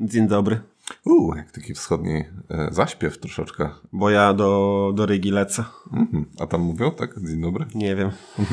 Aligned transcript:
Dzień 0.00 0.28
dobry. 0.28 0.60
Uuu, 1.04 1.34
jak 1.36 1.52
taki 1.52 1.74
wschodni 1.74 2.24
e, 2.50 2.68
zaśpiew 2.72 3.18
troszeczkę. 3.18 3.68
Bo 3.92 4.10
ja 4.10 4.34
do, 4.34 4.92
do 4.94 5.06
Rygi 5.06 5.30
lecę. 5.30 5.64
Mhm. 5.92 6.24
A 6.40 6.46
tam 6.46 6.60
mówią, 6.60 6.90
tak? 6.90 7.14
Dzień 7.28 7.40
dobry. 7.40 7.66
Nie 7.74 7.96
wiem. 7.96 8.10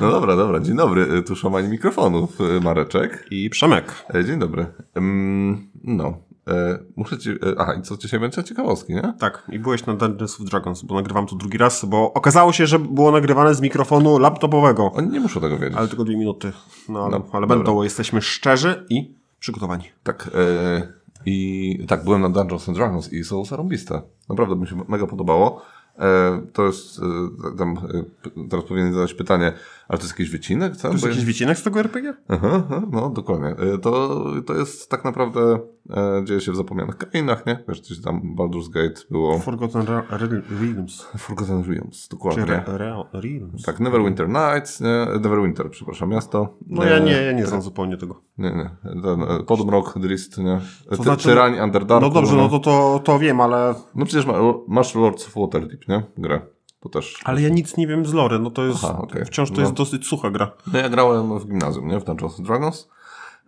No 0.00 0.10
dobra, 0.10 0.36
dobra. 0.36 0.60
Dzień 0.60 0.76
dobry. 0.76 1.02
E, 1.18 1.22
Tu 1.22 1.36
szamani 1.36 1.68
mikrofonów, 1.68 2.38
e, 2.40 2.60
Mareczek. 2.60 3.26
I 3.30 3.50
Przemek. 3.50 4.04
E, 4.14 4.24
Dzień 4.24 4.38
dobry. 4.38 4.66
Ym, 4.98 5.68
no. 5.84 6.18
E, 6.48 6.78
muszę 6.96 7.18
ci... 7.18 7.30
e, 7.30 7.36
Aha, 7.58 7.74
i 7.74 7.82
co 7.82 7.96
dzisiaj 7.96 8.20
będzie? 8.20 8.44
Ciekawostki, 8.44 8.94
nie? 8.94 9.14
Tak, 9.18 9.46
i 9.52 9.58
byłeś 9.58 9.86
na 9.86 9.94
Dungeons 9.94 10.40
of 10.40 10.46
Dragons, 10.50 10.82
bo 10.82 10.94
nagrywam 10.94 11.26
to 11.26 11.36
drugi 11.36 11.58
raz, 11.58 11.84
bo 11.84 12.12
okazało 12.12 12.52
się, 12.52 12.66
że 12.66 12.78
było 12.78 13.10
nagrywane 13.12 13.54
z 13.54 13.60
mikrofonu 13.60 14.18
laptopowego. 14.18 14.92
Oni 14.94 15.08
nie 15.08 15.20
muszą 15.20 15.40
tego 15.40 15.58
wiedzieć. 15.58 15.78
Ale 15.78 15.88
tylko 15.88 16.04
dwie 16.04 16.16
minuty. 16.16 16.52
No 16.88 17.04
ale, 17.04 17.18
No, 17.18 17.24
ale 17.32 17.46
będą, 17.46 17.74
bo 17.74 17.84
jesteśmy 17.84 18.22
szczerzy 18.22 18.86
i 18.90 19.19
przygotowani. 19.40 19.84
Tak. 20.02 20.30
E, 20.34 20.92
I 21.26 21.84
tak, 21.88 22.04
byłem 22.04 22.22
na 22.22 22.28
Dungeons 22.28 22.68
and 22.68 22.78
Dragons 22.78 23.12
i 23.12 23.24
są 23.24 23.44
zarąbiste. 23.44 24.02
Naprawdę 24.28 24.56
mi 24.56 24.66
się 24.66 24.84
mega 24.88 25.06
podobało. 25.06 25.62
E, 25.98 26.40
to 26.52 26.66
jest... 26.66 26.98
E, 26.98 27.58
tam, 27.58 27.78
e, 27.78 28.48
teraz 28.48 28.64
powinien 28.64 28.94
zadać 28.94 29.14
pytanie, 29.14 29.52
ale 29.90 29.98
to 29.98 30.04
jest 30.04 30.18
jakiś 30.18 30.30
wycinek? 30.30 30.76
Co? 30.76 30.82
To 30.82 30.88
jest 30.92 31.00
Bo 31.04 31.08
ja- 31.08 31.12
jakiś 31.12 31.26
wycinek 31.26 31.58
z 31.58 31.62
tego 31.62 31.80
RPG? 31.80 32.14
Aha, 32.28 32.62
aha, 32.66 32.82
no 32.92 33.10
dokładnie. 33.10 33.46
E, 33.48 33.78
To, 33.78 34.24
to 34.46 34.54
jest 34.54 34.90
tak 34.90 35.04
naprawdę 35.04 35.58
e, 35.90 36.22
dzieje 36.24 36.40
się 36.40 36.52
w 36.52 36.56
zapomnianych 36.56 36.96
krainach, 36.96 37.46
nie? 37.46 37.64
Wiesz, 37.68 37.80
gdzieś 37.80 38.00
tam 38.02 38.36
Baldur's 38.36 38.68
Gate 38.70 39.00
było 39.10 39.38
Forgotten 39.38 39.82
Re- 39.82 40.02
Re- 40.10 40.42
Realms. 40.60 41.02
Forgotten 41.18 41.62
Realms, 41.64 42.08
dokładnie. 42.08 42.42
Re- 42.42 42.64
Re- 42.66 43.04
Realms? 43.12 43.62
Tak, 43.62 43.80
Neverwinter 43.80 44.28
Nights, 44.28 44.80
nie? 44.80 45.06
Neverwinter, 45.20 45.70
przepraszam, 45.70 46.08
miasto. 46.08 46.54
No 46.66 46.84
ja 46.84 46.98
nie, 46.98 47.12
ja 47.12 47.32
nie 47.32 47.46
znam 47.46 47.62
zupełnie 47.62 47.96
tego. 47.96 48.20
Nie, 48.38 48.50
nie. 48.50 48.70
Ten, 49.02 49.22
e, 49.22 49.42
Podmrok, 49.46 49.98
Drist, 49.98 50.38
nie? 50.38 50.60
Ty, 50.90 50.96
znaczy, 50.96 51.28
Tyrani, 51.28 51.60
Underdarku. 51.60 52.06
No 52.06 52.14
dobrze, 52.14 52.36
no 52.36 52.48
to, 52.48 52.58
to, 52.58 53.00
to 53.04 53.18
wiem, 53.18 53.40
ale, 53.40 53.74
No 53.94 54.04
przecież 54.06 54.26
ma, 54.26 54.34
masz 54.68 54.94
Lords 54.94 55.26
of 55.26 55.34
Waterdeep, 55.34 55.88
nie? 55.88 56.02
Grę. 56.18 56.40
To 56.80 56.88
też. 56.88 57.20
ale 57.24 57.42
ja 57.42 57.48
nic 57.48 57.76
nie 57.76 57.86
wiem 57.86 58.06
z 58.06 58.12
lore, 58.12 58.38
no 58.38 58.50
to 58.50 58.64
jest, 58.64 58.84
Aha, 58.84 58.98
okej. 58.98 59.24
wciąż 59.24 59.48
to 59.50 59.54
No. 59.56 59.60
jest 59.62 59.72
dosyć 59.72 60.06
sucha 60.06 60.30
gra. 60.30 60.52
No 60.72 60.78
ja 60.78 60.88
grałem 60.88 61.38
w 61.38 61.46
gimnazjum, 61.46 61.88
nie? 61.88 62.00
W 62.00 62.04
Dungeons 62.04 62.38
and 62.38 62.46
Dragons. 62.48 62.88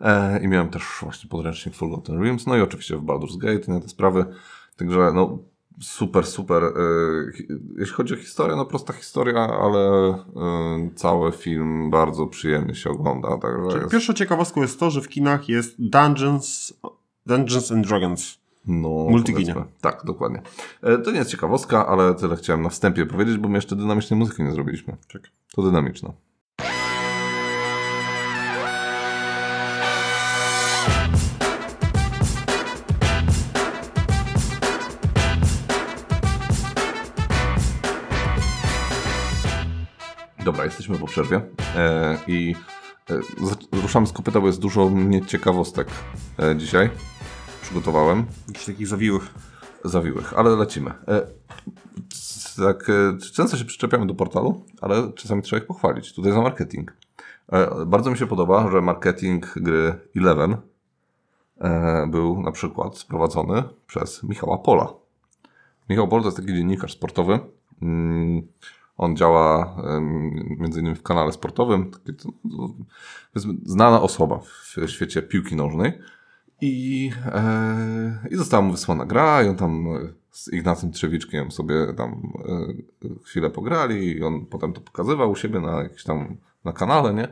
E, 0.00 0.40
I 0.44 0.48
miałem 0.48 0.68
też 0.68 0.82
właśnie 1.02 1.30
podręcznik 1.30 1.74
Forgotten 1.74 2.22
Realms, 2.22 2.46
no 2.46 2.56
i 2.56 2.60
oczywiście 2.60 2.96
w 2.96 3.02
Baldur's 3.02 3.38
Gate, 3.38 3.72
nie? 3.72 3.80
Te 3.80 3.88
sprawy. 3.88 4.24
Także 4.76 5.12
no 5.14 5.38
super, 5.80 6.26
super. 6.26 6.64
E, 6.64 6.70
jeśli 7.78 7.94
chodzi 7.94 8.14
o 8.14 8.16
historię, 8.16 8.56
no 8.56 8.64
prosta 8.66 8.92
historia, 8.92 9.38
ale 9.40 10.08
e, 10.08 10.90
cały 10.94 11.32
film 11.32 11.90
bardzo 11.90 12.26
przyjemnie 12.26 12.74
się 12.74 12.90
ogląda. 12.90 13.28
Także 13.38 13.78
jest, 13.78 13.90
Pierwszą 13.90 14.12
ciekawostką 14.12 14.62
jest 14.62 14.80
to, 14.80 14.90
że 14.90 15.00
w 15.00 15.08
kinach 15.08 15.48
jest 15.48 15.74
Dungeons, 15.78 16.74
Dungeons 17.26 17.72
and 17.72 17.86
Dragons. 17.86 18.41
No, 18.66 18.88
multiginie. 18.88 19.54
Tak, 19.80 20.02
dokładnie. 20.04 20.42
E, 20.82 20.98
to 20.98 21.10
nie 21.10 21.18
jest 21.18 21.30
ciekawostka, 21.30 21.86
ale 21.86 22.14
tyle 22.14 22.36
chciałem 22.36 22.62
na 22.62 22.68
wstępie 22.68 23.06
powiedzieć, 23.06 23.36
bo 23.36 23.48
my 23.48 23.58
jeszcze 23.58 23.76
dynamicznej 23.76 24.18
muzyki 24.18 24.42
nie 24.42 24.52
zrobiliśmy. 24.52 24.96
Tak. 25.12 25.22
To 25.54 25.62
dynamiczna. 25.62 26.12
Dobra, 40.44 40.64
jesteśmy 40.64 40.98
po 40.98 41.06
przerwie 41.06 41.40
e, 41.76 42.18
i 42.26 42.54
e, 43.10 43.78
ruszamy 43.82 44.06
z 44.06 44.12
kopyta, 44.12 44.40
bo 44.40 44.46
jest 44.46 44.60
dużo 44.60 44.88
mnie 44.88 45.26
ciekawostek 45.26 45.88
e, 46.38 46.56
dzisiaj. 46.56 46.90
Przygotowałem 47.72 48.24
Jakichś 48.48 48.66
takich 48.66 48.86
zawiłych. 48.86 49.34
zawiłych, 49.84 50.38
ale 50.38 50.56
lecimy. 50.56 50.90
E, 51.08 51.26
tak, 52.56 52.90
e, 52.90 53.18
często 53.32 53.56
się 53.56 53.64
przyczepiamy 53.64 54.06
do 54.06 54.14
portalu, 54.14 54.64
ale 54.80 55.12
czasami 55.12 55.42
trzeba 55.42 55.62
ich 55.62 55.66
pochwalić. 55.66 56.14
Tutaj 56.14 56.32
za 56.32 56.40
marketing. 56.40 56.92
E, 57.52 57.86
bardzo 57.86 58.10
mi 58.10 58.18
się 58.18 58.26
podoba, 58.26 58.70
że 58.70 58.80
marketing 58.80 59.52
gry 59.56 59.94
Eleven 60.16 60.56
e, 61.60 62.06
był 62.06 62.42
na 62.42 62.52
przykład 62.52 62.98
sprowadzony 62.98 63.62
przez 63.86 64.22
Michała 64.22 64.58
Pola. 64.58 64.92
Michał 65.88 66.08
Pol 66.08 66.20
to 66.20 66.26
jest 66.26 66.36
taki 66.36 66.54
dziennikarz 66.54 66.92
sportowy. 66.92 67.38
Mm, 67.82 68.42
On 68.98 69.16
działa 69.16 69.76
między 70.58 70.80
innymi 70.80 70.96
w 70.96 71.02
kanale 71.02 71.32
sportowym. 71.32 71.90
Znana 73.64 74.02
osoba 74.02 74.38
w 74.38 74.88
świecie 74.88 75.22
piłki 75.22 75.56
nożnej. 75.56 75.98
I, 76.64 77.10
e, 77.26 78.28
I 78.30 78.36
została 78.36 78.62
mu 78.62 78.72
wysłana 78.72 79.06
gra 79.06 79.42
i 79.42 79.48
on 79.48 79.56
tam 79.56 79.86
z 80.30 80.52
Ignacym 80.52 80.92
Trzewiczkiem 80.92 81.50
sobie 81.50 81.74
tam 81.96 82.32
e, 83.04 83.08
chwilę 83.24 83.50
pograli 83.50 84.16
i 84.16 84.22
on 84.22 84.46
potem 84.46 84.72
to 84.72 84.80
pokazywał 84.80 85.30
u 85.30 85.36
siebie 85.36 85.60
na 85.60 85.82
jakimś 85.82 86.04
tam 86.04 86.36
na 86.64 86.72
kanale, 86.72 87.14
nie? 87.14 87.28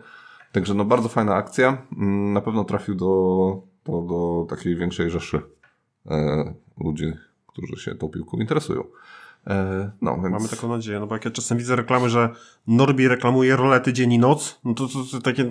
Także 0.52 0.74
no 0.74 0.84
bardzo 0.84 1.08
fajna 1.08 1.34
akcja. 1.34 1.86
Mm, 1.96 2.32
Na 2.32 2.40
pewno 2.40 2.64
trafił 2.64 2.94
do, 2.94 3.62
do, 3.84 4.02
do 4.02 4.46
takiej 4.48 4.76
większej 4.76 5.10
rzeszy 5.10 5.42
e, 6.10 6.54
ludzi, 6.80 7.12
którzy 7.46 7.76
się 7.76 7.94
tą 7.94 8.08
piłką 8.08 8.36
interesują. 8.38 8.84
E, 9.46 9.90
no, 10.02 10.14
więc... 10.22 10.30
Mamy 10.30 10.48
taką 10.48 10.68
nadzieję, 10.68 11.00
no 11.00 11.06
bo 11.06 11.14
jak 11.14 11.24
ja 11.24 11.30
czasem 11.30 11.58
widzę 11.58 11.76
reklamy, 11.76 12.08
że 12.10 12.28
Norbi 12.66 13.08
reklamuje 13.08 13.56
rolety 13.56 13.92
dzień 13.92 14.12
i 14.12 14.18
noc, 14.18 14.60
no 14.64 14.74
to, 14.74 14.88
to, 14.88 14.98
to 15.12 15.20
takie... 15.20 15.50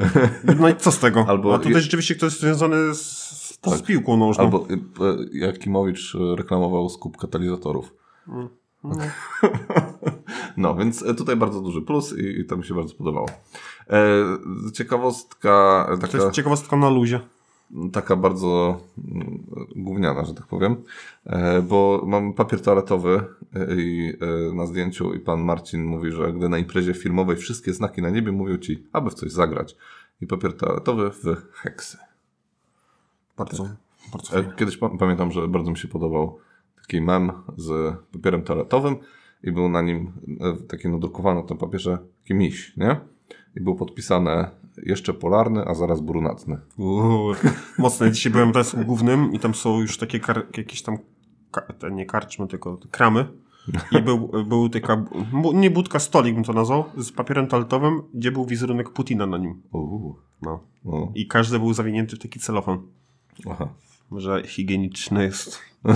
No 0.60 0.68
i 0.68 0.76
co 0.76 0.92
z 0.92 0.98
tego? 0.98 1.24
Albo- 1.28 1.54
A 1.54 1.58
tutaj 1.58 1.82
rzeczywiście 1.82 2.14
ktoś 2.14 2.32
związany 2.32 2.94
z, 2.94 3.00
z 3.50 3.58
Tak. 3.60 3.82
piłką 3.82 4.16
nożną. 4.16 4.44
Albo 4.44 4.66
e, 4.70 4.76
Jakimowicz 5.32 6.14
e, 6.14 6.36
reklamował 6.36 6.88
skup 6.88 7.16
katalizatorów. 7.16 7.94
No, 10.56 10.74
więc 10.74 11.02
e, 11.02 11.14
tutaj 11.14 11.36
bardzo 11.36 11.60
duży 11.60 11.82
plus 11.82 12.14
i, 12.18 12.40
i 12.40 12.44
to 12.44 12.56
mi 12.56 12.64
się 12.64 12.74
bardzo 12.74 12.94
podobało. 12.94 13.26
E, 13.90 14.24
ciekawostka 14.72 15.86
e, 15.88 15.96
To 15.96 16.06
taka, 16.06 16.18
jest 16.18 16.30
ciekawostka 16.30 16.76
na 16.76 16.90
luzie. 16.90 17.20
Taka 17.92 18.16
bardzo 18.16 18.80
mm, 19.12 19.46
gówniana, 19.76 20.24
że 20.24 20.34
tak 20.34 20.46
powiem, 20.46 20.76
e, 21.26 21.62
bo 21.62 22.02
mam 22.06 22.32
papier 22.32 22.62
toaletowy 22.62 23.24
e, 23.54 23.74
i 23.76 24.12
e, 24.20 24.54
na 24.54 24.66
zdjęciu 24.66 25.14
i 25.14 25.20
pan 25.20 25.40
Marcin 25.40 25.84
mówi, 25.84 26.12
że 26.12 26.32
gdy 26.32 26.48
na 26.48 26.58
imprezie 26.58 26.94
filmowej 26.94 27.36
wszystkie 27.36 27.72
znaki 27.72 28.02
na 28.02 28.10
niebie 28.10 28.32
mówią 28.32 28.58
ci, 28.58 28.86
aby 28.92 29.10
w 29.10 29.14
coś 29.14 29.32
zagrać. 29.32 29.76
I 30.20 30.26
papier 30.26 30.56
toaletowy 30.56 31.10
w 31.10 31.24
heksy. 31.54 31.98
Bardzo, 33.36 33.68
bardzo 34.12 34.28
E, 34.30 34.42
fajnie. 34.42 34.52
Kiedyś 34.56 34.76
pa- 34.76 34.96
pamiętam, 34.98 35.32
że 35.32 35.48
bardzo 35.48 35.70
mi 35.70 35.76
się 35.76 35.88
podobał 35.88 36.38
taki 36.80 37.00
mem 37.00 37.32
z 37.56 37.96
papierem 38.12 38.42
toaletowym 38.42 38.96
i 39.42 39.52
był 39.52 39.68
na 39.68 39.82
nim 39.82 40.12
taki 40.68 40.88
nadrukowany 40.88 41.40
na 41.40 41.46
tym 41.46 41.58
papierze 41.58 41.98
taki 42.22 42.34
miś, 42.34 42.76
nie? 42.76 43.00
I 43.56 43.60
był 43.60 43.74
podpisane 43.74 44.50
jeszcze 44.86 45.14
polarny, 45.14 45.64
a 45.64 45.74
zaraz 45.74 46.00
brunatny. 46.00 46.58
Uuu, 46.78 47.32
mocne. 47.78 48.12
Dzisiaj 48.12 48.32
byłem 48.32 48.52
teraz 48.52 48.76
głównym 48.84 49.32
i 49.32 49.38
tam 49.38 49.54
są 49.54 49.80
już 49.80 49.98
takie 49.98 50.20
jakieś 50.56 50.82
tam, 50.82 50.98
ka- 51.50 51.88
nie 51.90 52.06
karczmy, 52.06 52.46
tylko 52.46 52.78
kramy. 52.90 53.28
I 53.92 54.02
był, 54.02 54.30
był 54.44 54.68
taka, 54.68 55.04
nie 55.54 55.70
budka, 55.70 55.98
stolik 55.98 56.34
bym 56.34 56.44
to 56.44 56.52
nazwał, 56.52 56.84
z 56.96 57.12
papierem 57.12 57.46
toaletowym, 57.46 58.02
gdzie 58.14 58.32
był 58.32 58.46
wizerunek 58.46 58.90
Putina 58.90 59.26
na 59.26 59.38
nim. 59.38 59.62
Uuu. 59.72 60.16
No. 60.42 60.60
No. 60.84 61.12
I 61.14 61.26
każdy 61.26 61.58
był 61.58 61.74
zawinięty 61.74 62.16
w 62.16 62.18
taki 62.18 62.40
celofan. 62.40 62.78
Aha. 63.50 63.68
Że 64.16 64.42
higieniczny 64.46 65.24
jest. 65.24 65.60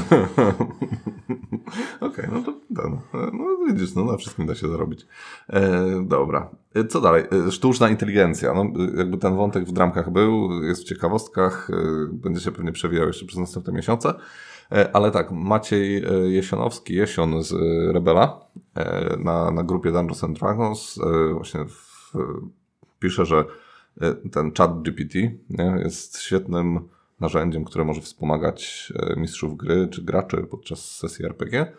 Okej, 2.00 2.28
no 2.32 2.42
to 2.42 2.52
ten, 2.76 2.92
e, 2.92 3.30
no 3.32 3.66
widzisz, 3.66 3.94
no 3.94 4.04
na 4.04 4.16
wszystkim 4.16 4.46
da 4.46 4.54
się 4.54 4.68
zarobić. 4.68 5.06
E, 5.48 6.02
dobra. 6.06 6.50
E, 6.74 6.84
co 6.84 7.00
dalej? 7.00 7.24
E, 7.48 7.52
sztuczna 7.52 7.88
inteligencja. 7.88 8.54
No, 8.54 8.64
jakby 8.96 9.18
ten 9.18 9.36
wątek 9.36 9.64
w 9.64 9.72
dramkach 9.72 10.10
był, 10.10 10.62
jest 10.62 10.82
w 10.82 10.84
ciekawostkach, 10.84 11.70
e, 11.70 11.74
będzie 12.12 12.40
się 12.40 12.52
pewnie 12.52 12.72
przewijał 12.72 13.06
jeszcze 13.06 13.26
przez 13.26 13.38
następne 13.38 13.72
miesiące. 13.72 14.14
E, 14.72 14.96
ale 14.96 15.10
tak, 15.10 15.32
Maciej 15.32 16.04
Jesionowski, 16.26 16.94
Jesion 16.94 17.42
z 17.42 17.54
Rebela 17.94 18.46
na, 19.18 19.50
na 19.50 19.62
grupie 19.62 19.92
Dungeons 19.92 20.24
and 20.24 20.38
Dragons 20.38 20.98
właśnie 21.32 21.64
w, 21.64 22.12
pisze, 22.98 23.26
że 23.26 23.44
ten 24.32 24.52
chat 24.58 24.82
GPT 24.82 25.18
nie, 25.50 25.76
jest 25.84 26.20
świetnym 26.20 26.88
narzędziem, 27.22 27.64
które 27.64 27.84
może 27.84 28.00
wspomagać 28.00 28.92
e, 28.96 29.20
mistrzów 29.20 29.56
gry 29.56 29.88
czy 29.88 30.02
graczy 30.02 30.36
podczas 30.50 30.96
sesji 30.96 31.24
RPG. 31.24 31.72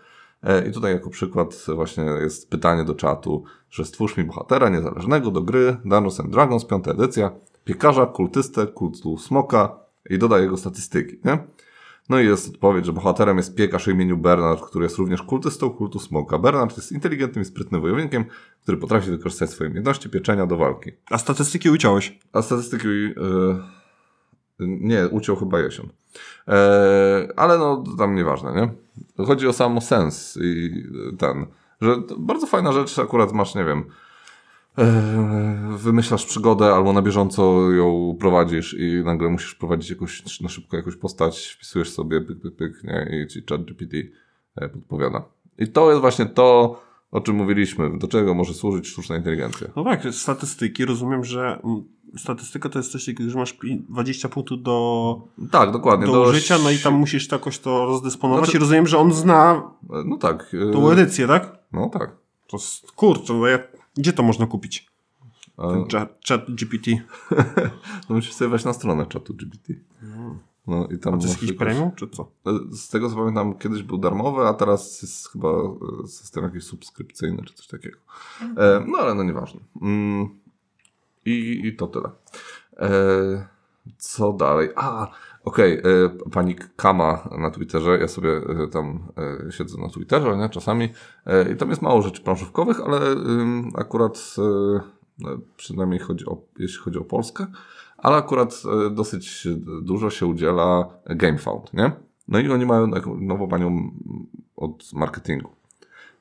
E, 0.44 0.68
I 0.68 0.72
tutaj 0.72 0.94
jako 0.94 1.10
przykład 1.10 1.66
właśnie 1.76 2.04
jest 2.04 2.50
pytanie 2.50 2.84
do 2.84 2.96
czatu, 2.96 3.44
że 3.70 3.86
stwórz 3.86 4.18
mi 4.18 4.24
bohatera 4.24 4.70
niezależnego 4.70 5.32
do 5.32 5.42
gry 5.42 5.78
Dungeons 5.86 6.20
and 6.20 6.30
Dragons, 6.30 6.66
piąta 6.66 6.92
edycja, 6.92 7.32
piekarza, 7.66 8.06
kultystę, 8.06 8.68
kultu 8.68 9.18
smoka 9.18 9.76
i 10.10 10.18
dodaj 10.18 10.42
jego 10.42 10.58
statystyki, 10.58 11.20
nie? 11.26 11.38
No 12.10 12.20
i 12.20 12.26
jest 12.26 12.50
odpowiedź, 12.50 12.86
że 12.86 12.94
bohaterem 12.94 13.38
jest 13.38 13.56
piekarz 13.56 13.88
o 13.88 13.92
imieniu 13.92 14.18
Bernard, 14.18 14.62
który 14.62 14.86
jest 14.86 14.98
również 14.98 15.22
kultystą 15.22 15.70
kultu 15.70 16.00
smoka. 16.00 16.40
Bernard 16.40 16.78
jest 16.78 16.92
inteligentnym 16.92 17.42
i 17.42 17.46
sprytnym 17.46 17.82
wojownikiem, 17.82 18.26
który 18.64 18.78
potrafi 18.78 19.10
wykorzystać 19.10 19.50
swoje 19.50 19.70
umiejętności 19.70 20.10
pieczenia 20.10 20.46
do 20.46 20.58
walki. 20.58 20.92
A 21.10 21.18
statystyki 21.18 21.70
uciąłeś. 21.70 22.20
A 22.34 22.42
statystyki... 22.42 22.88
Yy... 22.88 23.83
Nie, 24.60 25.08
uciął 25.08 25.36
chyba 25.36 25.60
jesień. 25.60 25.90
E, 26.48 27.28
ale 27.36 27.58
no, 27.58 27.84
tam 27.98 28.16
nieważne, 28.16 28.54
nie? 28.54 29.26
Chodzi 29.26 29.48
o 29.48 29.54
sam 29.54 29.82
sens 29.82 30.40
i 30.42 30.84
ten, 31.18 31.46
że 31.82 31.96
bardzo 32.18 32.48
fajna 32.48 32.72
rzecz, 32.72 33.00
akurat 33.00 33.34
masz, 33.34 33.56
nie 33.56 33.66
wiem, 33.66 33.84
e, 34.78 35.78
wymyślasz 35.78 36.26
przygodę 36.26 36.66
albo 36.74 36.94
na 36.94 37.02
bieżąco 37.02 37.72
ją 37.72 38.18
prowadzisz 38.20 38.76
i 38.80 39.04
nagle 39.06 39.30
musisz 39.30 39.56
prowadzić 39.56 39.90
jakąś, 39.90 40.42
na 40.42 40.50
szybko 40.50 40.78
jakąś 40.78 40.96
postać, 40.96 41.48
wpisujesz 41.56 41.92
sobie 41.92 42.22
pyk, 42.22 42.42
pyk, 42.42 42.56
pyk, 42.56 42.84
nie? 42.84 43.24
i 43.24 43.28
ci 43.28 43.44
chat 43.50 43.64
GPT 43.66 43.98
e, 44.56 44.70
podpowiada. 44.70 45.24
I 45.58 45.68
to 45.68 45.90
jest 45.90 46.02
właśnie 46.02 46.26
to, 46.26 46.82
o 47.14 47.22
czym 47.22 47.36
mówiliśmy, 47.36 47.98
do 47.98 48.08
czego 48.08 48.34
może 48.34 48.54
służyć 48.54 48.88
sztuczna 48.88 49.18
inteligencja. 49.18 49.68
No 49.76 49.84
tak, 49.84 50.04
statystyki, 50.12 50.86
rozumiem, 50.86 51.24
że 51.24 51.60
mm, 51.64 51.84
statystyka 52.18 52.70
to 52.70 52.80
jest 52.80 52.92
coś 52.92 53.06
takiego, 53.06 53.30
że 53.30 53.38
masz 53.38 53.54
pi- 53.54 53.84
20 53.90 54.30
punktów 54.30 54.62
do, 54.64 55.22
Tak, 55.52 55.72
dokładnie. 55.72 56.06
do 56.06 56.22
użycia, 56.30 56.58
no 56.64 56.72
i 56.72 56.78
tam 56.78 56.94
musisz 56.94 57.28
to 57.28 57.36
jakoś 57.36 57.60
to 57.60 57.86
rozdysponować 57.86 58.46
Znaczy- 58.46 58.58
i 58.58 58.60
rozumiem, 58.60 58.88
że 58.88 58.98
on 58.98 59.14
zna 59.14 59.72
No 60.06 60.18
tak. 60.18 60.56
e, 60.70 60.74
tą 60.74 60.90
edycję, 60.92 61.28
tak? 61.28 61.58
No 61.72 61.90
tak. 61.90 62.16
To 62.48 62.58
jest, 62.58 62.92
kurczę, 62.92 63.34
no 63.34 63.48
ja, 63.48 63.60
gdzie 63.98 64.14
to 64.14 64.24
można 64.24 64.48
kupić? 64.48 64.88
A- 65.58 65.68
Ten 65.70 65.86
chat, 65.92 66.20
chat 66.30 66.42
GPT. 66.52 66.92
No 68.10 68.16
musisz 68.16 68.34
sobie 68.34 68.50
wejść 68.50 68.66
na 68.66 68.74
stronę 68.74 69.06
czatu 69.06 69.34
GPT. 69.34 69.74
No 70.68 70.88
i 70.88 71.00
tam 71.00 71.14
A 71.14 71.18
to 71.18 71.24
jest 71.24 71.42
jakiś 71.42 71.58
premium, 71.58 71.92
czy 71.96 72.08
co? 72.08 72.32
Z 72.72 72.90
tego 72.90 73.10
co 73.10 73.16
pamiętam, 73.16 73.58
kiedyś 73.58 73.84
był 73.84 73.98
darmowy, 73.98 74.42
a 74.42 74.54
teraz 74.54 75.02
jest 75.02 75.30
chyba 75.30 75.50
e, 75.50 76.08
system 76.08 76.44
jakiś 76.44 76.64
subskrypcyjny 76.64 77.44
czy 77.44 77.54
coś 77.54 77.68
takiego. 77.68 77.98
E, 78.58 78.86
no 78.88 78.98
ale 78.98 79.16
no 79.16 79.24
nieważne. 79.24 79.60
Mm, 79.82 80.30
i, 81.26 81.62
I 81.68 81.76
to 81.76 81.88
tyle. 81.88 82.10
E, 82.78 83.48
co 83.98 84.34
dalej? 84.34 84.70
A, 84.76 85.08
okej, 85.44 85.78
e, 85.78 85.82
pani 86.32 86.56
Kama 86.76 87.30
na 87.38 87.52
Twitterze, 87.52 87.98
ja 88.00 88.08
sobie 88.08 88.30
e, 88.30 88.68
tam 88.68 89.08
e, 89.48 89.52
siedzę 89.52 89.82
na 89.82 89.90
Twitterze, 89.90 90.38
nie, 90.38 90.50
czasami, 90.50 90.90
e, 91.26 91.52
i 91.52 91.56
tam 91.56 91.70
jest 91.70 91.82
mało 91.82 92.02
rzeczy 92.02 92.22
planszówkowych, 92.22 92.82
ale 92.82 93.00
akurat 93.76 94.36
e, 94.38 94.42
e, 95.30 95.38
przynajmniej 95.58 96.00
chodzi 96.00 96.26
o, 96.26 96.38
jeśli 96.60 96.80
chodzi 96.80 97.00
o 97.00 97.04
Polskę, 97.04 97.48
akurat 98.12 98.64
e, 98.86 98.90
dosyć 98.90 99.48
dużo 99.82 100.10
się 100.10 100.26
udziela 100.26 100.90
GameFound, 101.06 101.74
nie? 101.74 101.92
No 102.28 102.40
i 102.40 102.50
oni 102.50 102.66
mają 102.66 102.92
taką 102.92 103.16
nową 103.16 103.48
panią 103.48 103.92
od 104.56 104.94
marketingu. 104.94 105.50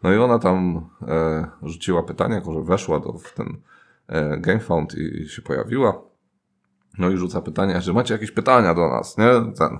No 0.02 0.12
i 0.12 0.16
ona 0.16 0.38
tam 0.38 0.88
e, 1.08 1.46
rzuciła 1.62 2.02
pytanie, 2.02 2.34
jako 2.34 2.52
że 2.52 2.62
weszła 2.62 3.00
do, 3.00 3.12
w 3.12 3.34
ten 3.34 3.56
e, 4.08 4.38
GameFound 4.38 4.94
i, 4.94 5.22
i 5.22 5.28
się 5.28 5.42
pojawiła. 5.42 6.02
No 6.98 7.10
i 7.10 7.16
rzuca 7.16 7.40
pytania, 7.40 7.80
że 7.80 7.92
macie 7.92 8.14
jakieś 8.14 8.30
pytania 8.30 8.74
do 8.74 8.88
nas, 8.88 9.18
nie? 9.18 9.30
Ten. 9.58 9.78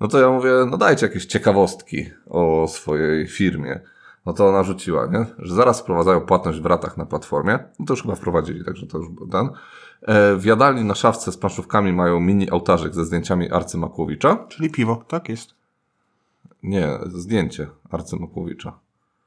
No 0.00 0.08
to 0.08 0.20
ja 0.20 0.30
mówię, 0.30 0.50
no 0.70 0.76
dajcie 0.76 1.06
jakieś 1.06 1.26
ciekawostki 1.26 2.10
o 2.26 2.68
swojej 2.68 3.28
firmie. 3.28 3.80
No 4.26 4.32
to 4.32 4.48
ona 4.48 4.62
rzuciła, 4.62 5.06
nie? 5.06 5.26
Że 5.38 5.54
zaraz 5.54 5.80
wprowadzają 5.80 6.20
płatność 6.20 6.60
w 6.60 6.66
ratach 6.66 6.96
na 6.96 7.06
platformie. 7.06 7.58
No 7.78 7.86
to 7.86 7.92
już 7.92 8.02
chyba 8.02 8.14
wprowadzili, 8.14 8.64
także 8.64 8.86
to 8.86 8.98
już 8.98 9.08
był 9.08 9.28
ten. 9.28 9.48
E, 10.02 10.36
w 10.36 10.44
jadalni 10.44 10.84
na 10.84 10.94
szafce 10.94 11.32
z 11.32 11.36
planszówkami 11.36 11.92
mają 11.92 12.20
mini 12.20 12.50
ołtarzyk 12.50 12.94
ze 12.94 13.04
zdjęciami 13.04 13.50
Arcy 13.50 13.78
Makłowicza. 13.78 14.46
Czyli 14.48 14.70
piwo, 14.70 15.04
tak 15.08 15.28
jest. 15.28 15.54
Nie, 16.62 16.88
zdjęcie 17.06 17.68
Arcy 17.90 18.16
Makłowicza. 18.16 18.78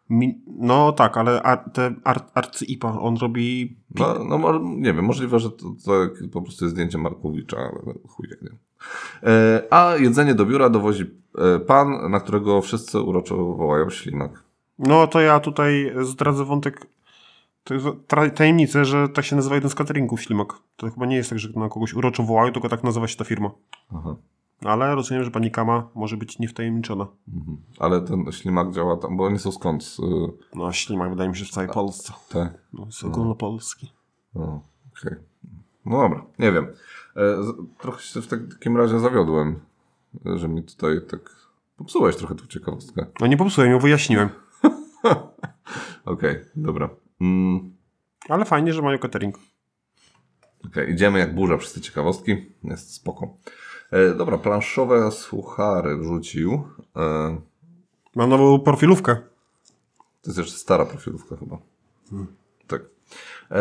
Mi, 0.10 0.42
no 0.48 0.92
tak, 0.92 1.18
ale 1.18 1.44
ar, 1.44 1.70
te 1.74 1.96
ar, 2.04 2.22
arcy-IPA, 2.34 3.00
on 3.00 3.18
robi... 3.18 3.76
No, 3.96 4.24
no 4.24 4.60
nie 4.64 4.94
wiem, 4.94 5.06
możliwe, 5.06 5.40
że 5.40 5.52
to, 5.52 5.66
to 5.86 5.92
po 6.32 6.42
prostu 6.42 6.66
jest 6.66 6.76
zdjęcie 6.76 6.98
Markowicza, 6.98 7.58
ale 7.58 7.94
chuj 8.08 8.28
jak 8.30 8.44
wiem. 8.44 8.58
E, 9.24 9.64
a 9.70 9.96
jedzenie 9.96 10.36
do 10.36 10.46
biura 10.46 10.70
dowozi 10.70 11.06
e, 11.38 11.60
pan, 11.60 12.12
na 12.12 12.20
którego 12.20 12.62
wszyscy 12.62 13.02
uroczo 13.02 13.36
wołają 13.36 13.90
ślimak. 13.90 14.47
No 14.80 15.08
to 15.08 15.22
ja 15.22 15.40
tutaj 15.40 15.94
zdradzę 16.02 16.46
wątek 16.46 16.88
tajemnicę, 18.36 18.86
że 18.86 19.10
tak 19.10 19.26
się 19.26 19.36
nazywa 19.36 19.56
jeden 19.56 19.70
z 19.72 19.76
cateringów 19.76 20.22
Ślimak. 20.22 20.54
To 20.78 20.92
chyba 20.92 21.06
nie 21.06 21.16
jest 21.16 21.30
tak, 21.30 21.40
że 21.40 21.50
na 21.56 21.70
kogoś 21.70 21.94
uroczo 21.94 22.24
wołają, 22.24 22.54
tylko 22.54 22.70
tak 22.70 22.84
nazywa 22.84 23.08
się 23.08 23.18
ta 23.18 23.24
firma. 23.26 23.52
Aha. 23.96 24.16
Ale 24.66 24.96
rozumiem, 24.96 25.24
że 25.24 25.32
pani 25.32 25.52
Kama 25.52 25.88
może 25.96 26.18
być 26.18 26.40
niewtajemniczona. 26.40 27.08
Mhm. 27.34 27.58
Ale 27.80 28.02
ten 28.02 28.32
ślimak 28.32 28.72
działa 28.72 28.98
tam, 28.98 29.18
bo 29.18 29.26
oni 29.26 29.40
są 29.40 29.52
skąd? 29.52 29.84
Z, 29.84 30.00
y, 30.00 30.04
No, 30.56 30.72
Ślimak 30.72 31.10
wydaje 31.10 31.30
mi 31.30 31.38
się 31.38 31.46
w 31.46 31.50
całej 31.50 31.70
Polsce. 31.70 32.14
te. 32.30 32.54
No, 32.74 32.86
jest 32.86 33.04
ogólnopolski. 33.04 33.92
O, 34.36 34.60
okej. 34.98 35.16
No 35.86 35.98
dobra, 36.02 36.26
nie 36.40 36.52
wiem. 36.52 36.66
E, 37.16 37.44
z- 37.44 37.56
trochę 37.80 38.02
się 38.02 38.22
w 38.22 38.28
tak- 38.28 38.48
takim 38.54 38.78
razie 38.78 39.00
zawiodłem, 39.00 39.60
że 40.26 40.48
mi 40.48 40.64
tutaj 40.64 41.02
tak 41.10 41.36
popsułeś 41.78 42.16
trochę 42.16 42.36
tą 42.36 42.46
ciekawostkę. 42.48 43.06
No 43.20 43.28
nie 43.28 43.38
popsułem, 43.38 43.72
ją 43.72 43.80
wyjaśniłem. 43.80 44.30
Okej, 46.06 46.36
dobra. 46.56 46.90
Mm, 47.22 47.76
Ale 48.30 48.46
fajnie, 48.46 48.74
że 48.74 48.82
mają 48.82 49.00
catering. 49.00 49.40
Okej, 50.66 50.92
idziemy 50.92 51.20
jak 51.20 51.36
burza 51.36 51.58
przez 51.58 51.74
te 51.74 51.82
ciekawostki. 51.82 52.36
Jest 52.64 52.94
spoko. 52.94 53.38
E, 53.92 54.14
dobra, 54.14 54.38
planszowe 54.38 55.12
suchary 55.12 55.98
wrzucił. 55.98 56.64
E, 56.96 57.38
Mam 58.16 58.30
nową 58.30 58.60
profilówkę. 58.60 59.16
to 60.22 60.28
jest 60.30 60.38
jeszcze 60.38 60.58
stara 60.58 60.86
profilówka 60.86 61.36
chyba. 61.38 61.58
Tak. 62.68 62.82
E, 63.52 63.58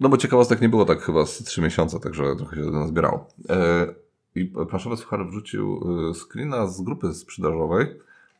no 0.00 0.08
bo 0.08 0.16
ciekawostek 0.16 0.60
nie 0.60 0.68
było 0.68 0.84
tak 0.84 1.02
chyba 1.02 1.26
z 1.26 1.44
3 1.44 1.60
miesiące, 1.62 2.00
także 2.00 2.36
trochę 2.36 2.56
się 2.56 2.62
nazbierało. 2.62 3.28
E, 3.50 3.86
I 4.34 4.44
planszowe 4.70 4.96
suchary 4.96 5.24
wrzucił 5.24 5.80
e, 6.10 6.14
screena 6.14 6.66
z 6.66 6.80
grupy 6.82 7.14
sprzedażowej, 7.14 7.86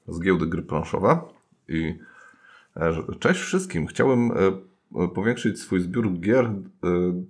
z 0.08 0.20
giełdy 0.20 0.46
gry 0.46 0.62
planszowe. 0.62 1.20
I 1.68 1.98
cześć 3.20 3.40
wszystkim. 3.40 3.86
Chciałem 3.86 4.30
e, 4.32 5.08
powiększyć 5.08 5.60
swój 5.60 5.80
zbiór 5.80 6.12
gier 6.12 6.44
e, 6.44 6.52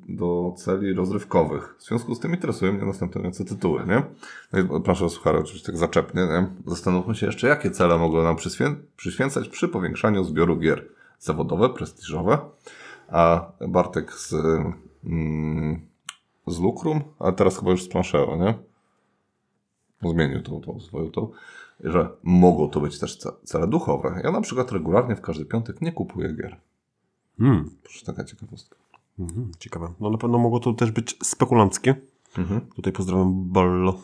do 0.09 0.55
celi 0.56 0.95
rozrywkowych. 0.95 1.75
W 1.79 1.85
związku 1.85 2.15
z 2.15 2.21
tym 2.21 2.33
interesują 2.33 2.73
mnie 2.73 2.87
następujące 2.87 3.45
tytuły, 3.45 3.87
nie? 3.87 4.03
No 4.53 4.59
i 4.59 4.83
planszowe 4.83 5.11
suchary 5.11 5.39
oczywiście 5.39 5.67
tak 5.67 5.77
zaczepnie, 5.77 6.23
nie? 6.23 6.47
Zastanówmy 6.67 7.15
się 7.15 7.27
jeszcze, 7.27 7.49
jakie 7.49 7.71
cele 7.71 7.99
mogą 7.99 8.23
nam 8.23 8.37
przyświę- 8.37 8.77
przyświęcać 8.97 9.49
przy 9.49 9.69
powiększaniu 9.69 10.25
zbioru 10.25 10.56
gier. 10.56 10.85
Zawodowe, 11.19 11.69
prestiżowe, 11.69 12.39
a 13.09 13.53
Bartek 13.69 14.12
z, 14.12 14.35
mm, 15.05 15.81
z 16.47 16.61
Lukrum, 16.61 17.01
a 17.19 17.33
teraz 17.33 17.59
chyba 17.59 17.71
już 17.71 17.83
z 17.83 17.89
Planszeo, 17.89 18.37
nie? 18.37 18.55
Zmienił 20.11 20.43
tą, 20.43 20.61
tą 20.61 20.81
swoją 20.81 21.11
tą, 21.11 21.31
że 21.85 22.08
mogą 22.23 22.69
to 22.69 22.81
być 22.81 22.99
też 22.99 23.19
ce- 23.19 23.32
cele 23.44 23.67
duchowe. 23.67 24.20
Ja 24.25 24.31
na 24.32 24.41
przykład 24.41 24.73
regularnie 24.73 25.17
w 25.17 25.20
każdy 25.20 25.44
piątek 25.44 25.81
nie 25.81 25.93
kupuję 25.93 26.32
gier. 26.35 26.56
Hmm. 27.39 27.70
Proszę, 27.82 28.06
taka 28.06 28.25
ciekawostka. 28.25 28.77
Mhm, 29.19 29.51
ciekawe. 29.58 29.93
No 30.01 30.11
na 30.11 30.19
pewno 30.19 30.39
mogło 30.39 30.61
to 30.61 30.73
też 30.73 30.91
być 30.91 31.17
spekulanckie. 31.23 31.94
Mhm. 32.39 32.61
Tutaj 32.61 32.93
pozdrawiam 32.93 33.44
Bollo. 33.44 33.99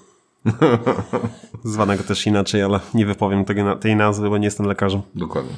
Zwanego 1.65 2.03
też 2.05 2.27
inaczej, 2.27 2.63
ale 2.63 2.81
nie 2.95 3.07
wypowiem 3.07 3.45
na- 3.57 3.77
tej 3.77 3.97
nazwy, 3.97 4.31
bo 4.31 4.39
nie 4.39 4.45
jestem 4.45 4.67
lekarzem. 4.67 5.03
Dokładnie. 5.15 5.53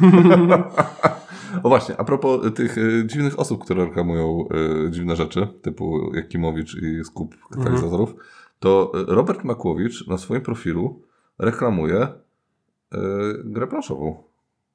o 1.62 1.68
właśnie, 1.68 1.96
a 2.00 2.04
propos 2.04 2.54
tych 2.54 2.78
y, 2.78 3.04
dziwnych 3.06 3.38
osób, 3.40 3.64
które 3.64 3.84
reklamują 3.84 4.44
y, 4.86 4.90
dziwne 4.90 5.16
rzeczy, 5.16 5.48
typu 5.62 6.14
Jakimowicz 6.14 6.74
i 6.74 7.04
skup 7.04 7.36
katalizatorów, 7.50 8.14
to 8.58 8.92
y, 8.94 9.04
Robert 9.14 9.44
Makłowicz 9.44 10.06
na 10.06 10.18
swoim 10.18 10.40
profilu 10.42 11.02
reklamuje 11.40 12.02
y, 12.02 12.98
grę 13.44 13.66
planszową. 13.66 14.22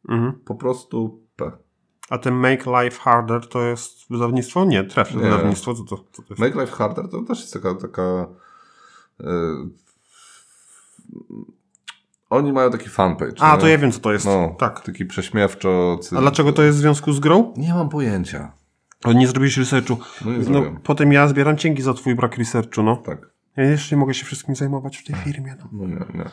Mhm. 0.10 0.34
Po 0.46 0.56
prostu 0.56 1.20
P. 1.36 1.52
A 2.10 2.18
ten 2.18 2.34
Make 2.34 2.66
Life 2.66 3.00
Harder 3.02 3.48
to 3.50 3.62
jest 3.62 4.10
wydawnictwo? 4.10 4.66
Nie, 4.66 4.84
tref 4.84 5.14
Nie. 5.16 5.22
wydawnictwo. 5.22 5.74
Co 5.74 5.84
to, 5.84 5.98
co 6.12 6.22
to 6.22 6.28
jest? 6.30 6.40
Make 6.40 6.56
Life 6.56 6.72
Harder 6.76 7.10
to 7.10 7.22
też 7.22 7.40
jest 7.42 7.54
taka... 7.54 7.76
taka 7.76 8.28
y, 9.22 9.26
oni 12.30 12.52
mają 12.54 12.72
taki 12.72 12.90
fanpage. 12.90 13.34
A, 13.42 13.56
nie? 13.56 13.62
to 13.62 13.68
ja 13.68 13.78
wiem, 13.78 13.92
co 13.92 14.00
to 14.00 14.14
jest. 14.14 14.26
No, 14.26 14.56
Tak. 14.60 14.82
Taki 14.82 15.06
prześmiewczo... 15.06 15.98
cy- 16.02 16.18
A 16.18 16.22
dlaczego 16.22 16.54
to 16.54 16.64
jest 16.64 16.78
w 16.78 16.82
związku 16.82 17.14
z 17.14 17.20
grą? 17.20 17.54
Nie 17.58 17.74
mam 17.74 17.90
pojęcia. 17.90 18.52
Nie 19.16 19.28
zrobiłeś 19.28 19.58
researchu. 19.58 19.98
No 20.26 20.32
nie 20.32 20.50
No, 20.50 20.62
potem 20.84 21.12
ja 21.14 21.28
zbieram 21.28 21.58
dzięki 21.58 21.82
za 21.82 21.94
twój 21.94 22.16
brak 22.16 22.38
researchu, 22.38 22.84
no. 22.84 22.96
Tak. 22.96 23.30
Ja 23.58 23.64
jeszcze 23.64 23.96
nie 23.96 24.00
mogę 24.00 24.14
się 24.14 24.26
wszystkim 24.26 24.56
zajmować 24.56 24.98
w 24.98 25.04
tej 25.04 25.16
firmie, 25.16 25.56
no. 25.60 25.70
No 25.72 25.88
nie, 25.88 25.96
nie. 26.20 26.30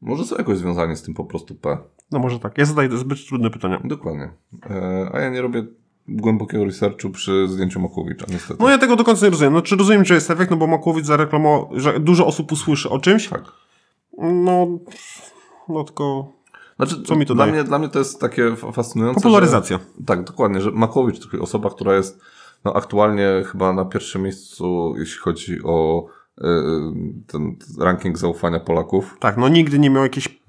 Może 0.00 0.24
są 0.24 0.36
jakoś 0.36 0.58
związani 0.58 0.96
z 0.96 1.02
tym 1.02 1.14
po 1.14 1.24
prostu 1.24 1.54
P. 1.54 1.78
No 2.12 2.18
może 2.18 2.38
tak. 2.38 2.58
Ja 2.58 2.64
zadaję 2.64 2.96
zbyt 2.96 3.26
trudne 3.26 3.50
pytania. 3.50 3.80
Dokładnie. 3.84 4.30
E, 4.70 5.10
a 5.12 5.20
ja 5.20 5.30
nie 5.30 5.42
robię 5.42 5.66
głębokiego 6.08 6.64
researchu 6.64 7.10
przy 7.10 7.48
zdjęciu 7.48 7.80
Makłowicza, 7.80 8.26
niestety. 8.28 8.62
No 8.62 8.70
ja 8.70 8.78
tego 8.78 8.96
do 8.96 9.04
końca 9.04 9.26
nie 9.26 9.30
rozumiem. 9.30 9.52
No 9.52 9.62
czy 9.62 9.76
rozumiem, 9.76 10.04
że 10.04 10.14
jest 10.14 10.30
efekt, 10.30 10.50
no 10.50 10.56
bo 10.56 10.66
Makłowicz 10.66 11.04
zareklamował, 11.06 11.70
że 11.80 12.00
dużo 12.00 12.26
osób 12.26 12.52
usłyszy 12.52 12.90
o 12.90 12.98
czymś? 12.98 13.28
Tak. 13.28 13.42
No, 14.18 14.78
no 15.68 15.84
tylko 15.84 16.32
Znaczy, 16.76 17.02
Co 17.02 17.16
mi 17.16 17.26
to 17.26 17.34
dla 17.34 17.44
daje? 17.44 17.52
mnie, 17.52 17.64
dla 17.64 17.78
mnie 17.78 17.88
to 17.88 17.98
jest 17.98 18.20
takie 18.20 18.56
fascynujące. 18.72 19.20
popularyzacja. 19.20 19.78
Że, 19.78 20.04
tak, 20.06 20.24
dokładnie, 20.24 20.60
że 20.60 20.70
Makłowicz 20.70 21.18
to 21.30 21.42
osoba, 21.42 21.70
która 21.70 21.94
jest 21.94 22.20
no, 22.64 22.74
aktualnie 22.76 23.28
chyba 23.46 23.72
na 23.72 23.84
pierwszym 23.84 24.22
miejscu, 24.22 24.94
jeśli 24.98 25.18
chodzi 25.18 25.62
o 25.64 26.06
ten 27.26 27.56
ranking 27.80 28.18
zaufania 28.18 28.60
Polaków. 28.60 29.16
Tak, 29.20 29.36
no 29.36 29.48
nigdy 29.48 29.78
nie 29.78 29.90
miał 29.90 30.02
jakiejś 30.02 30.40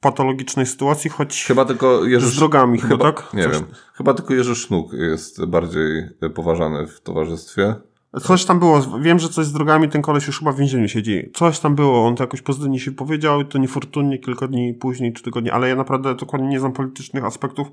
patologicznej 0.00 0.66
sytuacji, 0.66 1.10
choć 1.10 1.44
Chyba 1.44 1.64
tylko 1.64 2.04
Jerzy 2.04 2.26
z 2.28 2.36
drogami 2.36 2.78
chyba, 2.78 2.88
chyba 2.96 3.12
tak? 3.12 3.34
Nie 3.34 3.42
Coś- 3.44 3.52
wiem. 3.52 3.64
Chyba 3.94 4.14
tylko 4.14 4.34
Jerzy 4.34 4.54
Sznuk 4.56 4.92
jest 4.92 5.44
bardziej 5.44 5.98
y, 6.22 6.30
poważany 6.30 6.86
w 6.86 7.00
towarzystwie. 7.00 7.74
Coś 8.22 8.44
tam 8.44 8.58
było, 8.58 8.98
wiem, 9.00 9.18
że 9.18 9.28
coś 9.28 9.46
z 9.46 9.52
drogami, 9.52 9.88
ten 9.88 10.02
koleś 10.02 10.26
już 10.26 10.38
chyba 10.38 10.52
w 10.52 10.56
więzieniu 10.56 10.88
siedzi. 10.88 11.30
Coś 11.34 11.58
tam 11.60 11.74
było, 11.74 12.06
on 12.06 12.16
to 12.16 12.22
jakoś 12.22 12.42
pozytywnie 12.42 12.80
się 12.80 12.92
powiedział, 12.92 13.44
to 13.44 13.58
niefortunnie 13.58 14.18
kilka 14.18 14.48
dni 14.48 14.74
później, 14.74 15.12
czy 15.12 15.22
tygodni, 15.22 15.50
ale 15.50 15.68
ja 15.68 15.76
naprawdę 15.76 16.14
dokładnie 16.14 16.48
nie 16.48 16.60
znam 16.60 16.72
politycznych 16.72 17.24
aspektów, 17.24 17.68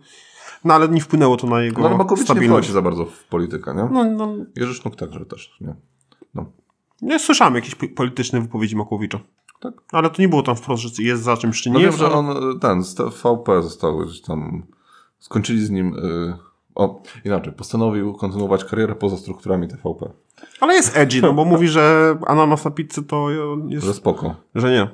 no 0.64 0.74
ale 0.74 0.90
nie 0.90 1.02
wpłynęło 1.02 1.38
to 1.38 1.48
na 1.48 1.62
jego 1.62 1.82
No 1.82 1.88
ale 1.90 1.98
nie 2.12 2.18
stabilność. 2.18 2.68
wchodzi 2.68 2.74
za 2.74 2.82
bardzo 2.82 3.06
w 3.06 3.24
politykę, 3.24 3.76
nie? 3.76 3.90
No, 3.92 4.04
no, 4.04 4.36
Jerzy 4.56 4.74
Sznuk 4.74 4.96
także 4.96 5.26
też, 5.26 5.58
nie? 5.62 5.76
No. 6.34 6.46
Nie 7.02 7.20
słyszałem 7.20 7.56
jakichś 7.56 7.76
po- 7.76 7.88
politycznych 7.96 8.42
wypowiedzi 8.42 8.76
Makłowicza. 8.76 9.20
Tak. 9.60 9.74
Ale 9.92 10.10
to 10.10 10.22
nie 10.22 10.30
było 10.30 10.44
tam 10.44 10.56
wprost, 10.56 10.84
że 10.84 11.04
jest 11.04 11.24
za 11.24 11.38
czymś, 11.38 11.62
czy 11.62 11.70
nie 11.70 11.74
No 11.74 11.80
wiem, 11.80 11.92
że 11.92 12.12
on, 12.12 12.30
y, 12.56 12.60
ten, 12.60 12.84
z 12.84 12.96
VP 12.96 13.64
został 13.64 14.00
gdzieś 14.00 14.22
tam, 14.22 14.64
skończyli 15.20 15.66
z 15.66 15.70
nim, 15.70 15.94
y, 15.98 16.34
o, 16.76 17.02
inaczej, 17.26 17.54
postanowił 17.54 18.14
kontynuować 18.14 18.64
karierę 18.66 18.96
poza 18.96 19.18
strukturami 19.18 19.68
TVP. 19.68 20.10
Ale 20.62 20.74
jest 20.74 20.98
edgy, 20.98 21.22
no 21.22 21.34
bo 21.34 21.46
mówi, 21.56 21.68
że 21.68 22.16
ananas 22.28 22.66
na 22.66 22.72
pizzy 22.72 23.04
to 23.04 23.28
jest... 23.70 23.86
Że 23.86 23.94
spoko. 23.94 24.36
Że 24.56 24.72
nie. 24.72 24.88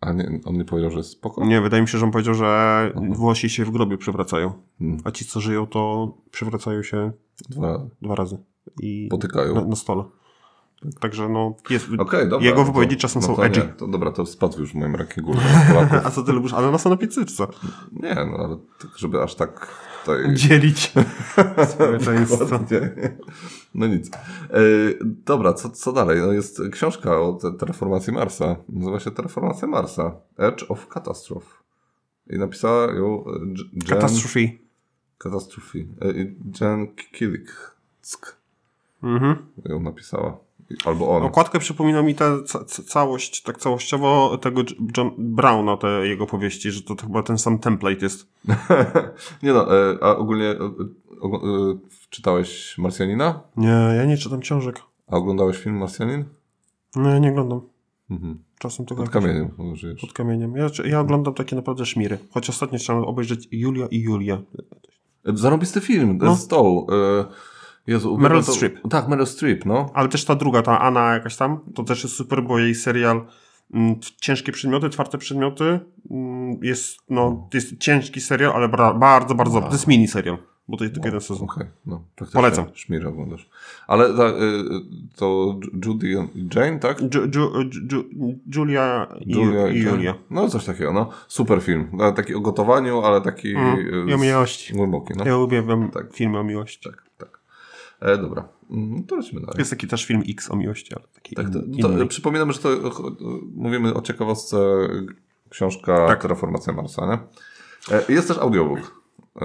A 0.00 0.12
nie, 0.12 0.40
on 0.44 0.56
nie 0.58 0.64
powiedział, 0.64 0.90
że 0.90 0.96
jest 0.96 1.10
spoko? 1.10 1.44
Nie, 1.44 1.60
wydaje 1.60 1.82
mi 1.82 1.88
się, 1.88 1.98
że 1.98 2.04
on 2.06 2.12
powiedział, 2.12 2.34
że 2.34 2.92
Włosi 3.10 3.50
się 3.50 3.64
w 3.64 3.70
grobie 3.70 3.98
przewracają, 3.98 4.52
Hmm. 4.78 4.98
a 5.04 5.10
ci, 5.10 5.24
co 5.24 5.40
żyją, 5.40 5.66
to 5.66 6.08
przewracają 6.30 6.82
się 6.82 7.12
Dwa 7.48 7.66
razy. 7.72 7.90
dwa 8.02 8.14
razy. 8.14 8.38
I 8.80 9.08
Potykają. 9.10 9.54
na, 9.54 9.64
na 9.64 9.76
stole. 9.76 10.04
Także 11.00 11.28
no, 11.28 11.56
jest, 11.70 11.86
Okej, 11.98 12.28
dobra. 12.28 12.46
jego 12.46 12.58
no 12.58 12.64
wypowiedzi 12.64 12.96
to- 12.96 13.02
czasem 13.02 13.22
no 13.22 13.28
są 13.28 13.42
edgy. 13.42 13.60
Nie, 13.60 13.66
to 13.66 13.86
dobra, 13.86 14.12
to 14.12 14.26
spadł 14.26 14.60
już 14.60 14.72
w 14.72 14.74
moim 14.74 14.94
rankingu. 14.94 15.34
A 16.04 16.10
co 16.10 16.22
ty 16.22 16.32
lubisz? 16.32 16.52
Ananasa 16.52 16.90
na 16.90 16.96
pizzy, 16.96 17.24
czy 17.24 17.34
co? 17.34 17.48
Nie, 17.92 18.14
no 18.14 18.36
ale 18.38 18.58
tak, 18.78 18.98
żeby 18.98 19.22
aż 19.22 19.34
tak 19.34 19.68
tutaj... 20.04 20.34
Dzielić 20.34 20.92
społeczeństwo. 21.74 22.60
No 23.74 23.86
nic. 23.86 24.10
E, 24.14 24.18
dobra, 25.02 25.52
co, 25.52 25.70
co 25.70 25.92
dalej? 25.92 26.20
No 26.20 26.32
jest 26.32 26.62
książka 26.72 27.20
o 27.20 27.32
te, 27.32 27.52
terraformacji 27.52 28.12
Marsa. 28.12 28.56
Nazywa 28.68 29.00
się 29.00 29.10
Terraformacja 29.10 29.68
Marsa. 29.68 30.16
Edge 30.38 30.64
of 30.68 30.88
Catastrophe. 30.88 31.54
I 32.30 32.38
napisała 32.38 32.92
ją 32.92 33.24
e, 33.26 33.30
Jen... 33.38 33.82
Katastrofy. 33.88 34.58
Katastrofy. 35.18 35.86
E, 36.00 36.06
Jen. 36.60 36.86
Mhm. 39.02 39.36
Ją 39.64 39.80
napisała. 39.80 40.43
Albo 40.84 41.16
on. 41.16 41.22
Okładkę 41.22 41.58
przypomina 41.58 42.02
mi 42.02 42.14
ca 42.14 42.64
całość, 42.86 43.42
tak 43.42 43.58
całościowo 43.58 44.38
tego 44.38 44.62
John 44.96 45.10
Browna, 45.18 45.76
te 45.76 45.88
jego 46.06 46.26
powieści, 46.26 46.70
że 46.70 46.82
to, 46.82 46.94
to 46.94 47.06
chyba 47.06 47.22
ten 47.22 47.38
sam 47.38 47.58
template 47.58 48.04
jest. 48.04 48.26
Nie 49.42 49.52
no, 49.52 49.78
e, 49.78 49.98
a 50.02 50.16
ogólnie 50.16 50.46
e, 50.46 50.54
e, 50.54 50.60
czytałeś 52.10 52.78
Marsjanina? 52.78 53.40
Nie, 53.56 53.68
ja 53.96 54.04
nie 54.04 54.16
czytam 54.16 54.40
książek. 54.40 54.80
A 55.08 55.16
oglądałeś 55.16 55.58
film 55.58 55.76
Marsjanin? 55.76 56.24
Nie, 56.96 57.10
ja 57.10 57.18
nie 57.18 57.30
oglądam. 57.30 57.60
Mhm. 58.10 58.38
Czasem 58.58 58.86
to 58.86 58.94
Pod 58.94 59.10
kamieniem 59.10 59.50
żyjesz. 59.74 60.00
Pod 60.00 60.12
kamieniem. 60.12 60.56
Ja, 60.56 60.66
ja 60.84 61.00
oglądam 61.00 61.34
takie 61.34 61.56
naprawdę 61.56 61.86
szmiry. 61.86 62.18
Choć 62.30 62.50
ostatnio 62.50 62.78
chciałem 62.78 63.04
obejrzeć 63.04 63.48
Julia 63.52 63.86
i 63.86 64.00
Julia. 64.00 64.38
Zarobisty 65.24 65.80
film, 65.80 66.18
No. 66.22 66.36
z 66.36 66.48
tą. 66.48 66.86
E, 66.86 67.24
Jezu, 67.86 68.18
Meryl 68.18 68.44
to- 68.44 68.52
Streep. 68.52 68.78
Tak, 68.90 69.08
Meryl 69.08 69.26
Streep, 69.26 69.64
no. 69.66 69.90
Ale 69.94 70.08
też 70.08 70.24
ta 70.24 70.34
druga, 70.34 70.62
ta 70.62 70.80
Anna 70.80 71.14
jakaś 71.14 71.36
tam, 71.36 71.58
to 71.74 71.84
też 71.84 72.02
jest 72.02 72.14
super, 72.16 72.42
bo 72.42 72.58
jej 72.58 72.74
serial 72.74 73.26
mm, 73.74 73.94
Ciężkie 74.20 74.52
przedmioty, 74.52 74.88
twarde 74.90 75.18
przedmioty 75.18 75.80
mm, 76.10 76.58
jest, 76.62 76.98
no, 77.10 77.48
jest 77.54 77.78
ciężki 77.78 78.20
serial, 78.20 78.52
ale 78.52 78.68
bra- 78.68 78.98
bardzo, 78.98 79.34
bardzo, 79.34 79.60
to 79.60 79.72
jest 79.72 79.86
mini 79.86 80.08
serial, 80.08 80.38
bo 80.68 80.76
to 80.76 80.84
jest 80.84 80.94
tylko 80.94 81.08
jeden 81.08 81.20
sezon. 81.20 81.48
Okej, 81.50 81.66
no. 81.86 82.04
Polecam. 82.32 82.64
Szmir 82.74 83.06
oglądasz. 83.06 83.48
Ale 83.86 84.14
ta, 84.16 84.28
y, 84.28 84.32
to 85.16 85.58
Judy 85.86 86.08
i 86.34 86.48
Jane, 86.56 86.78
tak? 86.78 87.00
Ju, 87.00 87.08
Ju, 87.34 87.52
Ju, 87.92 88.04
Julia 88.54 89.06
i 89.20 89.32
Julia 89.32 89.68
i 89.68 89.78
Jane. 89.82 89.90
Julia. 89.96 90.14
No, 90.30 90.48
coś 90.48 90.64
takiego, 90.64 90.92
no. 90.92 91.08
Super 91.28 91.62
film. 91.62 91.88
No, 91.92 92.12
Taki 92.12 92.34
o 92.34 92.40
gotowaniu, 92.40 93.00
ale 93.02 93.20
taki 93.20 93.54
Mm, 93.56 93.78
y, 93.78 94.10
I 94.10 94.14
o 94.14 94.18
z- 94.18 94.22
miłości. 94.22 94.74
głęboki, 94.74 95.14
no. 95.16 95.24
Ja 95.26 95.36
uwielbiam 95.38 95.90
Tak. 95.90 96.12
filmy 96.14 96.38
o 96.38 96.44
miłości. 96.44 96.90
Tak. 96.90 97.03
E, 98.00 98.18
dobra, 98.18 98.48
mm, 98.70 99.04
to 99.04 99.16
lecimy 99.16 99.40
dalej. 99.40 99.54
Jest 99.58 99.70
taki 99.70 99.86
też 99.88 100.04
film 100.06 100.22
X 100.28 100.50
o 100.50 100.56
miłości, 100.56 100.94
ale 100.94 101.04
taki 101.14 101.34
Tak, 101.36 101.50
to, 101.50 101.58
in, 101.58 101.82
to, 101.82 101.90
inny. 101.90 102.06
przypominam, 102.06 102.52
że 102.52 102.58
to 102.58 102.72
e, 102.72 102.78
mówimy 103.54 103.94
o 103.94 104.02
ciekawostce 104.02 104.58
książka 105.50 106.06
Tak. 106.06 106.22
Terraformacja 106.22 106.72
Marsa, 106.72 107.06
nie? 107.06 107.18
E, 107.96 108.12
Jest 108.12 108.28
też 108.28 108.38
audiobook. 108.38 109.00
E, 109.42 109.44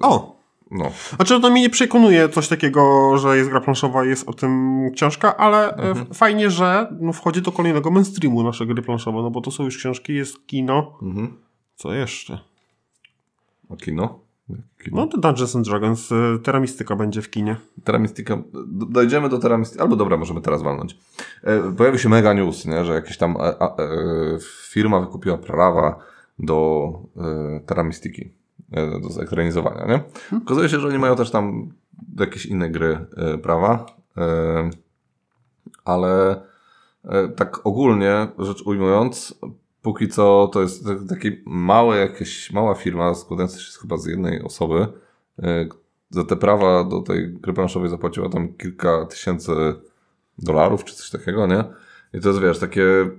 O! 0.00 0.38
No, 0.70 0.90
Znaczy, 1.16 1.40
to 1.40 1.50
mnie 1.50 1.60
nie 1.60 1.70
przekonuje 1.70 2.28
coś 2.28 2.48
takiego, 2.48 3.12
że 3.18 3.36
jest 3.36 3.50
gra 3.50 3.60
planszowa 3.60 4.04
i 4.04 4.08
jest 4.08 4.28
o 4.28 4.32
tym 4.32 4.80
książka, 4.94 5.36
ale 5.36 5.76
e, 5.76 5.88
Mhm. 5.88 6.14
fajnie, 6.14 6.50
że 6.50 6.96
no, 7.00 7.12
wchodzi 7.12 7.42
do 7.42 7.52
kolejnego 7.52 7.90
mainstreamu 7.90 8.42
nasze 8.42 8.66
gry 8.66 8.82
planszowe, 8.82 9.22
no 9.22 9.30
bo 9.30 9.40
to 9.40 9.50
są 9.50 9.64
już 9.64 9.78
książki, 9.78 10.14
jest 10.14 10.46
kino. 10.46 10.98
mhm. 11.02 11.36
Co 11.76 11.94
jeszcze? 11.94 12.38
A 13.70 13.76
kino? 13.76 14.20
No 14.92 15.06
to 15.06 15.18
Dungeons 15.18 15.56
and 15.56 15.66
Dragons, 15.68 16.10
Terra 16.42 16.60
Mystica 16.60 16.96
będzie 16.96 17.22
w 17.22 17.30
kinie. 17.30 17.56
D- 18.54 18.86
dojdziemy 18.90 19.28
do 19.28 19.38
Terra 19.38 19.58
Mystica, 19.58 19.82
albo 19.82 19.96
dobra, 19.96 20.16
możemy 20.16 20.40
teraz 20.40 20.62
walnąć. 20.62 20.98
E, 21.42 21.72
pojawił 21.72 21.98
się 21.98 22.08
mega 22.08 22.34
news, 22.34 22.66
nie, 22.66 22.84
że 22.84 22.94
jakaś 22.94 23.16
tam 23.18 23.36
e, 23.36 23.62
a, 23.62 23.76
firma 24.68 25.00
wykupiła 25.00 25.38
prawa 25.38 25.98
do 26.38 26.90
e, 27.16 27.60
e, 28.72 29.00
do 29.00 29.10
zekranizowania, 29.10 29.86
nie? 29.86 30.00
Okazuje 30.38 30.68
się, 30.68 30.80
że 30.80 30.88
oni 30.88 30.98
mają 30.98 31.16
też 31.16 31.30
tam 31.30 31.72
jakieś 32.18 32.46
inne 32.46 32.70
gry 32.70 33.06
e, 33.16 33.38
prawa, 33.38 33.86
ale 35.84 36.40
tak 37.36 37.66
ogólnie 37.66 38.28
rzecz 38.38 38.62
ujmując, 38.62 39.40
póki 39.88 40.08
co 40.08 40.50
to 40.52 40.60
jest 40.60 40.86
tak- 40.86 41.08
taki 41.08 41.30
mały, 41.46 41.96
jakieś 41.96 42.52
mała 42.52 42.74
firma 42.74 43.14
składająca 43.14 43.58
się 43.58 43.80
chyba 43.80 43.96
z 43.96 44.06
jednej 44.06 44.42
osoby, 44.42 44.86
e, 45.42 45.68
za 46.10 46.24
te 46.24 46.36
prawa 46.36 46.84
do 46.84 47.00
tej 47.00 47.32
gry 47.32 47.52
planszowej 47.52 47.90
zapłaciła 47.90 48.28
tam 48.28 48.52
kilka 48.52 49.06
tysięcy 49.06 49.52
dolarów, 50.38 50.84
czy 50.84 50.94
coś 50.94 51.10
takiego, 51.10 51.46
nie? 51.46 51.64
I 52.14 52.20
to 52.20 52.28
jest, 52.28 52.40
wiesz, 52.40 52.58
takie 52.58 53.10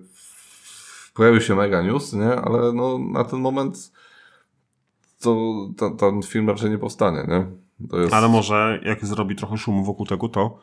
pojawił 1.13 1.41
się 1.41 1.55
mega 1.55 1.81
news, 1.81 2.13
nie? 2.13 2.35
Ale 2.35 2.73
no 2.73 2.99
na 2.99 3.23
ten 3.23 3.39
moment 3.39 3.91
to 5.21 5.45
ten 5.99 6.21
film 6.21 6.49
raczej 6.49 6.69
nie 6.69 6.77
powstanie, 6.77 7.27
nie? 7.27 7.45
Jest... 7.99 8.13
Ale 8.13 8.27
może 8.27 8.79
jak 8.85 9.05
zrobi 9.05 9.35
trochę 9.35 9.57
szumu 9.57 9.83
wokół 9.83 10.05
tego, 10.05 10.29
to 10.29 10.59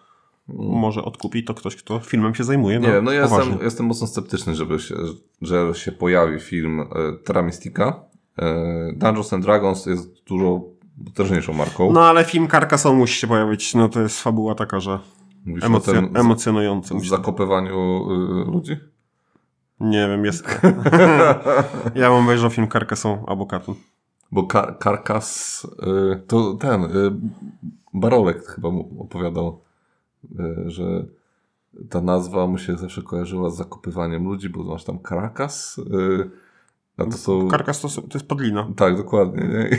może 0.48 1.04
odkupi 1.04 1.44
to 1.44 1.54
ktoś, 1.54 1.76
kto 1.76 2.00
filmem 2.00 2.34
się 2.34 2.44
zajmuje. 2.44 2.80
No, 2.80 2.86
Nie 2.86 2.92
wiem, 2.94 3.04
no 3.04 3.12
ja 3.12 3.22
poważnie. 3.22 3.50
jestem, 3.50 3.64
jestem 3.64 3.86
mocno 3.86 4.06
sceptyczny, 4.06 4.54
żeby 4.54 4.78
się, 4.78 4.94
że 5.42 5.74
się 5.74 5.92
pojawi 5.92 6.40
film 6.40 6.80
e, 6.80 6.84
Terra 7.24 7.42
Mystica. 7.42 8.00
E, 8.38 8.92
Dungeons 8.96 9.32
and 9.32 9.44
Dragons 9.44 9.86
jest 9.86 10.24
dużo 10.24 10.60
potężniejszą 11.04 11.52
marką. 11.52 11.92
No 11.92 12.04
ale 12.04 12.24
film 12.24 12.48
Carcassonne 12.48 12.98
musi 12.98 13.20
się 13.20 13.26
pojawić, 13.26 13.74
no 13.74 13.88
to 13.88 14.00
jest 14.00 14.20
fabuła 14.22 14.54
taka, 14.54 14.80
że 14.80 14.98
Mówisz 15.46 15.64
o 15.64 15.66
emocjo 15.66 15.92
tym 15.92 16.16
emocjonująca. 16.16 16.94
Musi... 16.94 17.08
zakopywaniu 17.08 18.06
y, 18.12 18.50
ludzi? 18.50 18.76
Nie 19.80 20.08
wiem, 20.08 20.24
jest... 20.24 20.60
ja 21.94 22.10
bym 22.10 22.24
obejrzał 22.24 22.50
film 22.50 22.68
Carcassonne 22.68 23.22
albo 23.26 23.46
Katun. 23.46 23.74
Bo 24.32 24.42
kar 24.46 24.78
Karkas, 24.78 25.64
y, 26.14 26.26
to 26.26 26.54
ten, 26.54 26.84
y, 26.84 26.88
Barolek 27.94 28.46
chyba 28.46 28.70
mu 28.70 29.02
opowiadał, 29.02 29.48
y, 29.48 29.65
że 30.66 31.06
ta 31.90 32.00
nazwa 32.00 32.46
mu 32.46 32.58
się 32.58 32.76
zawsze 32.76 33.02
kojarzyła 33.02 33.50
z 33.50 33.56
zakopywaniem 33.56 34.24
ludzi, 34.24 34.48
bo 34.48 34.64
masz 34.64 34.84
tam 34.84 34.98
Karakas, 34.98 35.78
y, 35.78 36.30
a 36.98 37.04
to 37.04 37.12
są... 37.12 37.48
Karkas 37.48 37.80
to, 37.80 37.88
to 37.88 38.02
jest 38.14 38.28
podlina. 38.28 38.68
Tak, 38.76 38.96
dokładnie, 38.96 39.48
nie? 39.48 39.78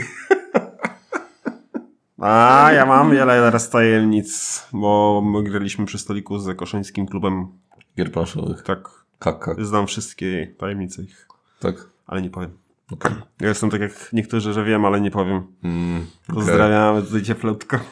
A, 2.18 2.70
ja 2.72 2.86
mam 2.86 3.10
wiele 3.10 3.50
raz 3.50 3.70
tajemnic, 3.70 4.62
bo 4.72 5.22
my 5.24 5.42
graliśmy 5.42 5.86
przy 5.86 5.98
stoliku 5.98 6.38
z 6.38 6.56
Koszyńskim 6.56 7.06
klubem. 7.06 7.48
Gier 7.96 8.12
planszowych. 8.12 8.62
Tak, 8.62 8.88
Kaka, 9.18 9.54
znam 9.58 9.86
wszystkie 9.86 10.54
tajemnice 10.58 11.02
ich, 11.02 11.28
tak. 11.60 11.74
ale 12.06 12.22
nie 12.22 12.30
powiem. 12.30 12.50
Okej. 12.92 13.12
Ja 13.40 13.48
jestem 13.48 13.70
tak 13.70 13.80
jak 13.80 14.12
niektórzy, 14.12 14.52
że 14.52 14.64
wiem, 14.64 14.84
ale 14.84 15.00
nie 15.00 15.10
powiem. 15.10 15.42
Mm, 15.64 15.96
okej. 15.96 16.34
Pozdrawiamy 16.34 17.02
tutaj 17.02 17.22
cieplutko. 17.22 17.78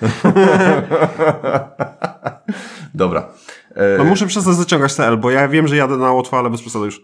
Dobra. 2.94 3.28
E, 3.74 3.98
No 3.98 4.04
muszę 4.04 4.26
przestać 4.26 4.54
zaciągać 4.54 4.96
te 4.96 5.06
L, 5.06 5.18
bo 5.18 5.30
ja 5.30 5.48
wiem, 5.48 5.68
że 5.68 5.76
jadę 5.76 5.96
na 5.96 6.12
łatwo, 6.12 6.38
ale 6.38 6.50
bez 6.50 6.60
przesady 6.60 6.84
już. 6.84 7.02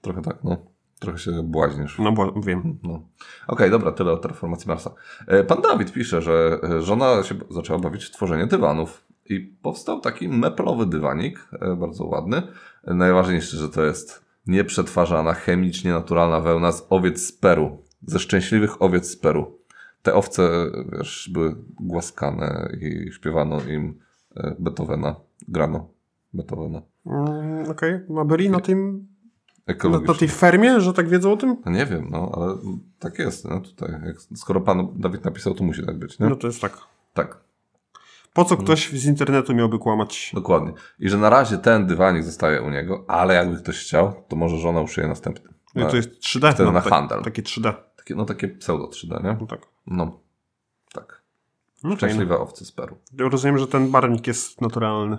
Trochę 0.00 0.22
tak, 0.22 0.36
no. 0.44 0.56
Trochę 0.98 1.18
się 1.18 1.42
błaźnisz. 1.42 1.98
No 1.98 2.12
bo 2.12 2.32
wiem. 2.32 2.78
No. 2.82 3.02
Okej, 3.46 3.70
dobra, 3.70 3.92
tyle 3.92 4.12
o 4.12 4.16
terraformacji 4.16 4.68
Marsa. 4.68 4.90
E, 5.26 5.44
Pan 5.44 5.62
Dawid 5.62 5.92
pisze, 5.92 6.22
że 6.22 6.58
e, 6.62 6.82
żona 6.82 7.22
się 7.22 7.34
zaczęła 7.50 7.78
bawić 7.78 8.04
w 8.04 8.10
tworzenie 8.10 8.46
dywanów. 8.46 9.04
I 9.28 9.40
powstał 9.40 10.00
taki 10.00 10.28
meplowy 10.28 10.86
dywanik, 10.86 11.48
e, 11.60 11.76
bardzo 11.76 12.04
ładny. 12.04 12.42
Najważniejsze, 12.86 13.56
że 13.56 13.68
to 13.68 13.84
jest 13.84 14.24
nieprzetwarzana, 14.46 15.34
chemicznie 15.34 15.92
naturalna 15.92 16.40
wełna 16.40 16.72
z 16.72 16.86
owiec 16.90 17.26
z 17.26 17.32
Peru. 17.32 17.78
Ze 18.06 18.18
szczęśliwych 18.18 18.82
owiec 18.82 19.10
z 19.10 19.16
Peru. 19.16 19.58
Te 20.02 20.14
owce, 20.14 20.70
wiesz, 20.92 21.30
były 21.32 21.56
głaskane 21.80 22.76
i 22.80 23.12
śpiewano 23.12 23.60
im 23.60 23.88
e, 23.90 24.04
Beethovena, 24.58 25.16
grano 25.48 25.88
Beethovena. 26.34 26.82
Mm, 27.06 27.70
Okej, 27.70 28.00
okay. 28.08 28.24
byli 28.24 28.50
na 28.50 28.60
tym, 28.60 29.06
na, 29.84 30.00
na 30.00 30.14
tej 30.14 30.28
fermie, 30.28 30.80
że 30.80 30.92
tak 30.92 31.08
wiedzą 31.08 31.32
o 31.32 31.36
tym? 31.36 31.56
No 31.66 31.72
nie 31.72 31.86
wiem, 31.86 32.08
no, 32.10 32.32
ale 32.34 32.54
tak 32.98 33.18
jest, 33.18 33.44
no 33.44 33.60
tutaj. 33.60 33.90
Jak, 34.06 34.16
skoro 34.34 34.60
pan 34.60 34.88
Dawid 34.96 35.24
napisał, 35.24 35.54
to 35.54 35.64
musi 35.64 35.86
tak 35.86 35.98
być, 35.98 36.18
nie? 36.18 36.28
No 36.28 36.36
to 36.36 36.46
jest 36.46 36.60
tak. 36.60 36.78
Tak, 37.14 37.38
Po 38.32 38.44
co 38.44 38.56
ktoś 38.56 38.90
z 38.92 39.06
internetu 39.06 39.54
miałby 39.54 39.78
kłamać? 39.78 40.30
dokładnie. 40.34 40.72
I 40.98 41.08
że 41.08 41.18
na 41.18 41.30
razie 41.30 41.58
ten 41.58 41.86
dywanik 41.86 42.24
zostaje 42.24 42.62
u 42.62 42.70
niego, 42.70 43.04
ale 43.08 43.34
jakby 43.34 43.56
ktoś 43.56 43.80
chciał, 43.80 44.12
to 44.28 44.36
może 44.36 44.56
żona 44.56 44.80
uszyje 44.80 45.08
następny. 45.08 45.54
No, 45.74 45.84
Na- 45.84 45.90
to 45.90 45.96
jest 45.96 46.10
3D. 46.10 46.52
wtedy 46.52 46.72
na 46.72 46.80
tak- 46.80 46.92
handel. 46.92 47.22
Takie 47.22 47.42
3D. 47.42 47.74
takie, 47.96 48.14
no 48.14 48.24
takie 48.24 48.48
pseudo 48.48 48.86
3D, 48.86 49.24
nie? 49.24 49.32
No. 49.32 49.36
No, 49.40 49.46
tak. 49.46 49.60
No, 49.86 50.20
okay. 51.84 51.96
Szczęśliwe 51.96 52.38
owce 52.38 52.64
z 52.64 52.72
Peru. 52.72 52.96
Rozumiem, 53.18 53.58
że 53.58 53.66
ten 53.66 53.90
barwnik 53.90 54.26
jest 54.26 54.60
naturalny. 54.60 55.18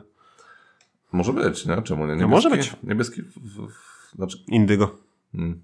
Może 1.11 1.33
być, 1.33 1.65
nie? 1.65 1.81
Czemu 1.81 2.01
nie? 2.01 2.07
Niebieski, 2.07 2.21
No 2.21 2.35
może 2.35 2.49
być. 2.49 2.75
Niebieski, 2.83 3.21
w, 3.21 3.33
w, 3.37 3.67
w, 3.71 4.15
znaczy, 4.15 4.37
Indygo. 4.47 4.95
mm. 5.33 5.61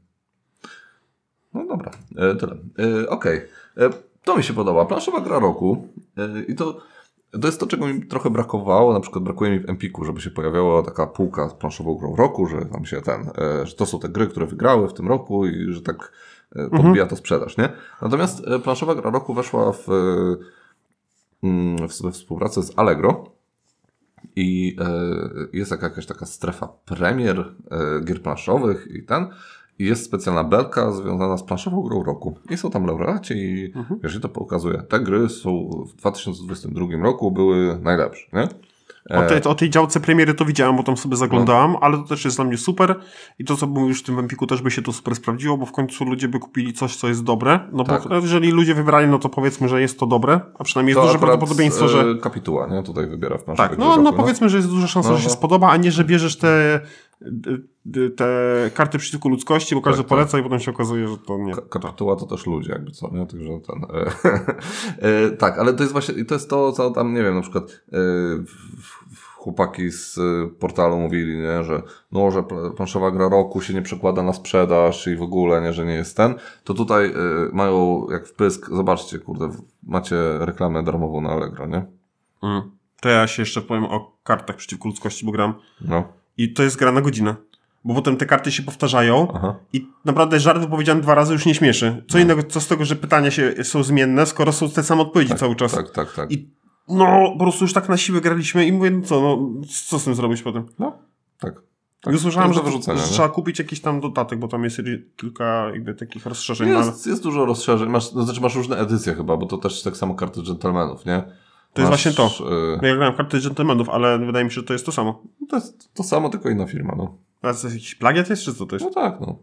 no 1.54 1.66
dobra, 1.68 1.92
e, 2.18 2.36
tyle. 2.36 2.58
E, 3.04 3.10
Okej, 3.10 3.42
E, 3.78 3.90
to 4.24 4.38
mi 4.38 4.44
się 4.44 4.54
podoba. 4.54 4.86
Planszowa 4.86 5.22
gra 5.22 5.40
roku 5.40 5.88
e, 6.18 6.42
i 6.42 6.56
to, 6.56 6.78
to 7.42 7.48
jest 7.48 7.60
to, 7.60 7.68
czego 7.68 7.88
mi 7.88 8.06
trochę 8.06 8.30
brakowało. 8.30 8.94
Na 8.94 9.00
przykład 9.00 9.24
brakuje 9.24 9.52
mi 9.52 9.60
w 9.60 9.70
Empiku, 9.70 10.06
żeby 10.06 10.22
się 10.22 10.32
pojawiała 10.32 10.84
taka 10.84 11.08
półka 11.08 11.50
z 11.50 11.54
planszową 11.54 11.96
grą 11.96 12.16
roku, 12.16 12.48
że 12.48 12.66
tam 12.66 12.86
się 12.86 13.02
ten, 13.02 13.22
e, 13.22 13.66
że 13.66 13.76
to 13.76 13.86
są 13.86 14.00
te 14.00 14.10
gry, 14.10 14.28
które 14.28 14.46
wygrały 14.46 14.90
w 14.90 14.94
tym 14.94 15.08
roku 15.08 15.46
i 15.46 15.74
że 15.74 15.82
tak 15.82 16.12
e, 16.56 16.70
podbija 16.70 17.08
to 17.08 17.16
sprzedaż, 17.16 17.58
nie? 17.58 17.70
Natomiast 18.02 18.44
planszowa 18.64 18.96
gra 18.96 19.12
roku 19.12 19.34
weszła 19.34 19.72
w, 19.72 19.88
we 22.02 22.12
współpracę 22.12 22.64
z 22.64 22.80
Allegro. 22.80 23.32
I 24.36 24.76
e, 24.80 24.88
jest 25.54 25.72
jaka- 25.72 25.84
jakaś 25.84 26.06
taka 26.06 26.26
strefa 26.26 26.68
premier 26.86 27.40
e, 27.72 28.02
gier 28.06 28.22
planszowych 28.22 28.88
i 28.94 29.04
ten. 29.04 29.28
I 29.80 29.86
jest 29.86 30.06
specjalna 30.06 30.44
belka 30.44 30.92
związana 30.92 31.38
z 31.38 31.44
planszową 31.44 31.82
grą 31.82 32.04
roku. 32.04 32.38
I 32.50 32.58
są 32.58 32.72
tam 32.72 32.86
laureaci 32.86 33.34
i 33.34 33.74
wiesz, 34.04 34.16
i 34.16 34.20
to 34.20 34.30
pokazuje. 34.30 34.78
Te 34.78 35.00
gry 35.00 35.30
są 35.30 35.70
w 35.90 35.96
2022 35.96 36.86
roku 37.04 37.32
były 37.32 37.80
najlepsze, 37.82 38.28
nie? 38.34 38.48
O 39.10 39.22
tej, 39.30 39.44
o 39.44 39.56
tej 39.56 39.70
działce 39.70 40.00
premiery 40.00 40.34
to 40.34 40.46
widziałem, 40.46 40.76
bo 40.76 40.84
tam 40.84 40.98
sobie 40.98 41.16
zaglądałem, 41.16 41.72
No. 41.72 41.80
ale 41.82 41.98
to 41.98 42.04
też 42.04 42.26
jest 42.26 42.38
dla 42.38 42.46
mnie 42.46 42.58
super. 42.58 42.96
I 43.40 43.46
to, 43.46 43.56
co 43.58 43.68
było 43.68 43.88
już 43.88 44.00
w 44.00 44.04
tym 44.04 44.20
Empiku, 44.20 44.48
też 44.48 44.62
by 44.62 44.72
się 44.72 44.82
to 44.82 44.94
super 44.94 45.16
sprawdziło, 45.16 45.58
bo 45.58 45.66
w 45.66 45.72
końcu 45.72 46.06
ludzie 46.06 46.28
by 46.28 46.40
kupili 46.40 46.74
coś, 46.74 46.96
co 46.96 47.08
jest 47.08 47.24
dobre. 47.24 47.60
No 47.72 47.84
bo 47.84 48.00
Tak. 48.00 48.04
jeżeli 48.22 48.52
ludzie 48.52 48.74
wybrali, 48.76 49.08
no 49.08 49.20
to 49.20 49.30
powiedzmy, 49.30 49.70
że 49.70 49.82
jest 49.82 50.00
to 50.00 50.06
dobre, 50.06 50.40
a 50.60 50.64
przynajmniej 50.64 50.92
jest 50.92 51.02
To 51.02 51.08
duże 51.08 51.16
akurat, 51.18 51.30
prawdopodobieństwo, 51.30 51.88
że. 51.88 52.02
e, 52.02 52.16
Kapituła, 52.16 52.68
nie? 52.68 52.84
Tutaj 52.84 53.08
wybiera 53.08 53.38
w 53.38 53.44
planszowej 53.44 53.70
Tak, 53.70 53.80
no, 53.80 53.98
no 53.98 54.04
roku, 54.12 54.18
powiedzmy, 54.24 54.50
że 54.50 54.58
jest 54.58 54.70
duża 54.70 54.88
szansa, 54.88 55.10
No, 55.10 55.16
że 55.16 55.22
się 55.22 55.28
no. 55.30 55.34
spodoba, 55.34 55.70
a 55.70 55.78
nie, 55.78 55.92
że 55.92 56.04
bierzesz 56.04 56.38
te, 56.38 56.80
te 58.18 58.26
karty 58.74 58.98
przeciwko 58.98 59.30
ludzkości, 59.30 59.76
bo 59.76 59.82
każdy 59.82 59.98
Tak, 59.98 60.10
tak. 60.10 60.18
poleca 60.18 60.40
i 60.40 60.44
potem 60.44 60.60
się 60.60 60.72
okazuje, 60.72 61.08
że 61.08 61.18
to 61.18 61.38
nie. 61.38 61.54
Ka- 61.56 61.62
Kapituła 61.62 62.16
to 62.16 62.26
też 62.26 62.46
ludzie, 62.46 62.72
jakby 62.72 62.92
co, 62.92 63.10
nie? 63.14 63.26
Także 63.26 63.50
ten. 63.68 63.84
E, 63.84 64.12
e, 65.26 65.32
tak, 65.32 65.60
ale 65.60 65.74
to 65.74 65.84
jest 65.84 65.94
właśnie, 65.94 66.16
i 66.16 66.26
to 66.26 66.36
jest 66.36 66.50
to, 66.50 66.72
co 66.72 66.92
tam, 66.92 67.14
nie 67.14 67.24
wiem, 67.24 67.36
na 67.36 67.42
przykład 67.42 67.64
e, 67.64 67.98
w- 68.38 68.82
w- 69.16 69.26
chłopaki 69.36 69.90
z 69.92 70.20
portalu 70.60 70.98
mówili, 71.00 71.38
nie, 71.38 71.64
że 71.64 71.82
no, 72.12 72.32
że 72.32 72.44
pl- 72.44 72.72
planszowa 72.76 73.12
gra 73.12 73.30
roku 73.30 73.62
się 73.62 73.74
nie 73.74 73.82
przekłada 73.82 74.24
na 74.24 74.34
sprzedaż 74.34 75.08
i 75.08 75.16
w 75.16 75.22
ogóle, 75.22 75.62
nie, 75.62 75.74
że 75.74 75.86
nie 75.86 75.94
jest 75.94 76.18
ten, 76.18 76.34
to 76.64 76.74
tutaj 76.74 77.06
e, 77.06 77.14
mają 77.54 78.08
jak 78.12 78.28
wpysk, 78.28 78.70
zobaczcie, 78.70 79.20
kurde, 79.20 79.48
w- 79.48 79.62
macie 79.84 80.16
reklamę 80.40 80.84
darmową 80.84 81.22
na 81.22 81.30
Allegro, 81.30 81.68
nie? 81.68 81.86
Mm. 82.44 82.62
To 83.02 83.10
ja 83.10 83.28
się 83.28 83.42
jeszcze 83.42 83.62
powiem 83.62 83.84
o 83.86 84.18
kartach 84.24 84.56
przeciwko 84.56 84.88
ludzkości, 84.90 85.26
bo 85.26 85.32
gram. 85.32 85.54
No, 85.82 86.04
I 86.44 86.54
to 86.54 86.64
jest 86.64 86.78
gra 86.78 86.92
na 86.92 87.02
godzinę. 87.02 87.36
Bo 87.84 87.94
potem 87.94 88.18
te 88.18 88.26
karty 88.26 88.52
się 88.52 88.64
powtarzają 88.64 89.28
aha. 89.34 89.56
i 89.74 89.88
naprawdę 90.06 90.40
żart 90.40 90.60
wypowiedziany 90.62 91.02
dwa 91.02 91.16
razy 91.16 91.34
już 91.34 91.46
nie 91.46 91.56
śmieszy. 91.56 92.04
Co 92.10 92.20
innego, 92.20 92.44
co 92.44 92.62
z 92.62 92.68
tego, 92.68 92.86
że 92.86 92.96
pytania 92.96 93.32
się 93.32 93.54
są 93.64 93.84
zmienne, 93.84 94.26
skoro 94.26 94.52
są 94.52 94.70
te 94.70 94.84
same 94.84 95.02
odpowiedzi 95.02 95.36
cały 95.36 95.56
czas. 95.56 95.72
Tak, 95.72 95.92
tak, 95.92 96.14
tak. 96.14 96.32
I 96.32 96.50
no, 96.88 97.32
po 97.38 97.40
prostu 97.40 97.64
już 97.64 97.74
tak 97.74 97.90
na 97.90 97.98
siłę 97.98 98.22
graliśmy 98.22 98.66
i 98.66 98.72
mówię, 98.72 98.92
no 98.92 99.02
co, 99.02 99.22
no, 99.22 99.62
co 99.88 100.00
z 100.00 100.04
tym 100.04 100.16
zrobić 100.16 100.42
potem? 100.42 100.66
No, 100.80 100.98
tak. 101.40 101.62
tak. 102.02 102.14
I 102.14 102.18
usłyszałem, 102.18 102.54
To 102.54 102.72
że, 102.72 102.98
że 102.98 103.08
trzeba 103.08 103.30
kupić 103.30 103.60
jakiś 103.60 103.82
tam 103.82 104.02
dodatek, 104.02 104.40
bo 104.40 104.48
tam 104.48 104.64
jest 104.64 104.82
kilka 105.16 105.70
jakby 105.74 105.94
takich 105.94 106.26
rozszerzeń. 106.26 106.70
no, 106.70 106.78
ale 106.78 106.88
Jest, 106.88 107.08
jest 107.08 107.24
dużo 107.24 107.46
rozszerzeń. 107.46 107.90
Masz, 107.90 108.14
no, 108.14 108.24
znaczy 108.24 108.42
masz 108.42 108.56
różne 108.56 108.78
edycje 108.78 109.14
chyba, 109.14 109.38
bo 109.38 109.46
to 109.46 109.58
też 109.58 109.84
tak 109.84 109.98
samo 109.98 110.16
karty 110.16 110.42
dżentelmenów, 110.42 111.06
nie? 111.06 111.24
To 111.74 111.82
jest 111.82 111.90
właśnie 111.90 112.12
to. 112.12 112.26
y, 112.26 112.80
No 112.82 112.88
ja 112.88 112.96
grałem 112.96 113.14
w 113.14 113.18
karty 113.18 113.40
dżentelmenów, 113.40 113.90
ale 113.90 114.20
wydaje 114.20 114.46
mi 114.46 114.52
się, 114.52 114.56
że 114.56 114.64
to 114.64 114.74
jest 114.74 114.86
to 114.86 114.92
samo. 114.92 115.24
to 115.50 115.56
jest 115.56 115.94
to 115.94 116.04
samo, 116.04 116.30
tylko 116.30 116.50
inna 116.50 116.68
firma, 116.68 116.94
no. 116.98 117.18
A 117.42 117.54
to 117.54 117.68
jakiś 117.68 117.96
plagiat 117.96 118.30
jest, 118.30 118.44
czy 118.44 118.54
co 118.56 118.66
to 118.66 118.76
jest? 118.76 118.86
No 118.86 118.92
tak, 118.92 119.20
no. 119.22 119.40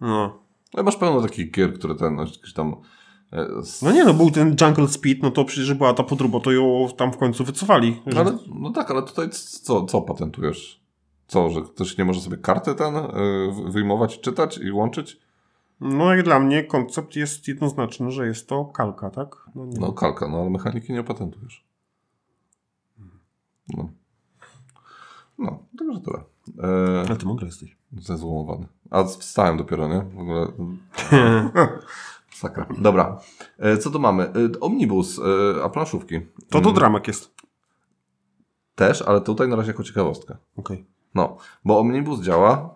No. 0.00 0.38
Ale 0.74 0.82
masz 0.82 0.96
pełno 0.96 1.22
takich 1.22 1.50
gier, 1.50 1.74
które 1.74 1.94
ten, 1.94 2.14
no, 2.16 2.22
jakieś 2.22 2.52
tam... 2.52 2.76
e, 3.32 3.46
No 3.82 3.92
nie, 3.92 4.04
no 4.04 4.14
był 4.14 4.30
ten 4.30 4.56
Jungle 4.60 4.88
Speed, 4.88 5.20
no 5.22 5.30
to 5.30 5.44
przecież 5.44 5.74
była 5.74 5.94
ta 5.94 6.02
podróba, 6.02 6.40
to 6.40 6.52
ją 6.52 6.88
tam 6.96 7.12
w 7.12 7.16
końcu 7.16 7.44
wycofali. 7.44 8.02
Że... 8.06 8.20
ale, 8.20 8.38
no 8.60 8.70
tak, 8.70 8.90
ale 8.90 9.02
tutaj 9.02 9.30
co, 9.62 9.84
co 9.84 10.00
patentujesz? 10.02 10.80
Co, 11.26 11.50
że 11.50 11.60
ktoś 11.62 11.98
nie 11.98 12.04
może 12.04 12.20
sobie 12.20 12.36
karty 12.36 12.74
ten 12.74 12.96
y, 12.96 13.10
wyjmować, 13.70 14.20
czytać 14.20 14.58
i 14.58 14.72
łączyć? 14.72 15.18
No 15.80 16.14
jak 16.14 16.24
dla 16.24 16.40
mnie 16.40 16.64
koncept 16.64 17.16
jest 17.16 17.48
jednoznaczny, 17.48 18.10
że 18.10 18.26
jest 18.26 18.48
to 18.48 18.64
kalka, 18.64 19.10
tak? 19.10 19.36
No, 19.54 19.66
nie. 19.66 19.78
No 19.80 19.92
kalka, 19.92 20.28
no 20.28 20.40
ale 20.40 20.50
mechaniki 20.50 20.92
nie 20.92 21.00
opatentujesz. 21.00 21.64
No. 23.68 23.88
No, 25.38 25.58
także 25.78 26.00
tyle. 26.00 26.18
E, 26.72 27.00
Ale 27.08 27.16
ty 27.16 27.26
mądry 27.26 27.46
jesteś. 27.46 27.76
Zezłomowany. 27.98 28.66
A 28.90 29.04
wstałem 29.04 29.56
dopiero, 29.56 29.88
nie? 29.88 30.00
W 30.00 30.18
ogóle. 30.18 30.46
Sakra. 32.34 32.66
Dobra. 32.78 33.20
E, 33.58 33.76
Co 33.78 33.90
tu 33.90 34.00
mamy? 34.00 34.24
E, 34.24 34.60
Omnibus, 34.60 35.18
e, 35.18 35.22
a 35.64 35.68
planszówki. 35.68 36.20
To 36.50 36.60
do 36.60 36.68
Mm, 36.68 36.74
dramek 36.74 37.08
jest. 37.08 37.34
Też, 38.74 39.02
ale 39.02 39.20
tutaj 39.20 39.48
na 39.48 39.56
razie 39.56 39.70
jako 39.70 39.82
ciekawostka. 39.82 40.36
Okej. 40.56 40.86
No, 41.14 41.36
bo 41.64 41.78
Omnibus 41.80 42.20
działa 42.20 42.74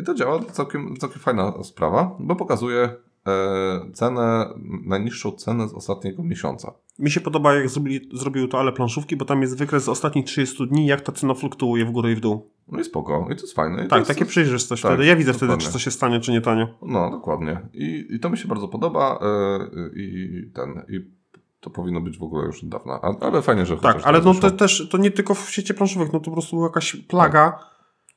i 0.00 0.04
to 0.04 0.14
działa 0.14 0.40
całkiem, 0.52 0.96
całkiem 0.96 1.20
fajna 1.20 1.52
sprawa, 1.62 2.16
bo 2.18 2.36
pokazuje 2.36 2.90
e, 3.26 3.92
cenę, 3.92 4.48
najniższą 4.86 5.32
cenę 5.32 5.68
z 5.68 5.72
ostatniego 5.72 6.22
miesiąca. 6.22 6.72
Mi 6.98 7.10
się 7.10 7.20
podoba, 7.20 7.54
jak 7.54 7.68
zrobili, 7.68 8.08
zrobił 8.12 8.48
to 8.48 8.58
ale 8.58 8.72
planszówki, 8.72 9.16
bo 9.16 9.24
tam 9.24 9.42
jest 9.42 9.58
wykres 9.58 9.84
z 9.84 9.88
ostatnich 9.88 10.24
30 10.24 10.68
dni, 10.68 10.86
jak 10.86 11.00
ta 11.00 11.12
cena 11.12 11.34
fluktuuje 11.34 11.84
w 11.84 11.90
górę 11.90 12.12
i 12.12 12.14
w 12.14 12.20
dół. 12.20 12.50
No 12.68 12.80
i 12.80 12.84
spoko. 12.84 13.28
I 13.32 13.36
to 13.36 13.42
jest 13.42 13.54
fajne. 13.54 13.84
I 13.84 13.88
Tak, 13.88 13.98
jest, 13.98 14.08
takie 14.10 14.24
przejrzystość 14.24 14.82
tak, 14.82 14.92
wtedy. 14.92 15.06
Ja 15.06 15.16
widzę 15.16 15.32
wtedy, 15.32 15.46
dokładnie. 15.46 15.66
czy 15.66 15.72
to 15.72 15.78
się 15.78 15.90
stanie, 15.90 16.20
czy 16.20 16.32
nie 16.32 16.40
tanio. 16.40 16.68
No, 16.82 17.10
dokładnie. 17.10 17.60
I, 17.72 18.06
I 18.10 18.20
to 18.20 18.30
mi 18.30 18.38
się 18.38 18.48
bardzo 18.48 18.68
podoba 18.68 19.18
e, 19.22 19.68
i 19.96 20.50
ten, 20.54 20.82
i 20.88 21.18
to 21.60 21.70
powinno 21.70 22.00
być 22.00 22.18
w 22.18 22.22
ogóle 22.22 22.46
już 22.46 22.62
od 22.62 22.68
dawna. 22.68 23.00
Ale 23.20 23.42
fajnie, 23.42 23.66
że 23.66 23.76
Tak, 23.76 24.00
ale 24.04 24.20
no 24.20 24.34
to 24.34 24.50
też, 24.50 24.88
to 24.90 24.98
nie 24.98 25.10
tylko 25.10 25.34
w 25.34 25.50
sieci 25.50 25.74
planszówek, 25.74 26.12
no 26.12 26.20
to 26.20 26.24
po 26.24 26.32
prostu 26.32 26.62
jakaś 26.62 26.96
plaga 26.96 27.58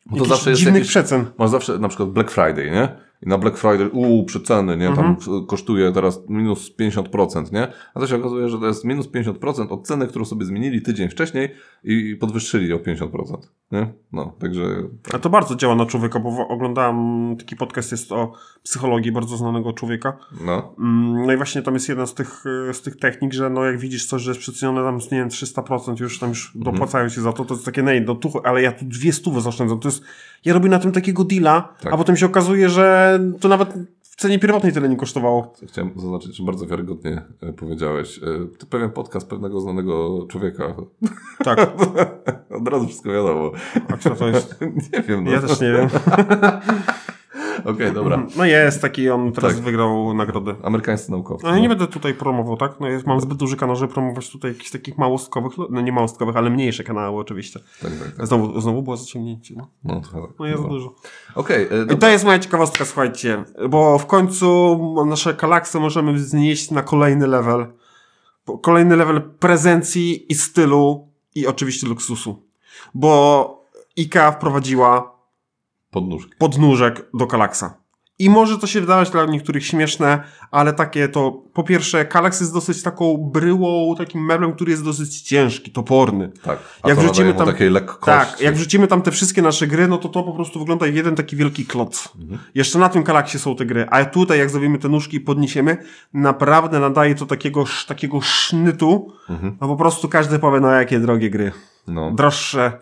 Bo 0.05 0.17
to 0.17 0.25
zawsze 0.25 0.49
jest 0.49 0.59
dziwnych 0.59 0.75
jakiś, 0.79 0.89
przecen. 0.89 1.25
Masz 1.37 1.49
zawsze 1.49 1.79
na 1.79 1.87
przykład 1.87 2.09
Black 2.09 2.31
Friday, 2.31 2.71
nie? 2.71 3.10
I 3.25 3.29
na 3.29 3.37
Black 3.37 3.57
Friday, 3.57 3.89
uuu, 3.89 4.23
przeceny, 4.25 4.77
nie? 4.77 4.85
Tam 4.95 5.05
Mhm. 5.05 5.45
kosztuje 5.45 5.91
teraz 5.91 6.21
minus 6.29 6.75
50%, 6.79 7.51
nie? 7.51 7.67
A 7.93 7.99
to 7.99 8.07
się 8.07 8.15
okazuje, 8.15 8.49
że 8.49 8.59
to 8.59 8.65
jest 8.67 8.85
minus 8.85 9.07
50% 9.07 9.71
od 9.71 9.87
ceny, 9.87 10.07
którą 10.07 10.25
sobie 10.25 10.45
zmienili 10.45 10.81
tydzień 10.81 11.09
wcześniej 11.09 11.49
i 11.83 12.15
podwyższyli 12.15 12.73
o 12.73 12.77
50%, 12.79 13.37
nie? 13.71 13.93
No, 14.13 14.33
także... 14.39 14.61
A 15.13 15.19
to 15.19 15.29
bardzo 15.29 15.55
działa 15.55 15.75
na 15.75 15.85
człowieka, 15.85 16.19
bo 16.19 16.47
oglądałem 16.47 17.35
taki 17.37 17.55
podcast, 17.55 17.91
jest 17.91 18.11
o 18.11 18.33
psychologii 18.63 19.11
bardzo 19.11 19.37
znanego 19.37 19.73
człowieka. 19.73 20.17
No, 20.45 20.75
Mm, 20.79 21.25
No 21.25 21.33
i 21.33 21.37
właśnie 21.37 21.61
tam 21.61 21.73
jest 21.73 21.89
jedna 21.89 22.05
z 22.05 22.13
tych, 22.13 22.43
e, 22.69 22.73
z 22.73 22.81
tych 22.81 22.97
technik, 22.97 23.33
że 23.33 23.49
no 23.49 23.65
jak 23.65 23.79
widzisz 23.79 24.05
coś, 24.07 24.21
że 24.21 24.31
jest 24.31 24.41
przecenione 24.41 24.81
tam 24.83 24.97
nie 25.11 25.17
wiem, 25.17 25.29
300% 25.29 25.99
już 25.99 26.19
tam 26.19 26.29
już 26.29 26.55
Mhm. 26.55 26.73
dopłacają 26.73 27.09
ci 27.09 27.21
za 27.21 27.33
to, 27.33 27.45
to 27.45 27.53
jest 27.53 27.65
takie 27.65 27.83
nej, 27.83 28.05
do 28.05 28.15
tuchu, 28.15 28.39
ale 28.43 28.61
ja 28.61 28.71
tu 28.71 28.85
dwie 28.85 29.13
stówy 29.13 29.41
zaoszczędzam. 29.41 29.79
To 29.79 29.87
jest, 29.87 30.03
ja 30.45 30.53
robię 30.53 30.69
na 30.69 30.79
tym 30.79 30.91
takiego 30.91 31.23
deala, 31.23 31.73
Tak. 31.81 31.93
a 31.93 31.97
potem 31.97 32.17
się 32.17 32.25
okazuje, 32.25 32.69
że 32.69 33.10
to 33.39 33.47
nawet 33.47 33.73
w 34.01 34.15
cenie 34.15 34.39
pierwotnej 34.39 34.73
tyle 34.73 34.89
nie 34.89 34.95
kosztowało. 34.97 35.53
chciałem 35.67 35.91
zaznaczyć, 35.95 36.35
że 36.35 36.43
bardzo 36.43 36.67
wiarygodnie 36.67 37.21
e, 37.41 37.53
powiedziałeś. 37.53 38.17
E, 38.17 38.57
To 38.57 38.65
pewien 38.65 38.91
podcast 38.91 39.29
pewnego 39.29 39.61
znanego 39.61 40.25
człowieka. 40.29 40.75
Tak, 41.43 41.71
Od 42.49 42.67
razu 42.67 42.87
wszystko 42.87 43.09
wiadomo. 43.11 43.51
a 43.89 43.93
kto 43.97 44.09
to 44.15 44.27
jest? 44.27 44.61
nie 44.93 45.01
wiem, 45.01 45.23
no. 45.23 45.31
Ja 45.31 45.41
też 45.41 45.61
nie 45.61 45.71
wiem. 45.71 45.89
Okej, 47.65 47.93
dobra. 47.93 48.25
No 48.37 48.45
jest 48.45 48.81
taki, 48.81 49.09
on 49.09 49.31
teraz 49.31 49.53
Tak. 49.55 49.63
wygrał 49.63 50.13
nagrodę. 50.13 50.55
Amerykańscy 50.63 51.11
naukowcy. 51.11 51.45
No 51.45 51.59
nie 51.59 51.69
będę 51.69 51.87
tutaj 51.87 52.13
promował, 52.13 52.57
tak? 52.57 52.79
No 52.79 52.87
jest, 52.87 53.07
mam 53.07 53.21
zbyt 53.21 53.37
duży 53.37 53.57
kanał, 53.57 53.75
żeby 53.75 53.93
promować 53.93 54.29
tutaj 54.29 54.51
jakichś 54.51 54.71
takich 54.71 54.97
małostkowych, 54.97 55.53
no 55.69 55.81
nie 55.81 55.91
małostkowych, 55.91 56.37
ale 56.37 56.49
mniejsze 56.49 56.83
kanały 56.83 57.19
oczywiście. 57.19 57.59
Tak, 57.81 57.91
tak, 57.91 58.15
tak. 58.17 58.27
Znowu, 58.27 58.61
znowu 58.61 58.81
było 58.83 58.97
zaciągnięcie, 58.97 59.53
no. 59.57 59.67
No, 59.83 60.01
tak. 60.01 60.21
No 60.39 60.45
jest 60.45 60.57
Dobra. 60.57 60.71
dużo. 60.77 60.95
Okej, 61.35 61.63
e, 61.63 61.65
I 61.65 61.69
dobra. 61.79 61.97
to 61.97 62.09
jest 62.09 62.25
moja 62.25 62.39
ciekawostka, 62.39 62.85
słuchajcie, 62.85 63.43
bo 63.69 63.97
w 63.97 64.05
końcu 64.05 64.77
nasze 65.05 65.33
kalaksy 65.33 65.79
możemy 65.79 66.19
znieść 66.19 66.71
na 66.71 66.81
kolejny 66.83 67.27
level. 67.27 67.65
Kolejny 68.61 68.95
level 68.95 69.21
prezencji 69.21 70.31
i 70.31 70.35
stylu 70.35 71.07
i 71.35 71.47
oczywiście 71.47 71.87
luksusu. 71.87 72.43
Bo 72.93 73.61
IKEA 73.97 74.31
wprowadziła 74.31 75.10
podnóżki. 75.91 76.31
podnóżek 76.37 77.09
do 77.13 77.27
kalaksa. 77.27 77.81
I 78.19 78.29
może 78.29 78.57
to 78.57 78.67
się 78.67 78.81
wydawać 78.81 79.09
dla 79.09 79.25
niektórych 79.25 79.65
śmieszne, 79.65 80.23
ale 80.51 80.73
takie 80.73 81.07
to, 81.09 81.31
po 81.53 81.63
pierwsze, 81.63 82.05
kalaks 82.05 82.39
jest 82.39 82.53
dosyć 82.53 82.83
taką 82.83 83.17
bryłą, 83.17 83.95
takim 83.95 84.25
meblem, 84.25 84.53
który 84.53 84.71
jest 84.71 84.83
dosyć 84.83 85.21
ciężki, 85.21 85.71
toporny. 85.71 86.31
Tak. 86.43 86.59
A 86.83 86.89
Jak 86.89 86.97
to 86.97 87.03
wrzucimy 87.03 87.33
tam- 87.33 87.45
takiej 87.47 87.69
lekkości. 87.69 88.05
Tak, 88.05 88.41
jak 88.41 88.55
wrzucimy 88.55 88.87
tam 88.87 89.01
te 89.01 89.11
wszystkie 89.11 89.41
nasze 89.41 89.67
gry, 89.67 89.87
no 89.87 89.97
to 89.97 90.09
to 90.09 90.23
po 90.23 90.33
prostu 90.33 90.59
wygląda 90.59 90.85
jak 90.85 90.95
jeden 90.95 91.15
taki 91.15 91.35
wielki 91.35 91.65
kloc. 91.65 92.09
Jeszcze 92.55 92.79
na 92.79 92.89
tym 92.89 93.03
kalaksie 93.03 93.39
są 93.39 93.55
te 93.55 93.65
gry, 93.65 93.85
a 93.89 94.05
tutaj 94.05 94.39
jak 94.39 94.49
zrobimy 94.49 94.77
te 94.77 94.89
nóżki 94.89 95.17
i 95.17 95.21
podniesiemy, 95.21 95.77
naprawdę 96.13 96.79
nadaje 96.79 97.15
to 97.15 97.25
takiego, 97.25 97.63
takiego 97.87 98.21
sznytu, 98.21 99.13
no 99.61 99.67
po 99.67 99.75
prostu 99.75 100.09
każdy 100.09 100.39
powie, 100.39 100.59
no 100.59 100.71
jakie 100.71 100.99
drogie 100.99 101.29
gry. 101.29 101.51
No. 101.87 102.11
Droższe 102.11 102.79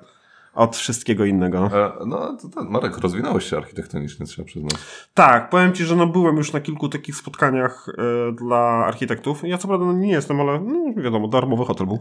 od 0.59 0.77
wszystkiego 0.77 1.25
innego. 1.25 1.69
E, 1.73 2.05
No, 2.05 2.37
to, 2.41 2.49
to, 2.49 2.63
Marek, 2.63 2.97
rozwinąłeś 2.97 3.49
się 3.49 3.57
architektonicznie, 3.57 4.25
trzeba 4.25 4.45
przyznać. 4.45 4.73
Tak, 5.13 5.49
powiem 5.49 5.73
Ci, 5.73 5.85
że 5.85 5.95
no 5.95 6.07
byłem 6.07 6.37
już 6.37 6.53
na 6.53 6.59
kilku 6.59 6.89
takich 6.89 7.15
spotkaniach 7.15 7.87
e, 7.89 8.31
dla 8.31 8.85
architektów. 8.85 9.41
Ja 9.43 9.57
co 9.57 9.67
prawda 9.67 9.85
no, 9.85 9.93
nie 9.93 10.11
jestem, 10.11 10.41
ale 10.41 10.59
no, 10.59 11.01
wiadomo, 11.03 11.27
darmowy 11.27 11.65
hotel 11.65 11.87
był. 11.87 11.99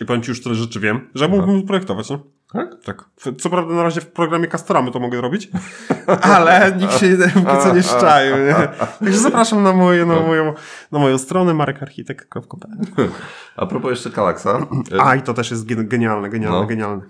I 0.00 0.04
powiem 0.04 0.22
Ci 0.22 0.30
już 0.30 0.42
tyle 0.42 0.54
rzeczy 0.54 0.80
wiem, 0.80 1.08
że 1.14 1.28
mógłbym 1.28 1.66
projektować, 1.66 2.10
nie? 2.10 2.18
Tak? 2.52 2.68
Tak. 2.84 3.04
Co 3.38 3.50
prawda 3.50 3.74
na 3.74 3.82
razie 3.82 4.00
w 4.00 4.06
programie 4.06 4.46
Castoramy 4.48 4.90
to 4.90 5.00
mogę 5.00 5.20
robić, 5.20 5.50
ale 6.36 6.76
nikt 6.80 6.98
się 6.98 7.16
póki 7.34 7.62
co 7.62 7.74
nie 7.74 7.82
szczaił. 7.82 8.36
Nie? 8.46 8.54
Także 9.04 9.18
zapraszam 9.18 9.62
na, 9.62 9.72
moje, 9.72 10.06
na, 10.06 10.20
moją, 10.20 10.54
na 10.92 10.98
moją 10.98 11.18
stronę 11.18 11.54
marekarchitekt.pl 11.54 13.08
A 13.56 13.66
propos 13.66 13.90
jeszcze 13.90 14.10
Kalaksa. 14.10 14.66
A, 15.00 15.14
i 15.14 15.22
to 15.22 15.34
też 15.34 15.50
jest 15.50 15.66
gen- 15.66 15.88
genialne, 15.88 16.28
genialne, 16.28 16.60
No. 16.60 16.66
genialne. 16.66 17.02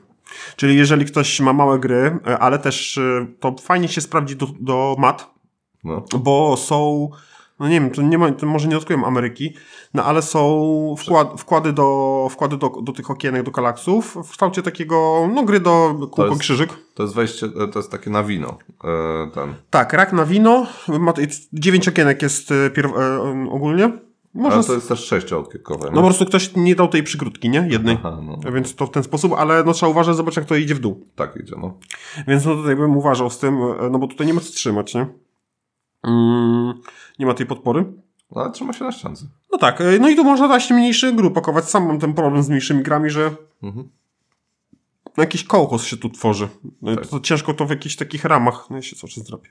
Czyli 0.57 0.77
jeżeli 0.77 1.05
ktoś 1.05 1.40
ma 1.40 1.53
małe 1.53 1.79
gry, 1.79 2.18
e, 2.27 2.38
ale 2.38 2.59
też 2.59 2.99
e, 2.99 3.27
to 3.40 3.55
fajnie 3.62 3.88
się 3.88 4.01
sprawdzi 4.01 4.37
do, 4.37 4.47
do 4.61 4.97
mat, 4.99 5.31
No. 5.85 6.05
bo 6.18 6.57
są, 6.57 7.11
no 7.61 7.68
nie 7.68 7.81
wiem, 7.81 7.90
to, 7.90 8.03
nie 8.03 8.18
ma, 8.18 8.33
to 8.33 8.47
może 8.47 8.68
nie 8.68 8.77
odkryłem 8.77 9.05
Ameryki, 9.05 9.55
no 9.95 10.05
ale 10.05 10.23
są 10.23 10.95
wkład, 10.99 11.40
wkłady, 11.40 11.73
do, 11.73 12.29
wkłady 12.31 12.57
do, 12.57 12.68
do 12.83 12.92
tych 12.92 13.11
okienek, 13.11 13.42
do 13.42 13.51
kalaksów 13.51 14.16
w 14.25 14.31
kształcie 14.31 14.62
takiego, 14.62 15.29
no 15.35 15.42
gry 15.42 15.61
do 15.61 15.95
kółko 16.01 16.27
jest- 16.27 16.40
krzyżyk. 16.40 16.71
To 16.95 17.03
jest 17.03 17.14
wejście, 17.14 17.47
e, 17.47 17.68
to 17.68 17.79
jest 17.79 17.90
takie 17.90 18.11
na 18.11 18.23
wino. 18.23 18.59
Ten. 19.35 19.55
Tak, 19.71 19.92
rak 19.92 20.12
na 20.12 20.25
wino, 20.25 20.66
ma, 20.88 21.12
dziewięć 21.53 21.88
okienek 21.88 22.23
jest 22.23 22.49
pierw, 22.75 22.92
e, 22.97 23.21
ogólnie. 23.51 23.92
Można, 24.35 24.55
Ale 24.55 24.64
to 24.64 24.73
jest 24.75 24.88
też 24.88 25.05
sześciookienkowe. 25.05 25.90
no 25.92 26.01
po 26.01 26.07
prostu 26.07 26.27
ktoś 26.27 26.57
nie 26.57 26.75
dał 26.75 26.88
tej 26.88 27.03
przygródki, 27.03 27.49
nie? 27.49 27.66
Jednej. 27.71 27.97
Aha, 27.99 28.18
no. 28.23 28.53
Więc 28.53 28.75
to 28.75 28.87
w 28.87 28.90
ten 28.90 29.03
sposób, 29.03 29.33
ale 29.33 29.64
no 29.64 29.73
trzeba 29.73 29.90
uważać, 29.90 30.16
zobacz 30.16 30.37
jak 30.37 30.45
to 30.45 30.55
idzie 30.57 30.75
w 30.75 30.79
dół. 30.79 31.07
Tak 31.14 31.37
idzie, 31.37 31.55
no. 31.61 31.75
Więc 32.29 32.45
no 32.45 32.55
tutaj 32.55 32.77
bym 32.77 32.97
uważał 32.97 33.31
z 33.31 33.38
tym, 33.38 33.55
e, 33.62 33.90
no 33.90 33.99
bo 33.99 34.07
tutaj 34.07 34.27
nie 34.27 34.35
ma 34.35 34.40
co 34.40 34.53
trzymać, 34.53 34.95
nie? 34.95 35.07
Mm, 36.07 36.75
nie 37.18 37.27
ma 37.27 37.35
tej 37.35 37.47
podpory. 37.47 37.85
No, 38.31 38.42
ale 38.42 38.53
trzyma 38.53 38.73
się 38.73 38.85
na 38.85 38.92
ściance. 38.92 39.27
No 39.53 39.59
tak, 39.59 39.81
e, 39.81 39.99
no 40.01 40.09
i 40.09 40.16
tu 40.16 40.25
można 40.25 40.49
dać 40.49 40.71
mniejsze 40.71 41.12
gry 41.12 41.31
pakować. 41.31 41.64
Sam 41.71 41.87
mam 41.87 41.99
ten 41.99 42.14
problem 42.14 42.42
z 42.42 42.49
mniejszymi 42.49 42.83
grami, 42.83 43.11
że 43.11 43.31
Mhm. 43.62 43.88
No 45.16 45.22
jakiś 45.22 45.44
kołchos 45.44 45.85
się 45.85 45.96
tu 45.96 46.11
tworzy. 46.11 46.48
No 46.83 46.96
Tak. 46.96 47.05
to, 47.07 47.11
to 47.11 47.20
ciężko 47.20 47.55
to 47.55 47.66
w 47.66 47.70
jakichś 47.70 47.96
takich 47.96 48.25
ramach, 48.25 48.66
no 48.70 48.77
ja 48.77 48.83
się 48.83 48.96
czas 48.96 49.11
zrobię, 49.27 49.48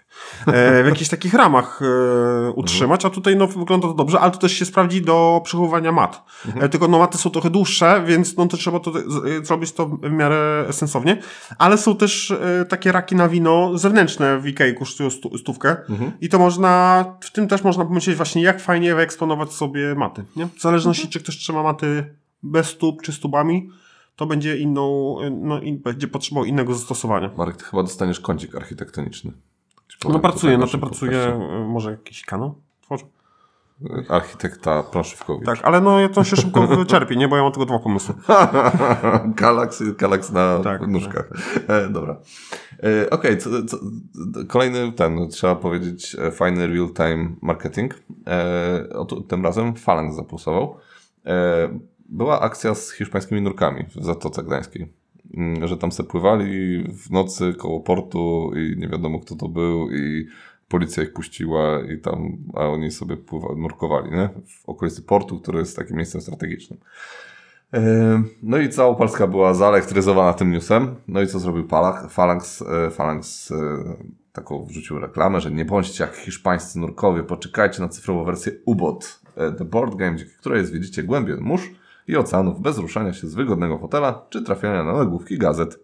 e, 0.47 0.83
w 0.83 0.87
jakichś 0.87 1.09
takich 1.09 1.33
ramach 1.33 1.81
e, 1.81 2.51
utrzymać, 2.51 3.05
a 3.05 3.09
tutaj 3.09 3.35
no 3.35 3.47
wygląda 3.47 3.87
to 3.87 3.93
dobrze, 3.93 4.19
ale 4.19 4.31
to 4.31 4.37
też 4.37 4.51
się 4.53 4.65
sprawdzi 4.65 5.01
do 5.01 5.41
przechowywania 5.43 5.91
mat. 5.91 6.23
E, 6.61 6.69
tylko 6.69 6.87
no 6.87 6.99
maty 6.99 7.17
są 7.17 7.29
trochę 7.29 7.49
dłuższe, 7.49 8.03
więc 8.07 8.37
no 8.37 8.47
to 8.47 8.57
trzeba 8.57 8.79
to 8.79 8.91
z- 8.91 9.25
e, 9.41 9.45
zrobić 9.45 9.71
to 9.71 9.85
w 9.87 10.11
miarę 10.11 10.65
sensownie, 10.71 11.17
ale 11.57 11.77
są 11.77 11.95
też 11.95 12.31
e, 12.31 12.65
takie 12.69 12.91
raki 12.91 13.15
na 13.15 13.29
wino 13.29 13.77
zewnętrzne 13.77 14.39
w 14.39 14.47
Ikei 14.47 14.75
kosztują 14.75 15.09
stu, 15.09 15.37
stówkę 15.37 15.75
i 16.21 16.29
to 16.29 16.39
można, 16.39 17.05
w 17.21 17.31
tym 17.31 17.47
też 17.47 17.63
można 17.63 17.85
pomyśleć 17.85 18.17
właśnie 18.17 18.41
jak 18.41 18.61
fajnie 18.61 18.95
wyeksponować 18.95 19.53
sobie 19.53 19.95
maty, 19.95 20.23
nie? 20.35 20.47
W 20.57 20.61
zależności 20.61 21.07
czy 21.09 21.19
ktoś 21.19 21.37
trzyma 21.37 21.63
maty 21.63 22.15
bez 22.43 22.67
stóp 22.67 23.01
czy 23.01 23.11
z 23.11 23.19
tubami, 23.19 23.69
to 24.15 24.25
będzie 24.25 24.57
inną, 24.57 25.15
no, 25.31 25.59
in, 25.59 25.79
będzie 25.79 26.07
potrzebował 26.07 26.45
innego 26.45 26.73
zastosowania. 26.73 27.31
Marek, 27.37 27.57
ty 27.57 27.63
chyba 27.63 27.83
dostaniesz 27.83 28.19
kącik 28.19 28.55
architektoniczny. 28.55 29.31
No 30.09 30.19
pracuję, 30.19 30.53
no 30.53 30.65
naszym 30.65 30.79
pracuję, 30.79 31.39
y, 31.63 31.67
może 31.67 31.91
jakiś 31.91 32.25
kanał 32.25 32.55
tworzę? 32.81 33.05
E, 33.89 34.11
Architekta 34.11 34.83
Planszówkowicz. 34.83 35.45
Tak, 35.45 35.59
ale 35.63 35.81
no 35.81 36.09
to 36.09 36.23
się 36.23 36.35
szybko 36.35 36.67
wyczerpie, 36.77 37.15
nie? 37.15 37.27
Bo 37.27 37.37
ja 37.37 37.43
mam 37.43 37.51
tylko 37.51 37.65
dwa 37.65 37.79
pomysły. 37.79 38.15
Kalaks, 39.35 39.83
kalaks 39.97 40.31
na 40.31 40.59
Tak, 40.63 40.87
nóżkach. 40.87 41.29
E, 41.67 41.89
dobra. 41.89 42.17
E, 42.83 43.09
Okej, 43.09 43.37
co, 43.37 43.49
co, 43.65 43.77
kolejny 44.47 44.91
ten, 44.91 45.29
trzeba 45.29 45.55
powiedzieć, 45.55 46.15
e, 46.19 46.31
fajny 46.31 46.67
real-time 46.67 47.35
marketing. 47.41 47.93
E, 48.27 48.87
oto, 48.93 49.21
tym 49.21 49.43
razem 49.43 49.73
Phalanx 49.73 50.15
zapulsował. 50.15 50.77
E, 51.25 51.69
była 52.11 52.39
akcja 52.41 52.75
z 52.75 52.91
hiszpańskimi 52.91 53.41
nurkami 53.41 53.85
w 53.95 54.05
Zatoce 54.05 54.43
Gdańskiej. 54.43 54.87
Mm, 55.37 55.67
Że 55.67 55.77
tam 55.77 55.91
se 55.91 56.03
pływali 56.03 56.83
w 56.83 57.11
nocy 57.11 57.53
koło 57.53 57.79
portu 57.79 58.51
i 58.55 58.77
nie 58.77 58.87
wiadomo 58.87 59.19
kto 59.19 59.35
to 59.35 59.47
był 59.47 59.91
i 59.91 60.27
policja 60.67 61.03
ich 61.03 61.13
puściła 61.13 61.81
i 61.81 61.97
tam, 61.97 62.37
a 62.53 62.67
oni 62.67 62.91
sobie 62.91 63.17
pływa, 63.17 63.47
nurkowali, 63.57 64.11
nie? 64.11 64.29
W 64.47 64.69
okolicy 64.69 65.01
portu, 65.01 65.39
który 65.39 65.59
jest 65.59 65.75
takim 65.75 65.97
miejscem 65.97 66.21
strategicznym. 66.21 66.79
E, 67.73 68.23
No 68.43 68.57
i 68.57 68.69
cała 68.69 68.95
Polska 68.95 69.27
była 69.27 69.53
zaelektryzowana 69.53 70.33
tym 70.33 70.51
newsem. 70.51 70.95
No 71.07 71.21
i 71.21 71.27
co 71.27 71.39
zrobił 71.39 71.67
Palach? 71.67 72.11
Phalanx? 72.11 72.61
e, 72.61 72.91
Phalanx 72.91 73.51
e, 73.51 73.55
taką 74.33 74.65
wrzucił 74.65 74.99
reklamę, 74.99 75.41
że 75.41 75.51
nie 75.51 75.65
bądźcie 75.65 76.03
jak 76.03 76.15
hiszpańscy 76.15 76.79
nurkowie, 76.79 77.23
poczekajcie 77.23 77.81
na 77.81 77.89
cyfrową 77.89 78.23
wersję 78.23 78.51
UBOT, 78.65 79.21
The 79.57 79.65
Board 79.65 79.95
Game, 79.95 80.17
dzięki 80.17 80.33
której 80.33 80.65
zwiedzicie 80.65 81.03
głębie 81.03 81.35
mórz 81.35 81.71
i 82.11 82.17
oceanów 82.17 82.61
bez 82.61 82.77
ruszania 82.77 83.13
się 83.13 83.27
z 83.27 83.35
wygodnego 83.35 83.77
fotela 83.77 84.25
czy 84.29 84.41
trafiania 84.41 84.83
na 84.83 84.93
nagłówki 84.93 85.37
gazet. 85.37 85.79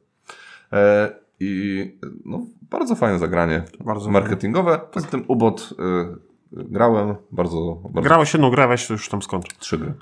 E, 0.73 1.11
I 1.39 1.91
no, 2.25 2.45
bardzo 2.61 2.95
fajne 2.95 3.19
zagranie 3.19 3.63
Bardzo 3.85 4.09
marketingowe. 4.09 4.79
Poza 4.91 5.07
tym 5.07 5.25
UBOT 5.27 5.73
e, 5.79 6.15
grałem 6.51 7.15
bardzo, 7.31 7.75
bardzo 7.83 8.01
Grałeś 8.01 8.33
jedną 8.33 8.49
grę, 8.49 8.67
weź 8.67 8.89
już 8.89 9.09
tam 9.09 9.21
skąd. 9.21 9.57
trzy 9.59 9.77
gry. 9.77 9.93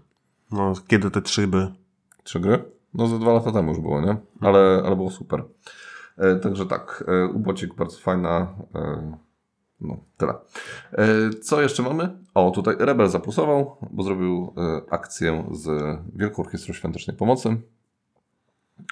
No, 0.52 0.74
kiedy 0.88 1.12
te 1.12 1.22
trzy 1.22 1.48
by... 1.48 1.68
Trzy 2.24 2.40
gry? 2.40 2.64
No 2.94 3.08
ze 3.08 3.20
dwa 3.20 3.34
lata 3.34 3.52
temu 3.52 3.70
już 3.70 3.80
było, 3.80 4.02
nie? 4.02 4.18
Ale, 4.42 4.84
ale 4.86 4.96
było 4.96 5.12
super. 5.12 5.44
E, 6.18 6.36
także 6.36 6.66
tak, 6.66 7.04
e, 7.08 7.26
ubocik 7.26 7.74
bardzo 7.74 7.98
fajna. 7.98 8.56
E, 8.76 9.12
no, 9.82 9.98
tyle. 10.18 10.34
E, 10.92 11.30
co 11.44 11.62
jeszcze 11.62 11.84
mamy? 11.84 12.25
O, 12.36 12.52
tutaj 12.52 12.76
Rebel 12.80 13.10
zaplusował, 13.10 13.78
bo 13.92 14.04
zrobił 14.04 14.54
e, 14.58 14.82
akcję 14.94 15.46
z 15.52 15.98
Wielką 16.16 16.44
Orkiestrą 16.44 16.74
Świątecznej 16.74 17.18
Pomocy. 17.18 17.62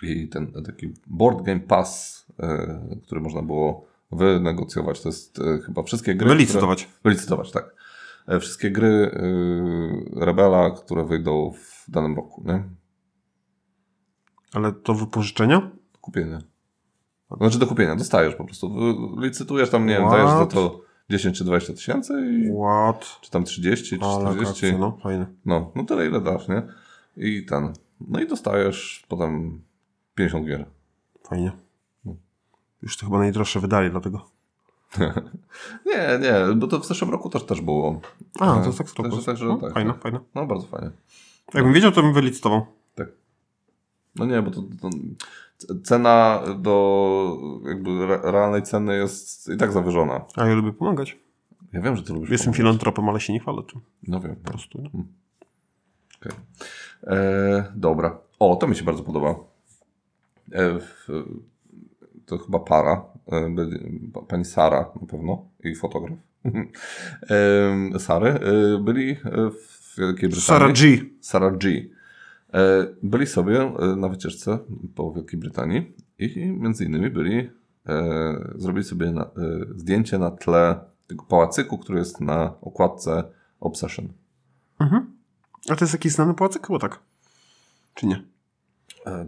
I 0.02 0.28
ten 0.28 0.52
taki 0.66 0.94
board 1.08 1.42
game 1.42 1.60
pass, 1.60 2.26
e, 2.40 2.98
który 3.04 3.22
można 3.22 3.42
było 3.42 3.86
wynegocjować. 4.12 5.02
To 5.02 5.10
jest 5.10 5.40
e, 5.40 5.60
chyba 5.66 5.84
wszystkie 5.84 6.16
gry. 6.16 6.30
Wylicytować. 6.30 6.84
Które, 6.84 7.00
wylicytować, 7.04 7.52
tak. 7.52 7.76
Wszystkie 8.40 8.72
gry 8.72 9.12
Rebela, 10.16 10.72
które 10.72 11.06
wyjdą 11.06 11.52
w 11.52 11.92
danym 11.92 12.16
roku, 12.16 12.44
nie? 12.46 12.64
Ale 14.54 14.72
to 14.72 14.94
wypożyczenia? 14.94 15.72
Kupienia. 16.02 16.42
Znaczy 17.38 17.60
do 17.60 17.68
kupienia, 17.68 17.96
dostajesz 17.96 18.36
po 18.36 18.46
prostu. 18.46 18.76
Licytujesz 19.18 19.70
tam, 19.70 19.86
nie 19.86 19.94
wiem, 19.94 20.08
What? 20.08 20.18
dajesz 20.18 20.30
za 20.30 20.46
to 20.46 20.82
10 21.10 21.38
czy 21.38 21.44
20 21.44 21.74
tysięcy 21.74 22.14
i 22.14 22.52
What? 22.52 23.20
czy 23.22 23.32
tam 23.32 23.44
30 23.44 24.00
czy 24.00 24.06
Ale 24.06 24.26
40. 24.26 24.66
akcja, 24.66 24.78
no, 24.78 24.98
fajne. 25.04 25.26
No, 25.46 25.72
no 25.76 25.84
tyle 25.84 26.08
ile 26.08 26.22
dasz, 26.22 26.48
nie? 26.48 26.64
I 27.18 27.46
ten. 27.46 27.74
No 28.08 28.22
i 28.22 28.28
dostajesz 28.28 29.06
potem 29.08 29.62
50 30.16 30.48
gier. 30.48 30.66
Fajnie. 31.24 31.52
Już 32.82 32.98
to 32.98 33.06
chyba 33.06 33.18
najdroższe 33.18 33.60
wydali, 33.60 33.92
dlatego. 33.92 34.30
Nie, 35.86 36.20
nie, 36.22 36.56
bo 36.56 36.68
to 36.68 36.80
w 36.80 36.86
zeszłym 36.86 37.12
roku 37.12 37.30
też 37.30 37.44
też 37.44 37.62
było. 37.62 38.02
A, 38.40 38.60
to 38.60 38.66
jest 38.66 38.78
tak 38.78 38.90
spoko. 38.90 39.10
Także, 39.10 39.26
także 39.26 39.46
no, 39.46 39.58
tak, 39.58 39.74
fajne, 39.74 39.94
tak. 39.94 40.02
fajne. 40.02 40.20
No 40.36 40.46
bardzo 40.46 40.68
fajnie. 40.68 40.90
Jakbym 41.54 41.74
wiedział, 41.74 41.92
to 41.92 42.02
bym 42.02 42.14
wylicytował. 42.14 42.66
Tak. 42.96 43.08
No 44.16 44.26
nie, 44.26 44.42
bo 44.42 44.52
to, 44.52 44.62
to 44.62 44.90
cena 45.84 46.44
do 46.60 47.38
jakby 47.68 47.90
re- 47.90 48.32
realnej 48.32 48.62
ceny 48.64 48.96
jest 48.96 49.50
i 49.50 49.58
tak 49.58 49.72
zawyżona. 49.72 50.26
A 50.36 50.46
ja 50.48 50.56
lubię 50.56 50.74
pomagać. 50.74 51.18
Ja 51.74 51.82
wiem, 51.82 51.96
że 51.96 52.04
ty 52.04 52.14
lubisz 52.14 52.30
Jestem 52.30 52.46
pomagać. 52.46 52.58
filantropem, 52.58 53.10
ale 53.10 53.20
się 53.20 53.34
nie 53.34 53.40
chwalę 53.40 53.62
tym. 53.72 53.82
No 54.08 54.20
wiem. 54.20 54.36
Po 54.36 54.52
prostu. 54.52 54.82
No. 54.82 54.90
Okej. 56.22 56.32
E, 57.04 57.72
dobra. 57.76 58.18
O, 58.40 58.56
to 58.56 58.68
mi 58.68 58.76
się 58.76 58.84
bardzo 58.84 59.04
podoba. 59.04 59.36
E, 60.52 60.80
w, 60.80 61.08
to 62.26 62.38
chyba 62.38 62.60
para. 62.60 63.04
E, 63.32 63.56
pani 64.28 64.46
Sara 64.46 64.92
na 65.02 65.08
pewno 65.08 65.46
i 65.64 65.76
fotograf. 65.76 66.18
e, 67.96 68.00
Sary 68.00 68.30
e, 68.30 68.40
byli 68.84 69.12
e, 69.12 69.16
w 69.52 69.96
Wielkiej 69.98 70.30
Brytanii. 70.30 70.42
Sarah 70.42 70.72
G. 70.74 70.98
Sarah 71.22 71.58
G. 71.58 71.70
E, 72.54 72.88
byli 73.04 73.28
sobie 73.28 73.62
e, 73.62 73.96
na 73.96 74.10
wycieczce 74.10 74.60
po 74.96 75.12
Wielkiej 75.12 75.40
Brytanii 75.40 75.92
i 76.20 76.46
między 76.46 76.86
innymi 76.86 77.10
byli, 77.10 77.50
e, 77.88 78.54
zrobili 78.56 78.84
sobie 78.86 79.12
na, 79.12 79.30
zdjęcie 79.76 80.18
na 80.20 80.32
tle 80.32 80.80
tego 81.08 81.24
pałacyku, 81.24 81.78
który 81.78 82.00
jest 82.00 82.22
na 82.22 82.54
okładce 82.62 83.24
Obsession. 83.60 84.08
Mhm. 84.80 85.14
A 85.70 85.76
to 85.76 85.86
jest 85.86 85.94
jakiś 85.94 86.12
znany 86.12 86.34
pałacyk? 86.34 86.68
Chyba 86.68 86.80
tak. 86.80 87.00
Czy 87.94 88.06
nie? 88.08 88.24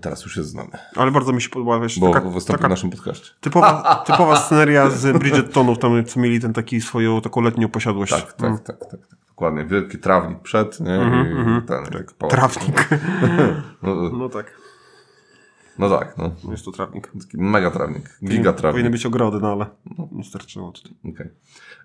Teraz 0.01 0.23
już 0.23 0.37
jest 0.37 0.49
znany, 0.49 0.69
Ale 0.95 1.11
bardzo 1.11 1.33
mi 1.33 1.41
się 1.41 1.49
podoba, 1.49 1.79
wiesz, 1.79 1.99
bo 1.99 2.13
taka, 2.13 2.29
wystąpił 2.29 2.57
taka 2.57 2.67
w 2.67 2.69
naszym 2.69 2.89
podcaście. 2.89 3.31
typowa, 3.41 4.03
typowa 4.07 4.35
sceneria 4.39 4.89
z 4.89 5.17
Bridgertonów, 5.19 5.79
tam 5.79 6.05
co 6.05 6.19
mieli 6.19 6.39
ten 6.39 6.53
taki 6.53 6.81
swoją 6.81 7.21
taką 7.21 7.41
letnią 7.41 7.69
posiadłość. 7.69 8.11
Tak, 8.13 8.33
tak, 8.33 8.43
Mm. 8.49 8.57
tak, 8.59 8.79
tak, 8.79 9.07
tak. 9.07 9.19
Dokładnie. 9.35 9.65
Wielki 9.65 9.97
trawnik 9.97 10.39
przed, 10.39 10.79
nie? 10.79 10.93
Mhm, 10.93 11.27
I 11.27 11.39
mhm. 11.39 11.61
ten 11.61 11.85
Tak. 11.85 12.13
pałacyk. 12.13 12.63
Trawnik. 12.63 12.89
No, 13.83 13.95
No 14.19 14.29
tak, 14.29 14.53
no 15.79 15.89
tak, 15.89 16.17
no. 16.17 16.51
jest 16.51 16.65
to 16.65 16.71
trawnik. 16.71 17.11
Mega 17.33 17.71
trawnik. 17.71 18.19
Giga 18.23 18.53
trawnik. 18.53 18.73
Powinny 18.73 18.89
być 18.89 19.05
ogrody, 19.05 19.39
no 19.41 19.51
ale 19.51 19.65
nie 20.11 20.23
starczyło 20.23 20.71
tutaj. 20.71 20.91
Okej. 21.09 21.29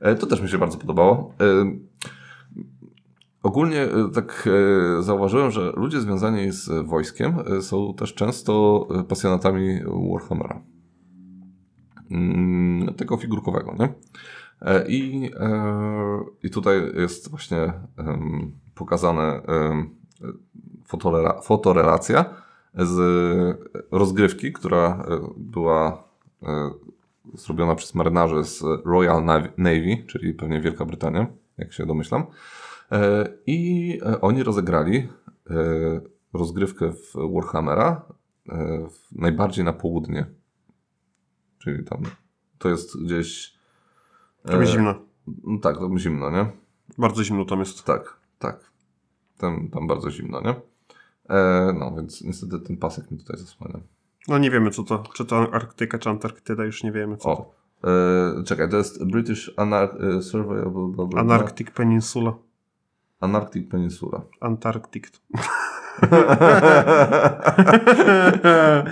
E, 0.00 0.14
To 0.14 0.26
też 0.26 0.40
mi 0.40 0.48
się 0.48 0.58
bardzo 0.58 0.78
podobało. 0.78 1.34
E, 1.40 1.44
Ogólnie 3.42 3.82
e, 3.82 3.88
tak 4.14 4.48
e, 4.98 5.02
zauważyłem, 5.02 5.50
że 5.50 5.72
ludzie 5.76 6.00
związani 6.00 6.52
z 6.52 6.86
wojskiem 6.86 7.34
e, 7.58 7.62
są 7.62 7.94
też 7.94 8.14
często 8.14 8.86
e, 9.00 9.04
pasjonatami 9.04 9.80
Warhammera. 10.12 10.62
Mm, 12.10 12.94
Tego 12.94 13.16
figurkowego, 13.16 13.76
nie? 13.78 13.88
E, 14.62 14.88
I, 14.88 15.30
e, 15.40 16.20
I 16.42 16.50
tutaj 16.50 16.92
jest 16.94 17.30
właśnie 17.30 17.72
pokazane 18.74 19.42
fotorelacja 21.42 22.24
z 22.74 22.98
rozgrywki, 23.90 24.52
która 24.52 25.04
e, 25.08 25.20
była 25.36 26.10
zrobiona 27.34 27.74
przez 27.74 27.94
marynarzy 27.94 28.44
z 28.44 28.62
Royal 28.84 29.24
Nav- 29.24 29.48
Navy, 29.56 30.04
czyli 30.06 30.34
pewnie 30.34 30.60
Wielka 30.60 30.84
Brytania, 30.84 31.26
jak 31.58 31.72
się 31.72 31.86
domyślam. 31.86 32.26
I 33.46 34.00
oni 34.20 34.42
rozegrali 34.42 35.08
rozgrywkę 36.32 36.92
w 36.92 37.12
Warhammera 37.34 38.02
najbardziej 39.12 39.64
na 39.64 39.72
południe. 39.72 40.26
Czyli 41.58 41.84
tam 41.84 42.02
to 42.58 42.68
jest 42.68 43.04
gdzieś. 43.04 43.59
To 44.46 44.60
jest 44.60 44.72
e, 44.72 44.74
zimno. 44.74 44.94
no 45.44 45.58
Tak, 45.58 45.78
to 45.78 45.98
zimno, 45.98 46.30
nie? 46.30 46.46
Bardzo 46.98 47.24
zimno 47.24 47.44
tam 47.44 47.58
jest. 47.58 47.84
Tak, 47.84 48.16
tak. 48.38 48.70
Tam, 49.38 49.68
tam 49.68 49.86
bardzo 49.86 50.10
zimno, 50.10 50.40
nie? 50.40 50.54
E, 51.28 51.72
no, 51.78 51.92
więc 51.96 52.22
niestety 52.22 52.60
ten 52.60 52.76
pasek 52.76 53.10
mi 53.10 53.18
tutaj 53.18 53.36
zasłania. 53.36 53.80
No 54.28 54.38
nie 54.38 54.50
wiemy 54.50 54.70
co 54.70 54.82
to, 54.82 55.02
czy 55.14 55.24
to 55.24 55.54
Arktyka, 55.54 55.98
czy 55.98 56.10
Antarktyda, 56.10 56.64
już 56.64 56.82
nie 56.82 56.92
wiemy 56.92 57.16
co 57.16 57.22
to. 57.22 57.30
O, 57.30 57.54
e, 58.40 58.44
czekaj, 58.44 58.70
to 58.70 58.76
jest 58.76 59.04
British 59.04 59.50
Anar- 59.56 60.18
e, 60.18 60.22
Survey 60.22 60.62
bla, 60.70 60.86
bla, 60.86 61.06
bla, 61.06 61.20
Antarctic 61.20 61.70
Peninsula. 61.70 62.34
Antarctic 63.20 63.70
Peninsula. 63.70 64.22
Antarctic. 64.40 65.10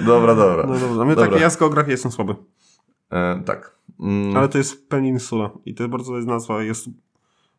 dobra, 0.07 0.35
dobra. 0.35 0.67
No 0.67 0.79
dobra, 0.79 1.05
my 1.05 1.15
Dobra. 1.15 1.31
takie 1.31 1.43
ja 1.43 1.51
z 1.51 1.57
geografii 1.57 1.91
jestem 1.91 2.13
słaby. 2.13 2.35
E, 3.11 3.43
tak. 3.45 3.78
Mm, 4.01 4.37
Ale 4.37 4.49
to 4.49 4.59
jest 4.59 4.89
peninsula 4.89 5.51
i 5.67 5.75
to 5.75 5.89
bardzo 5.89 6.17
jest 6.17 6.29
nazwa, 6.29 6.63
jest 6.63 6.87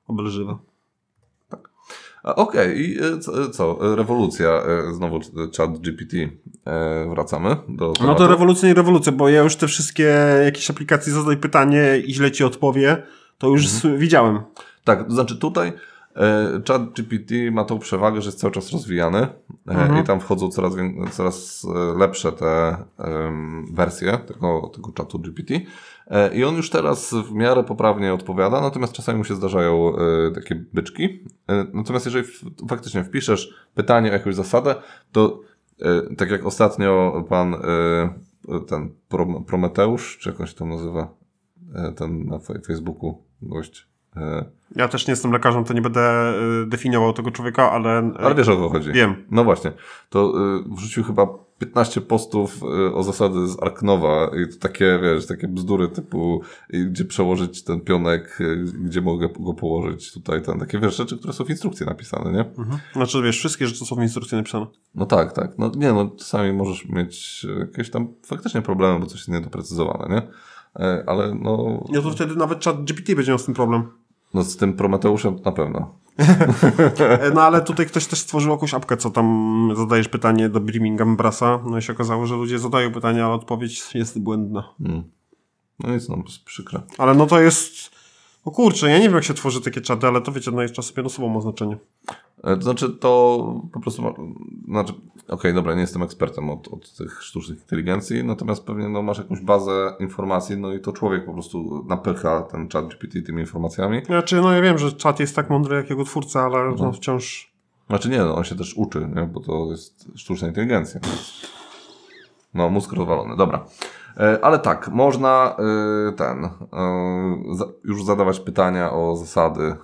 obelżywa. 0.08 0.60
a, 2.24 2.36
Okej, 2.36 2.80
i 2.80 3.00
e, 3.04 3.20
co, 3.20 3.50
co? 3.50 3.94
E, 3.94 3.96
Rewolucja, 3.96 4.50
e, 4.50 4.94
znowu 4.94 5.18
e, 5.18 5.20
chat 5.58 5.78
GPT. 5.80 6.18
E, 6.68 7.10
wracamy 7.10 7.50
do 7.68 7.88
No 7.88 7.94
tematu. 7.94 8.18
to 8.20 8.28
rewolucja 8.28 8.68
nie 8.70 8.74
rewolucja, 8.76 9.12
bo 9.12 9.30
ja 9.30 9.42
już 9.44 9.56
te 9.56 9.68
wszystkie 9.68 10.16
jakieś 10.46 10.70
aplikacje 10.70 11.14
zadaj 11.14 11.38
pytanie 11.38 11.98
i 12.06 12.14
źle 12.14 12.32
ci 12.32 12.44
odpowie, 12.44 13.04
to 13.38 13.48
już 13.48 13.66
Mhm. 13.76 13.98
widziałem. 14.00 14.40
Tak, 14.84 15.04
to 15.08 15.12
znaczy 15.12 15.38
tutaj 15.38 15.74
e, 16.16 16.62
chat 16.68 16.94
GPT 16.94 17.36
ma 17.52 17.64
tą 17.66 17.80
przewagę, 17.80 18.22
że 18.22 18.28
jest 18.28 18.40
cały 18.40 18.54
czas 18.54 18.72
rozwijany 18.72 19.18
e, 19.20 19.28
Mhm. 19.68 20.04
i 20.04 20.04
tam 20.08 20.20
wchodzą 20.20 20.50
coraz, 20.50 20.74
coraz 21.12 21.66
e, 21.76 21.98
lepsze 22.00 22.32
te 22.32 22.78
em, 22.98 23.66
wersje 23.74 24.18
tego, 24.18 24.72
tego 24.76 24.92
czatu 24.92 25.20
GPT 25.20 25.54
e, 25.56 25.62
i 26.34 26.44
on 26.44 26.56
już 26.56 26.70
teraz 26.70 27.14
w 27.14 27.32
miarę 27.34 27.64
poprawnie 27.64 28.14
odpowiada, 28.14 28.62
natomiast 28.62 28.94
czasami 28.94 29.18
mu 29.18 29.24
się 29.24 29.36
zdarzają 29.36 29.94
e, 29.98 30.32
takie 30.32 30.56
byczki. 30.74 31.24
E, 31.50 31.66
natomiast 31.74 32.06
jeżeli 32.06 32.28
faktycznie 32.70 33.04
wpiszesz 33.04 33.54
pytanie 33.76 34.10
o 34.10 34.14
jakąś 34.14 34.36
zasadę, 34.36 34.76
to 35.12 35.40
e, 35.82 36.16
tak 36.16 36.32
jak 36.32 36.46
ostatnio 36.46 37.24
pan 37.30 37.54
e, 37.54 37.60
ten 38.68 38.90
Prom- 39.12 39.46
Prometeusz, 39.46 40.18
czy 40.18 40.30
jak 40.30 40.40
on 40.42 40.48
się 40.48 40.56
tam 40.56 40.70
nazywa, 40.70 41.14
e, 41.76 41.92
ten 41.92 42.26
na 42.26 42.40
Facebooku 42.68 43.24
gość, 43.42 43.88
e, 44.18 44.46
Ja 44.76 44.88
też 44.88 45.08
nie 45.08 45.12
jestem 45.12 45.32
lekarzem, 45.32 45.64
to 45.64 45.74
nie 45.74 45.82
będę 45.82 46.34
definiował 46.68 47.14
tego 47.14 47.32
człowieka, 47.32 47.72
ale, 47.72 48.12
Ale 48.20 48.36
wiesz 48.36 48.50
o 48.50 48.56
co 48.58 48.70
chodzi. 48.70 48.92
wiem. 48.92 49.16
No 49.32 49.44
właśnie. 49.44 49.72
To 50.10 50.34
wrzucił 50.78 51.04
chyba 51.04 51.28
15 51.60 52.02
postów 52.02 52.64
y, 52.64 52.94
o 52.96 53.04
zasady 53.04 53.48
z 53.48 53.64
Arknowa 53.64 54.32
i 54.44 54.54
to 54.54 54.60
takie, 54.60 55.00
wiesz, 55.04 55.28
takie 55.28 55.48
bzdury 55.48 55.88
typu 55.88 56.42
gdzie 56.70 57.06
przełożyć 57.06 57.64
ten 57.64 57.82
pionek, 57.82 58.38
y, 58.42 58.66
gdzie 58.80 59.02
mogę 59.02 59.30
go 59.40 59.54
położyć 59.54 60.14
tutaj, 60.14 60.42
ten, 60.42 60.60
takie 60.60 60.80
wiesz, 60.80 60.98
rzeczy, 60.98 61.18
które 61.18 61.34
są 61.34 61.46
w 61.46 61.50
instrukcji 61.50 61.86
napisane, 61.86 62.32
nie? 62.32 62.40
Mhm. 62.40 62.80
Znaczy 62.94 63.22
wiesz, 63.22 63.38
wszystkie 63.38 63.68
rzeczy 63.68 63.86
są 63.86 63.96
w 63.96 64.02
instrukcji 64.02 64.38
napisane. 64.38 64.66
No 64.96 65.06
tak, 65.06 65.34
tak. 65.34 65.58
No 65.58 65.72
nie, 65.76 65.94
no 65.94 66.12
czasami 66.18 66.54
możesz 66.54 66.86
mieć 66.86 67.46
y, 67.50 67.60
jakieś 67.60 67.90
tam 67.90 68.08
faktycznie 68.26 68.62
problemy, 68.62 69.00
bo 69.00 69.06
coś 69.06 69.20
jest 69.20 69.30
niedoprecyzowane, 69.30 70.16
nie? 70.16 70.22
E, 70.86 71.04
Ale 71.08 71.36
no, 71.36 71.84
No 71.90 72.02
to 72.02 72.12
wtedy 72.12 72.36
nawet 72.36 72.64
chat 72.64 72.84
GPT 72.84 73.16
będzie 73.16 73.32
miał 73.32 73.40
z 73.40 73.46
tym 73.46 73.54
problem. 73.56 73.84
no 74.34 74.44
z 74.44 74.58
tym 74.58 74.74
Prometeuszem 74.74 75.36
na 75.46 75.52
pewno. 75.52 75.96
No 77.36 77.42
ale 77.42 77.62
tutaj 77.62 77.86
ktoś 77.86 78.08
też 78.08 78.20
stworzył 78.20 78.52
jakąś 78.52 78.74
apkę, 78.74 78.98
co 78.98 79.10
tam 79.10 79.70
zadajesz 79.76 80.08
pytanie 80.08 80.50
do 80.50 80.60
Birmingham 80.60 81.18
Brasa, 81.18 81.60
no 81.66 81.78
i 81.78 81.82
się 81.82 81.94
okazało, 81.94 82.26
że 82.26 82.36
ludzie 82.36 82.60
zadają 82.60 82.92
pytania, 82.92 83.26
ale 83.26 83.34
odpowiedź 83.34 83.96
jest 83.96 84.20
błędna. 84.20 84.74
Mm. 84.86 85.04
No 85.80 85.94
nic, 85.94 86.10
no 86.10 86.24
przykre. 86.46 86.82
Ale 86.98 87.14
no 87.14 87.26
to 87.26 87.42
jest... 87.42 88.00
O 88.46 88.52
kurczę, 88.52 88.90
ja 88.90 88.98
nie 88.98 89.04
wiem 89.04 89.16
jak 89.16 89.24
się 89.24 89.34
tworzy 89.34 89.62
takie 89.62 89.82
czaty, 89.82 90.08
ale 90.08 90.22
to 90.22 90.32
wiecie, 90.32 90.52
no 90.52 90.62
jest 90.62 90.74
czasem 90.74 90.94
jednoosobą 90.98 91.30
ma 91.30 91.42
znaczenie. 91.42 91.78
E, 92.44 92.56
To 92.56 92.62
znaczy, 92.62 92.90
to 92.90 93.44
po 93.74 93.80
prostu. 93.80 94.02
Ma, 94.02 94.14
znaczy, 94.68 94.94
okej, 95.30 95.54
dobra, 95.54 95.74
nie 95.74 95.82
jestem 95.82 96.04
ekspertem 96.04 96.50
od, 96.50 96.68
od 96.68 96.94
tych 96.98 97.24
sztucznych 97.24 97.60
inteligencji, 97.60 98.24
natomiast 98.24 98.66
pewnie 98.66 98.90
no, 98.90 99.02
masz 99.02 99.18
jakąś 99.18 99.42
bazę 99.42 99.96
informacji, 100.00 100.58
no 100.58 100.74
i 100.74 100.80
to 100.80 100.94
człowiek 100.94 101.26
po 101.26 101.34
prostu 101.34 101.86
napycha 101.88 102.42
ten 102.42 102.70
chat 102.70 102.88
GPT 102.88 103.22
tymi 103.22 103.42
informacjami. 103.42 104.06
Znaczy, 104.06 104.42
no 104.42 104.54
ja 104.54 104.62
wiem, 104.62 104.78
że 104.78 104.92
czat 104.92 105.20
jest 105.20 105.36
tak 105.36 105.50
mądry 105.50 105.76
jak 105.76 105.90
jego 105.90 106.04
twórca, 106.04 106.42
ale 106.42 106.70
no, 106.70 106.76
No. 106.80 106.92
wciąż... 106.92 107.54
Znaczy 107.88 108.10
nie, 108.10 108.18
no, 108.18 108.36
on 108.36 108.44
się 108.44 108.56
też 108.56 108.74
uczy, 108.78 109.10
nie? 109.16 109.24
bo 109.24 109.40
to 109.40 109.68
jest 109.72 110.08
sztuczna 110.16 110.48
inteligencja. 110.48 111.00
No, 112.54 112.70
mózg 112.70 112.94
rozwalony, 112.94 113.38
dobra. 113.38 113.66
E, 114.18 114.40
Ale 114.42 114.60
tak, 114.60 114.88
można 114.88 115.56
e, 116.10 116.12
ten, 116.12 116.46
e, 116.46 116.50
już 117.84 118.04
zadawać 118.04 118.40
pytania 118.40 118.92
o 118.92 119.16
zasady 119.16 119.76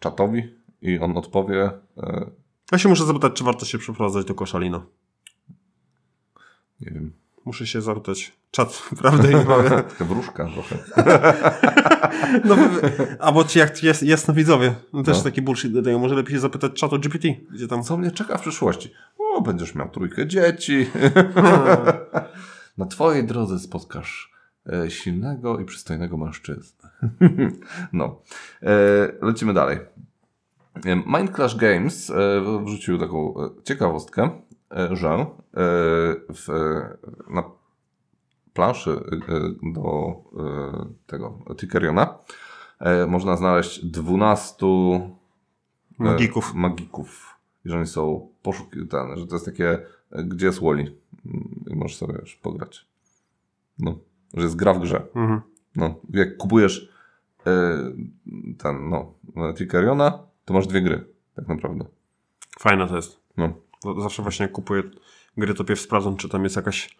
czatowi 0.00 0.54
i 0.82 0.98
on 0.98 1.16
odpowie. 1.16 1.70
Ja 2.72 2.78
się 2.78 2.88
muszę 2.88 3.06
zapytać, 3.06 3.32
czy 3.32 3.44
warto 3.44 3.64
się 3.66 3.78
przeprowadzać 3.78 4.26
do 4.26 4.34
Koszalina. 4.34 4.86
Nie 6.80 6.90
wiem, 6.90 7.12
Muszę 7.44 7.66
się 7.66 7.82
zapytać. 7.82 8.32
Czat, 8.50 8.82
prawda? 9.00 9.28
Taka 9.82 10.04
wróżka 10.04 10.48
trochę. 10.54 10.78
No, 12.44 12.56
albo 13.18 13.44
ci 13.44 13.58
jak 13.58 13.82
jest, 13.82 14.02
jest 14.02 14.28
na 14.28 14.34
widzowie. 14.34 14.74
No 14.92 15.02
też 15.02 15.16
No. 15.16 15.22
taki 15.24 15.42
bullshit 15.42 15.72
dodają. 15.72 15.98
Może 15.98 16.14
lepiej 16.14 16.34
się 16.34 16.40
zapytać 16.40 16.72
czatu 16.72 16.98
GPT, 16.98 17.28
gdzie 17.52 17.68
tam... 17.68 17.82
Co 17.82 17.96
mnie 17.96 18.10
czeka 18.10 18.38
w 18.38 18.40
przyszłości? 18.40 18.90
O, 19.18 19.40
będziesz 19.40 19.74
miał 19.74 19.90
trójkę 19.90 20.26
dzieci. 20.26 20.86
Na 22.78 22.86
twojej 22.86 23.26
drodze 23.26 23.58
spotkasz 23.58 24.32
e, 24.72 24.90
silnego 24.90 25.60
i 25.60 25.64
przystojnego 25.64 26.16
mężczyznę. 26.16 26.90
no. 27.92 28.22
E, 28.62 28.72
lecimy 29.22 29.54
dalej. 29.54 29.78
Mind 30.84 31.34
Clash 31.34 31.56
Games 31.56 32.10
e, 32.10 32.14
wrzucił 32.64 32.98
taką 32.98 33.34
e, 33.44 33.62
ciekawostkę, 33.64 34.30
e, 34.70 34.96
że 34.96 35.26
w, 36.28 36.48
na 37.30 37.44
planszy 38.54 39.00
do 39.62 40.14
tego 41.06 41.38
Tickeriona 41.56 42.18
można 43.08 43.36
znaleźć 43.36 43.84
12 43.84 44.66
e, 44.66 45.10
Magików. 45.98 46.54
magików. 46.54 47.34
I 47.64 47.68
że 47.68 47.76
oni 47.76 47.86
są 47.86 48.28
poszukiwane, 48.42 49.16
że 49.16 49.26
to 49.26 49.34
jest 49.34 49.46
takie, 49.46 49.78
gdzie 50.24 50.46
jest 50.46 50.62
Wally. 50.62 50.96
I 51.70 51.76
możesz 51.76 51.96
sobie 51.96 52.14
już 52.20 52.36
pograć. 52.36 52.86
No, 53.78 53.98
że 54.34 54.42
jest 54.42 54.56
gra 54.56 54.74
w 54.74 54.80
grze. 54.80 55.06
Mhm. 55.14 55.40
No, 55.76 55.94
jak 56.10 56.36
kupujesz 56.36 56.92
ten, 58.58 58.88
no, 58.88 59.14
Tickeriona, 59.54 60.18
to 60.44 60.54
masz 60.54 60.66
dwie 60.66 60.82
gry, 60.82 61.06
tak 61.36 61.48
naprawdę. 61.48 61.84
Fajne 62.60 62.88
to 62.88 62.96
jest. 62.96 63.20
No. 63.36 63.52
Zawsze 64.02 64.22
właśnie 64.22 64.48
kupuję 64.48 64.82
gry, 65.36 65.54
to 65.54 65.64
pierw 65.64 65.80
sprawdzam, 65.80 66.16
czy 66.16 66.28
tam 66.28 66.44
jest 66.44 66.56
jakaś 66.56 66.96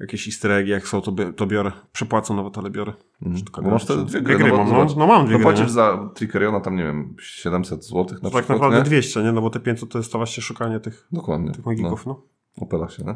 jakieś 0.00 0.26
easter 0.28 0.50
eggi, 0.50 0.70
jak 0.70 0.88
są, 0.88 1.00
to, 1.00 1.12
to 1.36 1.46
biorę. 1.46 1.72
Przepłacę 1.92 2.34
nawet, 2.34 2.58
ale 2.58 2.70
biorę. 2.70 2.92
Mhm. 3.22 3.44
Bo 3.64 3.70
masz 3.70 3.86
gra, 3.86 3.94
wtedy 3.94 4.00
czy- 4.00 4.06
dwie 4.10 4.20
dwie 4.20 4.34
gry. 4.34 4.44
gry 4.44 4.52
no, 4.52 4.64
mam, 4.64 4.68
no, 4.72 4.94
no 4.96 5.06
mam 5.06 5.26
dwie 5.26 5.32
no 5.32 5.38
gry, 5.38 5.44
płacisz 5.44 5.70
za 5.70 6.10
Tickeriona 6.14 6.60
tam, 6.60 6.76
nie 6.76 6.84
wiem, 6.84 7.16
700 7.20 7.84
zł 7.84 7.96
na 7.98 8.06
To 8.06 8.14
przykład, 8.14 8.32
tak 8.46 8.48
naprawdę 8.48 8.78
nie? 8.78 8.84
200, 8.84 9.22
nie? 9.22 9.32
No 9.32 9.40
bo 9.40 9.50
te 9.50 9.60
500 9.60 9.88
to 9.90 9.98
jest 9.98 10.12
to 10.12 10.18
właśnie 10.18 10.42
szukanie 10.42 10.80
tych, 10.80 11.08
Dokładnie. 11.12 11.52
tych 11.52 11.66
magików, 11.66 12.06
no. 12.06 12.22
No, 12.56 12.62
opela 12.62 12.88
się, 12.88 13.04
nie? 13.04 13.14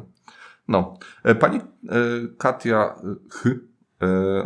No. 0.69 0.99
E, 1.25 1.35
Pani 1.35 1.57
e, 1.57 1.63
Katia 2.39 2.95
e, 3.47 3.51
e, 3.51 3.55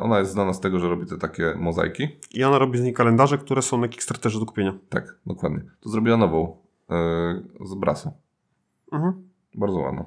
ona 0.01 0.18
jest 0.18 0.33
znana 0.33 0.53
z 0.53 0.61
tego, 0.61 0.79
że 0.79 0.88
robi 0.88 1.07
te 1.07 1.18
takie 1.18 1.55
mozaiki. 1.57 2.09
I 2.35 2.44
ona 2.44 2.59
robi 2.59 2.79
z 2.79 2.83
niej 2.83 2.92
kalendarze, 2.92 3.38
które 3.38 3.62
są 3.62 3.79
na 3.79 3.88
Kickstarterze 3.88 4.40
do 4.40 4.47
kupienia. 4.47 4.79
Tak, 4.88 5.18
dokładnie. 5.27 5.61
To 5.81 5.88
zrobiła 5.88 6.16
nową 6.16 6.57
e, 6.90 7.42
z 7.64 7.75
brasu. 7.75 8.12
Mhm. 8.92 9.29
Bardzo 9.55 9.79
ładno. 9.79 10.05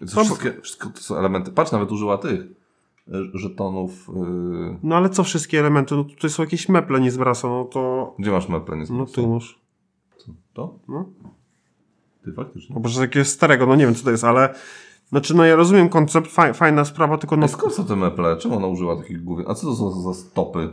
No 0.00 0.06
wszystkie, 0.06 0.52
wszystko 0.62 0.88
to 0.90 1.00
są 1.00 1.16
elementy. 1.16 1.52
Patrz, 1.52 1.72
nawet 1.72 1.92
użyła 1.92 2.18
tych 2.18 2.40
e, 2.40 3.12
żetonów. 3.34 4.10
e, 4.16 4.78
No 4.82 4.96
ale 4.96 5.10
co 5.10 5.24
wszystkie 5.24 5.60
elementy? 5.60 5.94
No 5.94 6.04
tutaj 6.04 6.30
są 6.30 6.42
jakieś 6.42 6.68
meple 6.68 7.00
nie 7.00 7.10
z 7.10 7.16
brasa, 7.16 7.48
no 7.48 7.64
to... 7.64 8.14
Gdzie 8.18 8.30
masz 8.30 8.48
meple? 8.48 8.76
Nie 8.76 8.84
No 8.90 9.06
tu 9.06 9.28
masz. 9.28 9.60
To? 10.52 10.78
No. 10.88 11.08
Ty 12.24 12.32
faktycznie. 12.32 12.74
No 12.74 12.80
bo 12.80 12.88
że 12.88 13.24
starego, 13.24 13.66
no 13.66 13.76
nie 13.76 13.84
wiem 13.84 13.94
co 13.94 14.04
to 14.04 14.10
jest, 14.10 14.24
ale... 14.24 14.54
Znaczy 15.08 15.34
no 15.36 15.44
ja 15.44 15.56
rozumiem 15.56 15.88
koncept, 15.88 16.32
faj, 16.32 16.54
fajna 16.54 16.84
sprawa, 16.84 17.18
tylko 17.18 17.36
No 17.36 17.48
skąd 17.48 17.74
są 17.74 17.84
te 17.84 17.96
meple? 17.96 18.36
Czemu 18.36 18.56
ona 18.56 18.66
użyła 18.66 18.96
takich 18.96 19.24
głównych? 19.24 19.50
A 19.50 19.54
co 19.54 19.66
to 19.66 19.74
są 19.76 20.02
za 20.02 20.14
stopy? 20.14 20.68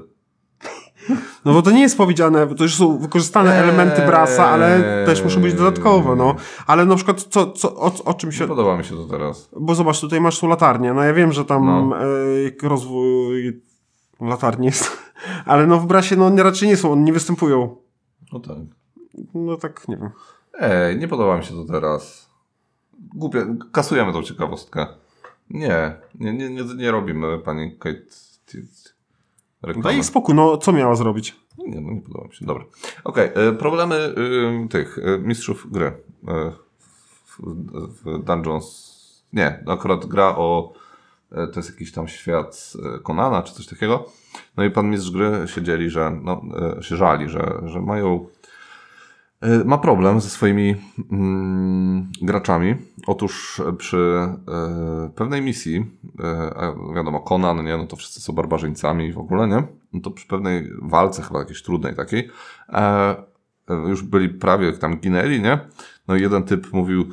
No 1.45 1.53
bo 1.53 1.61
to 1.61 1.71
nie 1.71 1.81
jest 1.81 1.97
powiedziane, 1.97 2.47
bo 2.47 2.55
to 2.55 2.63
już 2.63 2.75
są 2.75 2.97
wykorzystane 2.97 3.51
Eee. 3.57 3.63
elementy 3.63 4.01
brasa, 4.05 4.45
ale 4.45 5.03
też 5.05 5.23
muszą 5.23 5.41
być 5.41 5.53
dodatkowe, 5.53 6.15
no. 6.15 6.35
Ale 6.67 6.85
na 6.85 6.95
przykład 6.95 7.21
co, 7.23 7.51
co, 7.51 7.75
o, 7.75 7.91
o 8.05 8.13
czym 8.13 8.29
Nie 8.29 8.35
się... 8.35 8.47
podoba 8.47 8.77
mi 8.77 8.83
się 8.85 8.95
to 8.95 9.05
teraz. 9.05 9.49
Bo 9.59 9.75
zobacz, 9.75 9.99
tutaj 10.01 10.21
masz 10.21 10.39
tu 10.39 10.47
latarnię. 10.47 10.93
No 10.93 11.03
ja 11.03 11.13
wiem, 11.13 11.31
że 11.31 11.45
tam 11.45 11.65
No. 11.65 11.97
e, 12.63 12.67
rozwój 12.69 13.61
latarni 14.21 14.65
jest, 14.65 14.91
ale 15.45 15.67
no 15.67 15.79
w 15.79 15.85
brasie 15.85 16.15
no 16.15 16.29
nie- 16.29 16.43
raczej 16.43 16.67
nie 16.69 16.77
są, 16.77 16.91
one 16.91 17.01
nie 17.01 17.13
występują. 17.13 17.75
No 18.33 18.39
tak. 18.39 18.57
No 19.33 19.57
tak, 19.57 19.87
nie 19.87 19.97
wiem. 19.97 20.09
Ej, 20.59 20.97
nie 20.97 21.07
podoba 21.07 21.37
mi 21.37 21.43
się 21.43 21.53
to 21.53 21.65
teraz. 21.73 22.29
Głupie, 23.03 23.55
kasujemy 23.71 24.13
tą 24.13 24.23
ciekawostkę. 24.23 24.87
Nie, 25.49 25.95
nie, 26.15 26.33
nie, 26.33 26.49
nie, 26.49 26.63
nie 26.63 26.91
robimy 26.91 27.39
pani 27.39 27.77
Kate 27.77 27.99
reklamy. 29.61 29.83
Daj 29.83 29.93
jej 29.93 30.03
spokój, 30.03 30.35
no 30.35 30.57
co 30.57 30.73
miała 30.73 30.95
zrobić? 30.95 31.35
Nie, 31.57 31.81
no 31.81 31.91
nie 31.91 32.01
podoba 32.01 32.27
mi 32.27 32.35
się. 32.35 32.45
Dobra. 32.45 32.65
Okej, 33.03 33.29
e, 33.35 33.53
problemy 33.53 33.95
y, 34.65 34.67
tych 34.69 34.97
y, 34.97 35.19
mistrzów 35.19 35.71
gry 35.71 35.85
y, 35.87 35.93
w, 37.25 37.39
w 38.03 38.23
Dungeons. 38.23 38.93
Nie, 39.33 39.63
akurat 39.67 40.05
gra 40.05 40.35
o. 40.35 40.73
To 41.53 41.59
jest 41.59 41.69
jakiś 41.69 41.91
tam 41.91 42.07
świat 42.07 42.73
Konana 43.03 43.43
czy 43.43 43.53
coś 43.53 43.67
takiego. 43.67 44.05
No 44.57 44.63
i 44.63 44.71
pan 44.71 44.89
mistrz 44.89 45.11
gry 45.11 45.47
się 45.47 45.61
dzieli, 45.61 45.89
że 45.89 46.19
no, 46.23 46.41
się 46.81 46.95
żali, 46.95 47.29
że, 47.29 47.61
że 47.65 47.81
mają. 47.81 48.27
E, 49.43 49.63
Ma 49.65 49.77
problem 49.77 50.21
ze 50.21 50.29
swoimi 50.29 50.75
mm, 51.11 52.11
graczami. 52.21 52.75
Otóż 53.07 53.59
e, 53.69 53.73
przy 53.73 53.97
e, 53.97 55.09
pewnej 55.15 55.41
misji, 55.41 55.85
a 56.55 56.93
wiadomo, 56.95 57.19
Conan, 57.19 57.65
nie, 57.65 57.77
no 57.77 57.87
to 57.87 57.95
wszyscy 57.95 58.21
są 58.21 58.33
barbarzyńcami 58.33 59.13
w 59.13 59.17
ogóle, 59.17 59.47
nie? 59.47 59.63
No 59.93 60.01
to 60.01 60.11
przy 60.11 60.27
pewnej 60.27 60.69
walce, 60.81 61.21
chyba 61.21 61.39
jakiejś 61.39 61.63
trudnej 61.63 61.95
takiej, 61.95 62.29
e, 62.69 63.15
już 63.69 64.03
byli 64.03 64.29
prawie 64.29 64.73
tam 64.73 64.99
ginęli, 64.99 65.41
nie? 65.41 65.59
No 66.07 66.15
i 66.15 66.21
jeden 66.21 66.43
typ 66.43 66.73
mówił, 66.73 67.05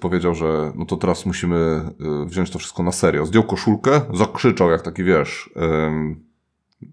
powiedział, 0.00 0.34
że 0.34 0.72
no 0.74 0.84
to 0.84 0.96
teraz 0.96 1.26
musimy 1.26 1.80
wziąć 2.26 2.50
to 2.50 2.58
wszystko 2.58 2.82
na 2.82 2.92
serio. 2.92 3.26
Zdjął 3.26 3.42
koszulkę, 3.42 4.00
zakrzyczał 4.14 4.70
jak 4.70 4.82
taki, 4.82 5.04
wiesz, 5.04 5.50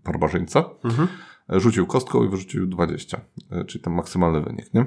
barbarzyńca, 0.03 0.63
Mhm. 0.83 1.07
Rzucił 1.51 1.87
kostką 1.87 2.23
i 2.23 2.29
wyrzucił 2.29 2.67
20, 2.67 3.21
e, 3.51 3.65
czyli 3.65 3.83
ten 3.83 3.93
maksymalny 3.93 4.41
wynik, 4.41 4.73
nie? 4.73 4.85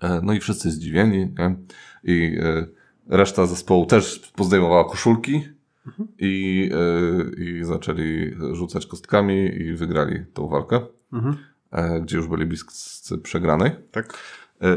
E, 0.00 0.20
No 0.22 0.32
i 0.32 0.40
wszyscy 0.40 0.70
zdziwieni, 0.70 1.18
nie? 1.38 1.56
I 2.04 2.38
e, 2.40 2.66
reszta 3.16 3.46
zespołu 3.46 3.86
też 3.86 4.32
pozdejmowała 4.36 4.84
koszulki 4.84 5.48
i, 6.18 6.70
i 7.38 7.64
zaczęli 7.64 8.34
rzucać 8.52 8.86
kostkami 8.86 9.34
i 9.62 9.72
wygrali 9.72 10.24
tą 10.34 10.48
walkę, 10.48 10.80
Mhm. 11.12 11.36
gdzie 12.04 12.16
już 12.16 12.28
byli 12.28 12.46
bliscy 12.46 13.18
przegranej. 13.18 13.70
Tak. 13.90 14.18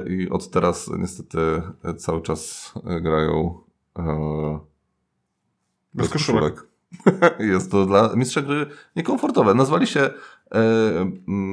I 0.10 0.30
od 0.30 0.50
teraz 0.52 0.90
niestety 1.00 1.38
cały 1.98 2.22
czas 2.22 2.74
grają 3.02 3.60
e, 4.00 4.60
Bez 5.94 6.10
koszulek. 6.10 6.68
Jest 7.52 7.72
to 7.72 7.86
dla 7.86 8.16
mistrza 8.16 8.42
gry 8.42 8.66
niekomfortowe. 8.96 9.54
Nazwali 9.54 9.88
się 9.88 10.00
e, 10.00 10.12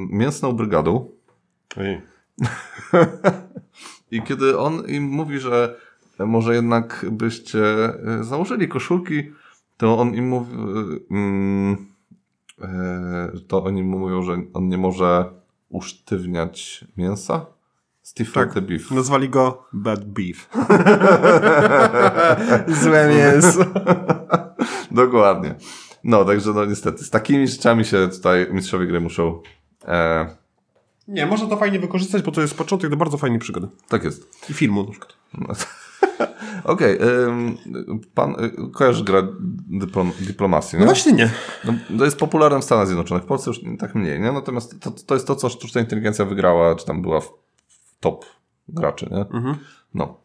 Mięsną 0.09 0.53
Brygadą. 0.53 1.09
Ej. 1.77 2.01
I 4.11 4.21
kiedy 4.21 4.59
on 4.59 4.85
im 4.87 5.03
mówi, 5.03 5.39
że 5.39 5.75
może 6.19 6.55
jednak 6.55 7.05
byście 7.11 7.59
e, 7.59 8.23
założyli 8.23 8.67
koszulki, 8.67 9.23
to 9.77 9.97
on 9.97 10.13
im 10.15 10.27
mówi, 10.27 10.53
e, 10.53 11.13
mm, 11.15 11.77
e, 12.61 13.31
to 13.47 13.63
oni 13.63 13.83
mu 13.83 13.99
mówią, 13.99 14.21
że 14.21 14.37
on 14.53 14.67
nie 14.67 14.77
może 14.77 15.25
usztywniać 15.69 16.85
mięsa. 16.97 17.45
Stifle 18.01 18.45
Tak. 18.45 18.53
the 18.53 18.61
beef. 18.61 18.91
Nazwali 18.91 19.29
go 19.29 19.63
Bad 19.73 20.05
Beef. 20.05 20.49
Złe 22.83 23.07
mięso. 23.15 23.65
Dokładnie. 24.91 25.55
No, 26.03 26.25
także 26.25 26.53
no 26.53 26.65
niestety, 26.65 27.03
z 27.03 27.09
takimi 27.09 27.47
rzeczami 27.47 27.85
się 27.85 28.07
tutaj 28.09 28.47
mistrzowie 28.51 28.87
gry 28.87 28.99
muszą... 29.01 29.41
E, 29.87 30.35
Nie, 31.07 31.25
można 31.25 31.47
to 31.47 31.57
fajnie 31.57 31.79
wykorzystać, 31.79 32.21
bo 32.23 32.31
to 32.31 32.41
jest 32.41 32.57
początek 32.57 32.89
do 32.89 32.97
bardzo 32.97 33.17
fajnej 33.17 33.39
przygody. 33.39 33.67
tak 33.87 34.03
jest. 34.03 34.49
I 34.49 34.53
filmu 34.53 34.83
na 34.83 34.91
przykład. 34.91 35.13
No. 35.37 35.47
Okej, 36.63 36.97
ym, 37.01 37.57
pan 38.13 38.35
y, 38.45 38.71
kojarzy 38.73 39.03
grę 39.03 39.27
dyplom, 39.69 40.11
dyplomacji, 40.19 40.75
No 40.75 40.79
nie? 40.79 40.85
właśnie 40.85 41.11
nie. 41.13 41.31
No, 41.65 41.73
to 41.97 42.05
jest 42.05 42.17
popularne 42.19 42.59
w 42.59 42.63
Stanach 42.63 42.87
Zjednoczonych, 42.87 43.23
w 43.23 43.27
Polsce 43.27 43.49
już 43.49 43.59
tak 43.79 43.95
mniej, 43.95 44.19
nie? 44.19 44.31
Natomiast 44.31 44.79
to, 44.79 44.91
to 44.91 45.13
jest 45.13 45.27
to, 45.27 45.35
co 45.35 45.49
sztuczna 45.49 45.81
inteligencja 45.81 46.25
wygrała, 46.25 46.75
czy 46.75 46.85
tam 46.85 47.01
była 47.01 47.21
w, 47.21 47.25
w 47.67 47.99
top 47.99 48.25
graczy, 48.69 49.07
nie? 49.11 49.17
Mhm. 49.37 49.55
No. 49.93 50.21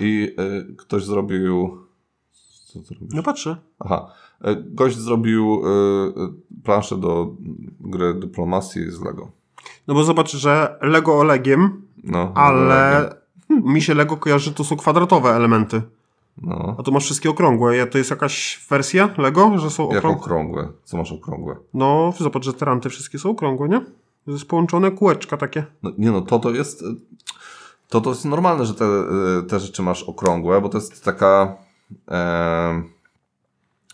I 0.00 0.34
y, 0.70 0.76
ktoś 0.76 1.04
zrobił... 1.04 1.78
Co? 2.72 2.94
No 3.14 3.22
patrzę. 3.22 3.56
Aha. 3.78 4.06
Y, 4.46 4.56
Gość 4.66 4.96
zrobił 4.96 5.62
y, 5.66 6.62
planszę 6.64 6.96
do 6.96 7.30
gry 7.80 8.14
dyplomacji 8.14 8.90
z 8.90 9.00
Lego. 9.02 9.30
No 9.88 9.94
bo 9.94 10.04
zobacz, 10.04 10.36
że 10.36 10.78
Lego 10.82 11.18
Olegiem, 11.18 11.82
No, 12.04 12.32
ale 12.34 13.10
mi 13.50 13.82
się 13.82 13.94
Lego 13.94 14.16
kojarzy, 14.16 14.54
to 14.54 14.64
są 14.64 14.76
kwadratowe 14.76 15.30
elementy. 15.30 15.82
No. 16.42 16.76
A 16.78 16.82
tu 16.82 16.92
masz 16.92 17.04
wszystkie 17.04 17.30
okrągłe. 17.30 17.86
To 17.86 17.98
jest 17.98 18.10
jakaś 18.10 18.66
wersja 18.70 19.10
Lego, 19.18 19.58
że 19.58 19.70
są 19.70 19.82
Jak 19.88 19.96
okrągłe? 19.98 20.20
okrągłe? 20.22 20.68
Co 20.84 20.96
masz 20.96 21.12
okrągłe? 21.12 21.56
No, 21.74 22.12
zobacz, 22.18 22.44
że 22.44 22.52
te 22.54 22.64
ranty 22.64 22.88
wszystkie 22.90 23.18
są 23.18 23.30
okrągłe, 23.30 23.68
nie? 23.68 23.80
To 24.24 24.30
jest 24.30 24.44
połączone 24.48 24.90
kółeczka 24.90 25.36
takie. 25.36 25.64
No, 25.82 25.90
nie 25.98 26.10
no, 26.10 26.20
to 26.20 26.38
to 26.38 26.50
jest. 26.50 26.84
To 27.88 28.00
to 28.00 28.10
jest 28.10 28.24
normalne, 28.24 28.66
że 28.66 28.74
te, 28.74 28.84
te 29.48 29.60
rzeczy 29.60 29.82
masz 29.82 30.02
okrągłe, 30.02 30.60
bo 30.60 30.68
to 30.68 30.78
jest 30.78 31.04
taka. 31.04 31.56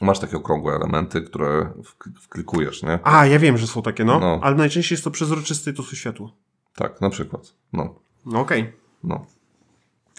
Masz 0.00 0.18
takie 0.18 0.36
okrągłe 0.36 0.74
elementy, 0.74 1.22
które 1.22 1.72
wk- 1.82 2.20
wklikujesz, 2.20 2.82
nie? 2.82 2.98
A, 3.02 3.26
ja 3.26 3.38
wiem, 3.38 3.58
że 3.58 3.66
są 3.66 3.82
takie, 3.82 4.04
no. 4.04 4.20
No. 4.20 4.40
Ale 4.42 4.56
najczęściej 4.56 4.94
jest 4.96 5.04
to 5.04 5.10
przezroczyste 5.10 5.70
i 5.70 5.74
to 5.74 5.82
są 5.82 5.96
światło. 5.96 6.32
Tak, 6.74 7.00
na 7.00 7.10
przykład. 7.10 7.54
No, 7.72 7.94
No 8.26 8.40
okej. 8.40 8.72
no. 9.04 9.26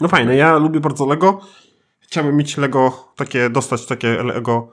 No 0.01 0.07
fajne, 0.07 0.35
ja 0.35 0.57
lubię 0.57 0.79
bardzo 0.79 1.05
Lego. 1.05 1.39
Chciałbym 1.99 2.35
mieć 2.37 2.57
Lego, 2.57 3.07
takie, 3.15 3.49
dostać 3.49 3.85
takie 3.85 4.23
Lego, 4.23 4.71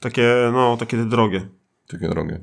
takie, 0.00 0.50
no, 0.52 0.76
takie 0.76 0.96
drogie. 0.96 1.48
Takie 1.88 2.08
drogie. 2.08 2.40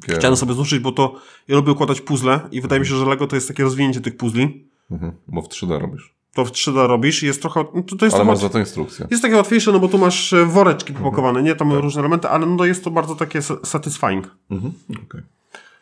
Takie, 0.00 0.14
Chciałem 0.14 0.36
sobie 0.36 0.54
złożyć, 0.54 0.78
bo 0.80 0.92
to 0.92 1.14
ja 1.48 1.56
lubię 1.56 1.72
układać 1.72 2.00
puzzle 2.00 2.40
i 2.50 2.60
wydaje 2.60 2.80
mi 2.80 2.86
się, 2.86 2.94
że 2.94 3.06
Lego 3.06 3.26
to 3.26 3.36
jest 3.36 3.48
takie 3.48 3.62
rozwinięcie 3.62 4.00
tych 4.00 4.16
puzli. 4.16 4.68
mhm, 4.90 5.12
bo 5.28 5.42
w 5.42 5.48
3D 5.48 5.78
robisz. 5.80 6.11
To 6.34 6.44
w 6.44 6.50
3D 6.50 6.86
robisz 6.86 7.22
i 7.22 7.26
jest 7.26 7.42
trochę, 7.42 7.64
no 7.74 7.82
to, 7.82 7.96
to 7.96 8.04
jest 8.04 8.16
Ale 8.16 8.24
masz 8.24 8.38
za 8.38 8.48
to 8.48 8.58
instrukcję. 8.58 9.06
Jest 9.10 9.22
takie 9.22 9.36
łatwiejsze, 9.36 9.72
no 9.72 9.78
bo 9.80 9.88
tu 9.88 9.98
masz 9.98 10.32
e, 10.32 10.46
woreczki 10.46 10.92
popakowane, 10.92 11.42
nie? 11.42 11.56
Tam 11.56 11.72
różne 11.72 12.00
elementy, 12.00 12.28
ale 12.28 12.46
no 12.46 12.64
jest 12.64 12.84
to 12.84 12.90
bardzo 12.90 13.14
takie 13.14 13.38
sa- 13.42 13.66
satisfying. 13.66 14.36
Mhm, 14.50 14.72
okej. 15.06 15.20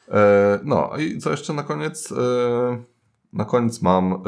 E, 0.08 0.60
No 0.64 0.90
i 0.98 1.18
co 1.18 1.30
jeszcze 1.30 1.52
na 1.52 1.62
koniec? 1.62 2.12
E, 2.12 2.82
Na 3.32 3.44
koniec 3.44 3.82
mam. 3.82 4.12
e, 4.12 4.18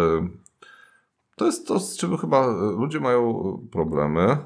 To 1.37 1.47
jest 1.47 1.67
to, 1.69 1.81
z 1.81 1.97
czym 1.97 2.17
chyba 2.19 2.47
e, 2.47 2.53
ludzie 2.79 3.01
mają 3.01 3.59
problemy. 3.73 4.37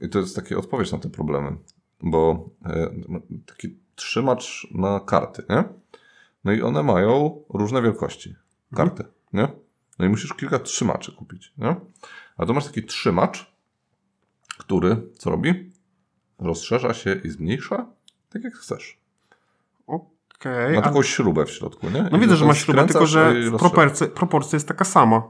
I 0.00 0.08
to 0.08 0.18
jest 0.18 0.36
taka 0.36 0.56
odpowiedź 0.56 0.92
na 0.92 0.98
te 0.98 1.08
problemy. 1.10 1.56
Bo 2.02 2.48
e, 2.66 2.90
taki 3.46 3.76
trzymacz 3.94 4.66
na 4.74 5.00
karty, 5.00 5.42
nie? 5.50 5.64
No 6.44 6.52
i 6.52 6.62
one 6.62 6.82
mają 6.82 7.42
różne 7.48 7.82
wielkości. 7.82 8.34
Karty, 8.74 9.04
nie? 9.32 9.48
No 9.98 10.06
i 10.06 10.08
musisz 10.08 10.34
kilka 10.34 10.58
trzymaczy 10.58 11.12
kupić, 11.12 11.52
nie? 11.58 11.76
A 12.36 12.46
tu 12.46 12.54
masz 12.54 12.64
taki 12.66 12.82
trzymacz, 12.82 13.54
który 14.58 14.96
co 15.18 15.30
robi? 15.30 15.72
Rozszerza 16.38 16.94
się 16.94 17.20
i 17.24 17.30
zmniejsza, 17.30 17.86
tak 18.30 18.44
jak 18.44 18.54
chcesz. 18.54 18.98
Okej. 19.86 20.74
Ma 20.74 20.78
a- 20.78 20.82
taką 20.82 21.02
śrubę 21.02 21.46
w 21.46 21.50
środku, 21.50 21.90
nie? 21.90 22.08
No 22.12 22.18
I 22.18 22.20
widzę, 22.20 22.36
że 22.36 22.40
to 22.40 22.46
ma 22.48 22.54
śrubę, 22.54 22.86
tylko 22.86 23.06
że 23.06 23.34
w 23.34 23.58
proporcji, 23.58 24.06
proporcja 24.08 24.56
jest 24.56 24.68
taka 24.68 24.84
sama. 24.84 25.22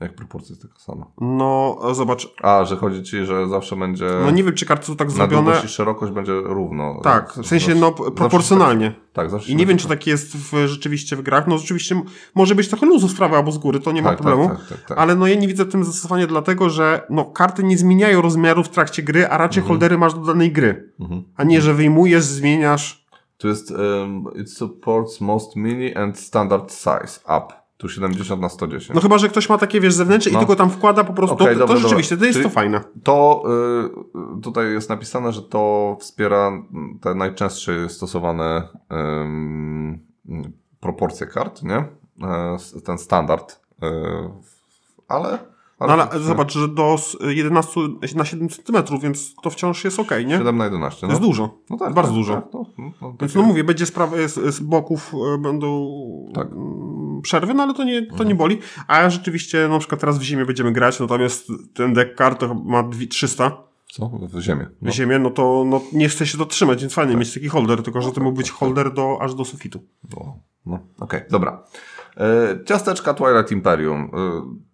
Jak 0.00 0.14
proporcja 0.14 0.52
jest 0.52 0.62
taka 0.62 0.78
sama. 0.78 1.06
No, 1.20 1.78
zobacz, 1.92 2.34
A, 2.42 2.64
że 2.64 2.76
chodzi 2.76 3.02
ci, 3.02 3.24
że 3.24 3.48
zawsze 3.48 3.76
będzie... 3.76 4.08
no 4.24 4.30
nie 4.30 4.44
wiem, 4.44 4.54
czy 4.54 4.66
karty 4.66 4.86
są 4.86 4.96
tak 4.96 5.08
na 5.08 5.14
zrobione. 5.14 5.42
długość 5.42 5.64
i 5.64 5.68
szerokość 5.68 6.12
będzie 6.12 6.32
równo. 6.32 7.00
Tak, 7.02 7.32
w 7.32 7.46
sensie, 7.46 7.74
no, 7.74 7.94
Zawsze- 7.98 8.12
proporcjonalnie. 8.12 8.94
Tak, 9.12 9.30
zawsze 9.30 9.52
I 9.52 9.56
nie 9.56 9.66
wiem, 9.66 9.78
czy 9.78 9.88
tak 9.88 10.06
jest 10.06 10.36
w, 10.36 10.66
rzeczywiście 10.66 11.16
w 11.16 11.22
grach. 11.22 11.46
No 11.46 11.58
rzeczywiście 11.58 12.02
może 12.34 12.54
być 12.54 12.68
trochę 12.68 12.86
luzu 12.86 13.08
sprawy 13.08 13.36
albo 13.36 13.52
z 13.52 13.58
góry, 13.58 13.80
to 13.80 13.92
nie 13.92 14.02
ma 14.02 14.08
tak, 14.08 14.18
problemu. 14.18 14.48
Tak, 14.48 14.58
tak, 14.58 14.68
tak, 14.68 14.86
tak. 14.88 14.98
Ale 14.98 15.14
no 15.14 15.26
ja 15.26 15.34
nie 15.34 15.48
widzę 15.48 15.64
w 15.64 15.72
tym 15.72 15.84
zastosowania 15.84 16.26
dlatego, 16.26 16.70
że 16.70 17.06
no, 17.10 17.24
karty 17.24 17.64
nie 17.64 17.78
zmieniają 17.78 18.22
rozmiaru 18.22 18.64
w 18.64 18.68
trakcie 18.68 19.02
gry, 19.02 19.28
a 19.28 19.38
raczej 19.38 19.62
holdery 19.62 19.98
masz 19.98 20.14
do 20.14 20.20
danej 20.20 20.52
gry. 20.52 20.92
Mhm. 21.00 21.24
A 21.36 21.44
nie, 21.44 21.60
że 21.60 21.74
wyjmujesz, 21.74 22.24
zmieniasz. 22.24 23.04
Tu 23.38 23.48
jest 23.48 23.70
um, 23.70 24.24
it 24.34 24.50
supports 24.50 25.20
most 25.20 25.56
mini 25.56 25.94
and 25.94 26.18
standard 26.18 26.72
size 26.72 27.20
up. 27.24 27.63
Tu 27.84 27.88
70 27.88 28.40
na 28.40 28.48
110. 28.48 28.94
No 28.94 29.00
chyba, 29.00 29.18
że 29.18 29.28
ktoś 29.28 29.48
ma 29.48 29.58
takie, 29.58 29.80
wiesz, 29.80 29.94
zewnętrzne 29.94 30.32
No. 30.32 30.38
i 30.38 30.40
tylko 30.40 30.56
tam 30.56 30.70
wkłada 30.70 31.04
po 31.04 31.12
prostu. 31.12 31.34
Okej, 31.34 31.46
to, 31.54 31.58
dobra, 31.58 31.74
to 31.74 31.80
rzeczywiście, 31.80 32.14
dobra. 32.16 32.20
to 32.22 32.26
jest 32.26 32.38
Czyli- 32.38 32.44
to 32.50 32.54
fajne. 32.54 32.80
To 33.02 33.42
y, 34.38 34.40
tutaj 34.42 34.72
jest 34.72 34.88
napisane, 34.88 35.32
że 35.32 35.42
to 35.42 35.96
wspiera 36.00 36.52
te 37.00 37.14
najczęstsze 37.14 37.88
stosowane 37.88 38.68
mm, 38.90 39.98
proporcje 40.80 41.26
kart, 41.26 41.62
nie? 41.62 41.76
E, 41.76 42.54
s- 42.54 42.74
ten 42.84 42.98
standard. 42.98 43.60
Y, 43.82 43.86
ale. 45.08 45.38
No, 45.80 45.86
ale 45.86 46.20
zobacz, 46.20 46.52
że 46.52 46.68
do 46.68 46.94
s- 46.94 47.16
11 47.28 47.80
na 48.16 48.24
7 48.24 48.48
cm, 48.48 48.98
więc 49.02 49.34
to 49.42 49.50
wciąż 49.50 49.84
jest 49.84 50.00
ok, 50.00 50.10
nie? 50.26 50.38
7 50.38 50.56
na 50.56 50.64
11. 50.64 51.00
To 51.00 51.06
No, 51.06 51.12
jest 51.12 51.22
dużo. 51.22 51.58
no 51.70 51.76
tak, 51.76 51.94
bardzo 51.94 52.10
tak, 52.12 52.18
dużo. 52.18 52.34
Tak, 52.34 52.44
no, 52.54 52.66
no, 52.78 52.92
no, 53.02 53.14
Więc 53.20 53.34
no 53.34 53.42
mówię, 53.42 53.64
będzie 53.64 53.86
sprawa, 53.86 54.16
z, 54.28 54.54
z 54.54 54.60
boków 54.60 55.12
e, 55.34 55.38
będą 55.38 55.88
Tak. 56.34 56.46
mm, 56.52 57.20
przerwy, 57.22 57.54
no 57.54 57.62
ale 57.62 57.74
to 57.74 57.84
nie, 57.84 58.06
to 58.06 58.24
nie 58.24 58.34
boli. 58.34 58.58
A 58.86 59.10
rzeczywiście 59.10 59.68
na 59.68 59.78
przykład 59.78 60.00
teraz 60.00 60.18
w 60.18 60.22
zimie 60.22 60.44
będziemy 60.44 60.72
grać, 60.72 61.00
natomiast 61.00 61.48
ten 61.74 61.92
deck 61.94 62.14
kart 62.14 62.40
to 62.40 62.54
ma 62.54 62.82
dwie- 62.82 63.08
300 63.08 63.62
Co? 63.92 64.06
W 64.22 64.40
ziemię. 64.40 64.66
w 64.82 64.84
No. 64.84 64.92
ziemię, 64.92 65.18
no 65.18 65.30
to 65.30 65.64
no, 65.66 65.80
nie 65.92 66.08
chce 66.08 66.26
się 66.26 66.38
to 66.38 66.46
trzymać, 66.46 66.80
więc 66.80 66.94
fajnie 66.94 67.16
mieć 67.16 67.34
taki 67.34 67.48
holder, 67.48 67.82
tylko 67.82 68.02
że 68.02 68.12
to 68.12 68.20
mógł 68.20 68.36
być 68.36 68.50
holder 68.50 68.92
do, 68.94 69.18
aż 69.20 69.34
do 69.34 69.44
sufitu. 69.44 69.80
No, 70.16 70.38
no. 70.66 70.78
okej, 71.00 71.20
dobra. 71.30 71.62
E, 72.16 72.58
ciasteczka 72.64 73.14
Twilight 73.14 73.52
Imperium. 73.52 74.00
E, 74.02 74.08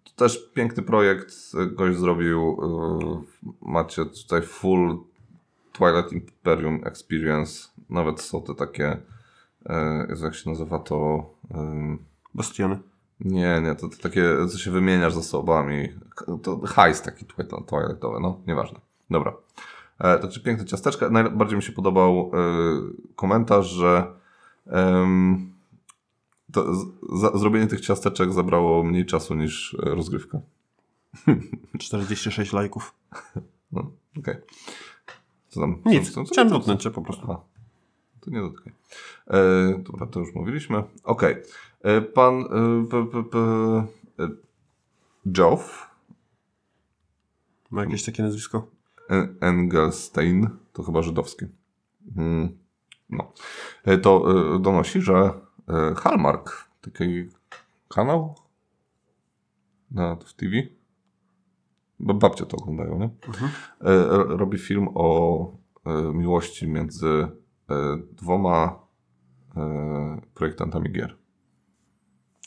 też 0.21 0.51
piękny 0.53 0.83
projekt. 0.83 1.33
Gość 1.71 1.97
zrobił. 1.97 2.57
E, 2.63 3.21
macie 3.61 4.05
tutaj 4.05 4.41
full 4.41 4.97
Twilight 5.71 6.13
Imperium 6.13 6.81
Experience. 6.85 7.69
Nawet 7.89 8.21
są 8.21 8.41
te 8.41 8.55
takie. 8.55 8.97
E, 9.65 10.07
jak 10.23 10.35
się 10.35 10.49
nazywa 10.49 10.79
to? 10.79 11.29
Bastiony. 12.33 12.79
nie, 13.19 13.61
nie, 13.63 13.75
to, 13.75 13.89
to 13.89 13.97
takie, 14.01 14.47
co 14.51 14.57
się 14.57 14.71
wymieniasz 14.71 15.13
zasobami. 15.13 15.89
K- 16.15 16.25
To 16.43 16.61
hajs 16.65 17.01
taki 17.01 17.25
Twilightowy, 17.25 18.19
no, 18.21 18.39
nieważne. 18.47 18.79
Dobra. 19.09 19.33
E, 19.99 20.17
to 20.19 20.27
czy 20.27 20.43
piękne 20.43 20.65
ciasteczka. 20.65 21.09
Najbardziej 21.09 21.55
mi 21.57 21.63
się 21.63 21.71
podobał 21.71 22.31
e, 22.33 22.37
komentarz, 23.15 23.67
że 23.69 24.13
to 26.53 26.75
za, 27.13 27.37
zrobienie 27.37 27.67
tych 27.67 27.81
ciasteczek 27.81 28.33
zabrało 28.33 28.83
mniej 28.83 29.05
czasu 29.05 29.35
niż 29.35 29.73
e, 29.73 29.89
rozgrywka. 29.95 30.39
46 31.79 32.53
lajków. 32.53 32.95
No, 33.71 33.91
okej. 34.19 34.35
Co 35.49 35.59
tam? 35.59 35.81
Nic, 35.85 36.11
co, 36.11 36.23
co, 36.23 36.31
chciałem 36.33 36.49
dotknąć 36.49 36.83
cię 36.83 36.91
po 36.91 37.01
prostu. 37.01 37.23
Aha. 37.23 37.41
To 38.19 38.31
nie 38.31 38.39
dotykaj. 38.41 38.73
E, 39.27 39.39
dobra, 39.79 40.07
to 40.07 40.19
już 40.19 40.35
mówiliśmy. 40.35 40.83
Okej. 41.03 41.35
E, 41.81 42.01
Pan 42.01 42.41
e, 42.41 42.85
p, 42.89 43.05
p, 43.11 43.23
p, 43.23 43.37
e, 44.23 44.29
Joff 45.37 45.91
Ma 47.71 47.83
jakieś 47.83 48.03
takie 48.03 48.23
nazwisko? 48.23 48.67
En- 49.09 49.35
Engelstein, 49.41 50.49
to 50.73 50.83
chyba 50.83 51.01
żydowskie. 51.01 51.47
Mm, 52.17 52.57
No. 53.09 53.33
To 54.01 54.33
donosi, 54.59 55.01
że 55.01 55.31
Hallmark, 55.95 56.69
taki 56.81 57.29
kanał 57.89 58.35
na, 59.91 60.15
w 60.15 60.33
TV, 60.33 60.51
bo 61.99 62.13
babcie 62.13 62.45
to 62.45 62.57
oglądają, 62.57 62.99
nie? 62.99 63.09
Mhm. 63.27 63.51
E, 63.81 64.07
Robi 64.37 64.57
film 64.57 64.87
o 64.95 65.47
e, 65.85 66.13
miłości 66.13 66.67
między 66.67 67.07
e, 67.69 67.97
dwoma 68.11 68.79
e, 69.57 70.21
projektantami 70.33 70.91
gier. 70.91 71.17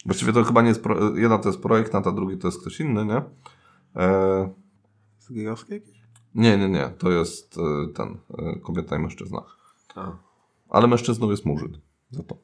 Właściwie 0.06 0.32
to 0.32 0.44
chyba 0.44 0.62
nie 0.62 0.68
jest, 0.68 0.82
pro, 0.82 1.16
jedna 1.16 1.38
to 1.38 1.48
jest 1.48 1.62
projektant, 1.62 2.06
a 2.06 2.12
drugi 2.12 2.38
to 2.38 2.48
jest 2.48 2.60
ktoś 2.60 2.80
inny, 2.80 3.04
nie? 3.04 3.22
E, 3.96 4.54
Jest 5.16 5.32
gejowskie 5.32 5.74
jakieś? 5.74 6.04
nie, 6.34 6.58
nie, 6.58 6.68
nie. 6.68 6.88
To 6.98 7.10
jest 7.10 7.58
e, 7.58 7.92
ten, 7.92 8.18
e, 8.38 8.58
kobieta 8.60 8.96
i 8.96 8.98
mężczyzna. 8.98 9.42
A. 9.94 10.12
Ale 10.68 10.86
mężczyzną 10.86 11.30
jest 11.30 11.44
murzyn 11.46 11.78
za 12.10 12.22
to. 12.22 12.36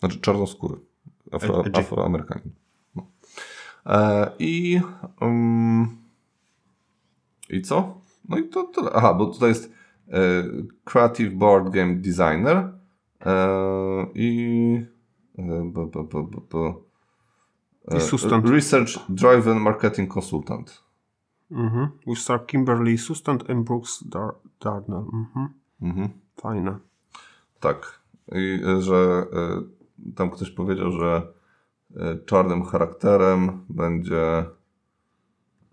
Znaczy 0.00 0.20
czarnoskóry. 0.20 0.76
Afro, 1.32 1.64
Edgy. 1.64 1.80
Afroamerykanin. 1.80 2.52
No. 2.96 3.06
E, 3.86 4.30
I 4.38 4.80
um, 5.20 5.96
i 7.48 7.62
co? 7.62 8.00
No 8.28 8.38
i 8.38 8.48
to 8.48 8.62
tyle. 8.64 8.90
Aha, 8.92 9.14
bo 9.14 9.26
tutaj 9.26 9.48
jest 9.48 9.72
e, 10.08 10.18
Creative 10.84 11.30
Board 11.30 11.70
Game 11.70 11.94
Designer 11.94 12.72
e, 13.26 14.06
i 14.14 14.86
e, 15.38 15.42
b, 15.64 15.86
b, 15.86 16.04
b, 16.04 16.26
b, 16.52 16.74
e, 17.88 17.96
I 17.96 18.00
Sustant. 18.00 18.48
Research 18.48 18.98
Driven 19.08 19.60
Marketing 19.60 20.14
Consultant. 20.14 20.84
Mhm. 21.50 21.88
With 22.06 22.18
Star 22.20 22.46
Kimberly 22.46 22.98
Sustant 22.98 23.50
and 23.50 23.66
Brooks 23.66 24.04
Dar 24.08 24.34
Darnell. 24.60 25.04
Mhm. 25.12 25.48
Mhm. 25.80 26.08
Fajne. 26.36 26.78
Tak. 27.60 28.00
I 28.32 28.60
e, 28.64 28.82
że 28.82 29.26
e, 29.32 29.79
tam 30.16 30.30
ktoś 30.30 30.50
powiedział, 30.50 30.92
że 30.92 31.22
e, 31.96 32.16
czarnym 32.26 32.64
charakterem 32.64 33.64
będzie 33.68 34.44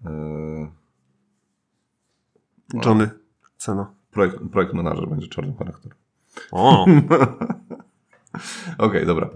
e, 0.05 0.71
Johnny. 2.85 3.09
Cena. 3.57 3.91
projekt, 4.11 4.37
projekt 4.51 4.73
manager 4.73 5.09
będzie 5.09 5.27
czarnym 5.27 5.55
charakterem. 5.55 5.97
O! 6.51 6.85
Okej, 8.77 9.05
dobra. 9.05 9.29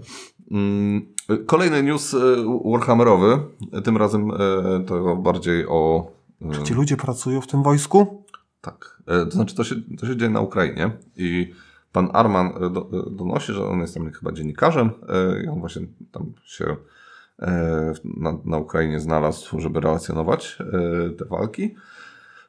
Mm, 0.50 1.12
Kolejny 1.46 1.82
news 1.82 2.14
e, 2.14 2.18
Warhammerowy. 2.64 3.38
Tym 3.84 3.96
razem 3.96 4.30
to 4.86 5.16
bardziej 5.16 5.66
o. 5.68 6.10
e, 6.60 6.64
Ci 6.64 6.74
ludzie 6.74 6.96
pracują 6.96 7.40
w 7.40 7.46
tym 7.46 7.62
wojsku? 7.62 8.24
Tak. 8.60 9.02
To 9.06 9.30
znaczy, 9.30 9.54
to 9.54 9.64
się, 9.64 9.74
to 10.00 10.06
się 10.06 10.16
dzieje 10.16 10.30
na 10.30 10.40
Ukrainie 10.40 10.90
i 11.16 11.52
pan 11.92 12.08
Arman 12.12 12.46
e, 12.46 12.50
e, 12.50 12.70
donosi, 13.10 13.52
że 13.52 13.66
on 13.66 13.80
jest 13.80 13.94
tam 13.94 14.10
chyba 14.10 14.32
dziennikarzem 14.32 14.90
e, 15.08 15.44
i 15.44 15.48
on 15.48 15.60
właśnie 15.60 15.86
tam 16.12 16.32
się 16.44 16.76
na, 18.04 18.38
na 18.44 18.58
Ukrainie 18.58 19.00
znalazł, 19.00 19.60
żeby 19.60 19.80
relacjonować 19.80 20.58
te 21.18 21.24
walki. 21.24 21.74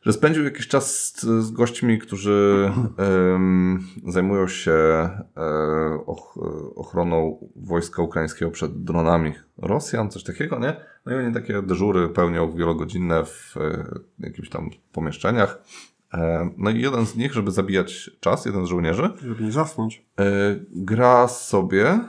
Że 0.01 0.13
spędził 0.13 0.43
jakiś 0.43 0.67
czas 0.67 1.05
z, 1.05 1.21
z 1.21 1.51
gośćmi, 1.51 1.99
którzy 1.99 2.71
zajmują 4.07 4.47
się 4.47 5.09
och, 6.05 6.37
ochroną 6.75 7.37
wojska 7.55 8.01
ukraińskiego 8.01 8.51
przed 8.51 8.83
dronami 8.83 9.33
Rosjan, 9.57 10.09
coś 10.09 10.23
takiego, 10.23 10.59
nie? 10.59 10.75
No 11.05 11.11
i 11.11 11.15
oni 11.15 11.33
takie 11.33 11.61
dyżury 11.61 12.09
pełnią 12.09 12.51
wielogodzinne 12.51 13.25
w 13.25 13.55
e, 13.57 13.85
jakichś 14.19 14.49
tam 14.49 14.69
pomieszczeniach. 14.91 15.63
E, 16.13 16.49
No 16.57 16.69
i 16.69 16.81
jeden 16.81 17.05
z 17.05 17.15
nich, 17.15 17.33
żeby 17.33 17.51
zabijać 17.51 18.11
czas, 18.19 18.45
jeden 18.45 18.65
z 18.65 18.69
żołnierzy, 18.69 19.09
Żeby 19.21 19.43
nie 19.43 19.51
zasnąć. 19.51 20.05
e, 20.19 20.23
gra 20.71 21.27
sobie 21.27 21.85
e, 21.87 22.01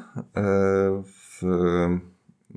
w, 1.04 1.42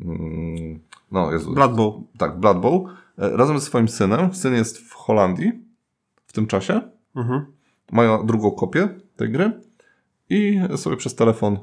mm, 0.02 0.80
No, 1.12 1.32
Jezu. 1.32 1.54
Blood 1.54 1.76
Bowl. 1.76 2.02
Tak, 2.18 2.40
Blood 2.40 2.60
Bowl. 2.60 2.86
Razem 3.18 3.60
ze 3.60 3.66
swoim 3.66 3.88
synem. 3.88 4.34
Syn 4.34 4.54
jest 4.54 4.78
w 4.78 4.94
Holandii 4.94 5.52
w 6.28 6.34
tym 6.34 6.48
czasie. 6.48 6.82
Mhm. 7.16 7.46
Mają 7.92 8.26
drugą 8.26 8.52
kopię 8.52 8.90
tej 9.16 9.32
gry 9.32 9.62
i 10.30 10.60
sobie 10.76 10.98
przez 10.98 11.16
telefon 11.16 11.58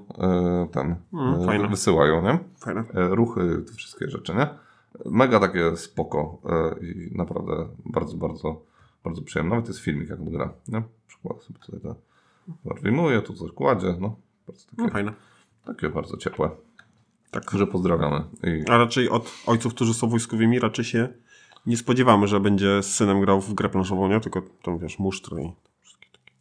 ten 0.72 0.96
Mm, 1.14 1.44
fajne. 1.46 1.68
wysyłają, 1.68 2.22
nie? 2.22 2.38
Fajne. 2.58 2.84
Ruchy, 2.94 3.62
te 3.66 3.72
wszystkie 3.72 4.08
rzeczy, 4.10 4.34
nie? 4.34 4.46
Mega 5.04 5.40
takie 5.40 5.76
spoko 5.76 6.38
i 6.80 7.16
naprawdę 7.16 7.52
bardzo, 7.84 8.16
bardzo, 8.16 8.62
bardzo 9.04 9.22
przyjemne. 9.22 9.50
Nawet 9.54 9.68
jest 9.68 9.80
filmik, 9.80 10.08
jak 10.08 10.20
on 10.20 10.30
gra, 10.30 10.52
nie? 10.68 10.82
Przykład 11.06 11.42
sobie 11.42 11.58
tutaj 11.58 11.80
to 11.80 11.94
wyjmuje, 12.82 13.22
tu 13.22 13.34
coś 13.34 13.52
kładzie, 13.52 13.94
no. 14.00 14.16
Bardzo 14.46 14.66
takie, 14.70 14.82
No, 14.82 14.88
fajne. 14.88 15.12
takie 15.64 15.88
bardzo 15.88 16.16
ciepłe. 16.16 16.50
Tak. 17.30 17.50
Że 17.50 17.66
pozdrawiamy. 17.66 18.24
I, 18.42 18.68
A 18.70 18.78
raczej 18.78 19.08
od 19.10 19.32
ojców, 19.46 19.74
którzy 19.74 19.94
są 19.94 20.08
wojskowymi, 20.08 20.58
raczej 20.60 20.84
się 20.84 21.08
nie 21.66 21.76
spodziewamy, 21.76 22.28
że 22.28 22.40
będzie 22.40 22.82
z 22.82 22.94
synem 22.94 23.20
grał 23.20 23.40
w 23.40 23.54
grę 23.54 23.68
planszową, 23.68 24.08
nie? 24.08 24.20
Tylko 24.20 24.42
tam, 24.62 24.78
wiesz, 24.78 24.98
musztry 24.98 25.42
i 25.42 25.52
wszystkie 25.82 26.06
takie. 26.12 26.32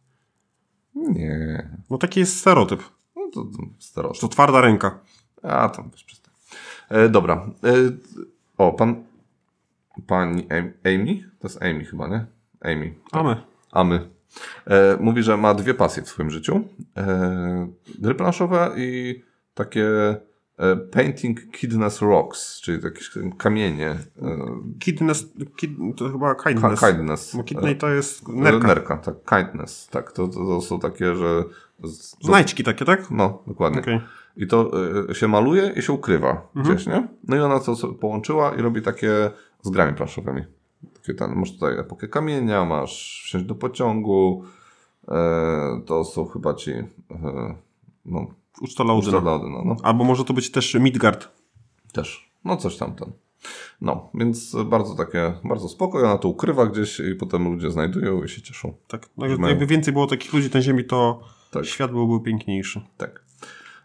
nie, 1.12 1.70
No 1.90 1.98
taki 1.98 2.20
jest 2.20 2.36
stereotyp. 2.40 2.82
no 3.16 3.22
to, 3.34 3.44
to 3.44 3.62
starość. 3.78 4.20
To 4.20 4.28
twarda 4.28 4.60
ręka. 4.60 5.00
A, 5.42 5.68
tam 5.68 5.90
też 5.90 6.04
przestań. 6.04 6.34
E, 6.88 7.08
dobra. 7.08 7.50
E, 7.64 7.74
o, 8.58 8.72
pan, 8.72 9.04
pani 10.06 10.46
Am- 10.52 10.72
Amy? 10.84 11.30
To 11.38 11.48
jest 11.48 11.62
Amy 11.62 11.84
chyba, 11.84 12.08
nie? 12.08 12.26
Amy. 12.64 12.94
A 13.12 13.22
my. 13.22 13.36
Amy. 13.72 14.10
E, 14.66 14.96
mówi, 15.00 15.22
że 15.22 15.36
ma 15.36 15.54
dwie 15.54 15.74
pasje 15.74 16.02
w 16.02 16.08
swoim 16.08 16.30
życiu. 16.30 16.60
E, 16.96 17.68
gry 17.98 18.14
planszowe 18.14 18.70
i 18.76 19.22
takie 19.54 19.86
e, 20.58 20.76
painting 20.76 21.50
kidness 21.50 22.02
rocks, 22.02 22.60
czyli 22.60 22.82
jakieś 22.84 23.10
kamienie. 23.38 23.90
E, 23.90 23.98
Kidness, 24.80 25.26
kid, 25.56 25.70
to 25.96 26.08
chyba 26.12 26.34
ka- 26.34 26.48
kindness. 26.52 26.80
kindness. 26.80 27.36
Bo 27.36 27.42
kidney 27.44 27.76
to 27.76 27.88
jest 27.88 28.28
E, 28.28 28.32
nerka. 28.32 28.66
nerka, 28.66 28.96
tak. 28.96 29.14
Kindness, 29.30 29.88
tak. 29.90 30.12
To, 30.12 30.28
to, 30.28 30.34
to 30.34 30.60
są 30.60 30.80
takie, 30.80 31.14
że... 31.16 31.44
z- 31.84 32.16
Znajdźki 32.24 32.64
takie, 32.64 32.84
tak? 32.84 33.10
No, 33.10 33.42
dokładnie. 33.46 33.80
Okej. 33.80 34.00
I 34.36 34.46
to 34.46 34.70
y, 35.10 35.14
się 35.14 35.28
maluje 35.28 35.72
i 35.76 35.82
się 35.82 35.92
ukrywa 35.92 36.48
Mhm. 36.56 36.74
gdzieś, 36.76 36.86
nie? 36.86 37.08
No 37.28 37.36
i 37.36 37.40
ona 37.40 37.60
to 37.60 37.74
połączyła 38.00 38.54
i 38.54 38.62
robi 38.62 38.82
takie 38.82 39.30
z 39.62 39.70
grami 39.70 39.94
planszowymi. 39.94 40.44
Takie 41.06 41.18
ten, 41.18 41.34
masz 41.34 41.52
tutaj 41.52 41.78
epokę 41.78 42.08
kamienia, 42.08 42.64
masz 42.64 43.22
wsiąść 43.24 43.46
do 43.46 43.54
pociągu. 43.54 44.44
E, 45.08 45.80
to 45.86 46.04
są 46.04 46.26
chyba 46.26 46.54
ci 46.54 46.70
e, 46.70 47.54
no, 48.06 48.26
Uczta 48.60 48.84
Laudyna. 48.84 49.20
Lody, 49.20 49.46
no, 49.50 49.62
no. 49.64 49.76
Albo 49.82 50.04
może 50.04 50.24
to 50.24 50.34
być 50.34 50.50
też 50.50 50.74
Midgard. 50.74 51.28
Też. 51.92 52.30
No 52.44 52.56
coś 52.56 52.76
tam 52.76 52.94
ten. 52.94 53.12
No, 53.80 54.10
więc 54.14 54.56
bardzo 54.64 54.94
takie, 54.94 55.32
bardzo 55.44 55.68
spoko. 55.68 55.98
Ona 55.98 56.18
to 56.18 56.28
ukrywa 56.28 56.66
gdzieś 56.66 57.00
i 57.00 57.14
potem 57.14 57.44
ludzie 57.44 57.70
znajdują 57.70 58.22
i 58.24 58.28
się 58.28 58.42
cieszą. 58.42 58.74
Tak. 58.88 59.08
No, 59.16 59.48
jakby 59.48 59.66
więcej 59.66 59.92
było 59.92 60.06
takich 60.06 60.32
ludzi 60.32 60.50
na 60.54 60.62
ziemi, 60.62 60.84
to 60.84 61.20
Tak. 61.50 61.66
świat 61.66 61.90
byłby 61.90 62.24
piękniejszy. 62.24 62.80
Tak. 62.96 63.24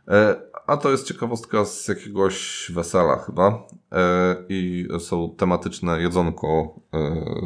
E, 0.07 0.41
a 0.69 0.77
to 0.77 0.91
jest 0.91 1.07
ciekawostka 1.07 1.65
z 1.65 1.87
jakiegoś 1.87 2.67
wesela 2.73 3.17
chyba. 3.17 3.67
E, 3.91 4.35
I 4.49 4.87
są 4.99 5.35
tematyczne 5.37 6.01
jedzonko 6.01 6.47
e, 6.93 6.99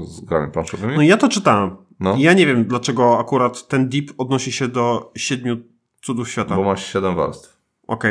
z 0.05 0.21
grami 0.21 0.51
planszowymi. 0.51 0.95
No 0.95 1.01
ja 1.01 1.17
to 1.17 1.29
czytałem. 1.29 1.75
No. 1.99 2.15
Ja 2.17 2.33
nie 2.33 2.45
wiem, 2.45 2.65
dlaczego 2.65 3.19
akurat 3.19 3.67
ten 3.67 3.89
dip 3.89 4.11
odnosi 4.17 4.51
się 4.51 4.67
do 4.67 5.11
siedmiu 5.15 5.57
cudów 6.01 6.29
świata. 6.29 6.49
Bo 6.55 6.61
Okej, 6.61 6.71
masz 6.71 6.93
7 6.93 7.15
warstw. 7.15 7.57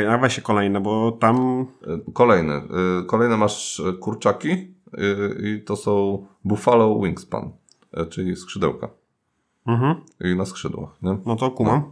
a 0.09 0.17
weź 0.17 0.35
się 0.35 0.41
kolejne, 0.41 0.81
bo 0.81 1.11
tam... 1.11 1.65
E, 1.87 2.11
Kolejny. 2.13 2.53
E, 2.53 2.61
Kolejne 3.07 3.37
masz 3.37 3.81
kurczaki 3.99 4.73
i 5.43 5.61
to 5.65 5.75
są 5.75 6.25
Buffalo 6.45 6.99
Wingspan, 6.99 7.51
czyli 8.09 8.35
skrzydełka. 8.35 8.89
Mhm. 9.67 9.95
I 10.21 10.35
na 10.35 10.45
skrzydłach. 10.45 10.89
Nie? 11.01 11.17
No 11.25 11.35
to 11.35 11.51
kumam. 11.51 11.83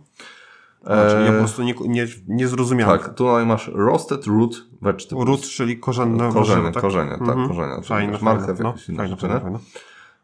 Znaczy, 0.85 1.23
ja 1.25 1.31
po 1.31 1.37
prostu 1.37 1.63
nie, 1.63 1.73
nie, 1.87 2.07
nie 2.27 2.47
zrozumiałem. 2.47 2.99
Tak, 2.99 3.13
tutaj 3.13 3.45
masz 3.45 3.67
roasted 3.73 4.27
root 4.27 4.65
vegetables. 4.81 5.27
Ród, 5.27 5.41
czyli 5.41 5.79
korzenne 5.79 6.17
Korzenie, 6.33 6.61
warzywa, 6.61 6.71
tak? 6.71 6.81
korzenie, 6.81 7.11
tak, 7.11 7.21
Mhm. 7.21 7.47
korzenie. 7.47 7.75
Czyli 7.75 7.85
Fajne, 7.87 8.11
masz 8.11 8.21
fajne. 8.21 8.47
No, 8.63 8.73
fajne, 8.97 9.07
rzeczy, 9.07 9.27
fajne. 9.27 9.59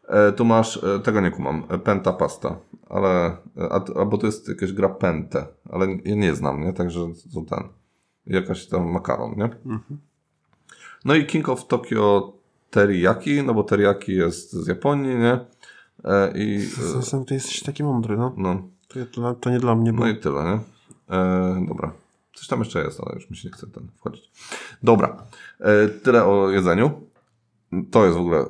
E, 0.08 0.32
tu 0.32 0.44
masz, 0.44 0.76
e, 0.84 1.00
tego 1.00 1.20
nie 1.20 1.30
kumam, 1.30 1.62
e, 1.68 1.78
penta 1.78 2.12
pasta, 2.12 2.56
ale, 2.88 3.36
e, 3.56 3.72
a, 3.72 3.84
albo 3.98 4.18
to 4.18 4.26
jest 4.26 4.48
jakaś 4.48 4.72
gra 4.72 4.88
pente, 4.88 5.46
ale 5.70 5.86
ja 6.04 6.14
nie 6.14 6.34
znam, 6.34 6.60
nie? 6.64 6.72
Także 6.72 7.00
to 7.34 7.40
ten, 7.56 7.68
jakaś 8.26 8.66
tam 8.66 8.90
makaron, 8.92 9.34
nie? 9.36 9.44
Mhm. 9.44 9.98
No 11.04 11.14
i 11.14 11.26
King 11.26 11.48
of 11.48 11.66
Tokyo 11.66 12.32
teriyaki, 12.70 13.42
no 13.42 13.54
bo 13.54 13.62
teriyaki 13.64 14.12
jest 14.16 14.52
z 14.52 14.66
Japonii, 14.66 15.14
nie? 15.16 15.40
E, 16.04 16.32
I, 16.34 16.56
e, 16.56 16.82
Zastanawiam, 16.82 17.24
Ty 17.26 17.34
jesteś 17.34 17.62
taki 17.62 17.84
mądry, 17.84 18.16
no. 18.16 18.34
no, 18.36 18.62
To, 18.88 19.06
to, 19.14 19.34
to 19.34 19.50
nie 19.50 19.58
dla 19.58 19.74
mnie 19.74 19.92
było. 19.92 20.06
no 20.06 20.12
i 20.12 20.16
tyle, 20.16 20.44
nie? 20.44 20.58
E, 21.16 21.66
dobra. 21.68 21.92
Coś 22.34 22.46
tam 22.48 22.58
jeszcze 22.58 22.84
jest, 22.84 23.00
ale 23.00 23.14
już 23.14 23.30
mi 23.30 23.36
się 23.36 23.48
nie 23.48 23.54
chce 23.54 23.66
ten 23.66 23.88
wchodzić. 23.96 24.30
Dobra. 24.82 25.22
E, 25.60 25.88
tyle 25.88 26.24
o 26.24 26.50
jedzeniu. 26.50 27.00
To 27.90 28.04
jest 28.04 28.16
w 28.16 28.20
ogóle 28.20 28.44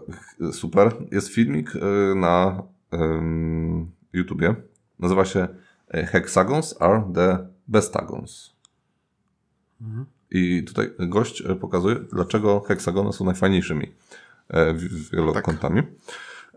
super. 0.53 0.93
Jest 1.11 1.29
filmik 1.29 1.73
e, 1.77 2.15
na 2.15 2.63
em, 2.91 3.91
YouTubie. 4.13 4.55
Nazywa 4.99 5.25
się 5.25 5.49
e, 5.89 6.07
Hexagons 6.07 6.83
are 6.83 7.11
the 7.15 7.47
bestagons. 7.69 8.55
I 10.31 10.65
tutaj 10.65 10.91
gość 10.99 11.41
e, 11.41 11.55
pokazuje, 11.55 11.97
dlaczego 11.97 12.61
heksagony 12.61 13.13
są 13.13 13.25
najfajniejszymi 13.25 13.93
wi- 14.75 14.89
wielokątami. 15.13 15.83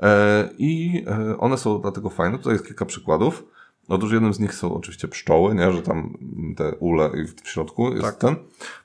E, 0.01 0.49
I 0.57 1.03
one 1.39 1.57
są 1.57 1.82
dlatego 1.82 2.09
fajne. 2.09 2.38
Tutaj 2.38 2.53
jest 2.53 2.65
kilka 2.65 2.86
przykładów. 2.86 3.43
Otóż 3.92 4.12
jednym 4.12 4.34
z 4.34 4.39
nich 4.39 4.54
są 4.54 4.74
oczywiście 4.76 5.08
pszczoły, 5.08 5.56
nie? 5.56 5.72
że 5.74 5.82
tam 5.82 6.18
te 6.58 6.76
ule 6.76 7.12
w 7.44 7.50
środku 7.50 7.89
jest 7.89 8.02
Tak. 8.04 8.16
ten. 8.16 8.36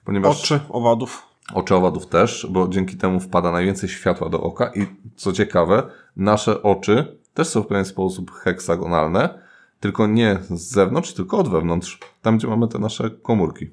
Ponieważ 0.04 0.40
Oczy 0.40 0.60
owadów. 0.68 1.22
oczy 1.54 1.74
owadów 1.74 2.06
też, 2.06 2.46
bo 2.50 2.68
dzięki 2.68 2.96
temu 2.96 3.20
wpada 3.20 3.52
najwięcej 3.52 3.88
światła 3.88 4.28
do 4.28 4.40
oka 4.42 4.70
i 4.74 4.86
co 5.16 5.32
ciekawe, 5.32 5.82
nasze 6.16 6.62
oczy 6.62 7.18
też 7.34 7.48
są 7.48 7.62
w 7.62 7.66
pewien 7.66 7.84
sposób 7.84 8.30
heksagonalne, 8.30 9.38
tylko 9.80 10.06
nie 10.06 10.38
z 10.50 10.60
zewnątrz, 10.60 11.12
tylko 11.12 11.38
od 11.38 11.48
wewnątrz. 11.48 11.98
Tam, 12.22 12.38
gdzie 12.38 12.48
mamy 12.48 12.68
te 12.68 12.78
nasze 12.78 13.10
komórki, 13.10 13.70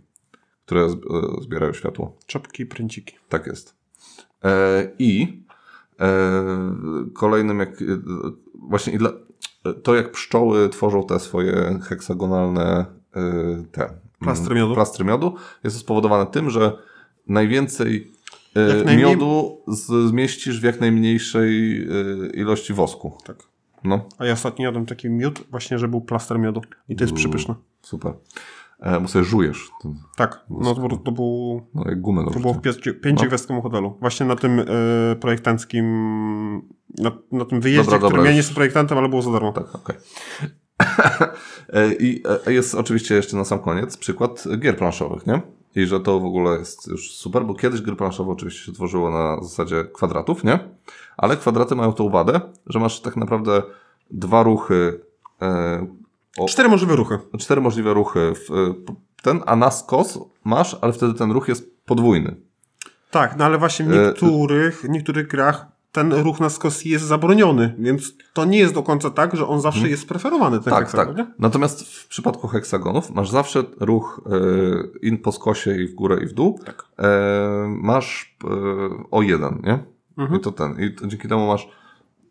które 0.65 0.81
e, 0.81 0.89
zbierają 1.41 1.73
światło. 1.73 2.15
Czapki 2.25 2.65
pręciki. 2.65 3.15
Tak 3.29 3.47
jest. 3.47 3.75
E, 4.43 4.91
I 4.99 5.43
e, 5.99 6.07
kolejnym, 7.13 7.59
jak 7.59 7.83
właśnie 8.53 8.93
i 8.93 8.97
dla, 8.97 9.09
to, 9.83 9.95
jak 9.95 10.11
pszczoły 10.11 10.69
tworzą 10.69 11.03
te 11.05 11.19
swoje 11.19 11.79
heksagonalne 11.89 12.85
e, 13.15 13.21
te 13.71 13.83
mm, 13.85 13.99
Plastry 14.19 14.55
miodu. 14.55 14.73
plastry 14.73 15.05
miodu, 15.05 15.35
jest 15.63 15.75
to 15.75 15.79
spowodowane 15.79 16.25
tym, 16.31 16.49
że 16.49 16.77
najwięcej 17.27 18.11
najmniej- 18.85 18.97
miodu 18.97 19.61
zmieścisz 20.07 20.59
w 20.61 20.63
jak 20.63 20.79
najmniejszej 20.81 21.81
e, 21.83 21.87
ilości 22.33 22.73
wosku. 22.73 23.17
Tak. 23.25 23.37
No, 23.83 24.05
A 24.17 24.25
ja 24.25 24.33
ostatnio 24.33 24.65
jadłem 24.65 24.85
taki 24.85 25.09
miód, 25.09 25.41
właśnie, 25.51 25.79
że 25.79 25.87
był 25.87 26.01
plaster 26.01 26.39
miodu. 26.39 26.61
I 26.89 26.95
to 26.95 27.03
jest 27.03 27.13
przepyszne. 27.13 27.55
super. 27.81 28.13
E, 28.83 28.99
bo 28.99 29.07
sobie 29.07 29.25
żujesz. 29.25 29.71
Ten, 29.81 29.95
Tak. 30.15 30.45
No 30.49 30.75
to, 30.75 30.97
to, 30.97 31.11
był, 31.11 31.61
no, 31.75 31.83
jak 31.85 32.01
gumę 32.01 32.25
to 32.33 32.39
było 32.39 32.53
w 32.53 32.61
pięciogwiazdkowym 33.01 33.61
hotelu. 33.61 33.97
Właśnie 33.99 34.25
na 34.25 34.35
tym 34.35 34.59
e, 34.59 34.65
projektanckim, 35.15 35.85
na, 36.97 37.11
na 37.31 37.45
tym 37.45 37.61
wyjeździe, 37.61 37.91
Dobra, 37.91 37.99
dobra, 37.99 38.25
ja 38.25 38.31
nie 38.31 38.37
jestem 38.37 38.55
projektantem, 38.55 38.97
ale 38.97 39.09
było 39.09 39.21
za 39.21 39.31
darmo. 39.31 39.53
Tak, 39.53 39.75
okej. 39.75 39.95
E, 41.73 41.93
I 41.93 42.23
jest 42.47 42.75
oczywiście 42.75 43.15
jeszcze 43.15 43.37
na 43.37 43.45
sam 43.45 43.59
koniec 43.59 43.97
przykład 43.97 44.43
gier 44.59 44.77
planszowych, 44.77 45.27
nie? 45.27 45.41
I 45.75 45.85
że 45.85 45.99
to 45.99 46.19
w 46.19 46.25
ogóle 46.25 46.59
jest 46.59 46.87
już 46.87 47.11
super, 47.11 47.45
bo 47.45 47.53
kiedyś 47.53 47.81
gry 47.81 47.95
planszowe 47.95 48.31
oczywiście 48.31 48.65
się 48.65 48.71
tworzyło 48.71 49.11
na 49.11 49.43
zasadzie 49.43 49.85
kwadratów, 49.93 50.43
nie? 50.43 50.59
Ale 51.17 51.37
kwadraty 51.37 51.75
mają 51.75 51.93
tą 51.93 52.09
wadę, 52.09 52.41
że 52.67 52.79
masz 52.79 53.01
tak 53.01 53.17
naprawdę 53.17 53.63
dwa 54.11 54.43
ruchy, 54.43 54.99
o, 56.37 56.45
Cztery 56.47 56.69
możliwe 56.69 56.95
ruchy. 56.95 57.19
cztery 57.39 57.61
możliwe 57.61 57.93
ruchy 57.93 58.19
e, 58.19 58.33
ten, 59.23 59.41
a 59.45 59.55
na 59.55 59.71
skos 59.71 60.19
masz, 60.43 60.77
ale 60.81 60.93
wtedy 60.93 61.13
ten 61.13 61.31
ruch 61.31 61.47
jest 61.47 61.85
podwójny. 61.85 62.35
Tak, 63.11 63.37
no 63.37 63.45
ale 63.45 63.57
właśnie 63.57 63.85
w 63.85 63.93
E, 63.93 64.05
niektórych, 64.07 64.81
w 64.81 64.89
niektórych 64.89 65.27
grach 65.27 65.65
ten 65.91 66.13
ruch 66.13 66.39
na 66.39 66.49
skos 66.49 66.85
jest 66.85 67.05
zabroniony, 67.05 67.75
więc 67.79 68.13
to 68.33 68.45
nie 68.45 68.57
jest 68.57 68.73
do 68.73 68.83
końca 68.83 69.09
tak, 69.09 69.35
że 69.35 69.47
on 69.47 69.61
zawsze 69.61 69.89
jest 69.89 70.07
preferowany. 70.07 70.59
Ten 70.59 70.73
Tak, 70.73 70.83
heksagon, 70.83 71.15
tak. 71.15 71.27
nie? 71.27 71.33
Natomiast 71.39 71.87
w 71.87 72.07
przypadku 72.07 72.47
heksagonów 72.47 73.09
masz 73.09 73.29
zawsze 73.29 73.63
ruch 73.79 74.21
e, 74.25 75.07
in 75.07 75.17
po 75.17 75.31
skosie 75.31 75.75
i 75.75 75.87
w 75.87 75.93
górę 75.95 76.19
i 76.23 76.25
w 76.27 76.33
dół. 76.33 76.59
Tak. 76.65 76.85
E, 76.99 77.09
masz 77.67 78.37
e, 78.43 78.47
o 79.11 79.21
jeden, 79.21 79.61
nie? 79.63 79.79
Mhm. 80.17 80.39
I 80.39 80.43
to 80.43 80.51
ten. 80.51 80.79
I 80.79 80.95
to, 80.95 81.07
dzięki 81.07 81.27
temu 81.27 81.47
masz, 81.47 81.67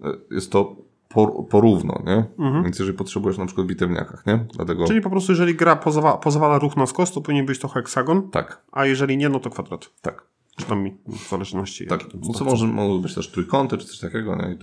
e, 0.05 0.13
jest 0.31 0.53
to 0.53 0.77
por, 1.15 1.49
porówno, 1.49 2.03
nie? 2.07 2.25
Więc 2.65 2.79
jeżeli 2.79 2.99
potrzebujesz 2.99 3.39
na 3.39 3.47
przykład 3.47 3.67
w 3.67 3.71
bitewniakach, 3.71 4.27
nie? 4.27 4.37
Dlatego, 4.37 4.73
Mhm. 4.73 4.89
Czyli 4.89 5.01
po 5.01 5.11
prostu 5.11 5.33
jeżeli 5.33 5.55
gra 5.55 5.77
pozwala, 5.77 6.17
pozwala 6.17 6.59
ruch 6.59 6.77
na 6.77 6.87
skos, 6.87 7.13
to 7.13 7.21
powinien 7.21 7.47
być 7.47 7.59
to 7.59 7.69
heksagon, 7.69 8.31
tak, 8.31 8.63
a 8.73 8.87
jeżeli 8.87 9.17
nie, 9.17 9.29
no 9.29 9.41
to 9.41 9.51
kwadrat. 9.51 9.91
tak. 10.03 10.23
Czy 10.57 10.67
tam 10.67 10.91
w 11.07 11.29
zależności. 11.31 11.87
Tak, 11.87 12.01
no 12.29 12.35
co 12.35 12.45
może, 12.45 12.67
mogły 12.67 12.99
być 13.01 13.15
też 13.15 13.31
trójkąty, 13.31 13.79
czy 13.79 13.87
coś 13.87 13.99
takiego, 13.99 14.37
nie? 14.37 14.57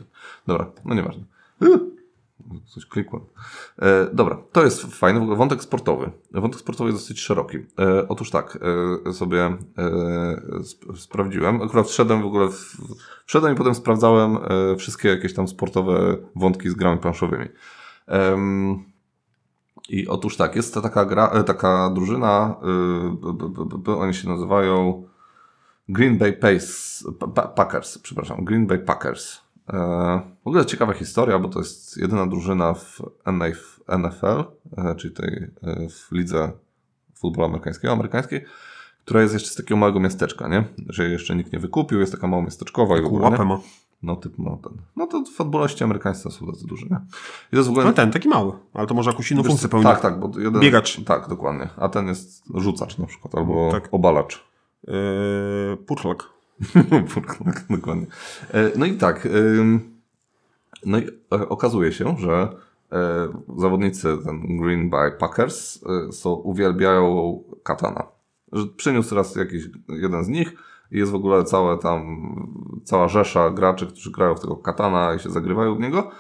Dobra, 0.48 0.72
no 0.86 0.96
nieważne. 0.96 1.24
Coś 2.66 2.86
klikłem. 2.86 3.24
E, 3.80 4.08
dobra, 4.14 4.38
to 4.52 4.64
jest 4.64 4.82
fajny 4.82 5.36
wątek 5.36 5.64
sportowy. 5.64 6.12
Wątek 6.32 6.60
sportowy 6.60 6.90
jest 6.90 7.04
dosyć 7.04 7.20
szeroki. 7.20 7.58
E, 7.58 8.08
otóż 8.08 8.30
tak, 8.30 8.60
e, 9.08 9.14
sobie 9.14 9.46
e, 9.46 9.58
sp- 10.72 10.98
sprawdziłem. 10.98 11.62
Akurat 11.62 11.88
wszedłem 11.88 12.22
w 12.22 12.26
ogóle, 12.26 12.48
w, 12.48 12.78
wszedłem 13.26 13.54
i 13.54 13.58
potem 13.58 13.76
sprawdzałem 13.76 14.38
e, 14.38 14.76
wszystkie 14.76 15.10
jakieś 15.10 15.34
tam 15.34 15.48
sportowe 15.48 16.18
wątki 16.36 16.70
z 16.70 16.74
grami 16.74 17.00
planszowymi. 17.00 17.46
I 19.90 20.08
otóż 20.08 20.38
tak, 20.38 20.56
jest 20.56 20.74
to 20.74 20.82
taka 20.82 21.06
gra, 21.06 21.28
e, 21.28 21.44
taka 21.44 21.90
drużyna, 21.90 22.56
oni 23.86 24.14
się 24.14 24.30
nazywają 24.30 25.04
Green 25.90 26.18
Bay 26.18 26.34
Pace, 26.34 26.68
pa, 27.20 27.28
pa, 27.28 27.48
Packers, 27.48 27.98
przepraszam, 27.98 28.46
Green 28.46 28.68
Bay 28.68 28.80
Packers. 28.80 29.42
E, 29.70 30.22
w 30.44 30.48
ogóle 30.48 30.66
ciekawa 30.66 30.94
historia, 30.94 31.40
bo 31.40 31.50
to 31.50 31.60
jest 31.60 31.98
jedyna 31.98 32.28
drużyna 32.28 32.74
w 32.74 33.02
NF 33.26 33.80
NFL, 33.98 34.44
e, 34.78 34.96
czyli 34.96 35.14
tej 35.14 35.48
e, 35.64 35.90
w 35.90 36.12
lidze 36.12 36.52
futbolu 37.16 37.48
amerykańskiego, 37.48 37.94
amerykańskiej, 37.94 38.46
która 39.06 39.22
jest 39.22 39.34
jeszcze 39.34 39.50
z 39.50 39.56
takiego 39.56 39.78
małego 39.78 40.00
miasteczka, 40.00 40.48
nie? 40.48 40.64
Że 40.90 41.10
jeszcze 41.10 41.36
nikt 41.36 41.54
nie 41.54 41.60
wykupił, 41.60 42.00
jest 42.00 42.12
taka 42.12 42.28
mało 42.28 42.44
miasteczkowa 42.44 42.98
i 42.98 43.02
Łapę 43.02 43.46
ma. 43.46 43.60
No 44.04 44.16
typ 44.16 44.38
ma 44.38 44.58
ten. 44.58 44.74
No 44.96 45.08
to 45.08 45.24
futboliści 45.36 45.84
amerykańscy 45.84 46.32
są 46.32 46.48
tacy 46.48 46.68
duży, 46.68 46.86
nie? 46.92 46.98
I 47.48 47.52
to 47.52 47.58
jest 47.58 47.68
w 47.68 47.72
ogóle... 47.72 47.86
No 47.86 47.94
ten, 47.94 48.12
taki 48.12 48.30
mały, 48.30 48.52
ale 48.74 48.88
to 48.88 48.94
może 48.94 49.10
jakąś 49.12 49.32
inną 49.32 49.42
Wiesz, 49.42 49.48
funkcję 49.48 49.70
pełni. 49.70 49.84
Tak, 49.84 50.02
tak, 50.02 50.20
bo 50.20 50.40
jeden, 50.40 50.62
Biegacz. 50.62 51.04
Tak, 51.04 51.30
dokładnie. 51.30 51.70
A 51.78 51.90
ten 51.90 52.08
jest 52.08 52.44
rzucacz 52.56 52.98
na 52.98 53.06
przykład, 53.06 53.36
albo 53.36 53.72
Tak. 53.72 53.90
obalacz. 53.92 54.44
Yy, 54.88 55.78
Purchlak. 55.78 56.39
Tak, 57.46 57.66
dokładnie. 57.70 58.06
E, 58.54 58.72
No 58.76 58.86
i 58.86 58.94
tak. 58.94 59.28
No 60.86 60.98
i 60.98 61.08
e, 61.08 61.50
okazuje 61.50 61.92
się, 61.92 62.16
że 62.20 62.50
e, 62.92 63.28
zawodnicy 63.58 64.18
ten 64.26 64.58
Green 64.58 64.90
Bay 64.90 65.12
Packers 65.12 65.80
są, 66.12 66.34
uwielbiają 66.34 67.40
katana. 67.64 68.04
Że 68.52 68.66
przyniósł 68.78 69.16
raz 69.16 69.36
jakiś 69.36 69.64
jeden 69.90 70.24
z 70.24 70.28
nich 70.28 70.54
i 70.92 70.98
jest 70.98 71.12
w 71.12 71.16
ogóle 71.16 71.44
całe 71.44 71.78
tam, 71.78 72.82
cała 72.84 73.08
rzesza 73.08 73.50
graczy, 73.50 73.88
którzy 73.88 74.12
grają 74.12 74.36
w 74.36 74.40
tego 74.40 74.56
katana 74.56 75.14
i 75.16 75.20
się 75.20 75.30
zagrywają 75.30 75.76
w 75.76 75.80
niego. 75.80 76.12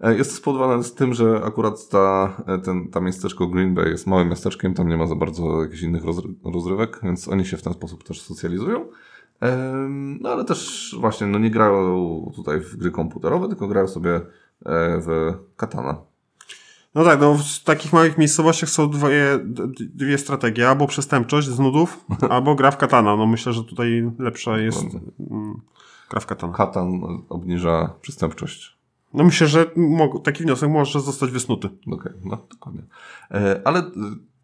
Jest 0.00 0.30
to 0.30 0.36
spowodowane 0.36 0.84
z 0.84 0.94
tym, 0.94 1.14
że 1.14 1.40
akurat 1.44 1.88
ta, 1.88 2.36
ten, 2.64 2.90
ta 2.90 3.00
miasteczko 3.00 3.46
Green 3.46 3.74
Bay 3.74 3.90
jest 3.90 4.06
małym 4.06 4.28
miasteczkiem, 4.28 4.74
tam 4.74 4.88
nie 4.88 4.96
ma 4.96 5.06
za 5.06 5.14
bardzo 5.14 5.62
jakichś 5.62 5.82
innych 5.82 6.04
rozry- 6.04 6.34
rozrywek, 6.54 7.00
więc 7.02 7.28
oni 7.28 7.44
się 7.44 7.56
w 7.56 7.62
ten 7.62 7.72
sposób 7.72 8.04
też 8.04 8.22
socjalizują. 8.22 8.86
No 10.20 10.28
ale 10.28 10.44
też 10.44 10.94
właśnie 11.00 11.26
no, 11.26 11.38
nie 11.38 11.50
grają 11.50 12.32
tutaj 12.36 12.60
w 12.60 12.76
gry 12.76 12.90
komputerowe, 12.90 13.48
tylko 13.48 13.68
grają 13.68 13.88
sobie 13.88 14.14
e, 14.14 14.20
w 15.00 15.32
katana. 15.56 15.96
No 16.94 17.04
tak, 17.04 17.20
no 17.20 17.34
w 17.34 17.64
takich 17.64 17.92
małych 17.92 18.18
miejscowościach 18.18 18.70
są 18.70 18.90
dwie, 18.90 19.38
dwie 19.78 20.18
strategie. 20.18 20.68
Albo 20.68 20.86
przestępczość 20.86 21.48
z 21.48 21.58
nudów, 21.58 22.04
albo 22.30 22.54
gra 22.54 22.70
w 22.70 22.76
katana. 22.76 23.16
No 23.16 23.26
myślę, 23.26 23.52
że 23.52 23.64
tutaj 23.64 24.10
lepsza 24.18 24.58
jest 24.58 24.84
mm, 25.30 25.60
gra 26.10 26.20
w 26.20 26.26
katana. 26.26 26.52
Katan 26.52 27.00
obniża 27.28 27.94
przestępczość. 28.00 28.80
No 29.14 29.24
myślę, 29.24 29.46
że 29.46 29.66
taki 30.24 30.42
wniosek 30.42 30.70
może 30.70 31.00
zostać 31.00 31.30
wysnuty. 31.30 31.68
Okej, 31.92 32.12
no 32.24 32.46
dokładnie. 32.50 32.82
E, 33.30 33.60
ale 33.64 33.80
y, 33.80 33.92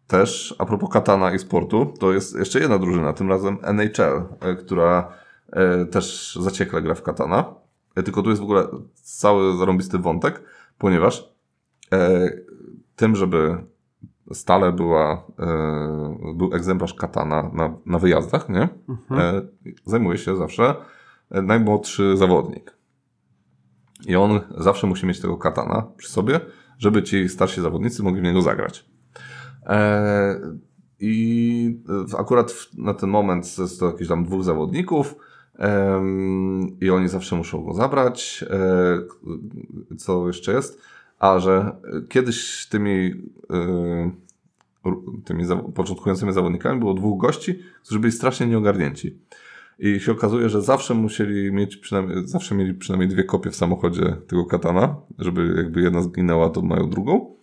też 0.07 0.55
a 0.57 0.65
propos 0.65 0.89
katana 0.89 1.33
i 1.33 1.39
sportu, 1.39 1.93
to 1.99 2.13
jest 2.13 2.39
jeszcze 2.39 2.59
jedna 2.59 2.79
drużyna, 2.79 3.13
tym 3.13 3.29
razem 3.29 3.57
NHL, 3.61 4.23
e, 4.39 4.55
która 4.55 5.11
e, 5.51 5.85
też 5.85 6.37
zaciekle 6.41 6.81
gra 6.81 6.95
w 6.95 7.01
katana. 7.01 7.55
E, 7.95 8.03
tylko 8.03 8.23
tu 8.23 8.29
jest 8.29 8.41
w 8.41 8.43
ogóle 8.43 8.67
cały 8.93 9.57
zarąbisty 9.57 9.97
wątek, 9.97 10.43
ponieważ 10.77 11.37
tym, 12.95 13.15
żeby 13.15 13.57
stale 14.33 14.71
była, 14.71 15.23
był 16.35 16.53
egzemplarz 16.53 16.93
katana 16.93 17.49
na, 17.53 17.73
na 17.85 17.99
wyjazdach, 17.99 18.49
nie? 18.49 18.69
E, 19.11 19.41
zajmuje 19.85 20.17
się 20.17 20.35
zawsze 20.35 20.75
najmłodszy 21.31 22.17
zawodnik. 22.17 22.77
I 24.07 24.15
on 24.15 24.39
zawsze 24.57 24.87
musi 24.87 25.05
mieć 25.05 25.19
tego 25.19 25.37
katana 25.37 25.87
przy 25.97 26.09
sobie, 26.09 26.39
żeby 26.77 27.03
ci 27.03 27.29
starsi 27.29 27.61
zawodnicy 27.61 28.03
mogli 28.03 28.21
w 28.21 28.23
niego 28.23 28.41
zagrać. 28.41 28.85
E, 29.67 30.39
I 30.99 31.79
akurat 32.17 32.67
na 32.77 32.93
ten 32.93 33.09
moment 33.09 33.57
jest 33.57 33.79
to 33.79 33.85
jakieś 33.85 34.07
tam 34.07 34.25
dwóch 34.25 34.43
zawodników 34.43 35.15
i 36.81 36.89
oni 36.89 37.07
zawsze 37.09 37.35
muszą 37.35 37.63
go 37.63 37.73
zabrać. 37.73 38.45
E, 38.49 39.95
co 39.97 40.27
jeszcze 40.27 40.53
jest? 40.53 40.81
A 41.19 41.39
że 41.39 41.75
kiedyś 42.09 42.67
tymi, 42.69 43.13
e, 43.53 44.11
tymi 45.25 45.43
początkującymi 45.75 46.33
zawodnikami 46.33 46.79
było 46.79 46.93
dwóch 46.93 47.21
gości, 47.21 47.59
którzy 47.83 47.99
byli 47.99 48.11
strasznie 48.11 48.47
nieogarnięci. 48.47 49.19
I 49.79 49.99
się 49.99 50.11
okazuje, 50.11 50.49
że 50.49 50.61
zawsze 50.61 50.93
musieli 50.93 51.51
mieć 51.51 51.77
przynajmniej, 51.77 52.27
zawsze 52.27 52.55
mieli 52.55 52.73
przynajmniej 52.73 53.09
dwie 53.09 53.23
kopie 53.23 53.51
w 53.51 53.55
samochodzie 53.55 54.15
tego 54.27 54.45
katana, 54.45 54.95
żeby 55.19 55.53
jakby 55.57 55.81
jedna 55.81 56.01
zginęła, 56.01 56.49
to 56.49 56.61
mają 56.61 56.89
drugą. 56.89 57.35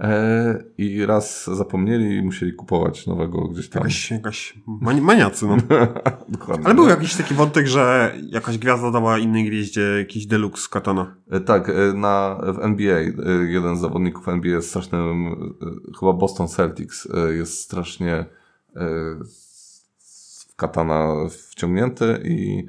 E, 0.00 0.64
I 0.78 1.06
raz 1.06 1.50
zapomnieli 1.56 2.16
i 2.16 2.22
musieli 2.22 2.52
kupować 2.52 3.06
nowego 3.06 3.48
gdzieś 3.48 3.68
tam. 3.68 3.80
Jakaś, 3.80 4.10
jakaś 4.10 4.54
mani- 4.66 5.00
maniacy, 5.00 5.46
no. 5.46 5.56
Dokładnie. 6.28 6.66
Ale 6.66 6.74
był 6.74 6.88
jakiś 6.88 7.16
taki 7.16 7.34
wątek, 7.34 7.66
że 7.66 8.14
jakaś 8.28 8.58
gwiazda 8.58 8.90
dała 8.90 9.18
innej 9.18 9.44
gwieździe 9.48 9.80
jakiś 9.80 10.26
deluxe 10.26 10.68
katana. 10.70 11.14
E, 11.30 11.40
Tak, 11.40 11.68
e, 11.68 11.72
na, 11.94 12.40
w 12.54 12.58
NBA 12.64 12.98
jeden 13.48 13.76
z 13.76 13.80
zawodników 13.80 14.28
NBA 14.28 14.52
jest 14.52 14.68
strasznym, 14.68 15.36
chyba 16.00 16.12
Boston 16.12 16.48
Celtics 16.48 17.08
jest 17.30 17.60
strasznie 17.60 18.24
w 20.50 20.56
katana 20.56 21.14
wciągnięty 21.50 22.20
i, 22.24 22.66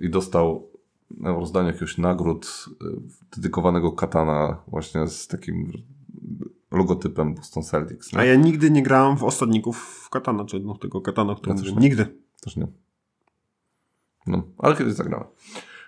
i 0.00 0.10
dostał 0.10 0.67
na 1.10 1.32
rozdaniu 1.32 1.66
jakiegoś 1.66 1.98
nagród 1.98 2.66
e, 2.80 2.84
dedykowanego 3.36 3.92
katana 3.92 4.62
właśnie 4.68 5.06
z 5.06 5.26
takim 5.28 5.72
logotypem 6.70 7.34
Boston 7.34 7.62
Celtics. 7.62 8.12
nie? 8.12 8.18
A 8.18 8.24
ja 8.24 8.36
nigdy 8.36 8.70
nie 8.70 8.82
grałem 8.82 9.16
w 9.16 9.24
osadników 9.24 10.08
katana, 10.10 10.44
czy 10.44 10.60
no, 10.60 10.74
tego 10.74 11.00
katana, 11.00 11.34
który 11.34 11.54
Ja 11.54 11.60
mówię. 11.60 11.72
Nigdy. 11.80 12.06
Też 12.40 12.56
nie. 12.56 12.66
No, 14.26 14.42
ale 14.58 14.76
kiedyś 14.76 14.94
zagrałem. 14.94 15.26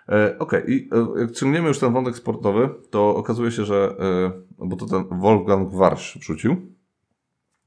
E, 0.09 0.39
Okej, 0.39 0.63
i 0.69 0.89
e, 0.93 1.21
jak 1.21 1.33
ciągniemy 1.33 1.69
już 1.69 1.79
ten 1.79 1.93
wątek 1.93 2.17
sportowy, 2.17 2.69
to 2.91 3.17
okazuje 3.17 3.51
się, 3.51 3.65
że, 3.65 3.97
e, 4.61 4.67
bo 4.67 4.77
to 4.77 4.87
ten 4.87 5.21
Wolfgang 5.21 5.73
Warsz 5.73 6.19
wrzucił. 6.19 6.57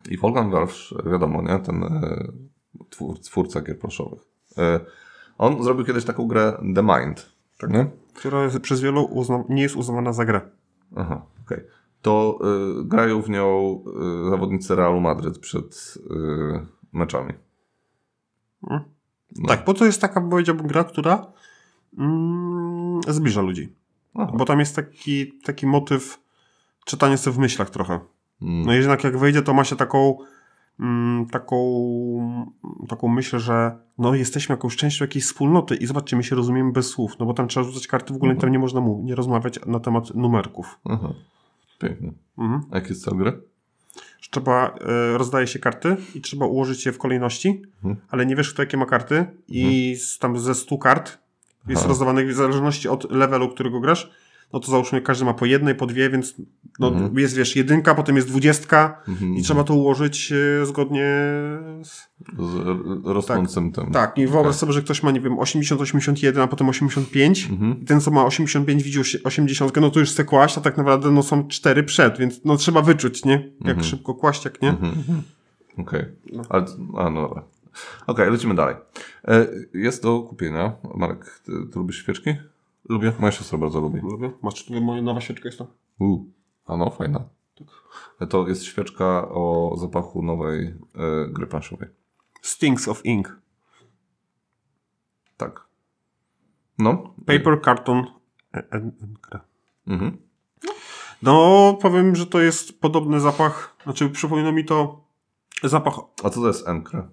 I 0.09 0.17
Wolfgang 0.17 0.51
Warsz, 0.51 0.95
wiadomo, 1.11 1.41
nie, 1.41 1.59
ten 1.59 1.83
e, 1.83 2.27
twór, 2.89 3.19
twórca 3.19 3.61
gier 3.61 3.79
planszowych. 3.79 4.21
E, 4.57 4.79
on 5.37 5.63
zrobił 5.63 5.85
kiedyś 5.85 6.05
taką 6.05 6.27
grę 6.27 6.57
The 6.75 6.83
Mind, 6.83 7.32
tak 7.67 7.77
nie? 7.77 7.91
Która 8.13 8.43
jest 8.43 8.59
przez 8.59 8.81
wielu 8.81 9.05
uzna- 9.05 9.43
nie 9.49 9.61
jest 9.61 9.75
uznawana 9.75 10.13
za 10.13 10.25
grę. 10.25 10.41
Aha, 10.95 11.25
okej. 11.45 11.63
To 12.01 12.39
e, 12.41 12.83
grają 12.83 13.21
w 13.21 13.29
nią 13.29 13.79
e, 14.25 14.29
zawodnicy 14.29 14.75
Realu 14.75 15.01
Madryt 15.01 15.39
przed 15.39 15.97
e, 16.09 16.65
meczami. 16.93 17.33
No. 18.61 19.47
Tak, 19.47 19.63
po 19.63 19.73
to 19.73 19.85
jest 19.85 20.01
taka, 20.01 20.21
powiedziałbym, 20.21 20.67
gra, 20.67 20.83
która 20.83 21.25
mm, 21.97 23.01
zbliża 23.07 23.41
ludzi. 23.41 23.75
Aha. 24.15 24.31
Bo 24.35 24.45
tam 24.45 24.59
jest 24.59 24.75
taki, 24.75 25.39
taki 25.39 25.67
motyw 25.67 26.19
czytania 26.85 27.17
sobie 27.17 27.35
w 27.35 27.39
myślach 27.39 27.69
trochę. 27.69 27.99
Mm. 28.41 28.65
No 28.65 28.73
jednak 28.73 29.03
jak 29.03 29.17
wejdzie, 29.17 29.41
to 29.41 29.53
ma 29.53 29.63
się 29.63 29.75
taką 29.75 30.17
mm, 30.17 30.27
taką, 31.31 31.57
taką 32.89 33.07
myśl, 33.07 33.39
że 33.39 33.77
no 33.97 34.15
jesteśmy 34.15 34.53
jakąś 34.53 34.75
częścią 34.75 35.05
jakiejś 35.05 35.25
wspólnoty 35.25 35.75
i 35.75 35.85
zobaczcie, 35.85 36.15
my 36.15 36.23
się 36.23 36.35
rozumiemy 36.35 36.71
bez 36.71 36.87
słów, 36.87 37.19
no 37.19 37.25
bo 37.25 37.33
tam 37.33 37.47
trzeba 37.47 37.63
rzucać 37.65 37.87
karty, 37.87 38.13
w 38.13 38.15
ogóle 38.15 38.35
tam 38.35 38.51
nie 38.51 38.59
można 38.59 38.81
mu, 38.81 39.01
nie 39.05 39.15
rozmawiać 39.15 39.59
na 39.65 39.79
temat 39.79 40.15
numerków. 40.15 40.79
Aha. 40.85 41.13
Pięknie. 41.79 42.13
Mhm. 42.37 42.61
A 42.71 42.75
jaki 42.75 42.89
jest 42.89 43.03
cel 43.03 43.15
gry? 43.17 43.41
Trzeba, 44.31 44.75
e, 44.75 45.17
rozdaje 45.17 45.47
się 45.47 45.59
karty 45.59 45.97
i 46.15 46.21
trzeba 46.21 46.45
ułożyć 46.45 46.85
je 46.85 46.91
w 46.91 46.97
kolejności, 46.97 47.61
Mhm. 47.75 47.95
ale 48.09 48.25
nie 48.25 48.35
wiesz, 48.35 48.53
kto 48.53 48.61
jakie 48.61 48.77
ma 48.77 48.85
karty 48.85 49.25
i 49.47 49.95
z, 49.95 50.19
tam 50.19 50.39
ze 50.39 50.55
100 50.55 50.77
kart 50.77 51.17
jest 51.67 51.81
Aha. 51.81 51.89
rozdawanych 51.89 52.29
w 52.29 52.33
zależności 52.33 52.89
od 52.89 53.11
levelu, 53.11 53.49
którego 53.49 53.79
grasz, 53.79 54.11
no 54.53 54.59
to 54.59 54.71
załóżmy 54.71 55.01
każdy 55.01 55.25
ma 55.25 55.33
po 55.33 55.45
jednej, 55.45 55.75
po 55.75 55.85
dwie, 55.85 56.09
więc 56.09 56.35
no, 56.79 56.87
Mhm. 56.87 57.19
jest 57.19 57.35
wiesz 57.35 57.55
jedynka, 57.55 57.95
potem 57.95 58.15
jest 58.15 58.27
dwudziestka 58.27 59.01
Mhm. 59.07 59.35
i 59.35 59.41
trzeba 59.41 59.63
to 59.63 59.73
ułożyć 59.73 60.31
e, 60.61 60.65
zgodnie 60.65 61.05
z... 61.83 62.13
Z 62.39 63.05
rosnącym 63.05 63.71
tym. 63.71 63.91
Tak, 63.91 64.17
i 64.17 64.27
wyobraź 64.27 64.55
sobie, 64.55 64.73
że 64.73 64.81
ktoś 64.81 65.03
ma, 65.03 65.11
nie 65.11 65.21
wiem, 65.21 65.39
80, 65.39 65.81
81, 65.81 66.41
a 66.43 66.47
potem 66.47 66.69
85 66.69 67.47
Mhm. 67.51 67.81
i 67.81 67.85
ten, 67.85 68.01
co 68.01 68.11
ma 68.11 68.25
85 68.25 68.83
widzi 68.83 68.99
osi- 68.99 69.17
80, 69.23 69.75
no 69.81 69.89
to 69.89 69.99
już 69.99 70.09
chce 70.11 70.23
kłaść, 70.23 70.57
a 70.57 70.61
tak 70.61 70.77
naprawdę 70.77 71.11
no 71.11 71.23
są 71.23 71.47
cztery 71.47 71.83
przed, 71.83 72.17
więc 72.17 72.41
no 72.45 72.57
trzeba 72.57 72.81
wyczuć, 72.81 73.25
nie? 73.25 73.33
Jak 73.59 73.69
Mhm. 73.69 73.83
szybko 73.83 74.13
kłaść, 74.13 74.45
jak 74.45 74.61
nie? 74.61 74.69
Mhm. 74.69 74.93
mhm. 74.97 75.21
Okej. 75.77 76.05
Ale, 76.49 76.65
a 76.97 77.09
no 77.09 77.21
dobra. 77.21 77.43
Okej, 78.07 78.31
lecimy 78.31 78.55
dalej. 78.55 78.75
E, 79.27 79.47
Jest 79.73 80.03
do 80.03 80.19
kupienia. 80.21 80.73
Marek, 80.95 81.39
ty, 81.45 81.51
ty 81.73 81.79
lubisz 81.79 81.97
świeczki? 81.97 82.35
Lubię. 82.89 83.13
Moja 83.19 83.31
siostra 83.31 83.57
bardzo 83.57 83.79
lubi. 83.81 83.99
Lubię. 83.99 84.31
Masz 84.41 84.65
tu 84.65 84.81
moja 84.81 85.01
nowa 85.01 85.21
świeczka 85.21 85.47
jest 85.47 85.57
to? 85.57 85.67
U, 85.99 86.25
a 86.65 86.77
no, 86.77 86.89
fajna. 86.89 87.19
Tak. 88.19 88.29
To 88.29 88.47
jest 88.47 88.63
świeczka 88.63 89.27
o 89.29 89.75
zapachu 89.77 90.23
nowej 90.23 90.67
e, 90.67 90.73
gry 91.29 91.47
planszowej. 91.47 91.89
Stings 92.41 92.87
of 92.87 93.05
Ink. 93.05 93.39
Tak. 95.37 95.67
No. 96.79 97.13
Paper, 97.25 97.61
karton, 97.61 98.05
e- 98.53 98.57
e- 98.71 98.91
gra. 99.29 99.41
Mhm. 99.87 100.17
No, 101.21 101.77
powiem, 101.81 102.15
że 102.15 102.25
to 102.25 102.41
jest 102.41 102.81
podobny 102.81 103.19
zapach. 103.19 103.75
Znaczy, 103.83 104.09
przypomina 104.09 104.51
mi 104.51 104.65
to 104.65 105.03
zapach, 105.63 105.95
A 106.23 106.29
co 106.29 106.41
to 106.41 106.47
jest 106.47 106.67
Encre? 106.67 107.07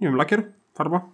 nie 0.00 0.08
wiem, 0.08 0.16
lakier? 0.16 0.52
Farba? 0.74 1.08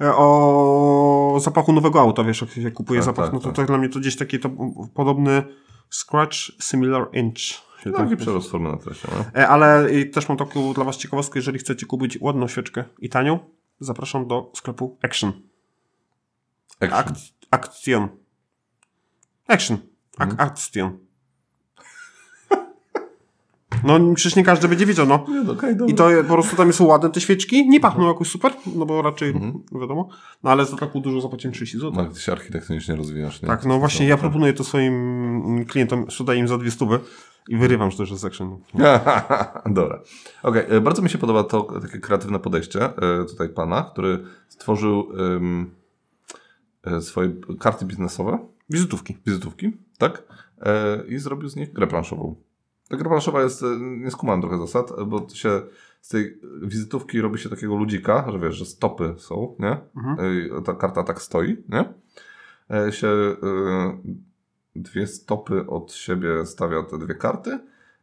E, 0.00 0.12
O 0.16 1.38
zapachu 1.40 1.72
nowego 1.72 2.00
auta, 2.00 2.24
wiesz, 2.24 2.40
jak 2.40 2.50
się 2.50 2.70
kupuje 2.70 3.00
Tak, 3.00 3.04
zapach, 3.04 3.24
tak, 3.24 3.32
no 3.34 3.40
to, 3.40 3.46
tak. 3.46 3.56
to 3.56 3.64
dla 3.64 3.78
mnie 3.78 3.88
to 3.88 4.00
gdzieś 4.00 4.16
taki 4.16 4.38
to 4.38 4.50
podobny 4.94 5.42
scratch 5.90 6.36
similar 6.60 7.08
inch. 7.12 7.38
No, 7.86 7.92
tak- 7.92 8.00
Taki 8.08 8.16
przerost 8.16 8.50
formy 8.50 8.70
na 8.70 8.76
treścią, 8.76 9.08
no. 9.18 9.40
E, 9.40 9.48
Ale 9.48 9.94
i 9.94 10.10
też 10.10 10.28
mam 10.28 10.38
taką 10.38 10.72
dla 10.72 10.84
Was 10.84 10.96
ciekawostkę, 10.96 11.38
jeżeli 11.38 11.58
chcecie 11.58 11.86
kupić 11.86 12.18
ładną 12.20 12.48
świeczkę 12.48 12.84
i 12.98 13.08
tanią, 13.08 13.38
zapraszam 13.80 14.26
do 14.26 14.52
sklepu 14.54 14.98
Action. 15.02 15.32
Action. 16.80 16.98
Ak 17.50 17.66
Action. 17.66 18.08
Action. 19.48 19.78
Ak 20.18 20.30
Mhm. 20.30 20.48
Action. 20.48 20.98
No 23.84 24.14
przecież 24.14 24.36
nie 24.36 24.44
każdy 24.44 24.68
będzie 24.68 24.86
wiedział, 24.86 25.06
no. 25.06 25.24
Nie, 25.28 25.40
no, 25.40 25.52
okej, 25.52 25.74
I 25.86 25.94
to 25.94 26.08
po 26.28 26.34
prostu 26.34 26.56
tam 26.56 26.72
są 26.72 26.84
ładne 26.84 27.10
te 27.10 27.20
świeczki, 27.20 27.68
nie 27.68 27.80
pachną 27.80 28.08
jakoś 28.08 28.28
super, 28.28 28.52
no 28.76 28.86
bo 28.86 29.02
raczej 29.02 29.30
Mhm. 29.30 29.62
wiadomo, 29.80 30.08
no 30.42 30.50
ale 30.50 30.66
za 30.66 30.76
taką 30.76 31.00
dużo 31.00 31.20
zapłaciłem 31.20 31.54
30 31.54 31.78
zł. 31.78 31.92
No, 31.96 32.04
gdy 32.10 32.20
się 32.20 32.32
architektonicznie 32.32 32.96
rozwijasz, 32.96 33.42
nie? 33.42 33.48
Tak, 33.48 33.64
no 33.64 33.78
właśnie 33.78 34.06
ja 34.08 34.16
proponuję 34.16 34.52
to 34.52 34.64
swoim 34.64 35.64
klientom, 35.68 36.10
sprzedaję 36.10 36.40
im 36.40 36.48
za 36.48 36.58
dwie 36.58 36.70
stówy 36.70 36.98
i 37.48 37.56
wyrywam, 37.56 37.90
że 37.90 37.96
to 37.96 38.02
jest 38.02 38.24
Action. 38.24 38.58
Dobra. 39.66 40.00
Okej, 40.42 40.64
e, 40.68 40.80
bardzo 40.80 41.02
mi 41.02 41.10
się 41.10 41.18
podoba 41.18 41.44
to 41.44 41.62
takie 41.80 41.98
kreatywne 41.98 42.38
podejście 42.38 42.84
e, 42.84 43.24
tutaj 43.24 43.48
pana, 43.48 43.82
który 43.92 44.24
stworzył 44.48 45.08
e, 46.86 47.00
swoje 47.00 47.32
karty 47.60 47.84
biznesowe, 47.84 48.38
Wizytówki. 48.70 49.16
wizytówki, 49.26 49.72
tak? 49.98 50.22
E, 50.60 51.02
I 51.08 51.18
zrobił 51.18 51.48
z 51.48 51.56
nich 51.56 51.72
grę 51.72 51.86
planszową. 51.86 52.34
Ta 52.88 52.96
gra 52.96 53.08
planszowa 53.08 53.42
jest, 53.42 53.64
nie 53.80 54.10
skumałem 54.10 54.40
trochę 54.40 54.58
zasad, 54.58 54.92
bo 55.06 55.26
się 55.28 55.60
z 56.00 56.08
tej 56.08 56.40
wizytówki 56.62 57.20
robi 57.20 57.38
się 57.38 57.48
takiego 57.48 57.76
ludzika, 57.76 58.30
że 58.32 58.38
wiesz, 58.38 58.54
że 58.54 58.64
stopy 58.64 59.14
są, 59.18 59.56
nie? 59.58 59.76
Mhm. 59.96 60.16
E, 60.58 60.62
Ta 60.62 60.74
karta 60.74 61.02
tak 61.02 61.22
stoi, 61.22 61.56
nie? 61.68 61.84
E, 62.70 62.92
Się 62.92 63.08
e, 63.08 63.36
dwie 64.76 65.06
stopy 65.06 65.66
od 65.66 65.92
siebie 65.92 66.46
stawia 66.46 66.82
te 66.82 66.98
dwie 66.98 67.14
karty 67.14 67.58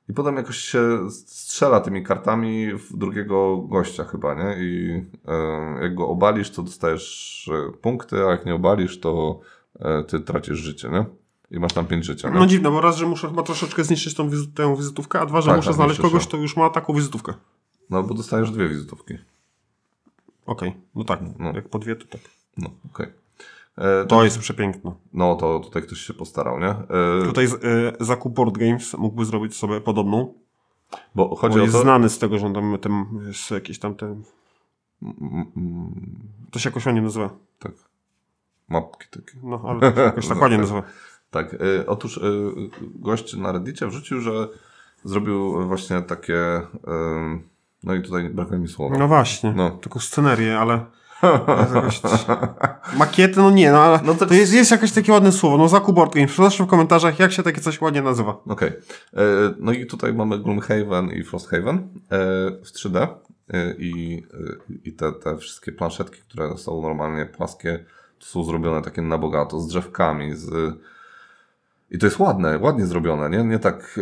i 0.09 0.13
potem 0.13 0.35
jakoś 0.35 0.57
się 0.57 1.09
strzela 1.11 1.79
tymi 1.79 2.03
kartami 2.03 2.73
w 2.73 2.97
drugiego 2.97 3.57
gościa 3.57 4.03
chyba, 4.03 4.33
nie? 4.33 4.55
I 4.59 5.03
jak 5.81 5.95
go 5.95 6.07
obalisz, 6.07 6.49
to 6.51 6.63
dostajesz 6.63 7.49
punkty, 7.81 8.25
a 8.25 8.31
jak 8.31 8.45
nie 8.45 8.55
obalisz, 8.55 8.99
to 8.99 9.39
ty 10.07 10.19
tracisz 10.19 10.57
życie, 10.57 10.89
nie? 10.89 11.05
I 11.55 11.59
masz 11.59 11.73
tam 11.73 11.85
pięć 11.85 12.05
życia, 12.05 12.29
nie? 12.29 12.39
No 12.39 12.45
dziwne, 12.47 12.71
bo 12.71 12.81
raz, 12.81 12.97
że 12.97 13.05
muszę 13.07 13.27
chyba 13.27 13.43
troszeczkę 13.43 13.83
zniszczyć 13.83 14.13
tą, 14.13 14.29
wizy 14.29 14.47
tę 14.47 14.75
wizytówkę, 14.77 15.19
a 15.19 15.25
dwa, 15.25 15.41
że 15.41 15.47
Tak, 15.47 15.55
muszę 15.57 15.67
tak, 15.69 15.75
znaleźć 15.75 15.99
kogoś, 16.01 16.23
ją. 16.23 16.27
kto 16.27 16.37
już 16.37 16.57
ma 16.57 16.69
taką 16.69 16.93
wizytówkę. 16.93 17.33
No 17.89 18.03
bo 18.03 18.13
dostajesz 18.13 18.51
dwie 18.51 18.69
wizytówki. 18.69 19.13
Okej, 20.45 20.73
no 20.95 21.03
tak, 21.03 21.19
No. 21.39 21.51
jak 21.55 21.69
po 21.69 21.79
dwie 21.79 21.95
to 21.95 22.07
tak. 22.07 22.21
No, 22.57 22.69
okej. 22.93 23.07
E, 23.77 24.05
To 24.05 24.23
jest 24.23 24.39
przepiękne. 24.39 24.91
No 25.13 25.35
to 25.35 25.59
tutaj 25.59 25.83
ktoś 25.83 25.99
się 25.99 26.13
postarał, 26.13 26.59
nie? 26.59 26.67
E, 26.69 27.25
Tutaj 27.25 27.45
y, 27.45 27.49
zakup 27.99 28.33
Board 28.33 28.57
Games 28.57 28.93
mógłby 28.93 29.25
zrobić 29.25 29.55
sobie 29.55 29.81
podobną, 29.81 30.33
bo 31.15 31.35
chodzi 31.35 31.53
bo 31.55 31.59
o 31.61 31.63
jest 31.63 31.75
to... 31.75 31.81
znany 31.81 32.09
z 32.09 32.19
tego, 32.19 32.37
że 32.39 32.45
on 32.45 32.53
tam, 32.53 32.77
tam 32.81 33.19
jest 33.27 33.51
jakieś 33.51 33.79
tam 33.79 33.95
te... 33.95 34.05
Mm, 35.01 35.45
mm, 35.57 36.19
To 36.51 36.59
się 36.59 36.69
jakoś 36.69 36.85
ładnie 36.85 37.01
nazywa. 37.01 37.29
tak. 37.59 37.71
Mapki 38.69 39.05
takie. 39.11 39.37
No, 39.43 39.61
ale 39.67 39.79
to 39.91 39.95
się 39.95 40.01
jakoś 40.01 40.27
tak 40.27 40.41
ładnie 40.41 40.57
nazywa. 40.57 40.83
Tak, 41.31 41.53
y, 41.53 41.83
otóż 41.87 42.17
y, 42.17 42.21
gość 42.95 43.33
na 43.37 43.51
Reddicie 43.51 43.87
wrzucił, 43.87 44.21
że 44.21 44.47
zrobił 45.03 45.67
właśnie 45.67 46.01
takie. 46.01 46.61
No 47.83 47.93
i 47.95 48.01
tutaj 48.01 48.29
brakuje 48.29 48.59
mi 48.59 48.67
słowa. 48.67 48.97
No 48.97 49.07
właśnie, 49.07 49.53
No. 49.55 49.69
tylko 49.71 49.99
scenerię, 49.99 50.59
ale... 50.59 50.85
Makiety, 52.97 53.37
no 53.39 53.51
nie, 53.51 53.71
no 53.71 53.79
ale 53.79 53.99
No 54.03 54.13
to- 54.15 54.25
to 54.25 54.33
jest, 54.33 54.53
jest 54.53 54.71
jakieś 54.71 54.91
takie 54.91 55.11
ładne 55.11 55.31
słowo. 55.31 55.57
No 55.57 55.67
zakup 55.67 55.95
Board 55.95 56.13
Games. 56.15 56.35
Proszę 56.35 56.63
w 56.63 56.67
komentarzach, 56.67 57.19
jak 57.19 57.31
się 57.31 57.43
takie 57.43 57.61
coś 57.61 57.81
ładnie 57.81 58.01
nazywa. 58.01 58.37
Okej. 58.47 58.69
Y, 58.69 58.73
No 59.59 59.71
i 59.71 59.85
tutaj 59.85 60.13
mamy 60.13 60.39
Gloomhaven 60.39 61.09
i 61.11 61.23
Frosthaven 61.23 61.75
y, 61.77 61.83
w 62.65 62.71
3D. 62.73 63.07
y, 63.53 63.75
I, 63.79 64.23
i 64.83 64.93
te, 64.93 65.11
te 65.11 65.37
wszystkie 65.37 65.71
planszetki, 65.71 66.21
które 66.29 66.57
są 66.57 66.81
normalnie 66.81 67.25
płaskie, 67.25 67.85
to 68.19 68.25
są 68.25 68.43
zrobione 68.43 68.81
takie 68.81 69.01
na 69.01 69.17
bogato, 69.17 69.59
z 69.59 69.67
drzewkami, 69.67 70.35
z. 70.35 70.73
I 71.91 71.97
to 71.97 72.05
jest 72.05 72.19
ładne, 72.19 72.59
ładnie 72.59 72.85
zrobione, 72.85 73.29
nie? 73.29 73.43
Nie 73.43 73.59
tak. 73.59 73.99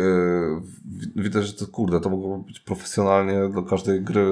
Yy, 1.16 1.22
widać, 1.22 1.46
że 1.46 1.52
to 1.52 1.66
kurde, 1.66 2.00
to 2.00 2.10
mogło 2.10 2.38
być 2.38 2.60
profesjonalnie 2.60 3.48
do 3.54 3.62
każdej 3.62 4.02
gry 4.02 4.30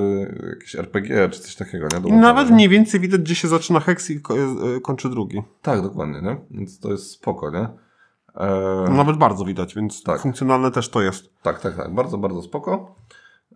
jakieś 0.51 0.75
RPG 0.77 1.29
czy 1.29 1.41
coś 1.41 1.57
takiego, 1.57 1.85
nie? 1.85 1.89
Dołączone, 2.01 2.21
nawet 2.21 2.49
nie? 2.49 2.55
mniej 2.55 2.69
więcej 2.69 3.01
widać, 3.01 3.21
gdzie 3.21 3.35
się 3.35 3.49
zaczyna 3.49 3.81
heks 3.81 4.11
i 4.11 4.17
y, 4.77 4.81
kończy 4.83 5.09
drugi. 5.11 5.43
Tak, 5.63 5.83
dokładnie, 5.83 6.23
nie? 6.23 6.37
Więc 6.51 6.79
to 6.79 6.91
jest 6.91 7.11
spoko, 7.11 7.51
nie? 7.51 7.69
E, 8.37 8.85
Nawet 8.91 9.17
bardzo 9.17 9.45
widać, 9.45 9.75
więc 9.75 10.03
Tak. 10.03 10.21
funkcjonalne 10.21 10.71
też 10.71 10.89
to 10.89 11.03
jest. 11.03 11.25
Tak, 11.43 11.61
tak, 11.61 11.77
tak. 11.77 11.95
Bardzo, 11.95 12.19
bardzo 12.19 12.43
spoko. 12.43 12.95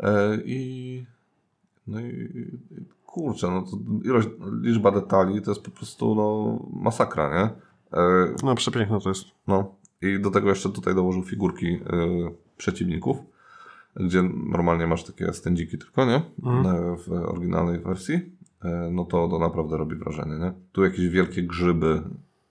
E, 0.01 0.37
I. 0.45 1.07
No 1.87 2.01
i. 2.01 2.29
Kurczę, 3.07 3.51
no 3.51 3.63
to 3.63 3.71
ilość, 4.05 4.29
liczba 4.63 4.91
detali 4.91 5.43
to 5.43 5.51
jest 5.51 5.63
po 5.63 5.71
prostu 5.71 6.15
no, 6.15 6.59
masakra, 6.83 7.35
nie? 7.35 7.51
E, 8.01 8.35
No 8.43 8.55
przepiękne 8.55 9.01
to 9.01 9.09
jest. 9.09 9.25
no. 9.47 9.75
I 10.15 10.21
do 10.21 10.31
tego 10.31 10.49
jeszcze 10.49 10.71
tutaj 10.71 10.95
dołożył 10.95 11.23
figurki 11.23 11.67
e, 11.67 11.81
przeciwników, 12.57 13.17
gdzie 13.97 14.23
normalnie 14.47 14.87
masz 14.87 15.05
takie 15.05 15.33
stędziki 15.33 15.79
tylko, 15.79 16.05
nie? 16.05 16.23
Mhm. 16.43 16.97
W 16.97 17.13
oryginalnej 17.13 17.81
wersji. 17.81 18.15
E, 18.65 18.89
no 18.93 19.05
to, 19.05 19.29
to 19.29 19.39
naprawdę 19.39 19.77
robi 19.77 19.97
wrażenie, 19.97 20.39
nie? 20.39 20.53
Tu 20.73 20.85
jakieś 20.85 21.09
wielkie 21.09 21.43
grzyby, 21.43 22.03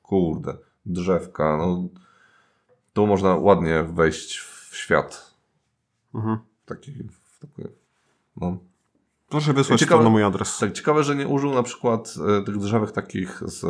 kurde, 0.03 0.57
drzewka, 0.85 1.57
no. 1.57 1.87
Tu 2.93 3.07
można 3.07 3.35
ładnie 3.35 3.83
wejść 3.83 4.37
w 4.39 4.75
świat 4.75 5.35
Mhm. 6.15 6.37
taki, 6.65 6.91
w 6.91 7.39
takie, 7.39 7.69
no. 8.37 8.57
Proszę 9.29 9.53
wysłać 9.53 9.79
Ciekawe- 9.79 9.99
to 9.99 10.03
na 10.03 10.09
mój 10.09 10.23
adres. 10.23 10.57
Tak, 10.59 10.71
ciekawe, 10.73 11.03
że 11.03 11.15
nie 11.15 11.27
użył 11.27 11.53
na 11.53 11.63
przykład 11.63 12.13
e, 12.39 12.43
tych 12.45 12.57
drzewek 12.57 12.91
takich 12.91 13.41
z 13.45 13.63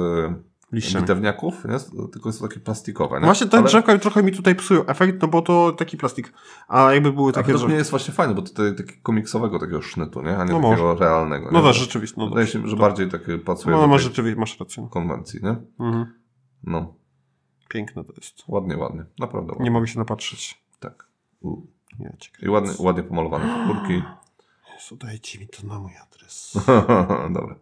Liściami. 0.72 1.02
bitewniaków, 1.04 1.66
nie? 1.66 2.08
Tylko 2.12 2.32
są 2.32 2.48
takie 2.48 2.60
plastikowe, 2.60 3.16
nie? 3.16 3.20
No 3.22 3.26
Właśnie 3.26 3.48
te 3.48 3.58
Ale- 3.58 3.68
drzewka 3.68 3.98
trochę 3.98 4.24
mi 4.24 4.32
tutaj 4.32 4.56
psują 4.56 4.86
efekt, 4.86 5.22
no 5.22 5.28
bo 5.28 5.42
to 5.42 5.72
taki 5.72 5.98
plastik. 5.98 6.34
A 6.68 6.94
jakby 6.94 7.12
były 7.14 7.32
takie 7.34 7.46
według 7.46 7.58
drzewa. 7.60 7.68
mnie 7.68 7.78
jest 7.78 7.90
właśnie 7.90 8.14
fajne, 8.14 8.34
bo 8.34 8.42
tutaj 8.42 8.76
takiego 8.76 9.00
komiksowego 9.04 9.60
takiego 9.60 9.82
sznytu, 9.82 10.22
nie? 10.22 10.38
A 10.38 10.44
nie 10.44 10.54
No 10.54 10.62
takiego 10.62 10.96
realnego. 10.96 11.50
No 11.52 11.60
nie? 11.60 11.66
tak, 11.66 11.74
rzeczywiście. 11.74 12.16
No, 12.22 12.30
Wydaje 12.30 12.48
się, 12.48 12.68
że 12.68 12.76
bardziej 12.76 13.10
takie 13.10 13.38
pasuje 13.38 13.76
no, 13.76 13.82
do 13.82 13.88
tej 13.90 14.00
rzeczywiście, 14.00 14.40
masz 14.40 14.60
rację. 14.60 14.88
konwencji, 14.92 15.40
nie? 15.44 15.56
Mhm. 15.86 16.06
No, 16.64 16.94
Piękne 17.70 18.04
to 18.04 18.14
jest. 18.18 18.44
ładnie, 18.48 18.78
ładnie. 18.78 19.06
Naprawdę 19.20 19.52
ładnie. 19.52 19.64
Nie 19.64 19.72
mogę 19.72 19.88
się 19.88 20.00
napatrzeć. 20.00 20.62
Tak. 20.80 21.08
U. 21.42 21.62
Nie, 22.00 22.16
cię 22.20 22.30
I 22.42 22.50
ładnie, 22.50 22.72
ładnie 22.80 23.04
pomalowane 23.04 23.46
figurki. 23.68 24.04
Jezu, 24.76 24.96
dajcie 24.96 25.40
mi 25.40 25.48
to 25.48 25.68
na 25.68 25.80
mój 25.80 25.92
adres. 26.04 26.54
Dobra. 27.40 27.56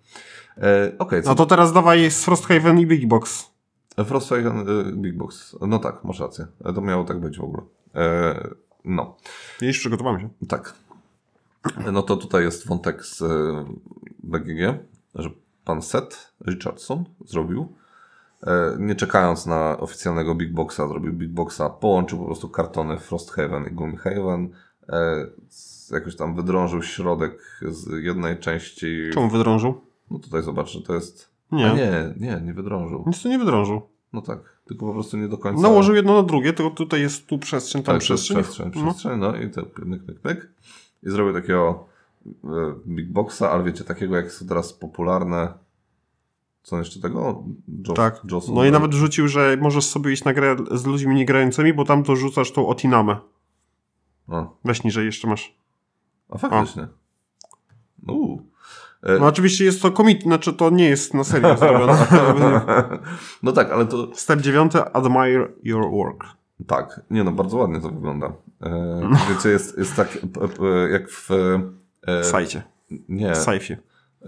E, 0.57 0.91
Okej, 0.99 1.23
co 1.23 1.29
No 1.29 1.35
to 1.35 1.45
teraz 1.45 1.73
dawaj 1.73 2.11
z 2.11 2.25
Frosthaven 2.25 2.79
i 2.79 2.85
Big 2.87 3.07
Box. 3.07 3.51
Frosthaven 4.05 4.69
y, 4.69 4.91
Big 4.95 5.17
Box. 5.17 5.55
No 5.61 5.79
tak, 5.79 6.03
masz 6.03 6.19
rację. 6.19 6.47
E, 6.65 6.73
To 6.73 6.81
miało 6.81 7.03
tak 7.03 7.19
być 7.19 7.37
w 7.37 7.43
ogóle. 7.43 7.63
E, 7.95 8.47
no, 8.85 9.15
Widzisz, 9.61 9.79
przygotowałem 9.79 10.19
się. 10.21 10.29
tak. 10.47 10.73
No 11.91 12.01
to 12.03 12.17
tutaj 12.17 12.43
jest 12.43 12.67
wątek 12.67 13.05
z 13.05 13.21
y, 13.21 13.25
BGG, 14.23 14.59
że 15.15 15.29
pan 15.65 15.81
Seth 15.81 16.33
Richardson 16.47 17.03
zrobił. 17.25 17.73
E, 18.47 18.75
nie 18.79 18.95
czekając 18.95 19.45
na 19.45 19.77
oficjalnego 19.77 20.35
Big 20.35 20.53
Boxa, 20.53 20.77
zrobił 20.87 21.13
Big 21.13 21.29
Boxa, 21.31 21.61
połączył 21.79 22.19
po 22.19 22.25
prostu 22.25 22.49
kartony 22.49 22.99
Frosthaven 22.99 23.65
i 23.67 23.71
Gloomhaven. 23.71 24.49
E, 24.89 25.27
jakoś 25.91 26.15
tam 26.15 26.35
wydrążył 26.35 26.83
środek 26.83 27.59
z 27.67 28.03
jednej 28.03 28.37
części. 28.37 29.09
Czemu 29.13 29.29
wydrążył? 29.29 29.81
No 30.11 30.19
tutaj 30.19 30.43
zobacz, 30.43 30.69
że 30.69 30.81
to 30.81 30.93
jest. 30.95 31.29
Nie. 31.51 31.71
A 31.71 31.75
nie, 31.75 32.13
nie, 32.17 32.41
nie 32.45 32.53
wydrążył. 32.53 33.03
Nic 33.07 33.21
tu 33.23 33.29
nie 33.29 33.39
wydrążył. 33.39 33.81
No 34.13 34.21
tak, 34.21 34.39
tylko 34.65 34.85
po 34.85 34.93
prostu 34.93 35.17
nie 35.17 35.27
do 35.27 35.37
końca. 35.37 35.61
Nałożył 35.61 35.95
jedno 35.95 36.13
na 36.21 36.23
drugie, 36.23 36.53
tylko 36.53 36.71
tutaj 36.71 37.01
jest 37.01 37.27
tu 37.27 37.37
przestrzeń, 37.37 37.83
tam 37.83 37.95
tak, 37.95 38.01
przestrzeń. 38.01 38.37
przestrzeń, 38.43 38.71
No. 38.75 38.81
przestrzeń, 38.83 39.19
no 39.19 39.35
i 39.35 39.49
to 39.49 39.63
pyk, 39.63 39.85
pyk, 40.05 40.19
pyk. 40.19 40.49
I 41.03 41.09
zrobił 41.09 41.33
takiego 41.33 41.85
Big 42.87 43.11
Boxa, 43.11 43.41
ale 43.51 43.63
wiecie, 43.63 43.83
takiego 43.83 44.15
jak 44.15 44.31
są 44.31 44.47
teraz 44.47 44.73
popularne. 44.73 45.53
Co 46.63 46.77
jeszcze 46.79 46.99
tego? 46.99 47.43
Joss, 47.87 47.95
Tak. 47.97 48.21
Joss 48.31 48.47
No 48.47 48.65
i 48.65 48.71
nawet 48.71 48.93
rzucił, 48.93 49.27
że 49.27 49.57
możesz 49.61 49.85
sobie 49.85 50.11
iść 50.11 50.23
na 50.23 50.33
grę 50.33 50.55
z 50.71 50.85
ludźmi 50.85 51.15
niegrającymi, 51.15 51.73
bo 51.73 51.85
tam 51.85 52.03
to 52.03 52.15
rzucasz 52.15 52.51
tą 52.51 52.67
Otinamę. 52.67 53.17
A, 54.27 54.45
Weź 54.65 54.83
niżej 54.83 55.05
jeszcze 55.05 55.27
masz. 55.27 55.55
a 56.29 56.37
faktycznie. 56.37 56.87
Uuu. 58.07 58.41
No 59.19 59.25
oczywiście 59.25 59.65
jest 59.65 59.81
to 59.81 59.91
komit, 59.91 60.23
znaczy 60.23 60.53
to 60.53 60.69
nie 60.69 60.85
jest 60.89 61.13
na 61.13 61.23
serio 61.23 61.57
zrobione. 61.57 62.61
No 63.43 63.51
tak, 63.51 63.71
ale 63.71 63.85
to 63.85 64.07
Step 64.15 64.41
9. 64.41 64.73
Admire 64.93 65.47
your 65.63 65.91
work. 65.91 66.23
tak, 66.67 67.01
nie 67.09 67.23
no, 67.23 67.31
bardzo 67.31 67.57
ładnie 67.57 67.81
to 67.81 67.89
wygląda. 67.89 68.27
E, 68.61 68.69
No. 69.09 69.17
Wiecie, 69.29 69.49
jest, 69.49 69.77
jest 69.77 69.95
tak 69.95 70.17
jak 70.91 71.09
w, 71.09 71.31
e, 71.31 72.21
W 72.21 72.25
sajcie. 72.25 72.63
nie, 73.09 73.35
sajfie. 73.35 73.77
e, 74.21 74.27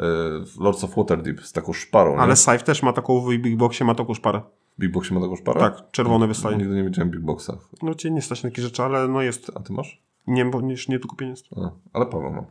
Lords 0.60 0.84
of 0.84 0.96
Waterdeep 0.96 1.42
z 1.42 1.52
taką 1.52 1.74
szparą. 1.74 2.18
Ale 2.18 2.30
nie? 2.30 2.36
Safe 2.36 2.60
też 2.64 2.84
ma 2.84 2.94
taką, 2.94 3.22
w 3.22 3.30
Big 3.30 3.58
Boxie 3.58 3.86
ma 3.86 3.96
taką 3.96 4.14
szparę. 4.14 4.42
W 4.78 4.82
Big 4.82 4.92
Boxie 4.92 5.16
ma 5.16 5.22
taką 5.22 5.36
szparę? 5.36 5.60
Tak, 5.60 5.92
czerwony 5.92 6.28
wystaje. 6.28 6.58
Nigdy 6.58 6.76
nie 6.76 6.84
widziałem 6.84 7.12
Big 7.12 7.22
Boxa. 7.22 7.52
No 7.82 7.94
cię 7.94 8.12
nie 8.12 8.22
stać 8.22 8.44
na 8.44 8.50
takie 8.50 8.62
rzeczy, 8.62 8.84
ale 8.84 9.08
no 9.08 9.22
jest. 9.22 9.52
A 9.56 9.60
ty 9.60 9.74
masz? 9.74 10.02
Nie, 10.28 10.46
bo 10.46 10.62
nie, 10.62 10.76
nie 10.90 11.00
tu 11.00 11.08
kupienie 11.08 11.32
jest. 11.32 11.46
A, 11.58 11.72
ale 11.94 12.06
Paweł 12.06 12.32
ma. 12.34 12.46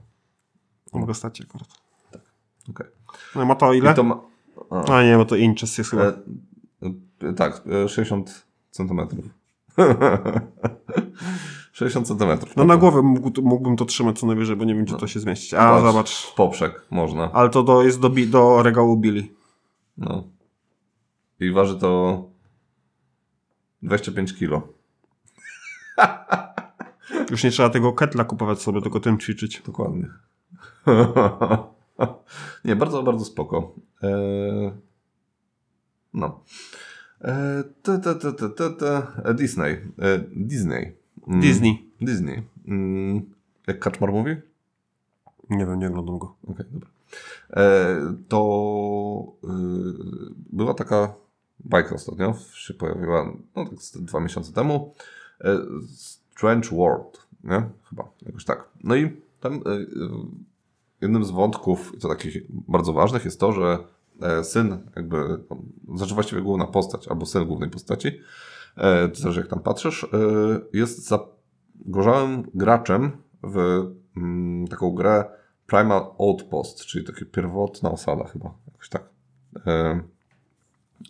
Mogę 0.93 1.15
stać 1.15 1.41
akurat. 1.41 1.69
Okej. 2.71 2.87
No 3.37 3.47
ma 3.47 3.55
to 3.55 3.73
ile? 3.73 3.93
I 3.93 3.95
to 3.95 4.03
ma... 4.03 4.21
A, 4.71 4.85
A 4.85 5.03
nie, 5.05 5.17
bo 5.17 5.25
to 5.25 5.37
inches 5.37 5.79
jest 5.79 5.91
chyba. 5.91 6.03
e, 6.03 6.15
e, 7.23 7.33
tak, 7.33 7.63
e, 7.85 7.89
60 7.89 8.47
centymetrów. 8.71 9.25
60 11.73 12.07
centymetrów. 12.09 12.57
No 12.57 12.65
na 12.65 12.77
głowę 12.77 13.03
mógł, 13.03 13.43
mógłbym 13.43 13.77
to 13.77 13.85
trzymać 13.85 14.19
co 14.19 14.27
najwyżej, 14.27 14.57
bo 14.57 14.65
nie 14.65 14.75
wiem, 14.75 14.85
gdzie 14.85 14.97
to 14.97 15.07
się 15.07 15.21
zmieścić. 15.21 15.55
A 15.55 15.71
Patrz, 15.71 15.85
zobacz. 15.85 16.35
Poprzek 16.37 16.87
można. 16.91 17.33
Ale 17.33 17.51
to 17.51 17.63
do, 17.63 17.83
jest 17.83 18.01
do, 18.01 18.11
do 18.31 18.63
regału 18.63 18.97
Billy. 18.97 19.29
No. 19.99 20.25
I 21.41 21.51
waży 21.51 21.79
to 21.79 22.23
25 23.83 24.35
kilo. 24.35 24.69
Już 27.31 27.45
nie 27.45 27.51
trzeba 27.51 27.71
tego 27.71 27.93
ketla 27.93 28.25
kupować 28.25 28.63
sobie, 28.63 28.81
tylko 28.81 29.01
tym 29.01 29.19
ćwiczyć. 29.19 29.63
Dokładnie. 29.67 30.09
Nie, 32.65 32.77
bardzo, 32.77 33.03
bardzo 33.03 33.25
spoko. 33.25 33.75
Eee, 34.03 34.73
no. 36.15 36.41
Eee, 37.21 37.65
te, 37.83 37.99
te, 37.99 38.15
te, 38.15 38.33
te, 38.33 38.51
te, 38.51 38.71
te. 38.71 39.03
Disney. 39.35 39.73
E, 39.99 40.19
Disney. 40.37 40.97
Mm, 41.29 41.41
Disney. 41.41 41.91
Disney. 42.01 42.43
Mm, 42.69 43.31
jak 43.67 43.79
Kaczmar 43.79 44.13
mówi? 44.13 44.37
Nie 45.51 45.67
wiem, 45.67 45.79
nie 45.79 45.89
oglądam 45.89 46.19
go. 46.19 46.35
Okej, 46.49 46.67
dobra. 46.73 46.89
E, 47.51 47.97
to 48.29 49.33
y, 49.45 49.49
była 50.53 50.75
taka 50.75 51.15
bajka 51.65 51.95
ostatnio, 51.95 52.35
się 52.55 52.75
pojawiła 52.75 53.33
no, 53.57 53.65
tak 53.65 54.03
dwa 54.03 54.21
miesiące 54.21 54.53
temu. 54.53 54.95
E, 55.41 55.59
Strange 55.97 56.69
World, 56.69 57.27
nie? 57.45 57.63
Chyba, 57.91 58.09
jakoś 58.27 58.45
tak. 58.45 58.69
No 58.85 58.97
i 58.97 59.17
tam 59.41 59.55
e, 59.55 59.57
e, 59.57 59.85
jednym 61.01 61.25
z 61.25 61.31
wątków, 61.31 61.93
to 62.01 62.09
takich 62.09 62.43
bardzo 62.51 62.93
ważnych, 62.93 63.25
jest 63.25 63.41
to, 63.41 63.53
że 63.53 63.79
syn, 64.43 64.91
jakby, 64.97 65.45
znaczy 65.95 66.15
właściwie 66.15 66.43
główna 66.43 66.67
postać, 66.67 67.09
albo 67.09 67.27
syn 67.27 67.47
głównej 67.47 67.71
postaci, 67.71 68.21
to 69.13 69.21
zależy 69.21 69.41
jak 69.41 69.51
tam 69.51 69.61
patrzysz, 69.61 70.07
jest 70.73 71.09
zagorzałym 71.09 72.51
graczem 72.55 73.13
w 73.43 73.87
mm, 74.17 74.69
taką 74.69 74.91
grę 74.91 75.25
Primal 75.67 76.07
Outpost, 76.19 76.85
czyli 76.85 77.07
takie 77.07 77.25
pierwotna 77.25 77.91
osada 77.91 78.25
chyba, 78.25 78.55
jakoś 78.67 78.89
tak. 78.89 79.09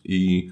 I 0.04 0.50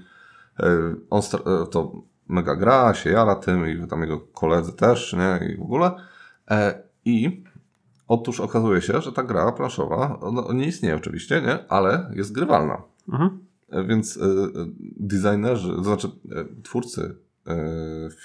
e, 0.59 0.95
on 1.09 1.21
e, 1.21 1.67
to 1.67 2.01
mega 2.27 2.55
gra, 2.55 2.93
się 2.93 3.09
jara 3.09 3.35
tym 3.35 3.67
i 3.67 3.87
tam 3.87 4.01
jego 4.01 4.19
koledzy 4.19 4.73
też, 4.73 5.13
nie, 5.13 5.47
i 5.47 5.57
w 5.57 5.61
ogóle. 5.61 5.91
E, 6.51 6.83
I 7.05 7.43
otóż 8.07 8.39
okazuje 8.39 8.81
się, 8.81 9.01
że 9.01 9.11
ta 9.11 9.23
gra 9.23 9.51
planszowa, 9.51 10.19
ona 10.19 10.53
nie 10.53 10.67
istnieje 10.67 10.95
oczywiście, 10.95 11.41
nie, 11.41 11.67
ale 11.71 12.11
jest 12.15 12.31
grywalna. 12.31 12.81
Mhm. 13.09 13.39
Więc 13.87 14.19
designerzy, 14.99 15.69
to 15.75 15.83
znaczy 15.83 16.07
twórcy 16.63 17.15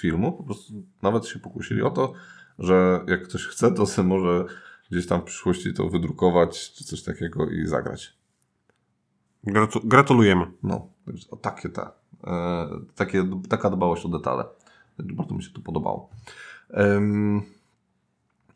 filmu 0.00 0.32
po 0.32 0.42
prostu 0.42 0.72
nawet 1.02 1.26
się 1.26 1.38
pokusili 1.38 1.82
o 1.82 1.90
to, 1.90 2.12
że 2.58 3.00
jak 3.06 3.22
ktoś 3.22 3.46
chce, 3.46 3.72
to 3.72 3.86
sobie 3.86 4.08
może 4.08 4.44
gdzieś 4.90 5.06
tam 5.06 5.20
w 5.20 5.24
przyszłości 5.24 5.74
to 5.74 5.88
wydrukować, 5.88 6.72
czy 6.72 6.84
coś 6.84 7.02
takiego 7.02 7.50
i 7.50 7.66
zagrać. 7.66 8.18
Gratu- 9.46 9.80
gratulujemy. 9.84 10.46
No, 10.62 10.88
o 11.30 11.36
takie 11.36 11.68
te, 11.68 11.86
e, 12.26 12.68
takie, 12.94 13.30
taka 13.48 13.70
dbałość 13.70 14.04
o 14.04 14.08
detale. 14.08 14.44
Bardzo 14.98 15.34
mi 15.34 15.42
się 15.42 15.50
to 15.50 15.60
podobało. 15.60 16.10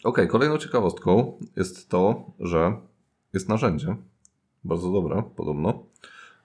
Ok, 0.05 0.19
kolejną 0.29 0.59
ciekawostką 0.59 1.39
jest 1.57 1.89
to, 1.89 2.25
że 2.41 2.77
jest 3.33 3.49
narzędzie, 3.49 3.97
bardzo 4.65 4.93
dobre 4.93 5.23
podobno, 5.37 5.85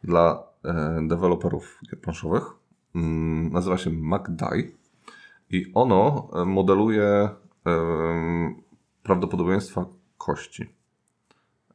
dla 0.03 0.43
e, 0.63 0.99
deweloperów 1.07 1.79
gier 1.89 2.01
planszowych. 2.01 2.43
Mm, 2.95 3.53
nazywa 3.53 3.77
się 3.77 3.89
MacDie 3.89 4.71
i 5.49 5.71
ono 5.73 6.29
e, 6.33 6.45
modeluje 6.45 7.29
prawdopodobieństwa 9.03 9.85
kości. 10.17 10.65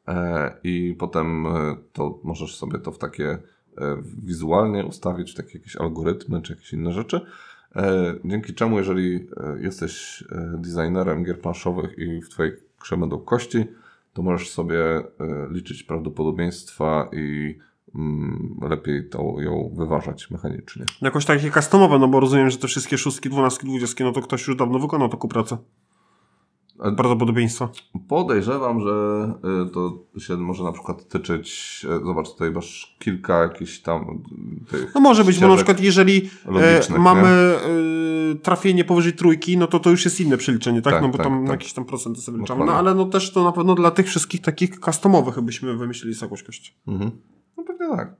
E, 0.08 0.56
I 0.64 0.96
potem 0.98 1.46
to 1.92 2.18
możesz 2.24 2.56
sobie 2.56 2.78
to 2.78 2.92
w 2.92 2.98
takie 2.98 3.38
wizualnie 4.24 4.84
ustawić, 4.84 5.34
takie 5.34 5.58
jakieś 5.58 5.76
algorytmy 5.76 6.42
czy 6.42 6.52
jakieś 6.52 6.72
inne 6.72 6.92
rzeczy. 6.92 7.20
E, 7.76 8.14
Dzięki 8.24 8.54
czemu, 8.54 8.78
jeżeli 8.78 9.14
e, 9.36 9.62
jesteś 9.62 10.24
e, 10.32 10.54
designerem 10.58 11.24
gier 11.24 11.40
planszowych 11.40 11.98
i 11.98 12.22
w 12.22 12.28
Twojej 12.28 12.52
grze 12.80 12.96
będą 12.96 13.18
kości, 13.18 13.64
to 14.12 14.22
możesz 14.22 14.50
sobie 14.50 14.84
e, 14.84 15.04
liczyć 15.50 15.82
prawdopodobieństwa 15.82 17.08
i 17.12 17.58
mm, 17.94 18.56
lepiej 18.62 19.08
to 19.08 19.36
ją 19.38 19.72
wyważać 19.76 20.30
mechanicznie. 20.30 20.84
Jakoś 21.02 21.24
takie 21.24 21.50
customowe, 21.50 21.98
no 21.98 22.08
bo 22.08 22.20
rozumiem, 22.20 22.50
że 22.50 22.58
te 22.58 22.68
wszystkie 22.68 22.98
szóstki, 22.98 23.30
dwunastki, 23.30 23.66
dwudziestki, 23.66 24.04
no 24.04 24.12
to 24.12 24.20
ktoś 24.20 24.48
już 24.48 24.56
dawno 24.56 24.78
wykonał 24.78 25.08
taką 25.08 25.28
pracę. 25.28 25.58
Prawdopodobieństwa. 26.82 27.68
Podejrzewam, 28.08 28.80
że 28.80 28.92
y, 29.66 29.70
to 29.70 29.98
się 30.18 30.36
może 30.36 30.64
na 30.64 30.72
przykład 30.72 31.08
tyczyć, 31.08 31.80
y, 32.00 32.04
zobacz, 32.04 32.28
tutaj 32.28 32.50
masz 32.50 32.96
kilka 32.98 33.42
jakichś 33.42 33.78
tam 33.78 34.22
tych 34.70 34.94
No 34.94 35.00
może 35.00 35.24
być, 35.24 35.38
bo 35.38 35.48
na 35.48 35.56
przykład 35.56 35.80
jeżeli 35.80 36.30
logicznych, 36.46 36.98
mamy 36.98 37.28
e, 37.28 38.34
trafienie 38.34 38.84
powyżej 38.84 39.12
trójki, 39.12 39.56
no 39.56 39.66
to 39.66 39.80
to 39.80 39.90
już 39.90 40.04
jest 40.04 40.20
inne 40.20 40.36
przeliczenie, 40.36 40.82
tak? 40.82 40.92
Tak, 40.92 41.02
no 41.02 41.08
bo 41.08 41.18
tak, 41.18 41.26
tam 41.26 41.42
tak. 41.42 41.50
jakieś 41.50 41.72
tam 41.72 41.84
procenty 41.84 42.20
sobie 42.20 42.38
liczamy. 42.38 42.64
No 42.64 42.72
ale 42.72 42.94
no 42.94 43.04
też 43.04 43.32
to 43.32 43.44
na 43.44 43.52
pewno 43.52 43.74
dla 43.74 43.90
tych 43.90 44.06
wszystkich 44.06 44.40
takich 44.40 44.80
customowych 44.80 45.40
byśmy 45.40 45.76
wymyślili 45.76 46.16
jakąś 46.22 46.42
kość. 46.42 46.76
Mhm. 46.86 47.10
No 47.56 47.64
pewnie 47.64 47.96
tak. 47.96 48.16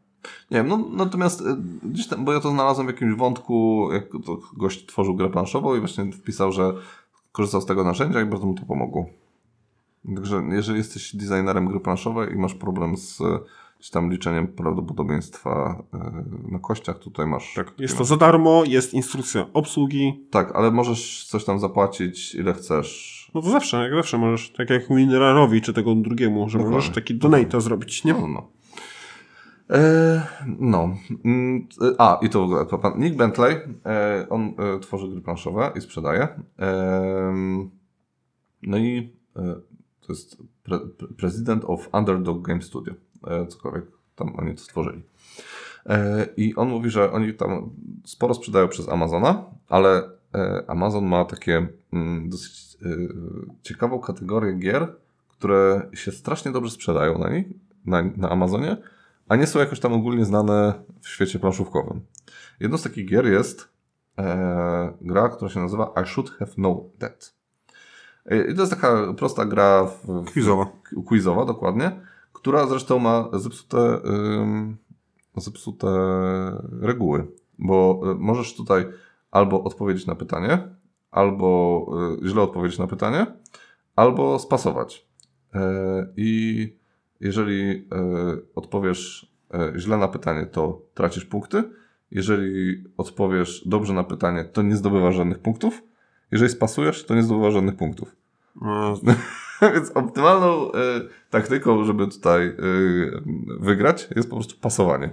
Nie 0.50 0.56
wiem, 0.56 0.68
no 0.68 0.88
natomiast 0.92 1.40
y, 1.40 1.44
gdzieś 1.82 2.06
tam, 2.06 2.24
bo 2.24 2.32
ja 2.32 2.40
to 2.40 2.50
znalazłem 2.50 2.86
w 2.86 2.90
jakimś 2.90 3.14
wątku, 3.14 3.88
jak 3.92 4.08
to 4.26 4.38
gość 4.56 4.86
tworzył 4.86 5.14
grę 5.14 5.30
planszową 5.30 5.76
i 5.76 5.78
właśnie 5.80 6.12
wpisał, 6.12 6.52
że 6.52 6.74
korzystał 7.32 7.60
z 7.60 7.66
tego 7.66 7.84
narzędzia 7.84 8.20
i 8.20 8.26
bardzo 8.26 8.46
mu 8.46 8.54
to 8.54 8.66
pomogło. 8.66 9.06
Także 10.14 10.42
jeżeli 10.50 10.78
jesteś 10.78 11.16
designerem 11.16 11.66
gry 11.66 11.80
planszowej 11.80 12.32
i 12.32 12.36
masz 12.36 12.54
problem 12.54 12.96
z 12.96 13.20
y, 13.20 13.24
gdzieś 13.78 13.90
tam 13.90 14.10
liczeniem 14.10 14.48
prawdopodobieństwa 14.48 15.82
y, 16.48 16.52
na 16.52 16.58
kościach, 16.58 16.98
tutaj 16.98 17.26
masz... 17.26 17.54
Tak. 17.54 17.72
Jest 17.78 17.98
to 17.98 18.04
za 18.04 18.16
darmo, 18.16 18.62
jest 18.66 18.94
instrukcja 18.94 19.46
obsługi. 19.52 20.26
Tak, 20.30 20.52
ale 20.54 20.70
możesz 20.70 21.26
coś 21.26 21.44
tam 21.44 21.58
zapłacić 21.58 22.34
ile 22.34 22.54
chcesz. 22.54 23.22
No 23.34 23.42
to 23.42 23.50
zawsze, 23.50 23.82
jak 23.82 23.94
zawsze 23.94 24.18
możesz, 24.18 24.50
tak 24.50 24.70
jak 24.70 24.88
Winrarowi 24.88 25.62
czy 25.62 25.72
tego 25.72 25.94
drugiemu, 25.94 26.48
że 26.48 26.58
Dokładnie. 26.58 26.76
możesz 26.76 26.94
taki 26.94 27.14
donate 27.14 27.60
zrobić, 27.60 28.04
nie? 28.04 28.12
No, 28.12 28.28
no. 28.28 28.48
E, 29.72 30.22
no. 30.58 30.96
Mm, 31.24 31.68
A, 31.98 32.18
i 32.22 32.28
to 32.28 32.40
w 32.40 32.42
ogóle, 32.42 32.64
pan 32.64 32.92
Nick 32.98 33.16
Bentley, 33.16 33.56
e, 33.86 34.26
on 34.30 34.54
e, 34.58 34.80
tworzy 34.80 35.08
gry 35.08 35.20
planszowe 35.20 35.72
i 35.74 35.80
sprzedaje. 35.80 36.28
No 38.62 38.78
i 38.78 39.12
to 40.00 40.12
jest 40.12 40.36
pre, 40.62 40.78
pre, 40.78 41.08
President 41.08 41.64
of 41.64 41.88
Underdog 41.92 42.42
Game 42.42 42.62
Studio, 42.62 42.94
cokolwiek 43.48 43.84
tam 44.16 44.32
oni 44.38 44.54
to 44.54 44.60
stworzyli. 44.60 45.02
I 46.36 46.54
on 46.54 46.68
mówi, 46.68 46.90
że 46.90 47.12
oni 47.12 47.34
tam 47.34 47.70
sporo 48.04 48.34
sprzedają 48.34 48.68
przez 48.68 48.88
Amazona, 48.88 49.44
ale 49.68 50.02
Amazon 50.66 51.06
ma 51.06 51.24
takie 51.24 51.66
mm, 51.92 52.28
dosyć 52.30 52.76
ciekawą 53.62 53.98
kategorię 53.98 54.52
gier, 54.52 54.96
które 55.28 55.88
się 55.92 56.12
strasznie 56.12 56.52
dobrze 56.52 56.70
sprzedają 56.70 57.18
na, 57.18 57.30
niej, 57.30 57.58
na, 57.86 58.02
na 58.16 58.30
Amazonie, 58.30 58.76
a 59.32 59.36
nie 59.36 59.46
są 59.46 59.58
jakoś 59.58 59.80
tam 59.80 59.92
ogólnie 59.92 60.24
znane 60.24 60.84
w 61.00 61.08
świecie 61.08 61.38
planszówkowym. 61.38 62.00
Jedną 62.60 62.78
z 62.78 62.82
takich 62.82 63.06
gier 63.06 63.26
jest 63.26 63.68
e, 64.18 64.92
gra, 65.00 65.28
która 65.28 65.50
się 65.50 65.60
nazywa 65.60 65.94
I 66.02 66.06
Should 66.06 66.30
Have 66.30 66.52
Known 66.52 66.90
That. 66.98 67.34
E, 68.26 68.50
I 68.50 68.54
to 68.54 68.60
jest 68.60 68.72
taka 68.72 69.12
prosta 69.12 69.44
gra 69.44 69.84
w, 69.84 70.06
w, 70.06 70.32
Quizowa. 70.32 70.66
quizowa, 71.06 71.44
dokładnie, 71.44 72.00
która 72.32 72.66
zresztą 72.66 72.98
ma 72.98 73.28
zepsute, 73.32 74.00
ym, 74.04 74.76
zepsute 75.36 75.88
reguły, 76.80 77.26
bo 77.58 78.00
y, 78.12 78.14
możesz 78.14 78.56
tutaj 78.56 78.86
albo 79.30 79.64
odpowiedzieć 79.64 80.06
na 80.06 80.14
pytanie, 80.14 80.68
albo 81.10 81.86
y, 82.22 82.28
źle 82.28 82.42
odpowiedzieć 82.42 82.78
na 82.78 82.86
pytanie, 82.86 83.26
albo 83.96 84.38
spasować. 84.38 85.06
Y, 85.54 85.58
I 86.16 86.81
jeżeli 87.22 87.70
y, 87.70 87.84
odpowiesz 88.54 89.32
y, 89.54 89.80
źle 89.80 89.96
na 89.96 90.08
pytanie, 90.08 90.46
to 90.46 90.82
tracisz 90.94 91.24
punkty. 91.24 91.62
Jeżeli 92.10 92.84
odpowiesz 92.96 93.68
dobrze 93.68 93.92
na 93.92 94.04
pytanie, 94.04 94.44
to 94.44 94.62
nie 94.62 94.76
zdobywasz 94.76 95.14
żadnych 95.14 95.38
punktów. 95.38 95.82
Jeżeli 96.30 96.50
spasujesz, 96.50 97.04
to 97.04 97.14
nie 97.14 97.22
zdobywasz 97.22 97.52
żadnych 97.52 97.76
punktów. 97.76 98.16
No, 98.62 99.00
Więc 99.74 99.90
optymalną 99.90 100.68
y, 100.68 100.72
taktyką, 101.30 101.84
żeby 101.84 102.08
tutaj 102.08 102.46
y, 102.46 103.22
wygrać, 103.60 104.08
jest 104.16 104.30
po 104.30 104.36
prostu 104.36 104.54
pasowanie. 104.60 105.10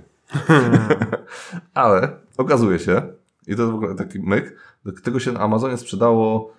Ale 1.74 2.10
okazuje 2.38 2.80
się, 2.80 3.02
i 3.48 3.56
to 3.56 3.72
w 3.72 3.76
ogóle 3.76 3.96
taki 3.96 4.20
myk, 4.20 4.56
tego 5.04 5.20
się 5.20 5.32
na 5.32 5.40
Amazonie 5.40 5.78
sprzedało 5.78 6.52
e, 6.52 6.59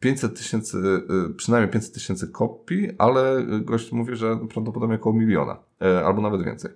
500 0.00 0.38
tysięcy, 0.38 0.78
e, 0.78 1.34
przynajmniej 1.34 1.72
500 1.72 1.94
tysięcy 1.94 2.28
kopii, 2.28 2.90
ale 2.98 3.42
gość 3.60 3.92
mówi, 3.92 4.16
że 4.16 4.36
prawdopodobnie 4.36 4.96
około 4.96 5.14
miliona, 5.14 5.56
e, 5.82 6.04
albo 6.04 6.22
nawet 6.22 6.44
więcej. 6.44 6.70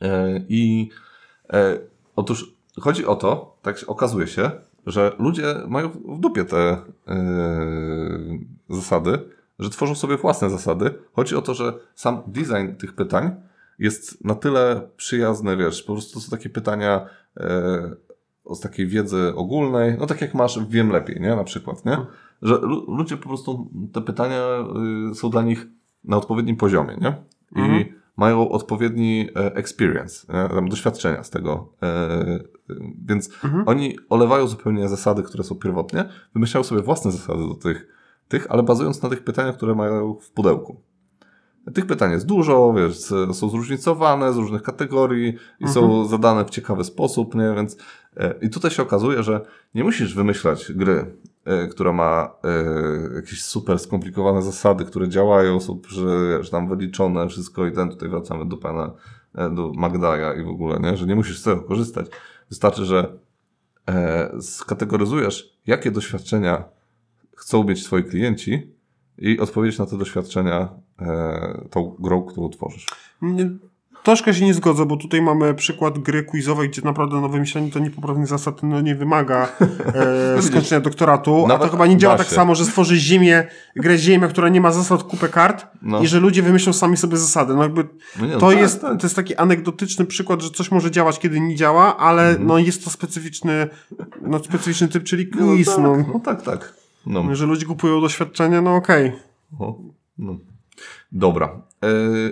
E, 0.00 0.44
I 0.48 0.90
e, 1.52 1.78
otóż 2.16 2.54
chodzi 2.80 3.06
o 3.06 3.16
to, 3.16 3.56
tak 3.62 3.78
się 3.78 3.86
okazuje 3.86 4.26
się, 4.26 4.50
że 4.86 5.12
ludzie 5.18 5.54
mają 5.68 5.88
w 5.88 6.20
dupie 6.20 6.44
te 6.44 6.58
e, 6.58 6.82
zasady, 8.70 9.18
że 9.58 9.70
tworzą 9.70 9.94
sobie 9.94 10.16
własne 10.16 10.50
zasady. 10.50 10.94
Chodzi 11.12 11.36
o 11.36 11.42
to, 11.42 11.54
że 11.54 11.72
sam 11.94 12.22
design 12.26 12.76
tych 12.78 12.92
pytań 12.94 13.30
jest 13.78 14.24
na 14.24 14.34
tyle 14.34 14.88
przyjazny, 14.96 15.56
wiesz, 15.56 15.82
po 15.82 15.92
prostu 15.92 16.20
są 16.20 16.30
takie 16.30 16.50
pytania 16.50 17.06
e, 17.36 17.90
z 18.50 18.60
takiej 18.60 18.86
wiedzy 18.86 19.32
ogólnej, 19.36 19.96
no 19.98 20.06
tak 20.06 20.20
jak 20.20 20.34
masz 20.34 20.58
Wiem 20.68 20.90
Lepiej, 20.90 21.20
nie, 21.20 21.36
na 21.36 21.44
przykład, 21.44 21.84
nie? 21.84 21.98
Że 22.42 22.54
lu- 22.62 22.94
ludzie 22.96 23.16
po 23.16 23.28
prostu, 23.28 23.70
te 23.92 24.00
pytania 24.00 24.42
y, 25.10 25.14
są 25.14 25.30
dla 25.30 25.42
nich 25.42 25.66
na 26.04 26.16
odpowiednim 26.16 26.56
poziomie, 26.56 26.96
nie? 27.00 27.08
I 27.56 27.60
Mhm. 27.60 27.84
mają 28.16 28.48
odpowiedni 28.48 29.28
e, 29.36 29.54
experience, 29.54 30.26
doświadczenia 30.68 31.24
z 31.24 31.30
tego. 31.30 31.72
E, 31.82 31.86
e, 31.86 32.40
więc 33.06 33.30
Mhm. 33.44 33.68
oni 33.68 33.96
olewają 34.08 34.46
zupełnie 34.46 34.88
zasady, 34.88 35.22
które 35.22 35.44
są 35.44 35.54
pierwotnie, 35.54 36.04
wymyślają 36.34 36.64
sobie 36.64 36.82
własne 36.82 37.12
zasady 37.12 37.48
do 37.48 37.54
tych, 37.54 37.86
tych, 38.28 38.46
ale 38.50 38.62
bazując 38.62 39.02
na 39.02 39.08
tych 39.08 39.24
pytaniach, 39.24 39.56
które 39.56 39.74
mają 39.74 40.14
w 40.14 40.30
pudełku. 40.30 40.80
Tych 41.74 41.86
pytań 41.86 42.10
jest 42.12 42.26
dużo, 42.26 42.72
wiesz, 42.76 42.98
są 43.32 43.48
zróżnicowane 43.48 44.32
z 44.32 44.36
różnych 44.36 44.62
kategorii 44.62 45.34
i 45.60 45.68
są 45.68 46.04
zadane 46.08 46.44
w 46.44 46.50
ciekawy 46.50 46.84
sposób, 46.84 47.34
nie? 47.34 47.52
Więc 47.56 47.76
i 48.42 48.50
tutaj 48.50 48.70
się 48.70 48.82
okazuje, 48.82 49.22
że 49.22 49.40
nie 49.74 49.84
musisz 49.84 50.14
wymyślać 50.14 50.72
gry, 50.72 51.16
e, 51.44 51.66
która 51.66 51.92
ma 51.92 52.34
e, 52.44 53.14
jakieś 53.14 53.44
super 53.44 53.78
skomplikowane 53.78 54.42
zasady, 54.42 54.84
które 54.84 55.08
działają, 55.08 55.60
są 55.60 55.80
że, 55.88 56.50
tam 56.50 56.68
wyliczone, 56.68 57.28
wszystko 57.28 57.66
i 57.66 57.72
ten 57.72 57.88
tutaj 57.88 58.08
wracamy 58.08 58.46
do 58.46 58.56
pana, 58.56 58.92
e, 59.34 59.50
do 59.50 59.72
Magdaja 59.72 60.34
i 60.34 60.44
w 60.44 60.48
ogóle, 60.48 60.80
nie? 60.80 60.96
Że 60.96 61.06
nie 61.06 61.14
musisz 61.14 61.38
z 61.38 61.42
tego 61.42 61.62
korzystać. 61.62 62.06
Wystarczy, 62.48 62.84
że 62.84 63.18
e, 63.88 64.30
skategoryzujesz, 64.40 65.58
jakie 65.66 65.90
doświadczenia 65.90 66.64
chcą 67.36 67.64
mieć 67.64 67.84
twoi 67.84 68.04
klienci 68.04 68.72
i 69.18 69.38
odpowiedzieć 69.38 69.78
na 69.78 69.86
te 69.86 69.98
doświadczenia 69.98 70.68
e, 71.00 71.68
tą 71.70 71.96
grą, 71.98 72.22
którą 72.22 72.48
tworzysz. 72.48 72.86
Troszkę 74.02 74.34
się 74.34 74.44
nie 74.44 74.54
zgodzę, 74.54 74.86
bo 74.86 74.96
tutaj 74.96 75.22
mamy 75.22 75.54
przykład 75.54 75.98
gry 75.98 76.22
quizowej, 76.24 76.68
gdzie 76.68 76.82
naprawdę 76.84 77.20
na 77.20 77.28
wymyśleniu 77.28 77.70
to 77.70 77.78
niepoprawnych 77.78 78.26
zasad 78.26 78.62
no, 78.62 78.80
nie 78.80 78.94
wymaga 78.94 79.48
e, 80.38 80.42
skończenia 80.42 80.80
doktoratu, 80.80 81.44
a 81.44 81.48
Nawet 81.48 81.62
to 81.66 81.72
chyba 81.72 81.86
nie 81.86 81.96
działa 81.96 82.16
tak 82.16 82.26
samo, 82.26 82.54
że 82.54 82.64
stworzy 82.64 82.96
ziemię, 82.96 83.46
grę 83.76 83.98
ziemię, 83.98 84.28
która 84.28 84.48
nie 84.48 84.60
ma 84.60 84.72
zasad, 84.72 85.02
kupę 85.02 85.28
kart 85.28 85.66
No. 85.82 86.02
i 86.02 86.06
że 86.06 86.20
ludzie 86.20 86.42
wymyślą 86.42 86.72
sami 86.72 86.96
sobie 86.96 87.16
zasady. 87.16 87.54
No 87.54 87.62
jakby 87.62 87.88
No 88.18 88.26
nie, 88.26 88.32
no 88.32 88.38
to, 88.38 88.50
tak, 88.50 88.58
jest, 88.58 88.80
tak. 88.80 89.00
to 89.00 89.06
jest 89.06 89.16
taki 89.16 89.36
anegdotyczny 89.36 90.04
przykład, 90.04 90.42
że 90.42 90.50
coś 90.50 90.70
może 90.70 90.90
działać, 90.90 91.18
kiedy 91.18 91.40
nie 91.40 91.56
działa, 91.56 91.96
ale 91.96 92.28
Mhm. 92.28 92.46
no 92.46 92.58
jest 92.58 92.84
to 92.84 92.90
specyficzny, 92.90 93.68
no 94.22 94.38
specyficzny 94.38 94.88
typ, 94.88 95.04
czyli 95.04 95.26
quiz, 95.26 95.66
no, 95.66 95.78
no. 95.78 95.96
tak, 95.96 96.06
no 96.14 96.20
tak, 96.20 96.42
tak. 96.42 96.74
No. 97.06 97.34
Że 97.34 97.46
ludzie 97.46 97.66
kupują 97.66 98.00
doświadczenia, 98.00 98.62
no 98.62 98.76
okej. 98.76 99.12
O, 99.58 99.78
no. 100.18 100.36
Dobra. 101.12 101.62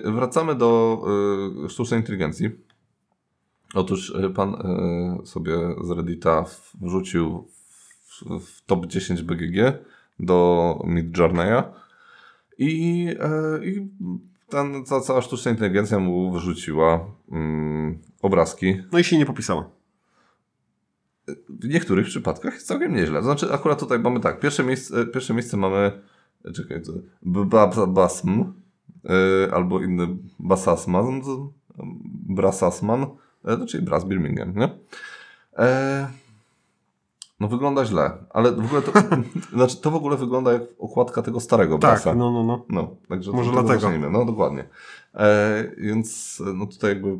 E, 0.04 0.12
wracamy 0.12 0.54
do 0.54 1.02
e, 1.64 1.68
sztucznej 1.68 2.00
inteligencji. 2.00 2.50
Otóż 3.74 4.14
e, 4.14 4.30
pan 4.30 4.54
e, 4.54 5.26
sobie 5.26 5.52
z 5.84 5.90
Reddita 5.90 6.44
wrzucił 6.80 7.48
w, 8.04 8.40
w 8.46 8.64
top 8.66 8.86
10 8.86 9.22
BGG 9.22 9.78
do 10.18 10.78
Midjourneya 10.84 11.62
i, 12.58 13.06
e, 13.20 13.64
i 13.64 13.88
ten, 14.48 14.84
ta 14.84 15.00
cała 15.00 15.22
sztuczna 15.22 15.50
inteligencja 15.50 15.98
mu 15.98 16.32
wyrzuciła 16.32 17.06
mm, 17.32 17.98
obrazki. 18.22 18.82
No 18.92 18.98
i 18.98 19.04
się 19.04 19.18
nie 19.18 19.26
popisała. 19.26 19.70
W 21.48 21.68
niektórych 21.68 22.06
przypadkach 22.06 22.54
jest 22.54 22.66
całkiem 22.66 22.94
nieźle. 22.94 23.22
Znaczy, 23.22 23.52
akurat 23.52 23.80
tutaj 23.80 23.98
mamy 23.98 24.20
tak. 24.20 24.40
Pierwsze 24.40 24.64
miejsce, 24.64 25.06
pierwsze 25.06 25.34
miejsce 25.34 25.56
mamy. 25.56 26.02
Czekaj, 26.54 26.82
to. 26.82 26.92
Babasm. 27.22 28.44
Yy, 29.04 29.52
albo 29.54 29.80
inny 29.80 30.08
Basasman. 30.38 31.20
Brasasman. 32.28 33.06
e, 33.44 33.56
to 33.56 33.66
czyli 33.66 33.84
Brass 33.84 34.04
Birmingham, 34.04 34.54
nie? 34.56 34.68
E, 35.58 36.08
no 37.40 37.48
wygląda 37.48 37.84
źle, 37.84 38.12
ale 38.30 38.52
w 38.52 38.64
ogóle 38.64 38.82
to, 38.82 38.92
znaczy 39.56 39.76
to 39.76 39.90
w 39.90 39.94
ogóle 39.94 40.16
wygląda 40.16 40.52
jak 40.52 40.62
okładka 40.78 41.22
tego 41.22 41.40
starego 41.40 41.78
Tak, 41.78 41.90
Brasa. 41.90 42.14
no, 42.14 42.30
no, 42.32 42.44
no. 42.44 42.64
No, 42.68 42.96
także 43.08 43.32
Może 43.32 43.50
to, 43.50 43.62
dlatego. 43.62 43.80
zacznijmy. 43.80 44.10
No, 44.10 44.24
dokładnie. 44.24 44.64
E, 45.14 45.64
więc 45.78 46.42
no 46.54 46.66
tutaj 46.66 46.90
jakby 46.90 47.18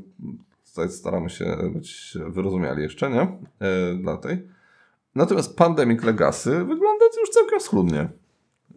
tutaj 0.66 0.90
staramy 0.90 1.30
się 1.30 1.56
być 1.74 2.18
wyrozumiali 2.26 2.82
jeszcze, 2.82 3.10
nie? 3.10 3.20
E, 3.20 3.94
dla 3.94 4.16
tej. 4.16 4.42
Natomiast 5.14 5.56
Pandemic 5.56 6.02
Legacy 6.04 6.50
wygląda 6.50 7.04
już 7.20 7.30
całkiem 7.30 7.60
schludnie. 7.60 8.08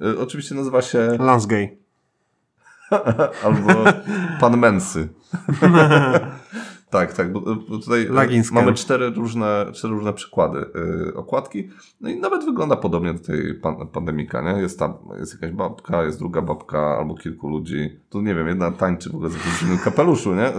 E, 0.01 0.19
oczywiście 0.19 0.55
nazywa 0.55 0.81
się 0.81 1.17
Lance 1.19 1.47
Gay. 1.47 1.82
albo 3.45 3.69
Pan 4.39 4.57
Mensy. 4.57 5.09
tak, 6.89 7.13
tak, 7.13 7.33
bo, 7.33 7.55
tutaj 7.55 8.05
e, 8.05 8.09
Laginsken. 8.09 8.55
mamy 8.55 8.73
cztery 8.73 9.09
różne, 9.09 9.65
cztery 9.73 9.93
różne 9.93 10.13
przykłady 10.13 10.59
e, 10.59 11.13
okładki. 11.13 11.69
No 12.01 12.09
i 12.09 12.19
nawet 12.19 12.45
wygląda 12.45 12.75
podobnie 12.75 13.13
do 13.13 13.19
tej 13.19 13.53
pan, 13.53 13.87
pandemika, 13.87 14.41
nie? 14.41 14.61
Jest 14.61 14.79
tam, 14.79 14.93
jest 15.19 15.33
jakaś 15.33 15.51
babka, 15.51 16.03
jest 16.03 16.19
druga 16.19 16.41
babka, 16.41 16.79
albo 16.79 17.15
kilku 17.15 17.49
ludzi. 17.49 17.99
Tu 18.09 18.21
nie 18.21 18.35
wiem, 18.35 18.47
jedna 18.47 18.71
tańczy 18.71 19.09
w 19.09 19.15
ogóle 19.15 19.29
z 19.29 19.33
jakimś 19.33 19.81
kapeluszu, 19.83 20.35
nie? 20.35 20.47
E, 20.47 20.53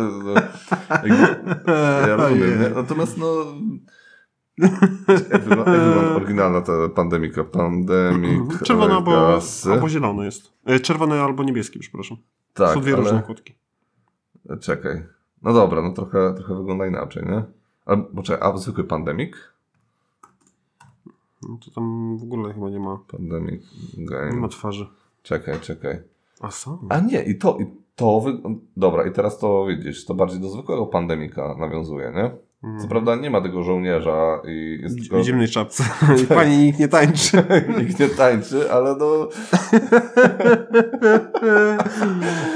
jakby, 1.09 1.53
ja 2.09 2.16
rozumiem, 2.16 2.62
nie? 2.62 2.68
Natomiast 2.68 3.18
no... 3.18 3.26
Wygląda 5.44 6.14
oryginalna 6.16 6.61
ta 6.61 6.72
pandemika? 6.94 7.44
Pandemic 7.44 8.62
Czerwony 8.62 8.94
albo, 8.94 9.38
albo 9.72 9.88
zielony 9.88 10.24
jest. 10.24 10.52
E, 10.66 10.80
Czerwony 10.80 11.20
albo 11.20 11.44
niebieski, 11.44 11.78
przepraszam. 11.78 12.16
Tak, 12.55 12.74
Są 12.74 12.80
dwie 12.80 12.92
ale- 12.92 13.02
różne 13.02 13.22
kłódki. 13.22 13.55
Czekaj. 14.61 15.02
No 15.42 15.52
dobra, 15.52 15.82
no 15.82 15.92
trochę, 15.92 16.34
trochę 16.34 16.55
wygląda 16.55 16.86
inaczej, 16.86 17.22
nie? 17.26 17.42
A, 17.86 17.96
poczekaj, 17.96 18.48
a 18.52 18.57
zwykły 18.57 18.84
pandemik? 18.84 19.36
No 21.48 21.59
to 21.64 21.70
tam 21.70 22.16
w 22.18 22.22
ogóle 22.22 22.55
chyba 22.55 22.70
nie 22.70 22.80
ma, 22.80 22.98
Pandemic 23.11 23.62
nie 23.98 24.07
game. 24.07 24.32
ma 24.32 24.48
twarzy. 24.48 24.86
Czekaj, 25.22 25.61
czekaj. 25.61 26.02
A 26.40 26.50
są? 26.50 26.78
A 26.88 27.00
nie, 27.00 27.22
i 27.22 27.38
to, 27.38 27.59
i 27.61 27.66
to 27.96 28.20
wy... 28.20 28.38
Dobra, 28.76 29.07
i 29.07 29.12
teraz 29.12 29.38
to 29.38 29.66
widzisz, 29.66 30.05
to 30.05 30.14
bardziej 30.14 30.40
do 30.40 30.48
zwykłego 30.48 30.86
pandemika 30.86 31.55
nawiązuje, 31.59 32.12
nie? 32.14 32.30
Co 32.80 32.88
prawda 32.88 33.16
nie 33.16 33.30
ma 33.30 33.40
tego 33.40 33.62
żołnierza 33.62 34.40
i 34.48 34.78
jest 34.82 34.98
tylko... 34.98 35.22
W 35.22 35.24
zimnej 35.24 35.48
czapce. 35.48 35.84
I 36.22 36.26
pani 36.34 36.58
nikt 36.58 36.78
nie 36.78 36.88
tańczy. 36.88 37.42
Nikt 37.78 38.00
nie 38.00 38.08
tańczy, 38.08 38.72
ale 38.72 38.96
no... 38.96 39.28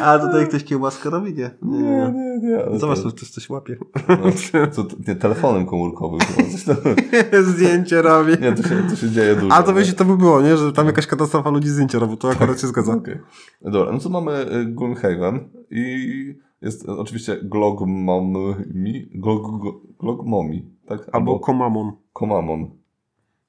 A 0.02 0.18
tutaj 0.18 0.48
ktoś 0.48 0.64
kiełbaskę 0.64 1.10
robi? 1.10 1.34
Nie. 1.34 1.50
Nie, 1.62 2.12
nie, 2.12 2.38
nie. 2.42 2.64
ale 2.64 2.78
Zobacz, 2.78 2.98
to, 2.98 3.10
to 3.10 3.16
ktoś 3.16 3.30
coś 3.30 3.50
łapie. 3.50 3.76
no, 4.08 4.66
to, 4.66 4.86
nie, 5.08 5.16
telefonem 5.16 5.66
komórkowym 5.66 6.20
tam... 6.66 6.76
Zdjęcie 7.44 8.02
robi. 8.02 8.32
Nie, 8.40 8.52
to 8.52 8.62
się, 8.62 8.82
to 8.90 8.96
się 8.96 9.10
dzieje 9.10 9.36
dużo. 9.36 9.54
A 9.54 9.62
to 9.62 9.72
nie? 9.72 9.78
wiecie, 9.78 9.92
to 9.92 10.04
by 10.04 10.16
było, 10.16 10.42
nie? 10.42 10.56
Że 10.56 10.72
tam 10.72 10.86
jakaś 10.86 11.06
katastrofa 11.06 11.50
ludzi 11.50 11.68
zdjęcia 11.68 11.98
robią. 11.98 12.16
To 12.16 12.30
akurat 12.30 12.60
się 12.60 12.66
zgadza. 12.66 12.92
Okej. 12.92 13.18
Dobra, 13.62 13.92
no 13.92 13.98
to 13.98 14.08
mamy 14.08 14.52
y, 14.52 14.64
Gloomhaven 14.64 15.48
i 15.70 16.34
jest 16.62 16.88
oczywiście 16.88 17.36
Glogmomi, 17.42 19.10
Glog, 19.14 19.42
Glogmomi, 19.98 20.70
tak? 20.86 21.08
Albo 21.12 21.38
Komamon. 21.40 21.92
Komamon, 22.12 22.70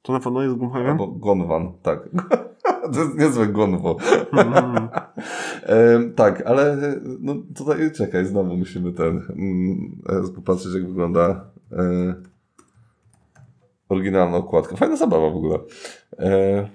To 0.01 0.13
na 0.13 0.19
pewno 0.19 0.41
jest 0.41 0.55
Gloomhaven? 0.55 0.89
albo 0.91 1.07
Gonvan, 1.07 1.73
tak. 1.81 2.09
to 2.93 2.99
jest 2.99 3.17
niezłe 3.17 3.47
gonwo. 3.47 3.97
Mhm. 4.31 4.89
e, 5.63 6.09
tak, 6.15 6.41
ale 6.41 6.77
no 7.19 7.35
tutaj 7.55 7.91
czekaj, 7.91 8.25
znowu 8.25 8.57
musimy 8.57 8.93
ten 8.93 9.21
mm, 9.29 10.01
e, 10.09 10.33
popatrzeć 10.35 10.73
jak 10.73 10.87
wygląda 10.87 11.51
e, 11.71 12.13
oryginalna 13.89 14.37
okładka. 14.37 14.75
Fajna 14.75 14.95
zabawa 14.95 15.29
w 15.29 15.35
ogóle. 15.35 15.59
E, 16.19 16.69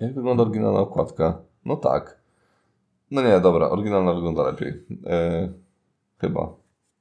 jak 0.00 0.14
wygląda 0.14 0.42
oryginalna 0.42 0.80
okładka? 0.80 1.42
No 1.64 1.76
tak. 1.76 2.20
No 3.10 3.22
nie, 3.22 3.40
dobra, 3.40 3.68
oryginalna 3.70 4.14
wygląda 4.14 4.42
lepiej. 4.42 4.72
E, 5.06 5.48
chyba. 6.18 6.54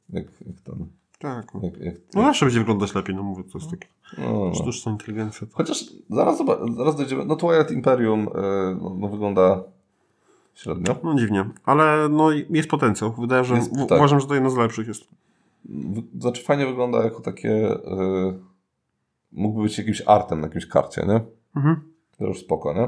Jak, 0.10 0.26
jak 0.48 0.62
ten. 0.64 0.99
Tak. 1.20 1.54
no. 1.54 1.62
Jak, 1.64 1.78
jak, 1.78 1.96
No 2.16 2.22
zawsze 2.22 2.46
będzie 2.46 2.60
wyglądać 2.60 2.96
lepiej, 2.96 3.16
no 3.16 3.24
mówię, 3.24 3.44
to 3.44 3.58
jest 3.58 3.72
takie 3.72 3.88
no, 4.18 4.46
no. 4.46 4.54
sztuczna 4.54 4.92
inteligencja. 4.92 5.48
To... 5.48 5.54
Chociaż 5.56 5.86
zaraz, 6.10 6.44
zaraz 6.78 6.96
dojdziemy. 6.96 7.26
No 7.26 7.36
Twilight 7.36 7.72
Imperium 7.72 8.22
e, 8.22 8.42
no, 8.82 8.96
no, 9.00 9.08
wygląda 9.08 9.64
średnio. 10.56 10.96
No 11.04 11.16
dziwnie, 11.16 11.50
ale 11.66 12.10
no 12.10 12.32
jest 12.32 12.70
potencjał. 12.70 13.14
Wydaje 13.14 13.44
że 13.44 13.56
Jest, 13.56 13.72
tak. 13.90 13.98
uważam, 13.98 14.20
że 14.20 14.28
to 14.28 14.34
jedna 14.34 14.50
z 14.50 14.58
lepszych 14.58 14.88
jest. 14.88 15.08
Znaczy 16.20 16.44
fajnie 16.44 16.66
wygląda 16.66 17.04
jako 17.04 17.22
takie... 17.22 17.52
E, 17.52 18.50
mógłby 19.32 19.64
być 19.64 19.78
jakimś 19.78 20.02
artem 20.06 20.42
na 20.42 20.48
jakimś 20.48 20.66
karcie, 20.66 21.06
nie? 21.08 21.22
Mhm. 21.56 21.82
To 22.18 22.26
już 22.26 22.40
spoko, 22.40 22.74
nie? 22.74 22.88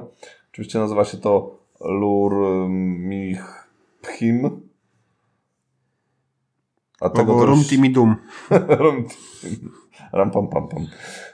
Oczywiście 0.52 0.80
nazywa 0.80 1.06
się 1.06 1.18
to 1.18 1.56
Lur 1.82 2.34
Mich 2.70 3.70
Phim. 4.08 4.62
A 7.02 7.10
tego 7.10 7.34
Tego 7.34 7.40
to 7.40 7.46
Rum. 7.46 7.64
Timmy 7.64 7.90
Doom. 7.90 8.16
Rum. 8.84 9.06
Ram 10.14 10.32
pam 10.32 10.48
pam 10.48 10.68
pam. 10.68 10.88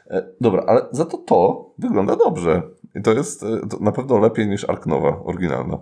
E, 0.10 0.24
Dobra, 0.42 0.64
ale 0.68 0.86
za 0.92 1.06
to 1.06 1.18
to 1.18 1.70
wygląda 1.78 2.16
dobrze. 2.16 2.62
I 2.96 3.02
to 3.02 3.14
jest 3.14 3.44
e, 3.44 3.68
to 3.70 3.78
na 3.80 3.92
pewno 3.92 4.20
lepiej 4.20 4.48
niż 4.48 4.70
Ark 4.70 4.86
Nova, 4.86 5.24
oryginalna. 5.24 5.78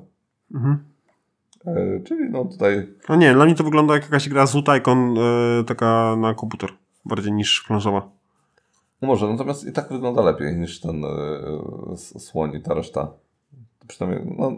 Mhm. 0.54 0.78
E, 1.66 2.00
czyli 2.04 2.30
no 2.30 2.46
tutaj 2.46 2.88
No 3.10 3.16
nie, 3.16 3.34
dla 3.34 3.46
mnie 3.46 3.56
to 3.56 3.64
wygląda 3.64 3.94
jak 3.94 4.04
jakaś 4.04 4.30
gra 4.30 4.48
z 4.48 4.56
y, 4.56 4.62
taka 5.68 6.16
na 6.16 6.34
komputer. 6.34 6.70
Bardziej 7.06 7.34
niż 7.34 7.64
planżowa. 7.68 8.10
no 9.02 9.08
może, 9.08 9.28
natomiast 9.28 9.68
i 9.68 9.72
tak 9.72 9.90
wygląda 9.90 10.22
lepiej 10.22 10.56
niż 10.56 10.82
ten 10.82 11.06
e, 11.06 11.98
słoń 11.98 12.56
i 12.56 12.62
ta 12.62 12.74
reszta. 12.74 13.12
Przynajmniej, 13.88 14.36
no 14.38 14.52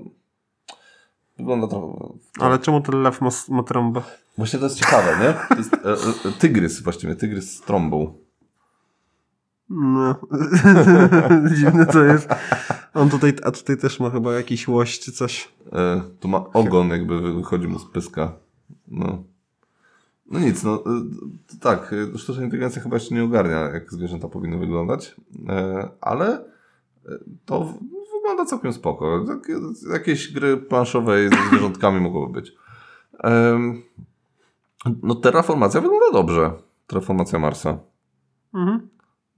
wygląda 1.37 1.67
trochę... 1.67 1.87
Ale 2.39 2.59
czemu 2.59 2.81
ten 2.81 3.01
lew 3.01 3.21
ma, 3.21 3.29
ma 3.49 3.63
trąbę? 3.63 4.01
Właśnie 4.37 4.59
to 4.59 4.65
jest 4.65 4.77
ciekawe, 4.77 5.17
nie? 5.19 5.33
To 5.49 5.55
jest 5.55 5.73
e, 5.73 6.29
e, 6.29 6.31
tygrys 6.39 6.81
właściwie, 6.81 7.15
tygrys 7.15 7.55
z 7.55 7.61
trąbą. 7.61 8.13
No. 9.69 10.15
Dziwne 11.57 11.85
to 11.85 12.03
jest. 12.03 12.29
On 12.93 13.09
tutaj, 13.09 13.33
a 13.43 13.51
tutaj 13.51 13.77
też 13.77 13.99
ma 13.99 14.09
chyba 14.09 14.33
jakiś 14.33 14.67
łość 14.67 15.03
czy 15.03 15.11
coś. 15.11 15.51
E, 15.73 16.01
tu 16.19 16.27
ma 16.27 16.45
ogon, 16.53 16.89
jakby 16.89 17.33
wychodzi 17.33 17.67
mu 17.67 17.79
z 17.79 17.85
pyska. 17.85 18.33
No. 18.87 19.23
No 20.31 20.39
nic, 20.39 20.63
no 20.63 20.83
e, 20.85 21.59
tak, 21.59 21.93
e, 22.13 22.17
sztuczna 22.17 22.43
inteligencja 22.43 22.81
chyba 22.81 22.95
jeszcze 22.95 23.15
nie 23.15 23.23
ogarnia, 23.23 23.59
jak 23.59 23.93
zwierzęta 23.93 24.27
powinny 24.27 24.57
wyglądać, 24.57 25.15
e, 25.49 25.89
ale 26.01 26.45
to 27.45 27.73
wygląda 28.27 28.49
całkiem 28.49 28.73
spoko. 28.73 29.25
Tak, 29.27 29.47
Jakieś 29.93 30.33
gry 30.33 30.57
planszowe 30.57 31.29
ze 31.29 31.47
zwierzątkami 31.49 32.01
mogłyby 32.01 32.33
być. 32.33 32.53
No 35.03 35.15
terraformacja 35.15 35.81
wygląda 35.81 36.11
dobrze. 36.13 36.51
Terraformacja 36.87 37.39
Marsa. 37.39 37.77
Mhm. 38.53 38.89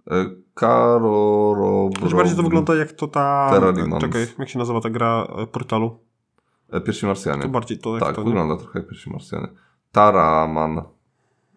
E, 0.08 0.26
Karoro... 0.54 1.90
Choć 2.02 2.14
bardziej 2.14 2.38
to 2.38 2.44
wygląda 2.44 2.76
jak 2.76 2.92
to 2.92 3.08
ta... 3.08 3.52
Czekaj, 4.00 4.28
jak 4.40 4.50
się 4.50 4.60
nazywa 4.60 4.82
ta 4.82 4.90
gra 4.90 5.28
e, 5.38 5.48
portalu? 5.48 6.00
E, 6.72 6.82
Pierwsi 6.82 7.06
Marsjanie. 7.06 7.42
To 7.42 7.50
bardziej 7.50 7.78
to 7.80 7.94
jak 7.94 8.04
Tak, 8.04 8.16
to. 8.16 8.22
nie? 8.22 8.28
wygląda 8.28 8.58
trochę 8.58 8.80
jak 8.80 8.88
pierwsi 8.88 9.10
Marsjanie. 9.10 9.48
Taraman. 9.92 10.82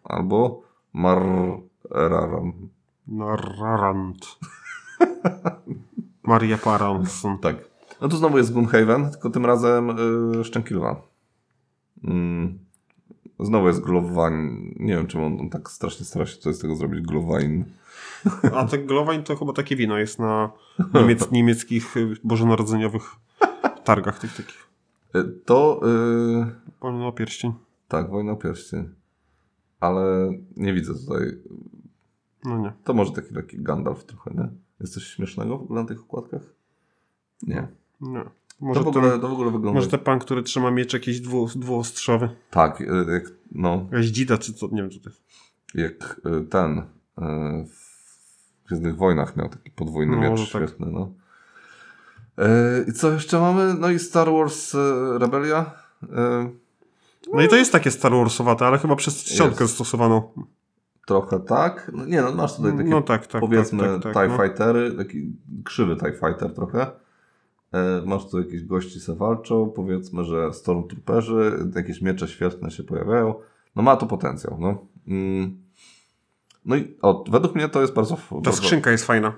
Albo 0.05 0.63
Marraram. 0.93 2.53
Narrarant. 3.09 4.27
Maria 6.23 6.59
Paranson. 6.59 7.39
Tak. 7.39 7.57
No 8.01 8.09
tu 8.09 8.17
znowu 8.17 8.39
jest 8.39 8.53
Gloomhaven, 8.53 9.11
tylko 9.11 9.31
tym 9.31 9.47
razem 9.47 9.89
yy, 10.35 10.45
Szczękilwa. 10.45 11.03
Mm. 12.05 12.59
Znowu 13.41 13.67
jest 13.67 13.81
Glowain. 13.81 14.75
Nie 14.81 14.95
wiem, 14.97 15.07
czemu 15.07 15.27
on, 15.27 15.41
on 15.41 15.51
tak 15.51 15.71
strasznie 15.71 16.07
stara 16.07 16.27
się 16.27 16.37
coś 16.37 16.57
z 16.57 16.59
tego 16.59 16.75
zrobić. 16.77 17.01
Glowain. 17.07 17.65
A 18.55 18.65
te 18.65 18.79
Glowain 18.79 19.23
to 19.23 19.37
chyba 19.37 19.53
takie 19.53 19.77
wino 19.77 19.99
jest 19.99 20.19
na 20.19 20.51
niemiec, 20.95 21.31
niemieckich 21.33 21.97
y, 21.97 22.17
bożonarodzeniowych 22.25 23.03
targach 23.85 24.19
tych 24.19 24.37
takich. 24.37 24.69
Y, 25.17 25.25
To 25.45 25.81
yy, 25.83 26.47
Pomimo 26.81 27.13
pierścień. 27.13 27.53
tak, 27.89 28.11
Wojna 28.11 28.33
o 28.33 28.37
Pierścień. 28.37 28.89
Ale 29.81 30.31
nie 30.57 30.73
widzę 30.75 30.95
tutaj. 30.95 31.19
No 32.45 32.59
nie. 32.59 32.73
To 32.85 32.95
może 32.95 33.13
taki 33.13 33.35
taki 33.35 33.63
Gandalf 33.63 34.05
trochę, 34.05 34.31
nie? 34.35 34.49
Jest 34.83 34.95
coś 34.95 35.05
śmiesznego 35.07 35.59
w 35.59 35.63
ogóle 35.63 35.83
na 35.83 35.89
tych 35.89 36.01
okładkach? 36.01 36.43
Nie. 37.43 37.69
nie. 38.01 38.23
To 38.25 38.31
Może, 38.67 38.81
w, 38.83 38.87
ogóle, 38.89 39.11
ten, 39.11 39.21
to 39.21 39.29
w 39.29 39.33
ogóle 39.33 39.51
wygląda. 39.51 39.75
może 39.81 39.89
ten 39.91 40.01
pan, 40.01 40.19
który 40.19 40.43
trzyma 40.43 40.71
miecz 40.71 40.93
jakiś 40.93 41.21
dwu, 41.21 41.47
dwuostrzowy. 41.57 42.29
Tak, 42.51 42.81
y, 42.81 42.85
jak, 43.13 43.23
no, 43.53 43.87
Jakaś 43.93 44.07
dzida 44.07 44.39
czy 44.39 44.53
co, 44.55 44.69
nie 44.73 44.83
wiem 44.83 44.91
co 44.91 44.99
to 45.01 45.09
jest. 45.11 45.23
jak 45.75 46.21
y, 46.43 46.45
ten 46.45 46.79
y, 46.79 46.85
w 47.67 48.69
Gwiezdnych 48.69 48.97
Wojnach 48.97 49.37
miał 49.37 49.49
taki 49.49 49.71
podwójny 49.71 50.17
No, 50.17 50.23
miecz 50.31 50.39
tak. 50.53 50.63
świetny, 50.63 50.87
no. 50.87 51.13
I 52.89 52.93
co 52.93 53.13
jeszcze 53.13 53.41
mamy? 53.41 53.75
No 53.75 53.91
i 53.91 53.99
Star 53.99 54.31
Wars 54.33 54.75
Rebelia. 55.19 55.71
No 57.33 57.43
i 57.43 57.49
to 57.49 57.57
jest 57.57 57.73
takie 57.73 57.91
Star 57.91 58.13
Warsowate, 58.13 58.67
ale 58.67 58.79
chyba 58.79 58.97
przez 58.97 59.25
czcionkę 59.25 59.69
stosowaną. 59.69 60.33
Trochę 61.07 61.41
tak. 61.41 61.91
No, 61.95 62.07
nie, 62.07 62.23
no 62.23 62.33
masz 62.33 62.57
tutaj 62.57 62.73
takie 62.77 62.91
No 62.91 63.03
tak, 63.03 63.27
tak. 63.27 63.41
powiedzmy 63.41 63.83
tak, 63.83 64.03
tak, 64.03 64.13
TIE 64.13 64.21
tak, 64.21 64.31
no. 64.31 64.39
Fightery, 64.39 64.93
taki 64.93 65.37
krzywy 65.65 65.97
TIE 65.97 66.13
Fighter 66.13 66.55
trochę. 66.55 66.87
E, 67.73 68.03
Masz 68.07 68.31
tu 68.31 68.39
jakieś 68.39 68.65
gości 68.65 69.01
se 69.01 69.15
walczą, 69.15 69.73
powiedzmy, 69.77 70.25
że 70.25 70.53
Stormtrooperzy, 70.53 71.69
jakieś 71.77 72.03
miecze 72.03 72.29
świetne 72.29 72.71
się 72.71 72.83
pojawiają. 72.83 73.35
No 73.77 73.83
ma 73.83 73.97
to 73.97 74.07
potencjał, 74.07 74.57
no. 74.61 74.87
Mm. 75.09 75.63
No 76.65 76.77
i 76.77 76.97
o, 77.03 77.25
według 77.31 77.55
mnie 77.55 77.69
to 77.69 77.81
jest 77.81 77.95
bardzo... 77.95 78.17
Ta 78.17 78.23
bardzo 78.35 78.53
skrzynka 78.53 78.91
jest 78.91 79.05
fajna. 79.05 79.33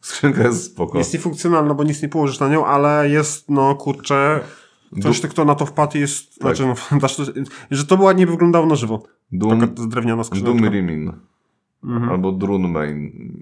skrzynka 0.00 0.42
jest 0.42 0.64
spoko. 0.64 0.98
Jest 0.98 1.12
niefunkcjonalna, 1.14 1.74
bo 1.74 1.84
nic 1.84 2.02
nie 2.02 2.08
położysz 2.08 2.40
na 2.40 2.48
nią, 2.48 2.66
ale 2.66 3.08
jest, 3.08 3.50
no 3.50 3.74
kurczę, 3.74 4.40
ktoś, 5.00 5.20
kto 5.20 5.44
na 5.44 5.54
to 5.54 5.66
wpadł 5.66 5.98
jest, 5.98 6.38
Tak. 6.38 6.56
znaczy, 6.56 6.74
no, 6.92 6.98
że 7.70 7.86
to 7.86 7.94
ładnie 8.02 8.26
wyglądało 8.26 8.66
na 8.66 8.74
żywo. 8.74 9.02
Doom, 9.32 9.60
Taka 9.60 9.72
drewniana. 9.86 10.22
Mhm. 11.84 12.10
Albo 12.10 12.32
Drunmain. 12.32 13.32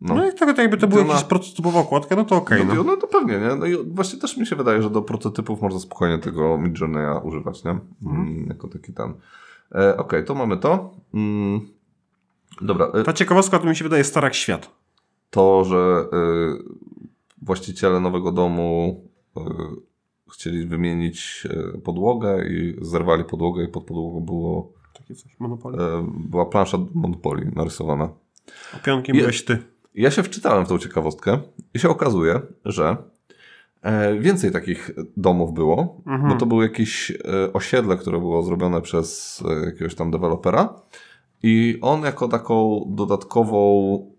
No. 0.00 0.28
i 0.28 0.34
tak 0.34 0.58
jakby 0.58 0.76
to 0.76 0.88
była 0.88 1.02
jakaś 1.02 1.24
prototypowa 1.24 1.80
okładka, 1.80 2.16
no 2.16 2.24
to 2.24 2.36
okej, 2.36 2.66
no. 2.66 2.74
no. 2.74 2.82
no 2.84 2.96
to 2.96 3.06
pewnie, 3.06 3.38
nie? 3.38 3.54
No 3.54 3.66
i 3.66 3.76
właśnie 3.94 4.18
też 4.18 4.36
mi 4.36 4.46
się 4.46 4.56
wydaje, 4.56 4.82
że 4.82 4.90
do 4.90 5.02
prototypów 5.02 5.62
można 5.62 5.80
spokojnie 5.80 6.18
tego 6.18 6.58
Midjourneya 6.58 7.20
używać, 7.24 7.64
nie? 7.64 7.78
Mm, 8.06 8.46
jako 8.48 8.68
taki 8.68 8.92
ten. 8.92 9.14
E, 9.74 9.96
Okej, 9.96 10.24
to 10.24 10.34
mamy 10.34 10.56
to. 10.56 10.94
Mm, 11.14 11.60
dobra, 12.60 12.86
e, 12.86 13.02
Ta 13.02 13.12
ciekawostka 13.12 13.58
to 13.58 13.66
mi 13.66 13.76
się 13.76 13.84
wydaje 13.84 14.04
stara 14.04 14.26
jak 14.26 14.34
świat. 14.34 14.70
to, 15.30 15.64
że 15.64 16.04
y, 16.12 16.62
właściciele 17.42 18.00
nowego 18.00 18.32
domu 18.32 19.04
y, 19.36 19.40
chcieli 20.32 20.66
wymienić 20.66 21.46
y, 21.76 21.78
podłogę 21.78 22.44
i 22.48 22.76
zerwali 22.82 23.24
podłogę 23.24 23.64
i 23.64 23.68
pod 23.68 23.84
podłogą 23.84 24.20
było, 24.20 24.72
Takie 24.98 25.14
coś, 25.14 25.36
Monopoly. 25.38 25.76
y, 25.78 25.80
była 26.28 26.46
plansza 26.46 26.78
Monopoly 26.94 27.52
narysowana. 27.56 28.08
Opionkiem 28.76 29.16
je- 29.16 29.22
byłeś 29.22 29.44
ty. 29.44 29.58
Ja 29.94 30.10
się 30.10 30.22
wczytałem 30.22 30.64
w 30.66 30.68
tą 30.68 30.78
ciekawostkę 30.78 31.38
i 31.74 31.78
się 31.78 31.88
okazuje, 31.88 32.40
że 32.64 32.96
e, 33.82 34.18
więcej 34.18 34.50
takich 34.52 34.90
domów 35.16 35.54
było, 35.54 36.02
Mhm. 36.06 36.32
bo 36.32 36.38
to 36.38 36.46
było 36.46 36.62
jakieś 36.62 37.10
e, 37.10 37.52
osiedle, 37.52 37.96
które 37.96 38.18
było 38.18 38.42
zrobione 38.42 38.80
przez 38.80 39.42
e, 39.62 39.66
jakiegoś 39.66 39.94
tam 39.94 40.10
dewelopera 40.10 40.80
i 41.48 41.78
on 41.80 42.02
jako 42.02 42.28
taką 42.28 42.84
dodatkową 42.88 43.58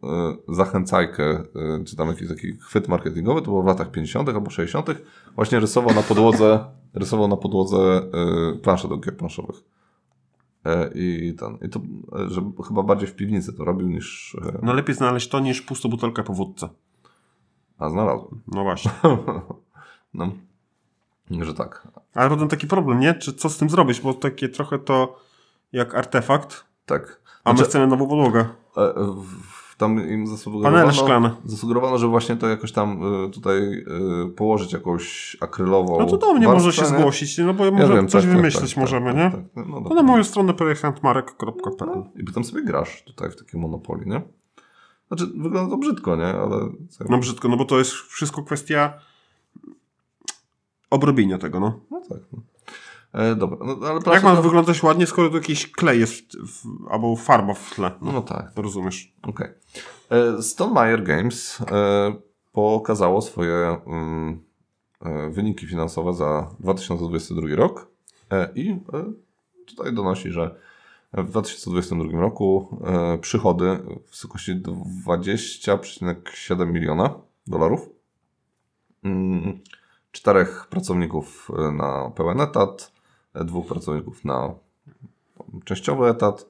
e, 0.03 0.53
zachęcajkę, 0.55 1.23
e, 1.23 1.83
czy 1.85 1.95
tam 1.95 2.07
jakiś 2.07 2.27
taki 2.27 2.57
chwyt 2.57 2.87
marketingowy, 2.87 3.41
to 3.41 3.45
było 3.45 3.63
w 3.63 3.65
latach 3.65 3.91
50. 3.91 4.29
albo 4.29 4.49
60. 4.49 4.87
właśnie 5.35 5.59
rysował 5.59 5.95
na 5.95 6.01
podłodze, 6.01 6.65
rysował 6.93 7.27
na 7.27 7.37
podłodze 7.37 7.77
e, 7.77 8.57
plansze 8.57 8.87
do 8.87 8.97
gier 8.97 9.17
planszowych. 9.17 9.55
I, 10.95 11.35
ten, 11.39 11.57
I 11.67 11.69
to, 11.69 11.81
że 12.27 12.41
chyba 12.67 12.83
bardziej 12.83 13.07
w 13.07 13.15
piwnicy 13.15 13.53
to 13.53 13.65
robił 13.65 13.87
niż... 13.87 14.37
No 14.61 14.73
lepiej 14.73 14.95
znaleźć 14.95 15.29
to 15.29 15.39
niż 15.39 15.61
pustą 15.61 15.89
butelkę 15.89 16.23
po 16.23 16.33
wódce. 16.33 16.69
A 17.77 17.89
znalazłem. 17.89 18.41
No 18.47 18.63
właśnie. 18.63 18.91
no. 20.13 20.31
Że 21.31 21.53
tak. 21.53 21.87
Ale 22.13 22.29
potem 22.29 22.47
taki 22.47 22.67
problem, 22.67 22.99
nie? 22.99 23.13
Czy 23.13 23.33
co 23.33 23.49
z 23.49 23.57
tym 23.57 23.69
zrobić? 23.69 24.01
Bo 24.01 24.13
takie 24.13 24.49
trochę 24.49 24.79
to 24.79 25.19
jak 25.71 25.95
artefakt, 25.95 26.66
Tak. 26.88 27.22
a 27.43 27.51
my 27.51 27.57
Znaczy, 27.57 27.69
chcemy 27.69 27.88
nową 27.88 28.07
podłogę. 28.07 28.39
e, 28.77 28.93
w- 29.23 29.77
tam 29.77 30.09
im 30.09 30.27
zasugerowano, 30.27 30.76
Panele 30.76 30.93
szklane. 30.93 31.35
zasugerowano, 31.45 31.97
że 31.97 32.07
właśnie 32.07 32.35
to 32.35 32.47
jakoś 32.47 32.72
tam 32.72 33.03
y, 33.26 33.30
tutaj 33.31 33.85
położyć 34.35 34.73
jakąś 34.73 35.38
akrylową 35.41 35.99
No 35.99 36.05
to 36.05 36.18
do 36.18 36.34
mnie 36.34 36.47
może 36.47 36.73
się 36.73 36.85
zgłosić, 36.85 37.38
no 37.38 37.53
bo 37.53 37.72
może 37.72 37.93
wiem, 37.93 38.07
coś 38.07 38.22
tak, 38.23 38.31
tak, 38.31 38.38
wymyślić 38.38 38.73
tak, 38.73 38.81
możemy, 38.81 39.05
tak, 39.14 39.15
nie? 39.15 39.31
tak, 39.31 39.39
tak. 39.55 39.68
No, 39.68 39.76
To 39.77 39.81
dobra. 39.81 39.95
na 39.95 40.03
moją 40.03 40.23
stronę 40.23 40.53
projektantmarek.pl 40.53 41.88
No, 41.95 42.07
I 42.15 42.23
potem 42.23 42.43
sobie 42.43 42.64
grasz 42.64 43.03
tutaj 43.03 43.31
w 43.31 43.35
takiej 43.35 43.61
monopolii, 43.61 44.07
nie? 44.09 44.22
Znaczy, 45.07 45.27
wygląda 45.35 45.69
to 45.72 45.77
brzydko, 45.77 46.15
nie? 46.15 46.26
Ale... 46.27 46.57
No 47.09 47.18
brzydko, 47.18 47.47
no 47.47 47.57
bo 47.57 47.65
to 47.65 47.77
jest 47.80 47.91
wszystko 47.91 48.43
kwestia 48.43 48.93
obrobienia 50.89 51.38
tego, 51.38 51.59
no. 51.59 51.80
No 51.91 52.01
tak. 52.09 52.19
No. 52.34 52.39
E, 53.18 53.35
dobra, 53.35 53.57
no, 53.61 53.88
ale 53.88 53.99
Jak 54.14 54.23
ma 54.23 54.35
to- 54.35 54.41
wyglądać 54.41 54.84
ładnie, 54.84 55.07
skoro 55.07 55.30
tu 55.30 55.35
jakiś 55.35 55.72
klej 55.72 55.99
jest 55.99 56.38
w, 56.38 56.64
albo 56.89 57.15
farba 57.15 57.53
w 57.53 57.76
tle? 57.76 57.91
No, 58.02 58.11
no 58.11 58.22
tak, 58.22 58.52
Rozumiesz? 58.56 59.14
okej. 59.23 59.48
Okay. 60.10 60.44
Stone 60.44 60.73
Meyer 60.73 61.03
Games 61.03 61.61
e, 61.72 62.15
pokazało 62.52 63.22
swoje 63.22 63.77
mm, 63.88 64.41
e, 65.02 65.30
wyniki 65.30 65.68
finansowe 65.68 66.14
za 66.14 66.49
2022 66.60 67.56
rok 67.56 67.88
e, 68.31 68.49
i 68.56 68.69
e, 68.69 68.77
tutaj 69.65 69.94
donosi, 69.94 70.31
że 70.31 70.56
w 71.14 71.30
2022 71.30 72.19
roku 72.19 72.77
e, 72.85 73.18
przychody 73.18 73.80
w 74.06 74.10
wysokości 74.10 74.56
20,7 74.56 76.68
miliona 76.68 77.14
dolarów. 77.48 77.89
Mm, 79.03 79.60
Czterech 80.11 80.68
pracowników 80.69 81.52
e, 81.57 81.72
na 81.72 82.11
pełen 82.15 82.41
etat, 82.41 82.91
e, 82.96 82.96
dwóch 83.45 83.68
pracowników 83.68 84.26
na 84.26 84.53
częściowy 85.65 86.07
etat, 86.09 86.45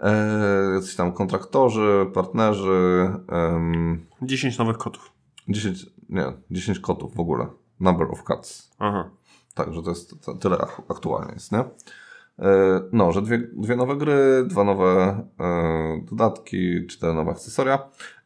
e, 0.00 0.70
jacyś 0.74 0.96
tam 0.96 1.12
kontraktorzy, 1.12 2.06
partnerzy, 2.14 3.10
em, 3.28 4.06
10 4.22 4.58
nowych 4.58 4.78
kotów. 4.78 5.12
10, 5.48 5.86
nie, 6.08 6.32
10 6.50 6.78
kotów 6.80 7.14
w 7.14 7.20
ogóle. 7.20 7.46
Number 7.80 8.10
of 8.10 8.24
cats. 8.24 8.70
Aha. 8.78 9.10
Tak, 9.54 9.74
że 9.74 9.82
to 9.82 9.90
jest 9.90 10.14
tyle 10.40 10.58
ak- 10.58 10.82
aktualnie 10.88 11.32
jest, 11.32 11.52
nie? 11.52 11.58
E, 11.58 12.80
No, 12.92 13.12
że 13.12 13.22
dwie, 13.22 13.38
dwie 13.38 13.76
nowe 13.76 13.96
gry, 13.96 14.44
dwa 14.46 14.64
nowe 14.64 15.22
e, 15.40 16.00
dodatki, 16.10 16.86
cztery 16.86 17.14
nowe 17.14 17.30
akcesoria. 17.30 17.78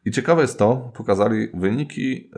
I 0.05 0.11
ciekawe 0.11 0.41
jest 0.41 0.59
to, 0.59 0.91
pokazali 0.93 1.47
wyniki 1.53 2.31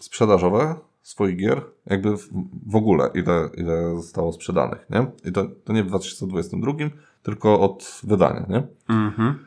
sprzedażowe 0.00 0.74
swoich 1.04 1.36
gier, 1.36 1.62
jakby 1.86 2.16
w, 2.16 2.28
w 2.66 2.76
ogóle, 2.76 3.10
ile, 3.14 3.50
ile 3.56 3.96
zostało 3.96 4.32
sprzedanych, 4.32 4.86
nie? 4.90 5.06
I 5.24 5.32
to, 5.32 5.46
to 5.64 5.72
nie 5.72 5.84
w 5.84 5.86
2022, 5.86 6.72
tylko 7.22 7.60
od 7.60 8.00
wydania, 8.04 8.46
nie? 8.48 8.66
Mhm. 8.88 9.38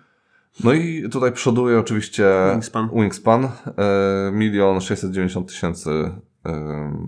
No 0.64 0.74
i 0.74 1.10
tutaj 1.10 1.32
przoduje 1.32 1.80
oczywiście 1.80 2.30
Wingspan. 2.52 2.90
Wingspan 2.94 3.46
e, 3.46 3.50
milion 4.34 4.82
690 4.82 5.48
tysięcy 5.48 6.12
em, 6.44 7.08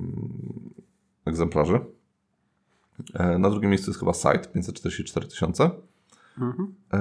egzemplarzy. 1.25 1.79
E, 3.13 3.39
na 3.39 3.49
drugim 3.49 3.69
miejscu 3.69 3.89
jest 3.91 3.99
chyba 3.99 4.13
Site, 4.13 4.39
544 4.53 5.27
tysiące. 5.27 5.69
Mhm. 6.41 6.73
E, 6.93 6.97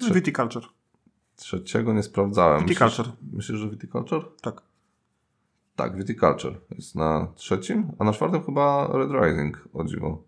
trze- 0.00 0.14
Viticulture. 0.14 0.66
trzeciego 1.36 1.92
nie 1.92 2.02
sprawdzałem. 2.02 2.60
Viticulture. 2.60 3.08
Myślisz, 3.08 3.32
myślisz, 3.32 3.58
że 3.58 3.68
Viticulture? 3.70 4.24
Tak. 4.42 4.62
Tak, 5.76 5.96
Viticulture 5.96 6.54
jest 6.78 6.94
na 6.96 7.28
trzecim, 7.34 7.86
a 7.98 8.04
na 8.04 8.12
czwartym 8.12 8.42
chyba 8.42 8.90
Red 8.92 9.10
Rising, 9.10 9.68
o 9.74 9.84
dziwo. 9.84 10.22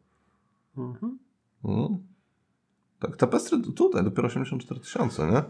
Mhm. 0.78 1.18
Mhm. 1.64 1.98
Tak, 2.98 3.16
tapestry 3.16 3.58
tutaj 3.76 4.04
dopiero 4.04 4.28
84 4.28 4.80
tysiące, 4.80 5.26
nie? 5.32 5.42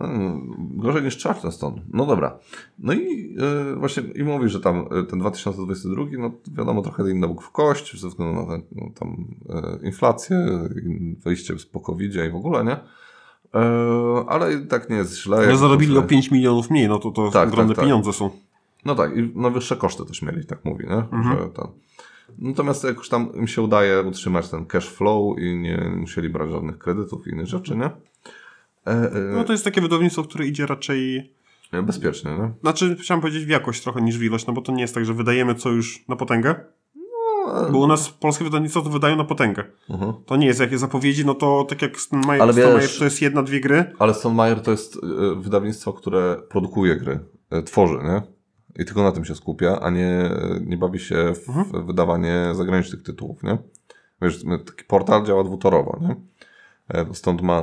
Mm, 0.00 0.50
Gorzej 0.76 1.02
niż 1.02 1.22
Charleston. 1.22 1.80
No 1.92 2.06
dobra. 2.06 2.38
No 2.78 2.92
i 2.92 3.36
e, 3.72 3.74
właśnie 3.76 4.02
i 4.02 4.24
mówi, 4.24 4.48
że 4.48 4.60
tam 4.60 4.76
e, 5.00 5.02
ten 5.02 5.18
2022, 5.18 6.04
no 6.18 6.30
wiadomo, 6.52 6.82
trochę 6.82 7.10
inny 7.10 7.28
bóg 7.28 7.42
w 7.42 7.50
kość, 7.50 8.00
ze 8.00 8.08
względu 8.08 8.40
na 8.40 8.46
tę, 8.56 8.62
no, 8.72 8.90
tam 9.00 9.24
e, 9.48 9.86
inflację, 9.86 10.46
wyjście 11.24 11.58
z 11.58 11.66
po 11.66 11.80
covid 11.80 12.14
i 12.14 12.30
w 12.30 12.36
ogóle, 12.36 12.64
nie? 12.64 12.76
E, 13.54 14.24
ale 14.28 14.58
tak 14.60 14.90
nie 14.90 14.96
jest 14.96 15.16
źle. 15.18 15.36
Ale 15.36 15.56
zarobili 15.56 15.98
o 15.98 16.02
to- 16.02 16.08
5 16.08 16.30
milionów 16.30 16.70
mniej, 16.70 16.88
no 16.88 16.98
to 16.98 17.10
to 17.10 17.30
Tak, 17.30 17.48
ogromne 17.48 17.68
tak, 17.68 17.76
tak. 17.76 17.84
pieniądze 17.84 18.12
są. 18.12 18.30
No 18.84 18.94
tak, 18.94 19.16
i 19.16 19.32
no 19.34 19.50
wyższe 19.50 19.76
koszty 19.76 20.04
też 20.06 20.22
mieli, 20.22 20.46
tak 20.46 20.64
mówi, 20.64 20.84
nie? 20.86 20.94
Mhm. 20.96 21.24
Że 21.38 21.48
ten. 21.48 21.66
Natomiast 22.38 22.84
jakoś 22.84 23.08
tam 23.08 23.34
im 23.34 23.46
się 23.46 23.62
udaje 23.62 24.02
utrzymać 24.02 24.48
ten 24.48 24.66
cash 24.66 24.88
flow 24.88 25.38
i 25.38 25.56
nie 25.56 25.92
musieli 25.96 26.28
brać 26.28 26.50
żadnych 26.50 26.78
kredytów 26.78 27.26
i 27.26 27.30
innych 27.30 27.46
rzeczy, 27.46 27.76
nie? 27.76 27.90
E, 28.86 29.10
No 29.36 29.44
to 29.44 29.52
jest 29.52 29.64
takie 29.64 29.80
wydawnictwo, 29.80 30.22
które 30.24 30.46
idzie 30.46 30.66
raczej... 30.66 31.32
e, 31.72 31.82
bezpiecznie, 31.82 32.30
nie? 32.30 32.50
Znaczy, 32.60 32.96
chciałem 33.00 33.20
powiedzieć 33.20 33.44
w 33.44 33.48
jakość 33.48 33.82
trochę 33.82 34.02
niż 34.02 34.18
w 34.18 34.22
ilość, 34.22 34.46
no 34.46 34.52
bo 34.52 34.62
to 34.62 34.72
nie 34.72 34.82
jest 34.82 34.94
tak, 34.94 35.04
że 35.04 35.14
wydajemy 35.14 35.54
co 35.54 35.70
już 35.70 36.08
na 36.08 36.16
potęgę. 36.16 36.54
No, 37.46 37.68
Bo 37.72 37.78
u 37.78 37.86
nas 37.86 38.08
polskie 38.10 38.44
wydawnictwa 38.44 38.80
to 38.82 38.90
wydają 38.90 39.16
na 39.16 39.24
potęgę. 39.24 39.64
mhm. 39.90 40.12
To 40.26 40.36
nie 40.36 40.46
jest 40.46 40.60
jakie 40.60 40.78
zapowiedzi, 40.78 41.26
no 41.26 41.34
to 41.34 41.66
tak 41.68 41.82
jak 41.82 42.00
Stone 42.00 42.26
Meyer, 42.26 42.42
Ale 42.42 42.52
Stone 42.52 42.66
wiesz- 42.66 42.74
Meyer 42.76 42.98
to 42.98 43.04
jest 43.04 43.22
jedna, 43.22 43.42
dwie 43.42 43.60
gry. 43.60 43.84
Ale 43.98 44.14
Stone 44.14 44.34
Meyer 44.34 44.60
to 44.62 44.70
jest 44.70 44.96
e, 44.96 45.00
wydawnictwo, 45.40 45.92
które 45.92 46.36
produkuje 46.48 46.96
gry, 46.96 47.18
e, 47.50 47.62
tworzy, 47.62 47.94
nie? 48.04 48.22
I 48.78 48.84
tylko 48.84 49.02
na 49.02 49.12
tym 49.12 49.24
się 49.24 49.34
skupia, 49.34 49.80
a 49.80 49.90
nie, 49.90 50.30
nie 50.66 50.76
bawi 50.76 50.98
się 51.00 51.32
w 51.34 51.48
Mhm. 51.48 51.86
wydawanie 51.86 52.46
zagranicznych 52.52 53.02
tytułów, 53.02 53.42
nie? 53.42 53.58
Wiesz, 54.22 54.44
taki 54.66 54.84
portal 54.84 55.24
działa 55.26 55.44
dwutorowo, 55.44 55.98
nie? 56.00 56.16
E, 57.00 57.14
Stąd 57.14 57.42
ma 57.42 57.62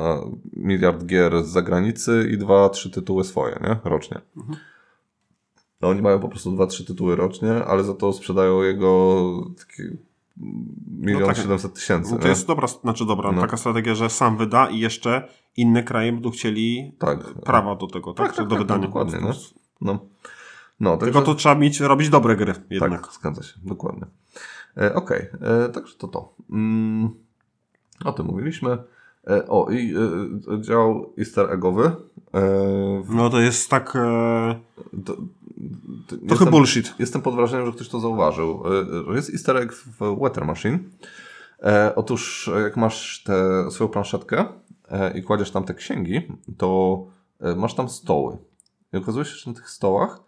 miliard 0.54 1.06
gier 1.06 1.44
z 1.44 1.48
zagranicy 1.48 2.30
i 2.34 2.38
dwa, 2.38 2.70
trzy 2.70 2.90
tytuły 2.92 3.24
swoje, 3.24 3.60
nie? 3.64 3.76
Rocznie. 3.84 4.22
Mhm. 4.38 4.58
No 5.82 5.88
oni 5.90 6.02
mają 6.02 6.20
po 6.20 6.30
prostu 6.30 6.52
dwa, 6.52 6.68
trzy 6.68 6.86
tytuły 6.86 7.16
rocznie, 7.16 7.66
ale 7.66 7.84
za 7.84 7.94
to 7.94 8.14
sprzedają 8.14 8.62
jego 8.62 9.26
taki 9.60 9.84
milion 10.98 11.22
No 11.22 11.28
tak. 11.28 11.38
siedemset 11.38 11.74
tysięcy, 11.74 12.12
No 12.12 12.18
to 12.18 12.24
nie? 12.24 12.30
jest 12.30 12.48
dobra, 12.48 12.68
znaczy 12.68 13.06
dobra, 13.06 13.32
No. 13.32 13.42
taka 13.42 13.58
strategia, 13.58 13.96
że 13.96 14.10
sam 14.10 14.38
wyda 14.38 14.70
i 14.70 14.80
jeszcze 14.80 15.28
inne 15.58 15.84
kraje 15.84 16.12
będą 16.12 16.30
chcieli 16.32 16.92
Tak. 17.00 17.24
prawa 17.34 17.76
do 17.76 17.88
tego, 17.88 18.14
tak? 18.14 18.28
Tak, 18.28 18.36
tak, 18.36 18.46
do 18.48 18.56
tak, 18.56 18.60
wydania. 18.60 18.88
dokładnie, 18.88 19.20
prostu. 19.20 19.56
No. 20.80 20.98
Tylko 20.98 21.22
to 21.22 21.36
trzeba 21.36 21.56
mieć, 21.56 21.80
robić 21.80 22.10
dobre 22.10 22.36
gry 22.36 22.54
jednak. 22.70 23.02
Tak, 23.02 23.14
zgadza 23.14 23.44
się, 23.44 23.54
dokładnie. 23.64 24.06
E, 24.78 24.94
Okej, 24.96 25.28
e, 25.66 25.70
także 25.70 25.96
to 25.98 26.08
to. 26.08 26.34
Mm, 26.50 27.10
o 28.06 28.12
tym 28.14 28.26
mówiliśmy. 28.26 28.78
E, 29.28 29.48
o, 29.48 29.70
i 29.72 29.94
e, 30.58 30.62
dział 30.62 31.14
easter 31.18 31.52
eggowy. 31.54 31.92
E, 32.34 33.04
No 33.10 33.30
to 33.30 33.40
jest 33.40 33.70
tak 33.70 33.96
e, 33.96 34.60
to, 35.06 35.14
trochę 36.08 36.26
jestem, 36.30 36.50
bullshit. 36.50 36.94
jestem 37.00 37.22
pod 37.22 37.36
wrażeniem, 37.36 37.66
że 37.66 37.72
ktoś 37.72 37.90
to 37.90 38.00
zauważył. 38.00 38.64
E, 39.12 39.16
jest 39.16 39.30
easter 39.30 39.58
egg 39.58 39.74
w 39.74 39.98
Weather 40.22 40.46
Machine. 40.46 40.80
E, 41.64 41.96
otóż 41.96 42.50
jak 42.64 42.78
masz 42.78 43.24
tę 43.24 43.72
swoją 43.72 43.88
planszetkę 43.90 44.46
e, 44.90 45.18
i 45.18 45.24
kładziesz 45.24 45.52
tam 45.52 45.64
te 45.64 45.74
księgi, 45.74 46.22
to 46.58 46.98
e, 47.42 47.56
masz 47.56 47.74
tam 47.74 47.90
stoły. 47.90 48.38
I 48.94 48.98
okazuje 48.98 49.26
się, 49.26 49.36
że 49.36 49.50
na 49.52 49.56
tych 49.56 49.70
stołach 49.70 50.20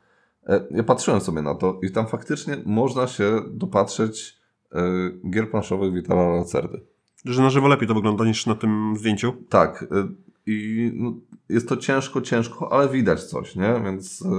ja 0.71 0.83
patrzyłem 0.83 1.21
sobie 1.21 1.41
na 1.41 1.55
to 1.55 1.79
i 1.83 1.91
tam 1.91 2.07
faktycznie 2.07 2.57
można 2.65 3.07
się 3.07 3.41
dopatrzeć 3.51 4.37
e, 4.71 4.81
gier 5.29 5.51
planszowych 5.51 5.93
Vitala 5.93 6.27
Lacerdy. 6.35 6.81
Że 7.25 7.41
na 7.41 7.49
żywo 7.49 7.67
lepiej 7.67 7.87
to 7.87 7.93
wygląda 7.93 8.25
niż 8.25 8.45
na 8.45 8.55
tym 8.55 8.93
zdjęciu. 8.97 9.33
Tak. 9.49 9.83
e, 9.83 10.07
I 10.45 10.91
no, 10.95 11.13
jest 11.49 11.69
to 11.69 11.77
ciężko, 11.77 12.21
ciężko, 12.21 12.73
ale 12.73 12.89
widać 12.89 13.23
coś, 13.23 13.55
nie? 13.55 13.81
Więc, 13.83 14.21
e, 14.21 14.29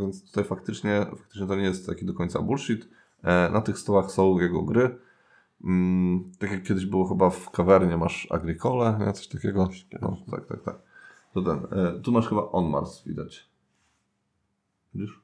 więc 0.00 0.24
tutaj 0.26 0.44
faktycznie, 0.44 1.06
faktycznie 1.10 1.46
to 1.46 1.56
nie 1.56 1.62
jest 1.64 1.86
taki 1.86 2.04
do 2.04 2.14
końca 2.14 2.42
bullshit. 2.42 2.88
E, 3.22 3.50
Na 3.50 3.60
tych 3.60 3.78
stołach 3.78 4.10
są 4.10 4.38
jego 4.38 4.62
gry. 4.62 4.98
Mm, 5.64 6.32
tak 6.38 6.50
jak 6.50 6.62
kiedyś 6.62 6.86
było 6.86 7.08
chyba 7.08 7.30
w 7.30 7.50
kawernie, 7.50 7.96
masz 7.96 8.26
Agricole, 8.30 8.98
nie? 9.06 9.12
coś 9.12 9.28
takiego. 9.28 9.68
No, 10.02 10.16
tak, 10.30 10.46
tak, 10.46 10.62
tak. 10.62 10.78
To 11.34 11.42
ten. 11.42 11.58
E, 11.78 12.00
tu 12.00 12.12
masz 12.12 12.28
chyba 12.28 12.42
On 12.42 12.70
Mars, 12.70 13.02
widać. 13.06 13.49
Widzisz? 14.94 15.20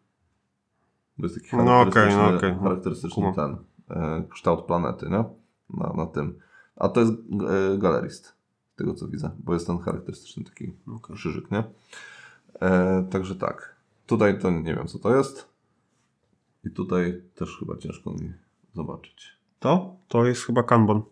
To 1.17 1.23
jest 1.23 1.35
taki 1.35 1.57
No, 1.57 1.65
charakterystyczny, 1.65 2.23
okej, 2.23 2.33
no, 2.33 2.37
okej. 2.37 2.55
charakterystyczny 2.63 3.33
ten 3.37 3.57
e, 3.91 4.25
kształt 4.31 4.65
planety, 4.65 5.07
nie? 5.11 5.25
Na, 5.71 5.93
na 5.97 6.07
tym. 6.07 6.39
A 6.77 6.89
to 6.89 7.01
jest 7.01 7.13
e, 7.13 7.79
galerist, 7.79 8.27
z 8.73 8.77
tego 8.77 8.95
co 8.95 9.09
widzę, 9.09 9.31
bo 9.39 9.55
jest 9.55 9.67
ten 9.67 9.79
charakterystyczny 9.79 10.45
taki 10.45 10.73
Okej. 10.97 11.17
krzyżyk, 11.17 11.51
nie? 11.51 11.65
E, 12.61 13.07
także 13.11 13.35
tak. 13.35 13.77
Tutaj 14.07 14.39
to 14.41 14.51
nie 14.51 14.75
wiem 14.75 14.87
co 14.87 14.99
to 14.99 15.17
jest. 15.17 15.49
I 16.65 16.71
tutaj 16.71 17.23
też 17.35 17.57
chyba 17.59 17.77
ciężko 17.77 18.11
mi 18.13 18.33
zobaczyć. 18.75 19.37
To? 19.61 19.97
To 20.09 20.25
jest 20.25 20.43
chyba 20.43 20.63
Kanban. 20.63 21.03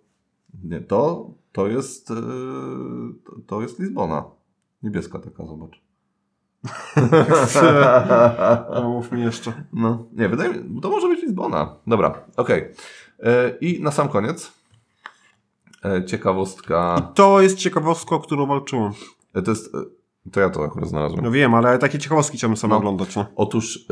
Nie, 0.64 0.81
to, 0.81 1.31
to 1.52 1.66
jest 1.66 2.10
e, 2.10 2.14
to 3.47 3.62
jest 3.62 3.78
Lizbona. 3.78 4.24
Niebieska 4.82 5.18
taka, 5.18 5.47
zobacz. 5.47 5.81
No, 8.74 8.88
mów 8.90 9.12
mi 9.12 9.20
jeszcze. 9.22 9.52
No, 9.72 10.06
nie, 10.12 10.28
wydaje 10.28 10.52
mi 10.54 10.80
to 10.80 10.90
może 10.90 11.08
być 11.08 11.22
Lizbona. 11.22 11.76
Dobra, 11.86 12.14
okej. 12.36 12.68
E, 13.22 13.50
I 13.60 13.82
na 13.82 13.90
sam 13.90 14.08
koniec 14.08 14.52
e, 15.84 16.04
ciekawostka. 16.04 17.10
To 17.14 17.40
jest 17.40 17.58
ciekawostka, 17.58 18.16
o 18.16 18.20
którą 18.20 18.46
walczyłem. 18.46 18.92
E, 19.34 19.42
To 19.42 19.50
jest, 19.50 19.72
To 20.32 20.40
ja 20.40 20.50
to 20.50 20.64
akurat 20.64 20.88
znalazłem. 20.88 21.24
No 21.24 21.30
wiem, 21.30 21.54
ale 21.54 21.78
takie 21.78 21.98
ciekawostki 21.98 22.36
chciałbym 22.38 22.56
sobie 22.56 22.70
No. 22.70 22.76
oglądać. 22.78 23.16
No. 23.16 23.26
Otóż 23.36 23.76
y, 23.76 23.86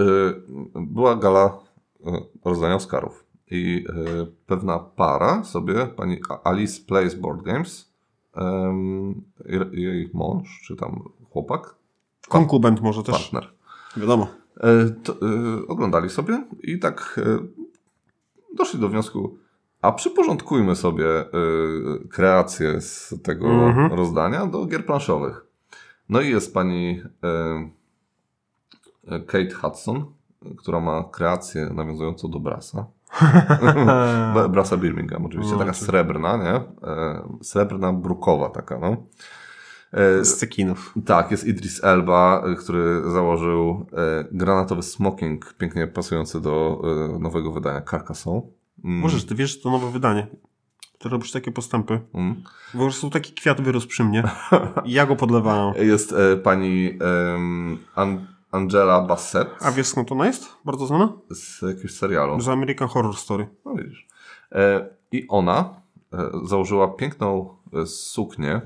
była 0.74 1.16
gala 1.16 1.58
y, 2.06 2.10
rozdania 2.44 2.74
Oscarów 2.74 3.24
i 3.50 3.84
y, 4.22 4.26
pewna 4.46 4.78
para 4.78 5.44
sobie, 5.44 5.86
pani 5.86 6.20
Alice 6.44 6.80
Plays 6.86 7.14
Board 7.14 7.42
Games, 7.42 7.92
i- 9.74 9.80
jej 9.82 10.10
mąż, 10.14 10.60
czy 10.66 10.76
tam 10.76 11.02
chłopak, 11.30 11.74
Konkubent 12.32 12.80
może 12.80 13.02
też. 13.02 13.14
partner, 13.14 13.52
Wiadomo. 13.96 14.26
y, 14.56 14.90
to, 14.90 15.12
y, 15.12 15.66
oglądali 15.68 16.10
sobie 16.10 16.44
i 16.62 16.78
tak 16.78 17.14
y, 17.18 17.38
doszli 18.56 18.80
do 18.80 18.88
wniosku, 18.88 19.38
a 19.82 19.92
przyporządkujmy 19.92 20.76
sobie 20.76 21.06
kreację 22.10 22.80
z 22.80 23.14
tego 23.22 23.46
Mhm. 23.48 23.92
rozdania 23.92 24.46
do 24.46 24.66
gier 24.66 24.86
planszowych. 24.86 25.46
No 26.08 26.20
i 26.20 26.28
jest 26.30 26.54
pani 26.54 27.02
Kate 29.26 29.54
Hudson, 29.54 30.04
która 30.58 30.80
ma 30.80 31.04
kreację 31.12 31.70
nawiązującą 31.74 32.30
do 32.30 32.40
Brasa. 32.40 32.86
Brasa 34.52 34.76
Birmingham 34.76 35.26
oczywiście, 35.26 35.52
No, 35.52 35.58
taka 35.58 35.72
srebrna, 35.72 36.36
nie? 36.36 36.54
E, 36.90 37.22
srebrna, 37.42 37.92
brukowa 37.92 38.48
taka, 38.50 38.78
no. 38.78 38.96
E, 39.92 40.24
Z 40.24 40.36
cekinów. 40.36 40.94
tak, 41.06 41.30
jest 41.30 41.46
Idris 41.46 41.84
Elba, 41.84 42.44
y, 42.52 42.56
który 42.56 43.10
założył 43.12 43.86
e, 43.92 44.24
granatowy 44.32 44.82
smoking, 44.82 45.54
pięknie 45.58 45.86
pasujący 45.86 46.40
do 46.40 46.82
e, 47.14 47.18
nowego 47.18 47.52
wydania 47.52 47.82
Carcassonne. 47.90 48.40
Mm, 48.84 48.98
Możesz, 49.00 49.24
ty 49.26 49.34
wiesz, 49.34 49.50
że 49.56 49.62
to 49.62 49.70
nowe 49.70 49.90
wydanie. 49.90 50.26
Ty 50.98 51.08
robisz 51.08 51.32
takie 51.32 51.52
postępy. 51.52 52.00
mm. 52.14 52.42
Po 52.72 52.78
prostu 52.78 53.10
taki 53.10 53.32
kwiat 53.32 53.60
wyrósł 53.60 53.88
przy 53.88 54.04
mnie. 54.04 54.22
I 54.84 54.92
ja 54.92 55.06
go 55.06 55.16
podlewałem. 55.16 55.74
Jest 55.86 56.12
e, 56.12 56.36
pani 56.36 56.98
em, 57.34 57.78
An- 57.94 58.26
Angela 58.50 59.00
Bassett 59.00 59.48
A 59.60 59.72
wiesz 59.72 59.86
skąd 59.86 60.12
ona 60.12 60.26
jest? 60.26 60.48
Bardzo 60.64 60.86
znana? 60.86 61.12
z 61.30 61.62
jakiegoś 61.62 61.94
serialu. 61.94 62.40
Z 62.40 62.48
American 62.48 62.88
Horror 62.88 63.16
Story. 63.16 63.48
No 63.64 63.74
widzisz. 63.74 64.06
E, 64.52 64.88
I 65.12 65.26
ona 65.28 65.74
e, 66.12 66.30
założyła 66.44 66.88
piękną 66.88 67.56
e, 67.82 67.86
suknię 67.86 68.52
e, 68.54 68.60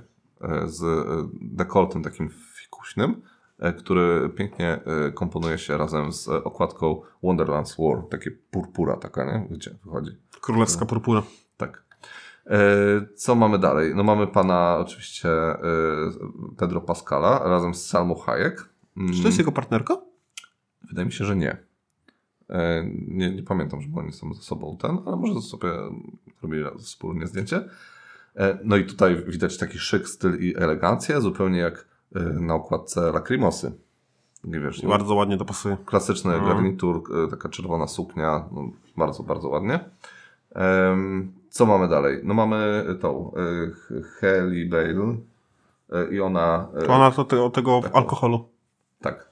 z 0.67 0.83
e, 0.83 1.29
dekoltem 1.43 2.03
takim 2.03 2.29
fikuśnym, 2.55 3.23
e, 3.59 3.73
który 3.73 4.29
pięknie 4.37 4.81
e, 5.07 5.13
komponuje 5.13 5.59
się 5.59 5.77
razem 5.79 6.13
z 6.13 6.29
e, 6.29 6.45
okładką 6.45 7.01
Wonderland's 7.23 7.75
War. 7.79 8.09
Takie 8.11 8.31
purpura 8.31 8.97
taka, 8.97 9.25
nie? 9.25 9.47
Wiecie, 9.51 9.77
wychodzi. 9.85 10.11
Królewska 10.41 10.87
purpura. 10.87 11.23
Tak. 11.57 11.85
E, 12.47 12.59
Co 13.17 13.35
mamy 13.35 13.59
dalej? 13.59 13.95
No 13.95 14.03
mamy 14.03 14.27
pana 14.27 14.77
oczywiście 14.81 15.29
e, 15.31 15.59
Pedro 16.59 16.81
Pascala 16.81 17.39
razem 17.49 17.75
z 17.75 17.87
Salmą 17.87 18.15
Hayek. 18.15 18.69
Mm, 18.97 19.13
Czy 19.13 19.23
to 19.23 19.29
jest 19.29 19.39
jego 19.39 19.53
partnerka? 19.53 19.97
Wydaje 20.89 21.07
mi 21.07 21.13
się, 21.13 21.25
że 21.25 21.37
nie. 21.37 21.57
E, 22.51 22.85
Nie, 23.09 23.31
nie 23.35 23.43
pamiętam, 23.43 23.81
żeby 23.83 23.99
oni 24.01 24.13
są 24.13 24.35
ze 24.35 24.43
sobą 24.43 24.77
ten, 24.81 24.99
ale 25.07 25.17
może 25.17 25.41
sobie 25.43 25.69
robili 26.43 26.65
wspólnie 26.79 27.27
zdjęcie. 27.27 27.69
E, 28.37 28.59
No 28.65 28.77
i 28.77 28.85
tutaj 28.85 29.25
widać 29.27 29.59
taki 29.59 29.79
szyk, 29.79 30.09
styl 30.09 30.39
i 30.41 30.57
elegancję, 30.57 31.21
zupełnie 31.21 31.59
jak 31.59 31.87
e, 32.17 32.21
na 32.21 32.55
okładce 32.55 33.13
Lacrimosy. 33.13 33.73
Wiesz, 34.45 34.83
no, 34.83 34.89
Bardzo 34.89 35.15
ładnie 35.15 35.37
to 35.39 35.45
pasuje. 35.45 35.77
klasyczny 35.87 36.33
No. 36.41 36.47
garnitur, 36.49 37.03
e, 37.25 37.29
taka 37.31 37.49
czerwona 37.49 37.87
suknia, 37.87 38.45
no, 38.53 38.69
bardzo, 38.97 39.23
bardzo 39.23 39.49
ładnie. 39.49 39.81
Co 41.51 41.67
mamy 41.67 41.89
dalej? 41.89 42.21
No 42.25 42.35
mamy 42.35 42.85
tą 43.01 43.33
H- 43.89 43.95
Hailey 44.21 44.69
Bale 44.69 45.17
i 46.11 46.21
ona... 46.21 46.69
ona 46.89 47.11
to 47.11 47.25
tego, 47.25 47.51
tego 47.51 47.81
Tak. 47.83 47.97
alkoholu. 47.97 48.49
tak. 49.01 49.31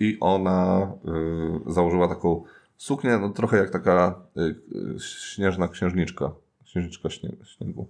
I 0.00 0.16
ona 0.20 0.86
założyła 1.66 2.08
taką 2.08 2.44
suknię, 2.76 3.18
no 3.18 3.28
trochę 3.30 3.56
jak 3.56 3.70
taka 3.70 4.14
śnieżna 4.98 5.68
księżniczka. 5.68 6.30
Księżniczka 6.76 7.10
śnie, 7.10 7.30
śniegu. 7.44 7.86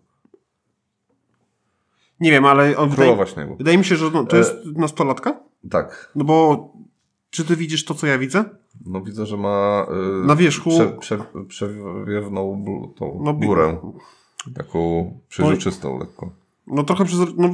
Nie 2.21 2.31
wiem, 2.31 2.45
ale 2.45 2.77
on 2.77 2.91
wydaje, 2.91 3.11
Królowa 3.11 3.31
śniegu. 3.33 3.57
wydaje 3.57 3.79
mi 3.79 3.85
się, 3.85 3.97
że 3.97 4.11
no, 4.11 4.25
to 4.25 4.37
E- 4.37 4.39
jest 4.39 4.55
nastolatka. 4.65 5.41
Tak. 5.71 6.13
No 6.15 6.25
bo 6.25 6.69
czy 7.31 7.45
ty 7.45 7.57
widzisz 7.57 7.85
to, 7.85 7.95
co 7.95 8.07
ja 8.07 8.19
widzę? 8.19 8.45
No 8.87 9.01
widzę, 9.01 9.27
że 9.27 9.37
ma 9.37 9.87
y, 10.23 10.27
Na 10.27 10.37
wierzchu- 10.37 10.71
prze, 10.71 11.19
prze, 11.19 11.19
przewiewną 11.49 12.65
tą 12.97 13.21
No, 13.25 13.33
górę. 13.35 13.79
Taką 14.55 15.11
przejrzystą 15.29 15.99
lekko. 15.99 16.33
No 16.67 16.83
trochę 16.83 17.05
przez... 17.05 17.19
No, 17.37 17.51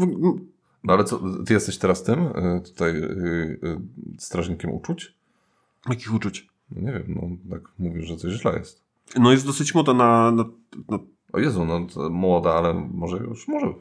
No 0.85 0.93
ale 0.93 1.05
co, 1.05 1.21
ty 1.47 1.55
jesteś 1.55 1.79
teraz 1.79 2.03
tym, 2.03 2.21
y, 2.27 2.61
tutaj 2.65 2.95
strażnikiem 4.19 4.71
uczuć? 4.73 5.15
jakich 5.89 6.15
uczuć? 6.15 6.49
No 6.71 6.81
nie 6.83 6.93
wiem, 6.93 7.05
no 7.09 7.51
tak 7.57 7.69
mówisz, 7.79 8.07
że 8.07 8.17
coś 8.17 8.33
źle 8.33 8.59
jest. 8.59 8.83
No 9.19 9.33
jest 9.33 9.47
dosyć 9.47 9.75
moda 9.75 9.95
na... 9.95 10.31
na, 10.31 10.45
na 10.89 10.99
O 11.33 11.39
Jezu, 11.39 11.65
no 11.65 11.87
młoda, 12.11 12.55
ale 12.55 12.75
może 12.95 13.17
już 13.17 13.49
może. 13.49 13.75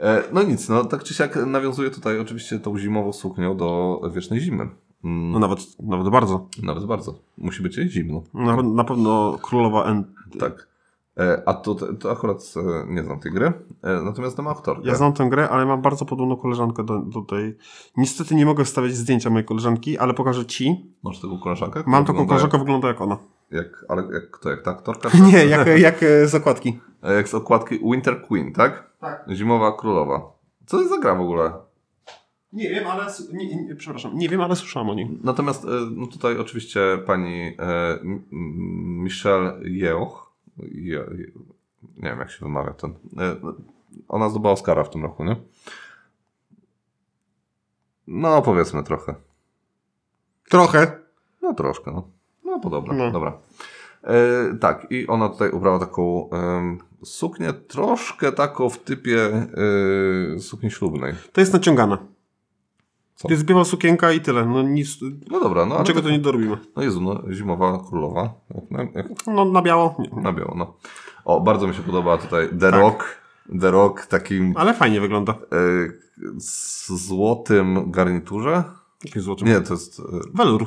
E, 0.00 0.22
no 0.32 0.42
nic, 0.42 0.68
no 0.68 0.84
tak 0.84 1.04
czy 1.04 1.14
siak 1.14 1.36
nawiązuje 1.46 1.90
tutaj 1.90 2.20
oczywiście 2.20 2.58
tą 2.58 2.78
zimową 2.78 3.12
suknią 3.12 3.56
do 3.56 4.00
wiecznej 4.14 4.40
zimy. 4.40 4.68
Mm, 5.04 5.30
no 5.30 5.38
nawet, 5.38 5.58
nawet 5.80 6.08
bardzo. 6.08 6.48
Nawet 6.62 6.84
bardzo. 6.84 7.18
Musi 7.38 7.62
być 7.62 7.76
jej 7.76 7.88
zimno. 7.88 8.22
Na, 8.34 8.62
na 8.62 8.84
pewno 8.84 9.38
królowa 9.42 9.84
N. 9.84 10.04
Tak. 10.38 10.68
E, 11.20 11.42
a 11.46 11.54
to, 11.54 11.74
to 11.74 12.10
akurat 12.10 12.54
e, 12.56 12.92
nie 12.94 13.02
znam 13.02 13.20
tej 13.20 13.32
gry, 13.32 13.46
e, 13.82 14.00
natomiast 14.04 14.34
znam 14.34 14.48
aktorkę. 14.48 14.88
Ja 14.88 14.94
znam 14.94 15.12
tę 15.12 15.28
grę, 15.30 15.48
ale 15.48 15.66
mam 15.66 15.82
bardzo 15.82 16.04
podobną 16.04 16.36
koleżankę 16.36 16.84
do, 16.84 16.98
do 16.98 17.20
tej. 17.22 17.56
Niestety 17.96 18.34
nie 18.34 18.46
mogę 18.46 18.64
wstawiać 18.64 18.94
zdjęcia 18.94 19.30
mojej 19.30 19.44
koleżanki, 19.44 19.98
ale 19.98 20.14
pokażę 20.14 20.46
ci. 20.46 20.94
Masz 21.02 21.20
taką 21.20 21.38
koleżankę? 21.38 21.82
Mam 21.86 22.04
taką 22.04 22.26
koleżankę, 22.26 22.58
wygląda 22.58 22.88
jak 22.88 23.00
ona. 23.00 23.18
Jak, 23.50 23.84
ale 23.88 24.02
jak 24.02 24.30
kto? 24.30 24.50
Jak 24.50 24.62
ta 24.62 24.70
aktorka? 24.70 25.10
Nie, 25.32 25.46
jak, 25.46 25.66
jak 25.78 26.04
zakładki. 26.24 26.80
E, 27.02 27.14
Jak 27.14 27.28
z 27.28 27.34
okładki 27.34 27.78
Winter 27.78 28.22
Queen, 28.22 28.52
tak? 28.52 28.90
Tak. 29.00 29.24
Zimowa 29.32 29.72
królowa. 29.72 30.32
Co 30.66 30.76
to 30.76 30.82
jest 30.82 30.94
za 30.94 31.00
gra 31.00 31.14
w 31.14 31.20
ogóle? 31.20 31.52
Nie 32.52 32.70
wiem, 32.70 32.86
ale. 32.86 33.06
Nie, 33.32 33.62
nie, 33.64 33.76
przepraszam, 33.76 34.18
nie 34.18 34.28
wiem, 34.28 34.40
ale 34.40 34.56
słyszałam 34.56 34.90
o 34.90 34.94
nim. 34.94 35.20
Natomiast 35.24 35.66
no 35.90 36.06
tutaj 36.06 36.38
oczywiście 36.38 36.80
pani 37.06 37.56
e, 37.58 37.98
Michelle 39.02 39.58
Yeoh, 39.64 40.25
Je- 40.58 41.06
nie 41.96 42.10
wiem 42.10 42.18
jak 42.18 42.30
się 42.30 42.38
wymawia 42.44 42.72
ten, 42.74 42.90
e, 43.18 43.36
ona 44.08 44.28
zdobyła 44.30 44.52
Oscara 44.52 44.84
w 44.84 44.90
tym 44.90 45.02
roku, 45.02 45.24
nie? 45.24 45.36
No 48.06 48.42
powiedzmy 48.42 48.82
trochę. 48.82 49.14
Trochę. 50.50 50.98
No 51.42 51.54
troszkę, 51.54 51.90
no. 51.92 52.08
No 52.44 52.60
podobno, 52.60 52.94
No. 52.94 53.10
dobra. 53.10 53.38
E, 54.02 54.54
tak, 54.60 54.86
i 54.90 55.06
ona 55.06 55.28
tutaj 55.28 55.50
ubrała 55.50 55.78
taką 55.78 56.30
em, 56.30 56.78
suknię 57.04 57.52
troszkę 57.52 58.32
taką 58.32 58.70
w 58.70 58.78
typie 58.78 59.26
e, 60.34 60.38
sukni 60.40 60.70
ślubnej. 60.70 61.14
To 61.32 61.40
jest 61.40 61.52
naciągana. 61.52 61.98
Co? 63.16 63.28
To 63.28 63.34
jest 63.34 63.44
biała 63.44 63.64
sukienka 63.64 64.12
i 64.12 64.20
tyle. 64.20 64.46
No 64.46 64.62
nic. 64.62 64.98
No 65.30 65.40
dobra, 65.40 65.66
no 65.66 65.84
Czego 65.84 66.02
to 66.02 66.10
nie 66.10 66.18
dorobimy? 66.18 66.58
No 66.76 66.82
Jezu, 66.82 67.00
no 67.00 67.22
zimowa 67.32 67.78
królowa. 67.88 68.34
Jak, 68.70 68.94
jak, 68.94 69.06
No 69.26 69.44
na 69.44 69.62
biało. 69.62 69.96
Nie. 69.98 70.22
Na 70.22 70.32
biało, 70.32 70.54
no. 70.56 70.76
O, 71.24 71.40
bardzo 71.40 71.66
mi 71.66 71.74
się 71.74 71.82
podoba 71.82 72.18
tutaj 72.18 72.48
The 72.48 72.58
Tak. 72.70 72.74
Rock. 72.80 73.20
The 73.60 73.70
Rock 73.70 74.06
takim 74.06 74.54
Ale 74.56 74.74
fajnie 74.74 75.00
wygląda. 75.00 75.32
e, 75.32 75.36
z 76.40 76.86
złotym 77.06 77.90
garniturze. 77.90 78.64
Jaki 79.04 79.20
złoty. 79.20 79.44
Nie, 79.44 79.60
to 79.60 79.74
jest, 79.74 80.00
e, 80.00 80.02
Welur. 80.34 80.66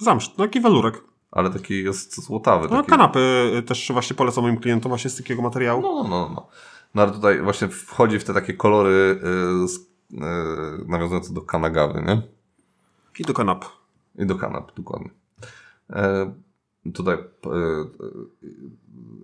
Zamszt, 0.00 0.38
no 0.38 0.44
taki 0.44 0.60
welurek. 0.60 1.04
ale 1.30 1.50
taki 1.50 1.84
jest 1.84 2.24
złotawy. 2.24 2.68
No 2.70 2.76
Taki, 2.76 2.88
kanapy 2.88 3.20
y, 3.58 3.62
też 3.62 3.90
właśnie 3.92 4.16
polecam 4.16 4.44
moim 4.44 4.56
klientom 4.56 4.90
właśnie 4.90 5.10
z 5.10 5.16
takiego 5.16 5.42
materiału. 5.42 5.82
no, 5.82 5.94
no, 6.02 6.08
no, 6.08 6.30
no. 6.34 6.48
No 6.94 7.02
ale 7.02 7.12
tutaj 7.12 7.42
właśnie 7.42 7.68
wchodzi 7.68 8.18
w 8.18 8.24
te 8.24 8.34
takie 8.34 8.52
kolory 8.54 9.20
e, 9.64 9.68
z, 9.68 9.76
e, 9.76 9.80
nawiązujące 10.86 11.34
do 11.34 11.42
kanagawy, 11.42 12.02
nie? 12.02 12.22
I 13.18 13.22
do 13.22 13.34
kanap. 13.34 13.64
I 14.18 14.26
do 14.26 14.36
kanap, 14.36 14.72
dokładnie. 14.76 15.10
E, 15.90 16.32
tutaj, 16.94 17.14
e, 17.14 17.18
e, 17.18 18.46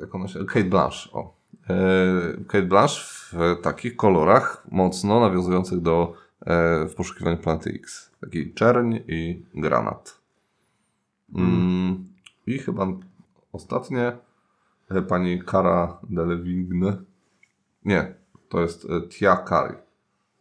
jak 0.01 0.15
ona 0.15 0.29
się... 0.29 0.45
Kate 0.45 0.65
Blanche, 0.65 1.11
o. 1.12 1.35
E, 1.71 2.45
Kate 2.47 2.67
Blanche 2.67 3.01
w 3.33 3.61
takich 3.62 3.97
kolorach 3.97 4.67
mocno 4.71 5.21
nawiązujących 5.21 5.81
do 5.81 6.15
e, 6.41 6.87
w 6.87 6.95
poszukiwaniu 6.95 7.39
planety 7.39 7.71
X. 7.71 8.11
Taki 8.21 8.55
czerń 8.55 8.97
i 9.09 9.43
granat. 9.55 10.21
Mm, 11.35 12.09
I 12.47 12.59
chyba 12.59 12.87
ostatnie 13.53 14.12
e, 14.91 15.03
pani 15.03 15.43
Cara 15.51 15.99
Delevingne. 16.11 16.97
Nie, 17.85 18.15
to 18.49 18.61
jest 18.61 18.85
e, 18.85 19.09
Tia 19.09 19.37
Kari. 19.37 19.75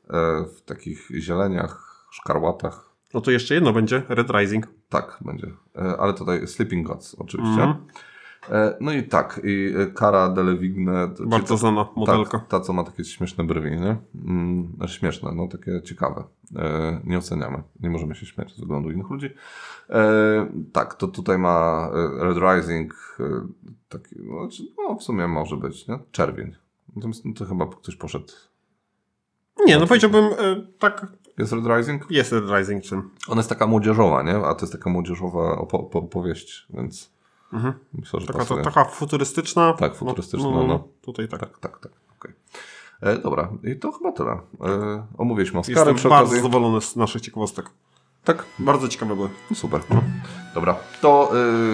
E, 0.09 0.45
w 0.57 0.61
takich 0.61 1.07
zieleniach, 1.19 2.05
szkarłatach, 2.11 2.89
No 3.13 3.21
to 3.21 3.31
jeszcze 3.31 3.53
jedno 3.53 3.73
będzie. 3.73 4.03
Red 4.09 4.29
Rising. 4.29 4.67
tak, 4.89 5.17
będzie. 5.21 5.47
E, 5.75 5.97
Ale 5.99 6.13
tutaj 6.13 6.47
Sleeping 6.47 6.87
Gods 6.87 7.15
oczywiście. 7.19 7.75
E, 8.51 8.77
no 8.81 8.91
i 8.93 9.03
tak, 9.03 9.41
i 9.43 9.73
Cara 9.99 10.29
Delevingne. 10.29 11.07
Bardzo 11.25 11.53
ta- 11.53 11.57
znana 11.57 11.87
modelka. 11.95 12.39
Tak, 12.39 12.47
ta, 12.47 12.59
co 12.59 12.73
ma 12.73 12.83
takie 12.83 13.03
śmieszne 13.05 13.43
brwi, 13.43 13.71
nie? 13.71 13.97
Mm, 14.25 14.77
śmieszne, 14.87 15.31
no 15.35 15.47
takie 15.47 15.81
ciekawe. 15.81 16.23
E, 16.55 17.01
nie 17.03 17.17
oceniamy. 17.17 17.63
Nie 17.79 17.89
możemy 17.89 18.15
się 18.15 18.25
śmiać 18.25 18.55
z 18.55 18.59
wyglądu 18.59 18.91
innych 18.91 19.09
ludzi. 19.09 19.29
E, 19.89 20.01
tak, 20.73 20.93
to 20.95 21.07
tutaj 21.07 21.37
ma 21.37 21.89
Red 22.19 22.37
Rising, 22.37 23.17
taki, 23.89 24.15
no, 24.19 24.41
znaczy, 24.41 24.63
no 24.77 24.95
w 24.95 25.03
sumie 25.03 25.27
może 25.27 25.57
być, 25.57 25.87
nie? 25.87 25.99
Czerwień. 26.11 26.55
Natomiast 26.95 27.25
no, 27.25 27.33
to 27.33 27.45
chyba 27.45 27.67
ktoś 27.67 27.95
poszedł. 27.95 28.33
Nie, 29.65 29.77
no 29.79 29.87
powiedziałbym, 29.87 30.25
e, 30.25 30.31
tak, 30.79 31.07
Jest 31.37 31.51
Red 31.53 31.65
Rising? 31.77 32.05
jest 32.11 32.31
Red 32.31 32.43
Rising 32.57 32.83
czym. 32.83 33.09
Ona 33.27 33.39
jest 33.39 33.49
taka 33.49 33.67
młodzieżowa, 33.67 34.23
nie? 34.23 34.35
A 34.35 34.55
to 34.55 34.61
jest 34.61 34.73
taka 34.73 34.89
młodzieżowa 34.89 35.55
opo- 35.61 35.89
po- 35.89 35.99
opowieść, 35.99 36.65
więc 36.69 37.09
Mhm. 37.53 37.73
myślę, 37.93 38.19
że 38.19 38.27
Taka, 38.27 38.45
to, 38.45 38.57
taka 38.57 38.85
futurystyczna. 38.85 39.73
Tak, 39.73 39.95
futurystyczna, 39.95 40.49
no. 40.49 40.87
Tutaj 41.01 41.27
tak. 41.27 41.39
Tak, 41.39 41.57
tak, 41.59 41.79
tak. 41.79 41.91
okej. 42.19 42.33
E, 43.01 43.17
dobra, 43.17 43.49
i 43.63 43.75
to 43.75 43.91
chyba 43.91 44.11
tyle. 44.11 44.31
E, 44.31 44.39
omówiliśmy 45.17 45.59
Oscary 45.59 45.79
Jestem 45.79 45.95
przy 45.95 46.09
bardzo 46.09 46.25
okazji. 46.25 46.41
zadowolony 46.43 46.81
z 46.81 46.95
naszych 46.95 47.21
ciekawostek. 47.21 47.69
Tak, 48.23 48.45
Bardzo 48.59 48.87
ciekawe 48.87 49.15
były. 49.15 49.29
no 49.49 49.55
super. 49.55 49.81
Dobra, 50.55 50.75
to 51.01 51.31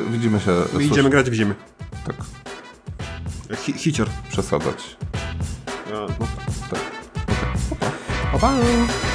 y, 0.08 0.10
widzimy 0.12 0.40
się. 0.40 0.52
My 0.74 0.84
idziemy 0.84 1.10
grać 1.10 1.30
w 1.30 1.34
ziemię. 1.34 1.54
Tak, 2.06 2.16
Hi 3.58 3.74
hicior. 3.74 4.08
przesadzać. 4.30 4.98
No 5.92 6.08
tak. 8.38 8.52
Tak. 8.52 8.88
Pa, 8.88 9.08
pa. 9.08 9.15